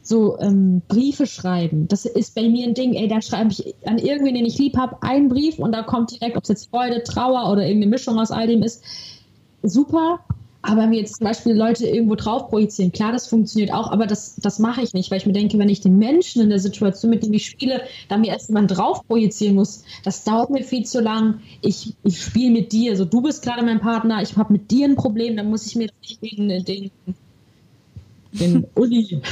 so 0.03 0.39
ähm, 0.41 0.83
Briefe 0.89 1.27
schreiben. 1.27 1.89
Das 1.89 2.05
ist 2.05 2.35
bei 2.35 2.49
mir 2.49 2.67
ein 2.67 2.75
Ding, 2.75 2.95
ey, 2.95 3.09
da 3.09 3.23
schreibe 3.23 3.51
ich 3.53 3.75
an 3.87 3.99
irgendwen, 3.99 4.35
den 4.35 4.47
ich 4.47 4.59
lieb 4.59 4.77
habe, 4.77 4.97
einen 5.03 5.29
Brief 5.29 5.59
und 5.59 5.73
da 5.73 5.83
kommt 5.83 6.11
direkt, 6.11 6.37
ob 6.37 6.43
es 6.43 6.49
jetzt 6.49 6.71
Freude, 6.71 7.03
Trauer 7.03 7.51
oder 7.51 7.63
irgendeine 7.63 7.91
Mischung 7.91 8.19
aus 8.19 8.31
all 8.31 8.47
dem 8.47 8.63
ist, 8.63 8.83
super. 9.63 10.21
Aber 10.61 10.89
mir 10.89 10.99
jetzt 10.99 11.17
zum 11.17 11.27
Beispiel 11.27 11.55
Leute 11.55 11.87
irgendwo 11.87 12.17
drauf 12.17 12.49
projizieren, 12.49 12.91
klar, 12.91 13.13
das 13.13 13.29
funktioniert 13.29 13.73
auch, 13.73 13.93
aber 13.93 14.07
das, 14.07 14.37
das 14.37 14.59
mache 14.59 14.83
ich 14.83 14.93
nicht, 14.93 15.11
weil 15.11 15.19
ich 15.19 15.27
mir 15.27 15.33
denke, 15.33 15.57
wenn 15.59 15.69
ich 15.69 15.81
den 15.81 15.99
Menschen 15.99 16.43
in 16.43 16.51
der 16.51 16.59
Situation, 16.59 17.11
mit 17.11 17.23
dem 17.23 17.33
ich 17.33 17.47
spiele, 17.47 17.83
da 18.09 18.17
mir 18.17 18.33
erst 18.33 18.51
mal 18.51 18.67
drauf 18.67 19.07
projizieren 19.07 19.55
muss, 19.55 19.85
das 20.03 20.25
dauert 20.25 20.51
mir 20.51 20.65
viel 20.65 20.85
zu 20.85 21.01
lang. 21.01 21.41
Ich, 21.63 21.95
ich 22.03 22.21
spiele 22.21 22.51
mit 22.51 22.73
dir, 22.73 22.91
also 22.91 23.05
du 23.05 23.23
bist 23.23 23.43
gerade 23.43 23.63
mein 23.63 23.81
Partner, 23.81 24.21
ich 24.21 24.37
habe 24.37 24.53
mit 24.53 24.71
dir 24.71 24.89
ein 24.89 24.97
Problem, 24.97 25.37
dann 25.37 25.49
muss 25.49 25.65
ich 25.65 25.77
mir 25.77 25.91
nicht 26.03 26.23
den, 26.23 26.65
den, 26.65 26.91
den 28.33 28.67
Uli 28.75 29.23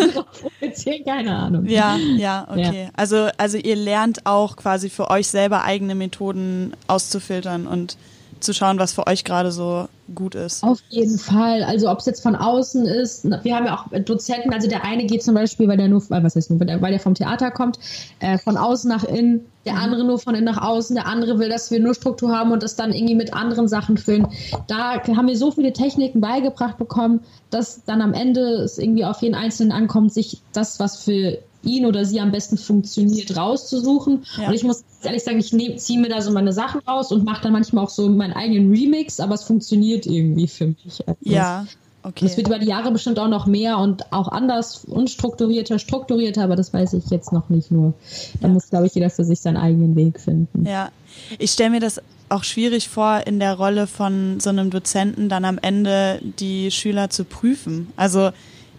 projizieren, 0.58 1.04
keine 1.04 1.36
Ahnung. 1.36 1.66
Ja, 1.66 1.96
ja, 1.96 2.48
okay. 2.50 2.84
Ja. 2.84 2.90
Also, 2.94 3.28
also 3.38 3.56
ihr 3.56 3.76
lernt 3.76 4.26
auch 4.26 4.56
quasi 4.56 4.90
für 4.90 5.10
euch 5.10 5.28
selber 5.28 5.62
eigene 5.62 5.94
Methoden 5.94 6.72
auszufiltern 6.88 7.68
und 7.68 7.96
zu 8.40 8.52
schauen, 8.52 8.78
was 8.78 8.92
für 8.92 9.06
euch 9.06 9.24
gerade 9.24 9.52
so 9.52 9.88
gut 10.14 10.34
ist. 10.34 10.62
Auf 10.62 10.80
jeden 10.88 11.18
Fall. 11.18 11.62
Also 11.62 11.90
ob 11.90 11.98
es 11.98 12.06
jetzt 12.06 12.22
von 12.22 12.36
außen 12.36 12.86
ist, 12.86 13.24
wir 13.24 13.56
haben 13.56 13.66
ja 13.66 13.76
auch 13.76 13.86
Dozenten, 14.04 14.52
also 14.52 14.68
der 14.68 14.84
eine 14.84 15.06
geht 15.06 15.22
zum 15.22 15.34
Beispiel, 15.34 15.68
weil 15.68 15.76
der 15.76 15.88
nur, 15.88 16.02
äh, 16.02 16.22
was 16.22 16.36
heißt 16.36 16.50
nur, 16.50 16.60
weil 16.60 16.90
der 16.90 17.00
vom 17.00 17.14
Theater 17.14 17.50
kommt, 17.50 17.78
äh, 18.20 18.38
von 18.38 18.56
außen 18.56 18.88
nach 18.88 19.04
innen, 19.04 19.46
der 19.64 19.74
mhm. 19.74 19.78
andere 19.78 20.04
nur 20.04 20.18
von 20.18 20.34
innen 20.34 20.44
nach 20.44 20.62
außen, 20.62 20.94
der 20.96 21.06
andere 21.06 21.38
will, 21.38 21.48
dass 21.48 21.70
wir 21.70 21.80
nur 21.80 21.94
Struktur 21.94 22.36
haben 22.36 22.52
und 22.52 22.62
das 22.62 22.76
dann 22.76 22.92
irgendwie 22.92 23.14
mit 23.14 23.34
anderen 23.34 23.68
Sachen 23.68 23.96
füllen. 23.96 24.26
Da 24.66 25.02
haben 25.02 25.28
wir 25.28 25.36
so 25.36 25.50
viele 25.50 25.72
Techniken 25.72 26.20
beigebracht 26.20 26.78
bekommen, 26.78 27.20
dass 27.50 27.84
dann 27.84 28.02
am 28.02 28.14
Ende 28.14 28.40
es 28.62 28.78
irgendwie 28.78 29.04
auf 29.04 29.22
jeden 29.22 29.34
Einzelnen 29.34 29.72
ankommt, 29.72 30.12
sich 30.12 30.42
das, 30.52 30.80
was 30.80 30.96
für 30.96 31.38
ihn 31.64 31.86
oder 31.86 32.04
sie 32.04 32.20
am 32.20 32.32
besten 32.32 32.56
funktioniert, 32.56 33.36
rauszusuchen. 33.36 34.24
Ja. 34.38 34.48
Und 34.48 34.54
ich 34.54 34.64
muss 34.64 34.84
ehrlich 35.02 35.22
sagen, 35.22 35.38
ich 35.38 35.50
ziehe 35.80 36.00
mir 36.00 36.08
da 36.08 36.20
so 36.20 36.30
meine 36.32 36.52
Sachen 36.52 36.80
raus 36.80 37.12
und 37.12 37.24
mache 37.24 37.42
dann 37.42 37.52
manchmal 37.52 37.84
auch 37.84 37.90
so 37.90 38.08
meinen 38.08 38.32
eigenen 38.32 38.70
Remix, 38.70 39.20
aber 39.20 39.34
es 39.34 39.42
funktioniert 39.42 40.06
irgendwie 40.06 40.48
für 40.48 40.68
mich. 40.68 41.06
Also 41.06 41.18
ja. 41.22 41.66
Okay. 42.04 42.26
Es 42.26 42.36
wird 42.36 42.48
über 42.48 42.58
die 42.58 42.66
Jahre 42.66 42.90
bestimmt 42.90 43.18
auch 43.20 43.28
noch 43.28 43.46
mehr 43.46 43.78
und 43.78 44.12
auch 44.12 44.26
anders, 44.26 44.84
unstrukturierter, 44.86 45.78
strukturierter, 45.78 46.42
aber 46.42 46.56
das 46.56 46.72
weiß 46.72 46.94
ich 46.94 47.06
jetzt 47.10 47.32
noch 47.32 47.48
nicht 47.48 47.70
nur. 47.70 47.94
Da 48.40 48.48
ja. 48.48 48.54
muss, 48.54 48.68
glaube 48.70 48.86
ich, 48.86 48.94
jeder 48.94 49.08
für 49.08 49.24
sich 49.24 49.40
seinen 49.40 49.56
eigenen 49.56 49.94
Weg 49.94 50.18
finden. 50.18 50.66
Ja, 50.66 50.90
ich 51.38 51.52
stelle 51.52 51.70
mir 51.70 51.80
das 51.80 52.00
auch 52.28 52.42
schwierig 52.42 52.88
vor, 52.88 53.22
in 53.26 53.38
der 53.38 53.54
Rolle 53.54 53.86
von 53.86 54.40
so 54.40 54.50
einem 54.50 54.70
Dozenten 54.70 55.28
dann 55.28 55.44
am 55.44 55.58
Ende 55.58 56.20
die 56.40 56.72
Schüler 56.72 57.08
zu 57.08 57.24
prüfen. 57.24 57.92
Also, 57.96 58.30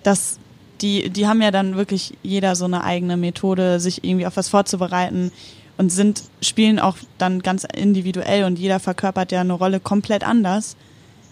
das 0.02 0.38
die, 0.84 1.10
die 1.10 1.28
haben 1.28 1.42
ja 1.42 1.50
dann 1.50 1.78
wirklich 1.78 2.16
jeder 2.22 2.56
so 2.56 2.66
eine 2.66 2.84
eigene 2.84 3.18
Methode, 3.18 3.80
sich 3.80 4.04
irgendwie 4.04 4.28
auf 4.28 4.36
was 4.36 4.50
vorzubereiten 4.50 5.32
und 5.78 5.92
sind, 5.92 6.24
spielen 6.42 6.78
auch 6.78 6.98
dann 7.18 7.42
ganz 7.42 7.64
individuell 7.64 8.44
und 8.44 8.60
jeder 8.60 8.80
verkörpert 8.80 9.32
ja 9.32 9.42
eine 9.42 9.54
Rolle 9.54 9.80
komplett 9.80 10.28
anders. 10.28 10.76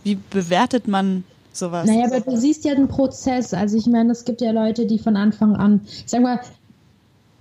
Wie 0.04 0.16
bewertet 0.16 0.88
man 0.88 1.26
sowas? 1.52 1.86
Naja, 1.86 2.06
aber 2.06 2.22
du 2.22 2.38
siehst 2.38 2.64
ja 2.64 2.74
den 2.74 2.88
Prozess. 2.88 3.54
Also 3.54 3.78
ich 3.78 3.86
meine, 3.88 4.14
es 4.14 4.26
gibt 4.26 4.42
ja 4.42 4.52
Leute, 4.52 4.88
die 4.88 4.98
von 4.98 5.18
Anfang 5.18 5.56
an, 5.56 5.82
ich 5.86 6.06
sag 6.08 6.22
mal, 6.22 6.40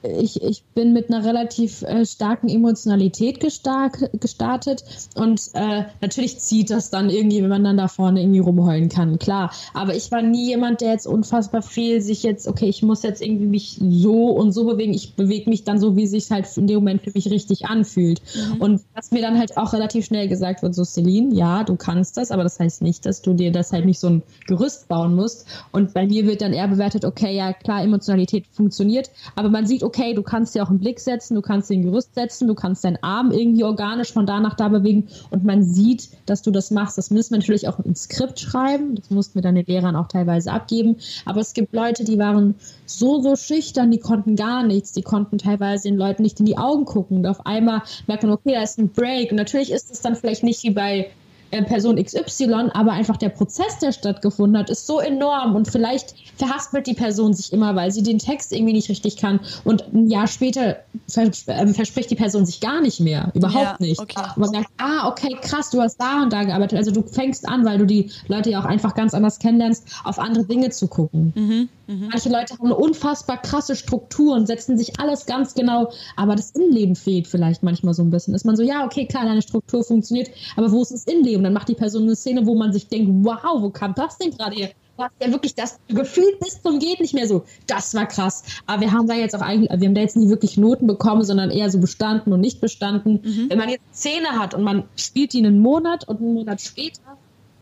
ich, 0.02 0.42
ich 0.42 0.62
bin 0.74 0.92
mit 0.92 1.10
einer 1.10 1.24
relativ 1.24 1.82
äh, 1.82 2.06
starken 2.06 2.48
Emotionalität 2.48 3.40
gestartet 3.40 4.84
und 5.14 5.50
äh, 5.54 5.84
natürlich 6.00 6.38
zieht 6.38 6.70
das 6.70 6.90
dann 6.90 7.10
irgendwie, 7.10 7.42
wenn 7.42 7.50
man 7.50 7.64
dann 7.64 7.76
da 7.76 7.88
vorne 7.88 8.22
irgendwie 8.22 8.38
rumheulen 8.38 8.88
kann, 8.88 9.18
klar. 9.18 9.52
Aber 9.74 9.94
ich 9.94 10.10
war 10.10 10.22
nie 10.22 10.48
jemand, 10.48 10.80
der 10.80 10.92
jetzt 10.92 11.06
unfassbar 11.06 11.62
viel 11.62 12.00
sich 12.00 12.22
jetzt, 12.22 12.48
okay, 12.48 12.68
ich 12.68 12.82
muss 12.82 13.02
jetzt 13.02 13.22
irgendwie 13.22 13.46
mich 13.46 13.78
so 13.80 14.30
und 14.30 14.52
so 14.52 14.64
bewegen. 14.64 14.94
Ich 14.94 15.14
bewege 15.14 15.50
mich 15.50 15.64
dann 15.64 15.78
so, 15.78 15.96
wie 15.96 16.06
sich 16.06 16.30
halt 16.30 16.46
in 16.56 16.66
dem 16.66 16.76
Moment 16.76 17.02
für 17.02 17.12
mich 17.14 17.30
richtig 17.30 17.66
anfühlt. 17.66 18.22
Mhm. 18.34 18.60
Und 18.60 18.80
was 18.94 19.10
mir 19.10 19.22
dann 19.22 19.38
halt 19.38 19.56
auch 19.56 19.72
relativ 19.72 20.06
schnell 20.06 20.28
gesagt 20.28 20.62
wird, 20.62 20.74
so 20.74 20.84
Celine, 20.84 21.34
ja, 21.34 21.64
du 21.64 21.76
kannst 21.76 22.16
das, 22.16 22.30
aber 22.30 22.42
das 22.42 22.58
heißt 22.58 22.82
nicht, 22.82 23.04
dass 23.06 23.22
du 23.22 23.34
dir 23.34 23.52
das 23.52 23.72
halt 23.72 23.84
nicht 23.84 24.00
so 24.00 24.08
ein 24.08 24.22
Gerüst 24.46 24.88
bauen 24.88 25.14
musst. 25.14 25.46
Und 25.72 25.92
bei 25.92 26.06
mir 26.06 26.26
wird 26.26 26.40
dann 26.40 26.52
eher 26.52 26.68
bewertet, 26.68 27.04
okay, 27.04 27.36
ja, 27.36 27.52
klar, 27.52 27.82
Emotionalität 27.82 28.46
funktioniert, 28.52 29.10
aber 29.36 29.50
man 29.50 29.66
sieht, 29.66 29.82
okay, 29.82 29.89
du 29.90 30.22
kannst 30.22 30.54
dir 30.54 30.62
auch 30.62 30.70
einen 30.70 30.80
Blick 30.80 31.00
setzen, 31.00 31.34
du 31.34 31.42
kannst 31.42 31.70
dir 31.70 31.74
ein 31.74 31.82
Gerüst 31.82 32.14
setzen, 32.14 32.48
du 32.48 32.54
kannst 32.54 32.84
deinen 32.84 33.02
Arm 33.02 33.30
irgendwie 33.30 33.64
organisch 33.64 34.12
von 34.12 34.26
da 34.26 34.40
nach 34.40 34.54
da 34.54 34.68
bewegen 34.68 35.08
und 35.30 35.44
man 35.44 35.62
sieht, 35.62 36.08
dass 36.26 36.42
du 36.42 36.50
das 36.50 36.70
machst. 36.70 36.98
Das 36.98 37.10
müssen 37.10 37.32
wir 37.32 37.38
natürlich 37.38 37.68
auch 37.68 37.78
ins 37.80 38.04
Skript 38.04 38.40
schreiben, 38.40 38.94
das 38.94 39.10
mussten 39.10 39.36
wir 39.36 39.42
dann 39.42 39.54
den 39.54 39.66
Lehrern 39.66 39.96
auch 39.96 40.08
teilweise 40.08 40.52
abgeben. 40.52 40.96
Aber 41.24 41.40
es 41.40 41.52
gibt 41.52 41.74
Leute, 41.74 42.04
die 42.04 42.18
waren 42.18 42.54
so, 42.86 43.20
so 43.22 43.36
schüchtern, 43.36 43.90
die 43.90 43.98
konnten 43.98 44.36
gar 44.36 44.62
nichts, 44.62 44.92
die 44.92 45.02
konnten 45.02 45.38
teilweise 45.38 45.88
den 45.88 45.96
Leuten 45.96 46.22
nicht 46.22 46.40
in 46.40 46.46
die 46.46 46.58
Augen 46.58 46.84
gucken. 46.84 47.18
Und 47.18 47.26
auf 47.26 47.46
einmal 47.46 47.82
merkt 48.06 48.22
man, 48.22 48.32
okay, 48.32 48.54
da 48.54 48.62
ist 48.62 48.78
ein 48.78 48.90
Break. 48.90 49.30
Und 49.30 49.36
natürlich 49.36 49.72
ist 49.72 49.90
es 49.90 50.00
dann 50.00 50.16
vielleicht 50.16 50.42
nicht 50.42 50.62
wie 50.62 50.70
bei 50.70 51.10
Person 51.50 52.02
XY, 52.02 52.70
aber 52.72 52.92
einfach 52.92 53.16
der 53.16 53.28
Prozess, 53.28 53.78
der 53.78 53.92
stattgefunden 53.92 54.58
hat, 54.58 54.70
ist 54.70 54.86
so 54.86 55.00
enorm 55.00 55.54
und 55.54 55.68
vielleicht 55.68 56.14
verhaspelt 56.36 56.86
die 56.86 56.94
Person 56.94 57.34
sich 57.34 57.52
immer, 57.52 57.74
weil 57.76 57.90
sie 57.90 58.02
den 58.02 58.18
Text 58.18 58.52
irgendwie 58.52 58.72
nicht 58.72 58.88
richtig 58.88 59.16
kann 59.16 59.40
und 59.64 59.92
ein 59.92 60.08
Jahr 60.08 60.26
später 60.26 60.76
vers 61.08 61.46
äh, 61.46 61.66
verspricht 61.68 62.10
die 62.10 62.16
Person 62.16 62.46
sich 62.46 62.60
gar 62.60 62.80
nicht 62.80 63.00
mehr, 63.00 63.30
überhaupt 63.34 63.80
ja, 63.80 63.86
nicht. 63.86 64.00
Okay. 64.00 64.22
Man 64.36 64.50
merkt, 64.50 64.70
ah, 64.78 65.08
okay, 65.08 65.36
krass, 65.40 65.70
du 65.70 65.80
hast 65.80 65.96
da 66.00 66.22
und 66.22 66.32
da 66.32 66.44
gearbeitet. 66.44 66.78
Also 66.78 66.90
du 66.90 67.02
fängst 67.02 67.48
an, 67.48 67.64
weil 67.64 67.78
du 67.78 67.86
die 67.86 68.10
Leute 68.28 68.50
ja 68.50 68.60
auch 68.60 68.64
einfach 68.64 68.94
ganz 68.94 69.14
anders 69.14 69.38
kennenlernst, 69.38 69.86
auf 70.04 70.18
andere 70.18 70.44
Dinge 70.44 70.70
zu 70.70 70.88
gucken. 70.88 71.32
Mhm. 71.34 71.68
Mhm. 71.90 72.08
Manche 72.10 72.28
Leute 72.28 72.54
haben 72.54 72.66
eine 72.66 72.76
unfassbar 72.76 73.42
krasse 73.42 73.74
Struktur 73.74 74.34
und 74.36 74.46
setzen 74.46 74.78
sich 74.78 75.00
alles 75.00 75.26
ganz 75.26 75.54
genau, 75.54 75.92
aber 76.16 76.36
das 76.36 76.50
Innenleben 76.52 76.94
fehlt 76.94 77.26
vielleicht 77.26 77.62
manchmal 77.62 77.94
so 77.94 78.02
ein 78.02 78.10
bisschen. 78.10 78.34
Ist 78.34 78.44
man 78.44 78.56
so, 78.56 78.62
ja, 78.62 78.84
okay, 78.84 79.06
klar, 79.06 79.24
deine 79.24 79.42
Struktur 79.42 79.82
funktioniert, 79.82 80.30
aber 80.56 80.70
wo 80.70 80.82
ist 80.82 80.92
das 80.92 81.04
Innenleben? 81.04 81.39
Dann 81.44 81.52
macht 81.52 81.68
die 81.68 81.74
Person 81.74 82.04
eine 82.04 82.16
Szene, 82.16 82.46
wo 82.46 82.54
man 82.54 82.72
sich 82.72 82.88
denkt, 82.88 83.10
wow, 83.24 83.60
wo 83.60 83.70
kam 83.70 83.94
das 83.94 84.18
denn 84.18 84.30
gerade 84.30 84.56
her? 84.56 84.70
Du 84.96 85.04
hast 85.04 85.12
ja 85.22 85.32
wirklich 85.32 85.54
das 85.54 85.78
gefühlt 85.88 86.38
bis 86.40 86.60
zum 86.60 86.78
geht 86.78 87.00
nicht 87.00 87.14
mehr 87.14 87.26
so. 87.26 87.44
Das 87.66 87.94
war 87.94 88.06
krass. 88.06 88.42
Aber 88.66 88.82
wir 88.82 88.92
haben 88.92 89.06
da 89.06 89.14
jetzt 89.14 89.34
auch 89.34 89.40
eigentlich, 89.40 89.70
wir 89.70 89.88
haben 89.88 89.94
da 89.94 90.02
jetzt 90.02 90.16
nie 90.16 90.28
wirklich 90.28 90.58
Noten 90.58 90.86
bekommen, 90.86 91.24
sondern 91.24 91.50
eher 91.50 91.70
so 91.70 91.78
bestanden 91.78 92.32
und 92.34 92.40
nicht 92.40 92.60
bestanden. 92.60 93.20
Mhm. 93.22 93.46
Wenn 93.48 93.58
man 93.58 93.68
jetzt 93.70 93.84
Szene 93.94 94.28
hat 94.38 94.52
und 94.54 94.62
man 94.62 94.84
spielt 94.96 95.32
die 95.32 95.38
einen 95.38 95.60
Monat 95.60 96.06
und 96.06 96.18
einen 96.18 96.34
Monat 96.34 96.60
später 96.60 97.00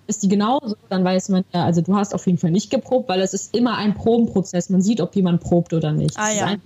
ist 0.09 0.23
die 0.23 0.29
genauso, 0.29 0.75
dann 0.89 1.05
weiß 1.05 1.29
man 1.29 1.45
ja, 1.53 1.65
also 1.65 1.83
du 1.83 1.95
hast 1.95 2.15
auf 2.15 2.27
jeden 2.27 2.39
Fall 2.39 2.51
nicht 2.51 2.71
geprobt, 2.71 3.09
weil 3.09 3.21
es 3.21 3.35
ist 3.35 3.55
immer 3.55 3.77
ein 3.77 3.95
Probenprozess. 3.95 4.71
Man 4.71 4.81
sieht, 4.81 5.01
ob 5.01 5.15
jemand 5.15 5.43
probt 5.43 5.75
oder 5.75 5.93
nicht. 5.93 6.19
Ah, 6.19 6.33
ja. 6.33 6.57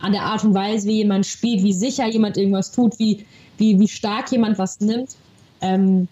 an 0.00 0.12
der 0.12 0.22
Art 0.22 0.44
und 0.44 0.54
Weise, 0.54 0.88
wie 0.88 0.98
jemand 0.98 1.26
spielt, 1.26 1.62
wie 1.62 1.72
sicher 1.72 2.06
jemand 2.06 2.36
irgendwas 2.36 2.70
tut, 2.70 2.98
wie, 2.98 3.26
wie, 3.58 3.78
wie 3.80 3.88
stark 3.88 4.30
jemand 4.30 4.58
was 4.58 4.80
nimmt, 4.80 5.16
ähm, 5.60 6.06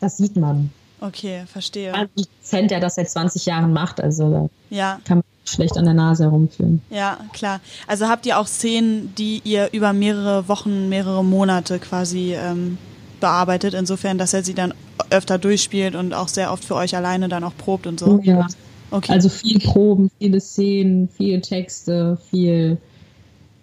das 0.00 0.16
sieht 0.16 0.36
man. 0.36 0.70
Okay, 1.00 1.44
verstehe. 1.46 1.94
Ein 1.94 2.08
Dozent, 2.16 2.70
der 2.70 2.80
das 2.80 2.96
seit 2.96 3.08
20 3.08 3.46
Jahren 3.46 3.72
macht, 3.72 4.00
also 4.00 4.50
ja. 4.70 5.00
kann 5.04 5.18
man 5.18 5.24
schlecht 5.44 5.76
an 5.76 5.84
der 5.84 5.94
Nase 5.94 6.24
herumführen. 6.24 6.82
Ja, 6.90 7.18
klar. 7.32 7.60
Also 7.86 8.08
habt 8.08 8.26
ihr 8.26 8.38
auch 8.38 8.46
Szenen, 8.46 9.14
die 9.16 9.40
ihr 9.44 9.70
über 9.72 9.92
mehrere 9.92 10.48
Wochen, 10.48 10.88
mehrere 10.88 11.24
Monate 11.24 11.78
quasi 11.78 12.34
ähm, 12.34 12.78
bearbeitet, 13.20 13.74
insofern, 13.74 14.18
dass 14.18 14.34
er 14.34 14.42
sie 14.42 14.54
dann 14.54 14.74
öfter 15.10 15.38
durchspielt 15.38 15.94
und 15.94 16.14
auch 16.14 16.28
sehr 16.28 16.52
oft 16.52 16.64
für 16.64 16.74
euch 16.74 16.96
alleine 16.96 17.28
dann 17.28 17.44
auch 17.44 17.56
probt 17.56 17.86
und 17.86 18.00
so. 18.00 18.20
Ja. 18.22 18.46
Okay. 18.90 19.12
Also 19.12 19.28
viel 19.28 19.60
Proben, 19.60 20.10
viele 20.18 20.40
Szenen, 20.40 21.08
viele 21.08 21.40
Texte, 21.40 22.18
viel 22.30 22.78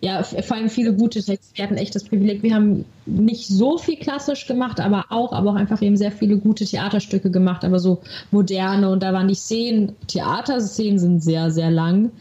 ja, 0.02 0.24
vor 0.24 0.58
allem 0.58 0.70
viele 0.70 0.94
gute 0.94 1.24
Texte. 1.24 1.58
Wir 1.58 1.66
hatten 1.66 1.78
echt 1.78 1.96
das 1.96 2.04
Privileg, 2.04 2.44
wir 2.44 2.54
haben 2.54 2.86
nicht 3.06 3.48
so 3.48 3.78
viel 3.78 3.98
klassisch 3.98 4.46
gemacht, 4.46 4.80
aber 4.80 5.06
auch, 5.10 5.32
aber 5.34 5.52
auch 5.52 5.56
einfach 5.56 5.82
eben 5.82 5.98
sehr 5.98 6.12
viele 6.12 6.38
gute 6.38 6.66
Theaterstücke 6.66 7.32
gemacht, 7.32 7.64
aber 7.64 7.80
so 7.80 8.02
moderne 8.32 8.90
und 8.90 9.02
da 9.02 9.14
waren 9.14 9.28
die 9.28 9.36
Szenen, 9.36 9.96
Theaterszenen 10.08 11.00
sind 11.00 11.24
sehr, 11.24 11.50
sehr 11.52 11.72
lang. 11.72 12.12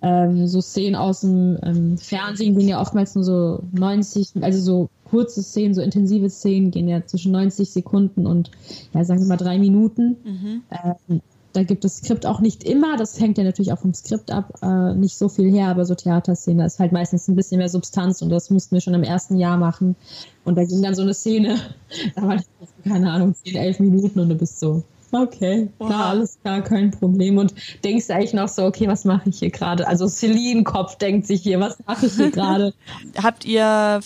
Ähm, 0.00 0.46
so 0.46 0.60
Szenen 0.60 0.94
aus 0.94 1.22
dem 1.22 1.58
ähm, 1.64 1.98
Fernsehen 1.98 2.56
gehen 2.56 2.68
ja 2.68 2.80
oftmals 2.80 3.16
nur 3.16 3.24
so 3.24 3.62
90, 3.72 4.30
also 4.42 4.60
so 4.60 4.88
kurze 5.10 5.42
Szenen, 5.42 5.74
so 5.74 5.82
intensive 5.82 6.30
Szenen 6.30 6.70
gehen 6.70 6.88
ja 6.88 7.04
zwischen 7.04 7.32
90 7.32 7.68
Sekunden 7.68 8.26
und 8.26 8.50
ja, 8.94 9.04
sagen 9.04 9.20
wir 9.20 9.26
mal 9.26 9.36
drei 9.36 9.58
Minuten. 9.58 10.16
Mhm. 10.24 10.62
Ähm, 10.70 11.20
da 11.58 11.64
gibt 11.64 11.82
das 11.82 11.96
Skript 11.96 12.24
auch 12.24 12.38
nicht 12.38 12.62
immer, 12.62 12.96
das 12.96 13.18
hängt 13.18 13.36
ja 13.36 13.42
natürlich 13.42 13.72
auch 13.72 13.80
vom 13.80 13.92
Skript 13.92 14.30
ab, 14.30 14.52
äh, 14.62 14.94
nicht 14.94 15.18
so 15.18 15.28
viel 15.28 15.50
her, 15.50 15.66
aber 15.66 15.84
so 15.84 15.96
Theaterszene 15.96 16.64
ist 16.64 16.78
halt 16.78 16.92
meistens 16.92 17.26
ein 17.26 17.34
bisschen 17.34 17.58
mehr 17.58 17.68
Substanz 17.68 18.22
und 18.22 18.30
das 18.30 18.48
mussten 18.50 18.76
wir 18.76 18.80
schon 18.80 18.94
im 18.94 19.02
ersten 19.02 19.36
Jahr 19.36 19.56
machen. 19.56 19.96
Und 20.44 20.56
da 20.56 20.64
ging 20.64 20.82
dann 20.82 20.94
so 20.94 21.02
eine 21.02 21.14
Szene, 21.14 21.58
da 22.14 22.22
war 22.22 22.36
keine 22.84 23.10
Ahnung, 23.10 23.34
10, 23.34 23.56
11 23.56 23.80
Minuten 23.80 24.20
und 24.20 24.28
du 24.28 24.36
bist 24.36 24.60
so, 24.60 24.84
okay, 25.10 25.68
wow. 25.78 25.88
klar, 25.88 26.06
alles 26.06 26.38
klar, 26.42 26.62
kein 26.62 26.92
Problem. 26.92 27.38
Und 27.38 27.54
denkst 27.82 28.08
eigentlich 28.10 28.34
noch 28.34 28.48
so, 28.48 28.64
okay, 28.64 28.86
was 28.86 29.04
mache 29.04 29.28
ich 29.30 29.40
hier 29.40 29.50
gerade? 29.50 29.88
Also 29.88 30.06
Celine 30.06 30.62
Kopf 30.62 30.94
denkt 30.94 31.26
sich 31.26 31.42
hier, 31.42 31.58
was 31.58 31.76
mache 31.88 32.06
ich 32.06 32.12
hier 32.12 32.30
gerade? 32.30 32.72
Habt 33.20 33.44
ihr, 33.44 33.98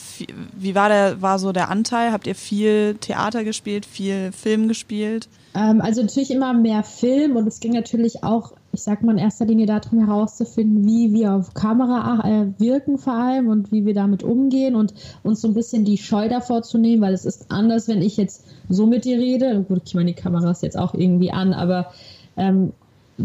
wie 0.56 0.74
war 0.74 0.88
der, 0.88 1.20
war 1.20 1.38
so 1.38 1.52
der 1.52 1.68
Anteil? 1.68 2.12
Habt 2.12 2.26
ihr 2.26 2.34
viel 2.34 2.96
Theater 2.98 3.44
gespielt, 3.44 3.84
viel 3.84 4.32
Film 4.32 4.68
gespielt? 4.68 5.28
Ähm, 5.54 5.80
also 5.80 6.02
natürlich 6.02 6.30
immer 6.30 6.54
mehr 6.54 6.82
Film 6.82 7.36
und 7.36 7.46
es 7.46 7.60
ging 7.60 7.72
natürlich 7.72 8.24
auch, 8.24 8.52
ich 8.72 8.82
sag 8.82 9.02
mal 9.02 9.12
in 9.12 9.18
erster 9.18 9.44
Linie 9.44 9.66
darum 9.66 10.04
herauszufinden, 10.04 10.86
wie 10.86 11.12
wir 11.12 11.34
auf 11.34 11.52
Kamera 11.52 12.26
äh, 12.26 12.46
wirken 12.58 12.96
vor 12.96 13.12
allem 13.12 13.48
und 13.48 13.70
wie 13.70 13.84
wir 13.84 13.92
damit 13.92 14.22
umgehen 14.22 14.74
und 14.74 14.94
uns 15.22 15.42
so 15.42 15.48
ein 15.48 15.54
bisschen 15.54 15.84
die 15.84 15.98
Scheu 15.98 16.28
davor 16.28 16.62
zu 16.62 16.78
nehmen, 16.78 17.02
weil 17.02 17.12
es 17.12 17.26
ist 17.26 17.50
anders, 17.50 17.86
wenn 17.88 18.00
ich 18.00 18.16
jetzt 18.16 18.46
so 18.68 18.86
mit 18.86 19.04
dir 19.04 19.18
rede. 19.18 19.64
Gut, 19.68 19.82
ich 19.84 19.94
meine, 19.94 20.14
die 20.14 20.20
Kamera 20.20 20.50
ist 20.50 20.62
jetzt 20.62 20.78
auch 20.78 20.94
irgendwie 20.94 21.32
an, 21.32 21.52
aber 21.52 21.92
ähm, 22.36 22.72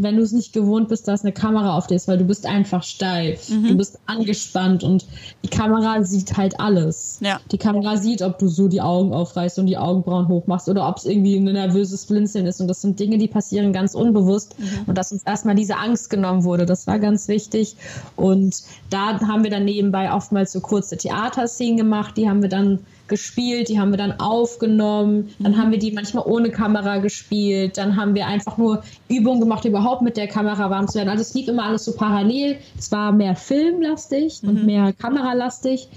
wenn 0.01 0.17
du 0.17 0.23
es 0.23 0.31
nicht 0.31 0.53
gewohnt 0.53 0.89
bist, 0.89 1.07
dass 1.07 1.23
eine 1.23 1.31
Kamera 1.31 1.77
auf 1.77 1.87
dir 1.87 1.95
ist, 1.95 2.07
weil 2.07 2.17
du 2.17 2.23
bist 2.23 2.45
einfach 2.45 2.83
steif, 2.83 3.49
mhm. 3.49 3.67
du 3.67 3.77
bist 3.77 3.99
angespannt 4.05 4.83
und 4.83 5.05
die 5.43 5.49
Kamera 5.49 6.03
sieht 6.03 6.37
halt 6.37 6.59
alles. 6.59 7.19
Ja. 7.21 7.39
Die 7.51 7.57
Kamera 7.57 7.97
sieht, 7.97 8.21
ob 8.21 8.37
du 8.39 8.47
so 8.47 8.67
die 8.67 8.81
Augen 8.81 9.13
aufreißt 9.13 9.59
und 9.59 9.67
die 9.67 9.77
Augenbrauen 9.77 10.27
hochmachst 10.27 10.69
oder 10.69 10.87
ob 10.87 10.97
es 10.97 11.05
irgendwie 11.05 11.37
ein 11.37 11.43
nervöses 11.45 12.05
Blinzeln 12.05 12.45
ist 12.45 12.61
und 12.61 12.67
das 12.67 12.81
sind 12.81 12.99
Dinge, 12.99 13.17
die 13.17 13.27
passieren 13.27 13.73
ganz 13.73 13.95
unbewusst 13.95 14.57
mhm. 14.59 14.85
und 14.87 14.97
dass 14.97 15.11
uns 15.11 15.23
erstmal 15.23 15.55
diese 15.55 15.77
Angst 15.77 16.09
genommen 16.09 16.43
wurde, 16.43 16.65
das 16.65 16.87
war 16.87 16.99
ganz 16.99 17.27
wichtig 17.27 17.75
und 18.15 18.63
da 18.89 19.19
haben 19.21 19.43
wir 19.43 19.51
dann 19.51 19.65
nebenbei 19.65 20.13
oftmals 20.13 20.51
so 20.51 20.61
kurze 20.61 20.97
Theaterszenen 20.97 21.77
gemacht, 21.77 22.17
die 22.17 22.29
haben 22.29 22.41
wir 22.41 22.49
dann 22.49 22.79
gespielt, 23.07 23.69
die 23.69 23.79
haben 23.79 23.91
wir 23.91 23.97
dann 23.97 24.19
aufgenommen, 24.19 25.29
dann 25.39 25.53
mhm. 25.53 25.57
haben 25.57 25.71
wir 25.71 25.79
die 25.79 25.91
manchmal 25.91 26.25
ohne 26.25 26.49
Kamera 26.49 26.97
gespielt, 26.97 27.77
dann 27.77 27.95
haben 27.95 28.15
wir 28.15 28.27
einfach 28.27 28.57
nur 28.57 28.83
Übungen 29.07 29.39
gemacht, 29.39 29.65
überhaupt 29.65 30.01
mit 30.01 30.17
der 30.17 30.27
Kamera 30.27 30.69
warm 30.69 30.87
zu 30.87 30.95
werden. 30.95 31.09
Also 31.09 31.21
es 31.21 31.33
lief 31.33 31.47
immer 31.47 31.65
alles 31.65 31.85
so 31.85 31.93
parallel. 31.93 32.57
Es 32.77 32.91
war 32.91 33.11
mehr 33.11 33.35
filmlastig 33.35 34.41
mhm. 34.41 34.49
und 34.49 34.65
mehr 34.65 34.93
kameralastig. 34.93 35.87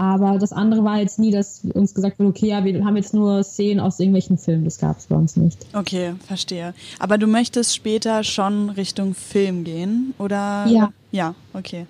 Aber 0.00 0.38
das 0.38 0.54
andere 0.54 0.82
war 0.82 0.98
jetzt 0.98 1.18
nie, 1.18 1.30
dass 1.30 1.60
uns 1.74 1.92
gesagt 1.92 2.18
wurde, 2.18 2.30
okay, 2.30 2.46
ja, 2.46 2.64
wir 2.64 2.82
haben 2.86 2.96
jetzt 2.96 3.12
nur 3.12 3.42
Szenen 3.44 3.80
aus 3.80 4.00
irgendwelchen 4.00 4.38
Filmen. 4.38 4.64
Das 4.64 4.78
gab 4.78 4.98
es 4.98 5.08
bei 5.08 5.14
uns 5.14 5.36
nicht. 5.36 5.58
Okay, 5.74 6.14
verstehe. 6.26 6.72
Aber 6.98 7.18
du 7.18 7.26
möchtest 7.26 7.76
später 7.76 8.24
schon 8.24 8.70
Richtung 8.70 9.14
Film 9.14 9.62
gehen, 9.62 10.14
oder? 10.16 10.64
Ja. 10.68 10.90
Ja, 11.12 11.34
okay. 11.52 11.86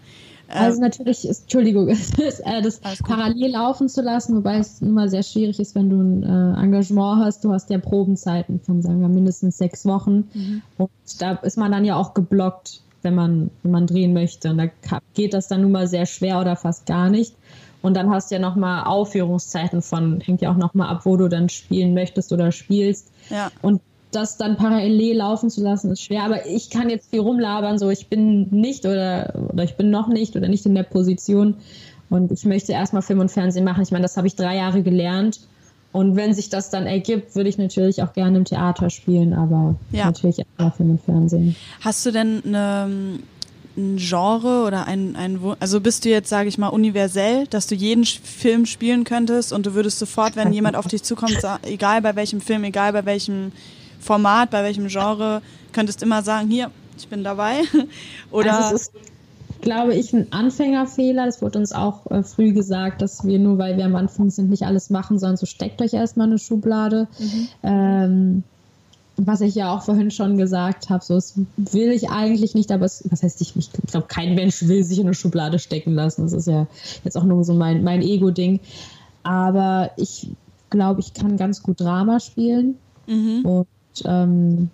Also 0.51 0.77
ähm, 0.77 0.83
natürlich 0.83 1.27
ist, 1.27 1.43
Entschuldigung, 1.43 1.89
ist, 1.89 2.17
äh, 2.19 2.63
das 2.63 2.81
parallel 3.05 3.53
laufen 3.53 3.89
zu 3.89 4.03
lassen, 4.03 4.37
wobei 4.37 4.59
es 4.59 4.83
immer 4.83 5.09
sehr 5.09 5.23
schwierig 5.23 5.61
ist, 5.61 5.75
wenn 5.75 5.91
du 5.91 5.97
ein 6.01 6.23
äh, 6.23 6.63
Engagement 6.63 7.25
hast. 7.25 7.45
Du 7.45 7.53
hast 7.53 7.71
ja 7.71 7.79
Probenzeiten 7.79 8.61
von, 8.61 8.83
sagen 8.83 9.01
wir, 9.01 9.09
mindestens 9.09 9.59
sechs 9.59 9.85
Wochen. 9.87 10.29
Mhm. 10.35 10.63
Und 10.79 10.91
da 11.19 11.33
ist 11.35 11.57
man 11.57 11.73
dann 11.73 11.85
ja 11.85 11.97
auch 11.97 12.15
geblockt, 12.15 12.83
wenn 13.03 13.15
man, 13.15 13.51
wenn 13.63 13.73
man 13.73 13.87
drehen 13.87 14.13
möchte. 14.13 14.51
Und 14.51 14.59
da 14.59 14.67
geht 15.15 15.35
das 15.35 15.49
dann 15.49 15.63
nun 15.63 15.73
mal 15.73 15.87
sehr 15.87 16.07
schwer 16.07 16.41
oder 16.41 16.57
fast 16.57 16.87
gar 16.87 17.11
nicht. 17.11 17.35
Und 17.83 17.95
dann 17.95 18.11
hast 18.11 18.31
du 18.31 18.35
ja 18.35 18.41
nochmal 18.41 18.85
Aufführungszeiten 18.85 19.81
von, 19.81 20.21
hängt 20.21 20.43
ja 20.43 20.53
auch 20.53 20.57
nochmal 20.57 20.89
ab, 20.89 21.03
wo 21.05 21.17
du 21.17 21.29
dann 21.29 21.49
spielen 21.49 21.95
möchtest 21.95 22.33
oder 22.33 22.53
spielst. 22.53 23.11
Ja. 23.31 23.51
Und 23.63 23.81
das 24.11 24.37
dann 24.37 24.57
parallel 24.57 25.17
laufen 25.17 25.51
zu 25.51 25.63
lassen, 25.63 25.91
ist 25.91 26.03
schwer. 26.03 26.25
Aber 26.25 26.47
ich 26.47 26.71
kann 26.71 26.91
jetzt 26.91 27.11
viel 27.11 27.21
rumlabern, 27.21 27.79
so 27.79 27.91
ich 27.91 28.09
bin 28.09 28.49
nicht 28.51 28.85
oder, 28.87 29.33
oder 29.53 29.65
ich 29.65 29.77
bin 29.77 29.91
noch 29.91 30.09
nicht 30.09 30.37
oder 30.37 30.49
nicht 30.49 30.67
in 30.67 30.75
der 30.75 30.83
Position. 30.83 31.57
Und 32.09 32.33
ich 32.33 32.45
möchte 32.45 32.73
erstmal 32.73 33.03
Film 33.03 33.21
und 33.21 33.31
Fernsehen 33.31 33.65
machen. 33.65 33.83
Ich 33.83 33.93
meine, 33.93 34.03
das 34.03 34.17
habe 34.17 34.27
ich 34.27 34.35
drei 34.35 34.57
Jahre 34.57 34.83
gelernt. 34.83 35.41
Und 35.93 36.17
wenn 36.17 36.35
sich 36.35 36.49
das 36.49 36.71
dann 36.71 36.87
ergibt, 36.87 37.35
würde 37.35 37.49
ich 37.49 37.59
natürlich 37.59 38.03
auch 38.03 38.13
gerne 38.13 38.39
im 38.39 38.45
Theater 38.45 38.91
spielen, 38.91 39.33
aber 39.33 39.75
ja. 39.91 40.07
natürlich 40.07 40.39
erstmal 40.39 40.71
Film 40.71 40.91
und 40.91 41.01
Fernsehen. 41.03 41.57
Hast 41.81 42.07
du 42.07 42.13
denn 42.13 42.43
eine, 42.47 43.19
ein 43.77 43.97
Genre 43.97 44.65
oder 44.67 44.87
ein, 44.87 45.17
ein 45.17 45.41
also 45.59 45.81
bist 45.81 46.05
du 46.05 46.09
jetzt, 46.09 46.29
sage 46.29 46.49
ich 46.49 46.59
mal, 46.59 46.69
universell, 46.69 47.49
dass 47.49 47.67
du 47.67 47.75
jeden 47.75 48.05
Film 48.05 48.67
spielen 48.67 49.03
könntest 49.03 49.53
und 49.53 49.67
du 49.67 49.75
würdest 49.75 49.99
sofort, 49.99 50.37
wenn 50.37 50.53
jemand 50.53 50.77
auf 50.77 50.87
dich 50.87 51.03
zukommt, 51.03 51.39
egal 51.63 52.03
bei 52.03 52.15
welchem 52.15 52.41
Film, 52.41 52.63
egal 52.63 52.93
bei 52.93 53.05
welchem 53.05 53.51
Format, 54.01 54.51
bei 54.51 54.65
welchem 54.65 54.89
Genre, 54.89 55.43
könntest 55.73 56.03
immer 56.03 56.23
sagen, 56.23 56.49
hier, 56.49 56.71
ich 56.99 57.09
bin 57.09 57.23
dabei. 57.23 57.61
Oder 58.31 58.57
also 58.57 58.75
es 58.75 58.83
ist, 58.83 58.93
glaube 59.61 59.95
ich, 59.95 60.13
ein 60.13 60.33
Anfängerfehler. 60.33 61.27
Das 61.27 61.43
wurde 61.43 61.59
uns 61.59 61.73
auch 61.73 62.11
äh, 62.11 62.23
früh 62.23 62.53
gesagt, 62.53 63.03
dass 63.03 63.25
wir 63.25 63.39
nur, 63.39 63.59
weil 63.59 63.77
wir 63.77 63.85
am 63.85 63.97
Anfang 63.97 64.31
sind, 64.31 64.51
nicht 64.51 64.65
alles 64.65 64.91
machen, 64.91 65.19
sondern 65.19 65.37
so 65.37 65.47
steckt 65.47 65.81
euch 65.83 65.93
erstmal 65.93 66.27
eine 66.27 66.39
Schublade. 66.39 67.09
Mhm. 67.19 67.49
Ähm, 67.63 68.43
was 69.17 69.43
ich 69.43 69.55
ja 69.55 69.75
auch 69.75 69.83
vorhin 69.83 70.11
schon 70.11 70.39
gesagt 70.39 70.89
habe, 70.89 71.05
so 71.05 71.15
es 71.17 71.35
will 71.57 71.91
ich 71.91 72.09
eigentlich 72.09 72.55
nicht, 72.55 72.73
aber 72.73 72.87
es, 72.87 73.05
was 73.11 73.23
heißt 73.23 73.41
ich, 73.43 73.55
ich 73.55 73.71
glaube, 73.87 74.07
kein 74.07 74.35
Mensch 74.35 74.67
will 74.67 74.83
sich 74.83 74.99
in 74.99 75.07
eine 75.07 75.15
Schublade 75.15 75.59
stecken 75.59 75.93
lassen. 75.93 76.23
Das 76.23 76.33
ist 76.33 76.47
ja 76.47 76.67
jetzt 77.05 77.17
auch 77.17 77.25
nur 77.25 77.45
so 77.45 77.53
mein, 77.53 77.85
mein 77.85 78.01
Ego-Ding. 78.03 78.61
Aber 79.23 79.91
ich 79.97 80.31
glaube, 80.71 81.01
ich 81.01 81.13
kann 81.13 81.37
ganz 81.37 81.63
gut 81.63 81.81
Drama 81.81 82.21
spielen. 82.21 82.77
Mhm. 83.07 83.45
Und 83.45 83.67
ähm, 84.05 84.71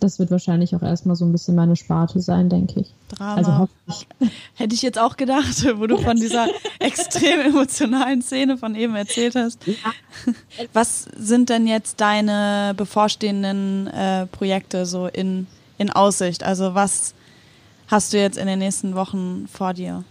das 0.00 0.18
wird 0.18 0.30
wahrscheinlich 0.30 0.74
auch 0.74 0.82
erstmal 0.82 1.16
so 1.16 1.24
ein 1.24 1.32
bisschen 1.32 1.54
meine 1.54 1.76
Sparte 1.76 2.20
sein, 2.20 2.48
denke 2.48 2.80
ich. 2.80 2.92
Drama. 3.08 3.34
Also 3.36 3.58
hoffentlich. 3.58 4.06
Hätte 4.54 4.74
ich 4.74 4.82
jetzt 4.82 4.98
auch 4.98 5.16
gedacht, 5.16 5.64
wo 5.78 5.86
du 5.86 5.96
von 5.96 6.16
dieser 6.16 6.48
extrem 6.78 7.40
emotionalen 7.40 8.20
Szene 8.20 8.58
von 8.58 8.74
eben 8.74 8.94
erzählt 8.96 9.34
hast. 9.34 9.66
Ja. 9.66 9.74
Was 10.72 11.08
sind 11.16 11.48
denn 11.48 11.66
jetzt 11.66 12.00
deine 12.00 12.74
bevorstehenden 12.76 13.86
äh, 13.86 14.26
Projekte 14.26 14.84
so 14.84 15.06
in, 15.06 15.46
in 15.78 15.90
Aussicht? 15.90 16.42
Also 16.42 16.74
was 16.74 17.14
hast 17.88 18.12
du 18.12 18.18
jetzt 18.18 18.36
in 18.36 18.46
den 18.46 18.58
nächsten 18.58 18.94
Wochen 18.94 19.48
vor 19.50 19.72
dir? 19.74 20.04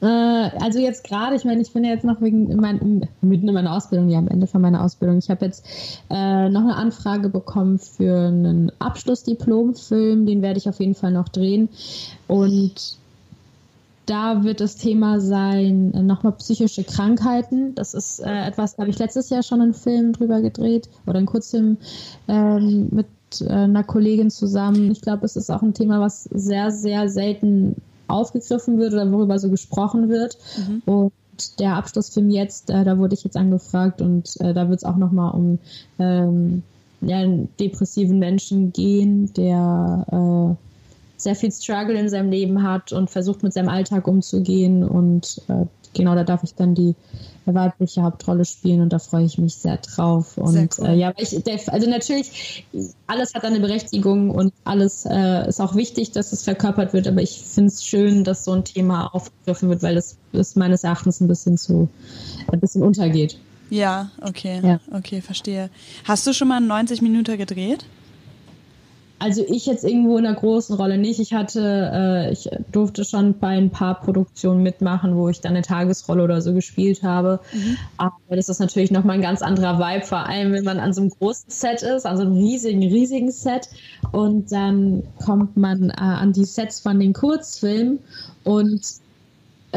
Äh, 0.00 0.06
also 0.06 0.78
jetzt 0.78 1.04
gerade, 1.04 1.36
ich 1.36 1.44
meine, 1.44 1.60
ich 1.60 1.72
bin 1.72 1.84
ja 1.84 1.90
jetzt 1.90 2.04
noch 2.04 2.20
wegen 2.20 2.54
mein, 2.56 3.08
mitten 3.20 3.48
in 3.48 3.54
meiner 3.54 3.74
Ausbildung, 3.74 4.08
ja 4.08 4.18
am 4.18 4.28
Ende 4.28 4.46
von 4.46 4.60
meiner 4.60 4.82
Ausbildung. 4.84 5.18
Ich 5.18 5.30
habe 5.30 5.44
jetzt 5.44 5.66
äh, 6.10 6.48
noch 6.48 6.62
eine 6.62 6.76
Anfrage 6.76 7.28
bekommen 7.28 7.78
für 7.78 8.28
einen 8.28 8.72
Abschlussdiplomfilm, 8.78 10.26
den 10.26 10.42
werde 10.42 10.58
ich 10.58 10.68
auf 10.68 10.80
jeden 10.80 10.94
Fall 10.94 11.12
noch 11.12 11.28
drehen. 11.28 11.68
Und 12.26 12.98
da 14.06 14.42
wird 14.42 14.60
das 14.60 14.76
Thema 14.76 15.20
sein, 15.20 15.92
äh, 15.94 16.02
nochmal 16.02 16.32
psychische 16.32 16.84
Krankheiten. 16.84 17.74
Das 17.74 17.94
ist 17.94 18.20
äh, 18.20 18.46
etwas, 18.46 18.76
da 18.76 18.82
habe 18.82 18.90
ich 18.90 18.98
letztes 18.98 19.30
Jahr 19.30 19.42
schon 19.42 19.60
einen 19.60 19.74
Film 19.74 20.12
drüber 20.12 20.40
gedreht 20.40 20.88
oder 21.06 21.18
einen 21.18 21.26
Kurzfilm 21.26 21.76
ähm, 22.26 22.88
mit 22.90 23.06
äh, 23.40 23.48
einer 23.48 23.84
Kollegin 23.84 24.30
zusammen. 24.30 24.90
Ich 24.90 25.02
glaube, 25.02 25.26
es 25.26 25.36
ist 25.36 25.50
auch 25.50 25.62
ein 25.62 25.74
Thema, 25.74 26.00
was 26.00 26.24
sehr, 26.24 26.70
sehr 26.70 27.08
selten 27.08 27.76
aufgegriffen 28.08 28.78
wird 28.78 28.92
oder 28.92 29.10
worüber 29.10 29.38
so 29.38 29.50
gesprochen 29.50 30.08
wird. 30.08 30.38
Mhm. 30.56 30.82
Und 30.86 31.12
der 31.60 31.76
Abschlussfilm 31.76 32.30
jetzt, 32.30 32.70
äh, 32.70 32.84
da 32.84 32.98
wurde 32.98 33.14
ich 33.14 33.24
jetzt 33.24 33.36
angefragt 33.36 34.00
und 34.02 34.40
äh, 34.40 34.52
da 34.54 34.68
wird 34.68 34.78
es 34.78 34.84
auch 34.84 34.96
nochmal 34.96 35.32
um 35.34 35.58
ähm, 35.98 36.62
ja, 37.00 37.18
einen 37.18 37.48
depressiven 37.60 38.18
Menschen 38.18 38.72
gehen, 38.72 39.32
der 39.34 40.06
äh, 40.10 40.54
sehr 41.16 41.34
viel 41.34 41.52
Struggle 41.52 41.98
in 41.98 42.08
seinem 42.08 42.30
Leben 42.30 42.62
hat 42.62 42.92
und 42.92 43.10
versucht 43.10 43.42
mit 43.42 43.52
seinem 43.52 43.68
Alltag 43.68 44.06
umzugehen. 44.06 44.84
Und 44.84 45.42
äh, 45.48 45.66
genau 45.94 46.14
da 46.14 46.24
darf 46.24 46.42
ich 46.44 46.54
dann 46.54 46.74
die 46.74 46.94
weibliche 47.44 48.02
Hauptrolle 48.02 48.44
spielen 48.44 48.82
und 48.82 48.92
da 48.92 48.98
freue 48.98 49.24
ich 49.24 49.38
mich 49.38 49.54
sehr 49.56 49.78
drauf. 49.78 50.36
Und 50.36 50.52
sehr 50.52 50.68
cool. 50.78 50.86
äh, 50.86 50.94
ja, 50.96 51.12
ich, 51.16 51.34
also 51.72 51.88
natürlich, 51.88 52.66
alles 53.06 53.34
hat 53.34 53.44
eine 53.44 53.60
Berechtigung 53.60 54.30
und 54.30 54.52
alles 54.64 55.06
äh, 55.06 55.48
ist 55.48 55.60
auch 55.60 55.74
wichtig, 55.74 56.12
dass 56.12 56.32
es 56.32 56.42
verkörpert 56.42 56.92
wird, 56.92 57.08
aber 57.08 57.22
ich 57.22 57.40
finde 57.40 57.68
es 57.68 57.84
schön, 57.84 58.24
dass 58.24 58.44
so 58.44 58.52
ein 58.52 58.64
Thema 58.64 59.14
aufgegriffen 59.14 59.68
wird, 59.68 59.82
weil 59.82 59.94
das 59.94 60.16
ist 60.32 60.56
meines 60.56 60.84
Erachtens 60.84 61.20
ein 61.20 61.28
bisschen 61.28 61.56
zu, 61.56 61.88
ein 62.50 62.60
bisschen 62.60 62.82
untergeht. 62.82 63.38
Ja, 63.70 64.10
okay. 64.22 64.60
Ja. 64.62 64.80
Okay, 64.92 65.20
verstehe. 65.20 65.70
Hast 66.04 66.26
du 66.26 66.32
schon 66.32 66.48
mal 66.48 66.60
90 66.60 67.02
Minuten 67.02 67.36
gedreht? 67.36 67.84
Also 69.18 69.44
ich 69.48 69.66
jetzt 69.66 69.84
irgendwo 69.84 70.18
in 70.18 70.26
einer 70.26 70.36
großen 70.36 70.76
Rolle 70.76 70.98
nicht. 70.98 71.18
Ich 71.18 71.32
hatte, 71.32 71.90
äh, 71.92 72.32
ich 72.32 72.48
durfte 72.70 73.04
schon 73.04 73.38
bei 73.38 73.48
ein 73.48 73.70
paar 73.70 74.00
Produktionen 74.00 74.62
mitmachen, 74.62 75.16
wo 75.16 75.28
ich 75.28 75.40
dann 75.40 75.52
eine 75.52 75.62
Tagesrolle 75.62 76.22
oder 76.22 76.40
so 76.40 76.52
gespielt 76.54 77.02
habe. 77.02 77.40
Mhm. 77.52 77.76
Aber 77.96 78.14
das 78.30 78.48
ist 78.48 78.60
natürlich 78.60 78.90
nochmal 78.90 79.16
ein 79.16 79.22
ganz 79.22 79.42
anderer 79.42 79.78
Vibe, 79.78 80.06
vor 80.06 80.26
allem 80.26 80.52
wenn 80.52 80.64
man 80.64 80.78
an 80.78 80.92
so 80.92 81.00
einem 81.00 81.10
großen 81.10 81.50
Set 81.50 81.82
ist, 81.82 82.06
an 82.06 82.16
so 82.16 82.22
einem 82.22 82.34
riesigen, 82.34 82.82
riesigen 82.82 83.32
Set. 83.32 83.68
Und 84.12 84.52
dann 84.52 85.02
kommt 85.24 85.56
man 85.56 85.90
äh, 85.90 85.94
an 85.96 86.32
die 86.32 86.44
Sets 86.44 86.80
von 86.80 87.00
den 87.00 87.12
Kurzfilmen 87.12 87.98
und 88.44 88.80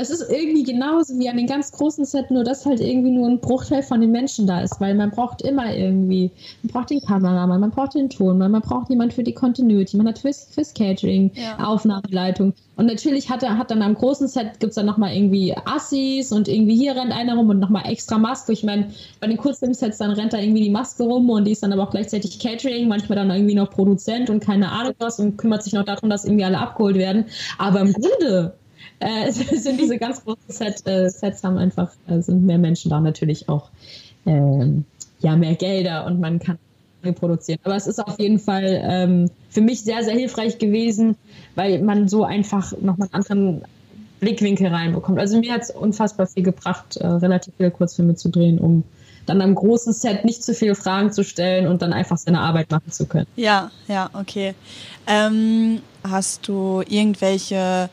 es 0.02 0.10
ist 0.10 0.30
irgendwie 0.30 0.64
genauso 0.64 1.18
wie 1.20 1.30
an 1.30 1.38
den 1.38 1.48
ganz 1.48 1.72
großen 1.72 2.06
Set, 2.06 2.32
nur 2.32 2.44
dass 2.44 2.66
halt 2.66 2.80
irgendwie 2.80 3.12
nur 3.12 3.30
ein 3.30 3.40
Bruchteil 3.40 3.84
von 3.84 4.02
den 4.02 4.12
Menschen 4.12 4.48
da 4.48 4.62
ist, 4.62 4.82
weil 4.82 4.96
man 4.96 5.12
braucht 5.12 5.42
immer 5.42 5.76
irgendwie, 5.76 6.32
man 6.64 6.74
braucht 6.74 6.90
den 6.90 7.02
Kameramann, 7.02 7.60
man 7.60 7.72
braucht 7.72 7.94
den 7.94 8.10
Tonmann, 8.10 8.52
man 8.52 8.62
braucht 8.62 8.90
jemand 8.90 9.14
für 9.14 9.24
die 9.24 9.34
Continuity, 9.34 9.98
man 9.98 10.08
hat 10.08 10.20
fürs, 10.20 10.48
fürs 10.52 10.74
Catering, 10.74 11.32
ja. 11.36 11.58
Aufnahmeleitung. 11.64 12.54
Und 12.78 12.88
natürlich 12.88 13.30
hat 13.30 13.44
er, 13.44 13.58
hat 13.58 13.70
dann 13.70 13.84
am 13.84 13.94
großen 13.94 14.28
Set 14.28 14.60
gibt 14.60 14.72
es 14.72 14.76
dann 14.76 14.88
nochmal 14.88 15.14
irgendwie 15.14 15.56
Assis 15.66 16.32
und 16.32 16.48
irgendwie 16.48 16.76
hier 16.76 16.96
rennt 16.96 17.12
einer 17.12 17.36
rum 17.36 17.50
und 17.50 17.60
nochmal 17.60 17.84
extra 17.86 18.18
Maske. 18.18 18.54
Ich 18.54 18.64
meine, 18.64 18.88
bei 19.20 19.28
den 19.28 19.38
Kurzfilmsets 19.38 20.00
dann 20.00 20.12
rennt 20.12 20.34
da 20.34 20.40
irgendwie 20.40 20.64
die 20.64 20.70
Maske 20.72 21.04
rum 21.04 21.30
und 21.30 21.46
die 21.46 21.52
ist 21.52 21.62
dann 21.62 21.74
aber 21.74 21.84
auch 21.84 21.92
gleichzeitig 21.92 22.40
Catering, 22.40 22.88
manchmal 22.88 23.18
dann 23.18 23.30
irgendwie 23.30 23.56
noch 23.56 23.70
Produzent 23.70 24.32
und 24.32 24.40
keine 24.40 24.72
Ahnung 24.72 24.94
was 24.98 25.20
und 25.20 25.38
kümmert 25.38 25.64
sich 25.64 25.74
noch 25.74 25.86
darum, 25.86 26.10
dass 26.10 26.26
irgendwie 26.26 26.46
alle 26.46 26.58
abgeholt 26.58 26.96
werden. 26.96 27.26
Aber 27.60 27.82
im 27.82 27.94
Grunde 27.94 28.56
äh, 29.02 29.32
sind 29.32 29.80
diese 29.80 29.98
ganz 29.98 30.24
großen 30.24 30.42
Set, 30.48 30.88
äh, 30.88 31.10
Sets 31.10 31.44
haben 31.44 31.58
einfach, 31.58 31.92
äh, 32.08 32.22
sind 32.22 32.46
mehr 32.46 32.58
Menschen 32.58 32.90
da 32.90 33.00
natürlich 33.00 33.50
auch, 33.50 33.70
ähm, 34.26 34.86
ja, 35.20 35.36
mehr 35.36 35.56
Gelder 35.56 36.06
und 36.06 36.20
man 36.20 36.40
kann 36.40 36.58
reproduzieren. 37.04 37.60
Aber 37.64 37.76
es 37.76 37.88
ist 37.88 38.00
auf 38.00 38.20
jeden 38.20 38.40
Fall 38.40 38.82
ähm, 38.84 39.30
für 39.50 39.62
mich 39.62 39.82
sehr, 39.82 40.04
sehr 40.04 40.14
hilfreich 40.14 40.60
gewesen, 40.60 41.16
weil 41.56 41.82
man 41.82 42.08
so 42.08 42.24
einfach 42.24 42.74
nochmal 42.80 43.10
einen 43.12 43.24
anderen 43.24 43.62
Blickwinkel 44.20 44.68
reinbekommt. 44.68 45.20
Also 45.20 45.40
mir 45.40 45.54
hat 45.54 45.64
es 45.64 45.72
unfassbar 45.72 46.28
viel 46.28 46.44
gebracht, 46.44 46.98
äh, 46.98 47.08
relativ 47.08 47.54
viele 47.58 47.72
Kurzfilme 47.72 48.16
zu 48.16 48.30
drehen, 48.30 48.60
um 48.60 48.84
dann 49.26 49.42
am 49.42 49.56
großen 49.56 49.94
Set 49.94 50.26
nicht 50.26 50.44
zu 50.44 50.54
viele 50.54 50.76
Fragen 50.76 51.12
zu 51.12 51.24
stellen 51.24 51.68
und 51.68 51.82
dann 51.82 51.94
einfach 51.94 52.18
seine 52.18 52.40
Arbeit 52.40 52.72
machen 52.72 52.92
zu 52.92 53.06
können. 53.06 53.28
Ja, 53.36 53.72
ja, 53.88 54.10
okay. 54.14 54.54
Ähm, 55.08 55.82
hast 56.04 56.48
du 56.48 56.84
irgendwelche 56.88 57.90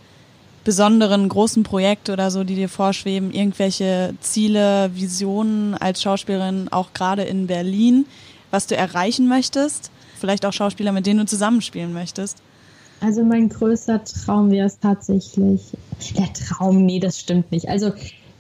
besonderen 0.69 1.31
großen 1.31 1.63
Projekte 1.63 2.13
oder 2.13 2.31
so, 2.31 2.45
die 2.45 2.55
dir 2.55 2.69
vorschweben, 2.69 3.31
irgendwelche 3.31 4.13
Ziele, 4.21 4.91
Visionen 4.93 5.73
als 5.73 6.03
Schauspielerin, 6.03 6.69
auch 6.71 6.93
gerade 6.93 7.23
in 7.23 7.47
Berlin, 7.47 8.05
was 8.51 8.67
du 8.67 8.77
erreichen 8.77 9.29
möchtest? 9.29 9.91
Vielleicht 10.21 10.45
auch 10.45 10.53
Schauspieler, 10.53 10.93
mit 10.93 11.07
denen 11.07 11.21
du 11.21 11.25
zusammenspielen 11.25 11.95
möchtest? 11.95 12.43
Also 13.01 13.25
mein 13.25 13.49
größter 13.49 14.05
Traum 14.05 14.51
wäre 14.51 14.67
es 14.67 14.79
tatsächlich. 14.79 15.63
Der 16.19 16.31
Traum, 16.35 16.85
nee, 16.85 17.01
das 17.01 17.19
stimmt 17.19 17.51
nicht. 17.51 17.71
Also 17.71 17.93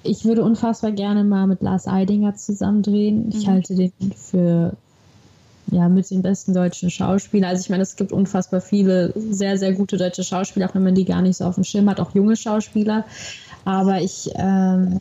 ich 0.02 0.26
würde 0.26 0.44
unfassbar 0.44 0.92
gerne 0.92 1.24
mal 1.24 1.46
mit 1.46 1.62
Lars 1.62 1.88
Eidinger 1.88 2.34
zusammen 2.34 2.82
drehen. 2.82 3.30
Ich 3.32 3.46
mhm. 3.46 3.52
halte 3.52 3.74
den 3.74 3.92
für 4.14 4.76
ja, 5.70 5.88
mit 5.88 6.10
den 6.10 6.22
besten 6.22 6.54
deutschen 6.54 6.90
Schauspielern. 6.90 7.50
Also 7.50 7.62
ich 7.62 7.70
meine, 7.70 7.82
es 7.82 7.96
gibt 7.96 8.12
unfassbar 8.12 8.60
viele 8.60 9.12
sehr, 9.14 9.58
sehr 9.58 9.72
gute 9.72 9.96
deutsche 9.96 10.24
Schauspieler, 10.24 10.68
auch 10.68 10.74
wenn 10.74 10.84
man 10.84 10.94
die 10.94 11.04
gar 11.04 11.22
nicht 11.22 11.36
so 11.36 11.44
auf 11.44 11.56
dem 11.56 11.64
Schirm 11.64 11.88
hat, 11.90 12.00
auch 12.00 12.14
junge 12.14 12.36
Schauspieler. 12.36 13.04
Aber 13.64 14.00
ich 14.00 14.30
ähm, 14.34 15.00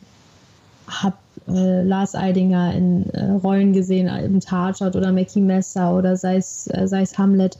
habe 0.86 1.16
äh, 1.48 1.82
Lars 1.82 2.14
Eidinger 2.14 2.74
in 2.74 3.08
äh, 3.10 3.30
Rollen 3.30 3.72
gesehen, 3.72 4.08
im 4.08 4.40
Tatort 4.40 4.96
oder 4.96 5.12
Mackie 5.12 5.40
Messer 5.40 5.96
oder 5.96 6.16
sei 6.16 6.36
es, 6.36 6.68
äh, 6.72 6.86
sei 6.86 7.02
es 7.02 7.16
Hamlet. 7.16 7.58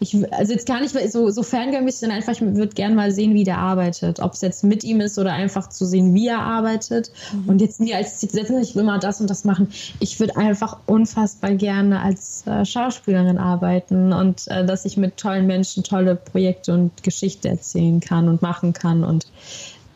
Ich, 0.00 0.16
also 0.32 0.52
jetzt 0.52 0.66
gar 0.66 0.80
nicht 0.80 0.94
so, 1.10 1.30
so 1.30 1.42
ferngemäß, 1.42 2.00
sondern 2.00 2.18
einfach, 2.18 2.32
ich 2.32 2.40
würde 2.40 2.74
gerne 2.74 2.94
mal 2.94 3.10
sehen, 3.10 3.34
wie 3.34 3.44
der 3.44 3.58
arbeitet. 3.58 4.20
Ob 4.20 4.34
es 4.34 4.42
jetzt 4.42 4.62
mit 4.62 4.84
ihm 4.84 5.00
ist 5.00 5.18
oder 5.18 5.32
einfach 5.32 5.68
zu 5.68 5.84
sehen, 5.84 6.14
wie 6.14 6.28
er 6.28 6.40
arbeitet. 6.40 7.10
Mhm. 7.32 7.48
Und 7.48 7.60
jetzt 7.60 7.80
nie 7.80 7.94
als 7.94 8.18
Ziel 8.18 8.30
setzen, 8.30 8.60
ich 8.60 8.76
will 8.76 8.84
mal 8.84 8.98
das 8.98 9.20
und 9.20 9.28
das 9.28 9.44
machen. 9.44 9.72
Ich 9.98 10.20
würde 10.20 10.36
einfach 10.36 10.78
unfassbar 10.86 11.52
gerne 11.52 12.00
als 12.00 12.46
äh, 12.46 12.64
Schauspielerin 12.64 13.38
arbeiten 13.38 14.12
und 14.12 14.46
äh, 14.48 14.64
dass 14.64 14.84
ich 14.84 14.96
mit 14.96 15.16
tollen 15.16 15.46
Menschen 15.46 15.82
tolle 15.82 16.14
Projekte 16.14 16.74
und 16.74 17.02
Geschichte 17.02 17.48
erzählen 17.48 18.00
kann 18.00 18.28
und 18.28 18.40
machen 18.40 18.72
kann 18.72 19.02
und 19.02 19.26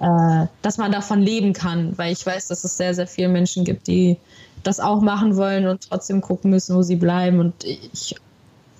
äh, 0.00 0.46
dass 0.62 0.78
man 0.78 0.90
davon 0.90 1.22
leben 1.22 1.52
kann, 1.52 1.96
weil 1.96 2.12
ich 2.12 2.26
weiß, 2.26 2.48
dass 2.48 2.64
es 2.64 2.76
sehr, 2.76 2.92
sehr 2.92 3.06
viele 3.06 3.28
Menschen 3.28 3.64
gibt, 3.64 3.86
die 3.86 4.16
das 4.64 4.80
auch 4.80 5.00
machen 5.00 5.36
wollen 5.36 5.66
und 5.66 5.88
trotzdem 5.88 6.20
gucken 6.20 6.50
müssen, 6.50 6.76
wo 6.76 6.82
sie 6.82 6.96
bleiben. 6.96 7.38
Und 7.38 7.64
ich 7.64 8.16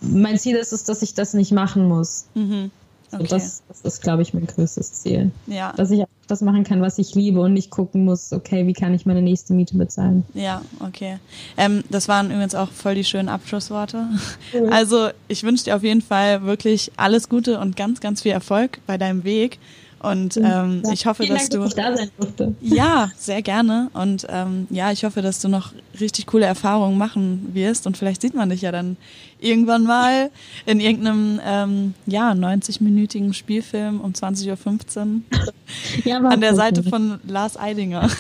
mein 0.02 0.38
Ziel 0.38 0.56
ist 0.56 0.72
es, 0.72 0.84
dass 0.84 1.02
ich 1.02 1.14
das 1.14 1.34
nicht 1.34 1.52
machen 1.52 1.88
muss. 1.88 2.26
Mhm. 2.34 2.70
Okay. 3.12 3.26
So, 3.26 3.36
das, 3.36 3.62
das, 3.68 3.80
ist, 3.82 4.02
glaube 4.02 4.22
ich, 4.22 4.32
mein 4.32 4.46
größtes 4.46 5.02
Ziel. 5.02 5.32
Ja. 5.46 5.72
Dass 5.76 5.90
ich 5.90 6.02
das 6.28 6.40
machen 6.40 6.64
kann, 6.64 6.80
was 6.80 6.98
ich 6.98 7.14
liebe 7.14 7.40
und 7.40 7.52
nicht 7.52 7.70
gucken 7.70 8.06
muss, 8.06 8.32
okay, 8.32 8.66
wie 8.66 8.72
kann 8.72 8.94
ich 8.94 9.04
meine 9.04 9.20
nächste 9.20 9.52
Miete 9.52 9.76
bezahlen. 9.76 10.24
Ja, 10.32 10.62
okay. 10.80 11.18
Ähm, 11.58 11.84
das 11.90 12.08
waren 12.08 12.30
übrigens 12.30 12.54
auch 12.54 12.70
voll 12.70 12.94
die 12.94 13.04
schönen 13.04 13.28
Abschlussworte. 13.28 14.06
Cool. 14.54 14.68
Also 14.70 15.10
ich 15.28 15.42
wünsche 15.42 15.64
dir 15.64 15.76
auf 15.76 15.82
jeden 15.82 16.00
Fall 16.00 16.42
wirklich 16.42 16.90
alles 16.96 17.28
Gute 17.28 17.58
und 17.58 17.76
ganz, 17.76 18.00
ganz 18.00 18.22
viel 18.22 18.32
Erfolg 18.32 18.80
bei 18.86 18.96
deinem 18.96 19.24
Weg. 19.24 19.58
Und 20.02 20.36
ähm, 20.36 20.82
ja, 20.84 20.92
ich 20.92 21.06
hoffe, 21.06 21.24
dass 21.26 21.48
Dank, 21.48 21.50
du. 21.50 21.58
Dass 21.60 21.68
ich 21.68 21.74
da 21.76 21.96
sein 21.96 22.10
durfte. 22.18 22.54
Ja, 22.60 23.10
sehr 23.16 23.40
gerne. 23.40 23.88
Und 23.92 24.26
ähm, 24.28 24.66
ja, 24.68 24.90
ich 24.90 25.04
hoffe, 25.04 25.22
dass 25.22 25.40
du 25.40 25.48
noch 25.48 25.72
richtig 26.00 26.26
coole 26.26 26.44
Erfahrungen 26.44 26.98
machen 26.98 27.50
wirst. 27.52 27.86
Und 27.86 27.96
vielleicht 27.96 28.20
sieht 28.20 28.34
man 28.34 28.50
dich 28.50 28.62
ja 28.62 28.72
dann 28.72 28.96
irgendwann 29.38 29.84
mal 29.84 30.30
in 30.66 30.80
irgendeinem 30.80 31.40
ähm, 31.46 31.94
ja, 32.06 32.32
90-minütigen 32.32 33.32
Spielfilm 33.32 34.00
um 34.00 34.12
20.15 34.12 34.98
Uhr 35.06 35.20
ja, 36.04 36.18
an 36.18 36.40
der 36.40 36.56
Seite 36.56 36.82
von 36.82 37.20
Lars 37.26 37.56
Eidinger. 37.56 38.10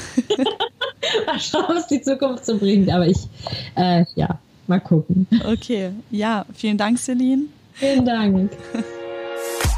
mal 1.26 1.40
schauen, 1.40 1.64
was 1.68 1.88
die 1.88 2.00
Zukunft 2.00 2.46
so 2.46 2.58
bringt. 2.58 2.90
Aber 2.90 3.08
ich, 3.08 3.18
äh, 3.74 4.04
ja, 4.14 4.38
mal 4.68 4.80
gucken. 4.80 5.26
Okay, 5.44 5.90
ja, 6.12 6.46
vielen 6.54 6.78
Dank, 6.78 6.98
Celine. 7.00 7.46
Vielen 7.74 8.04
Dank. 8.04 8.52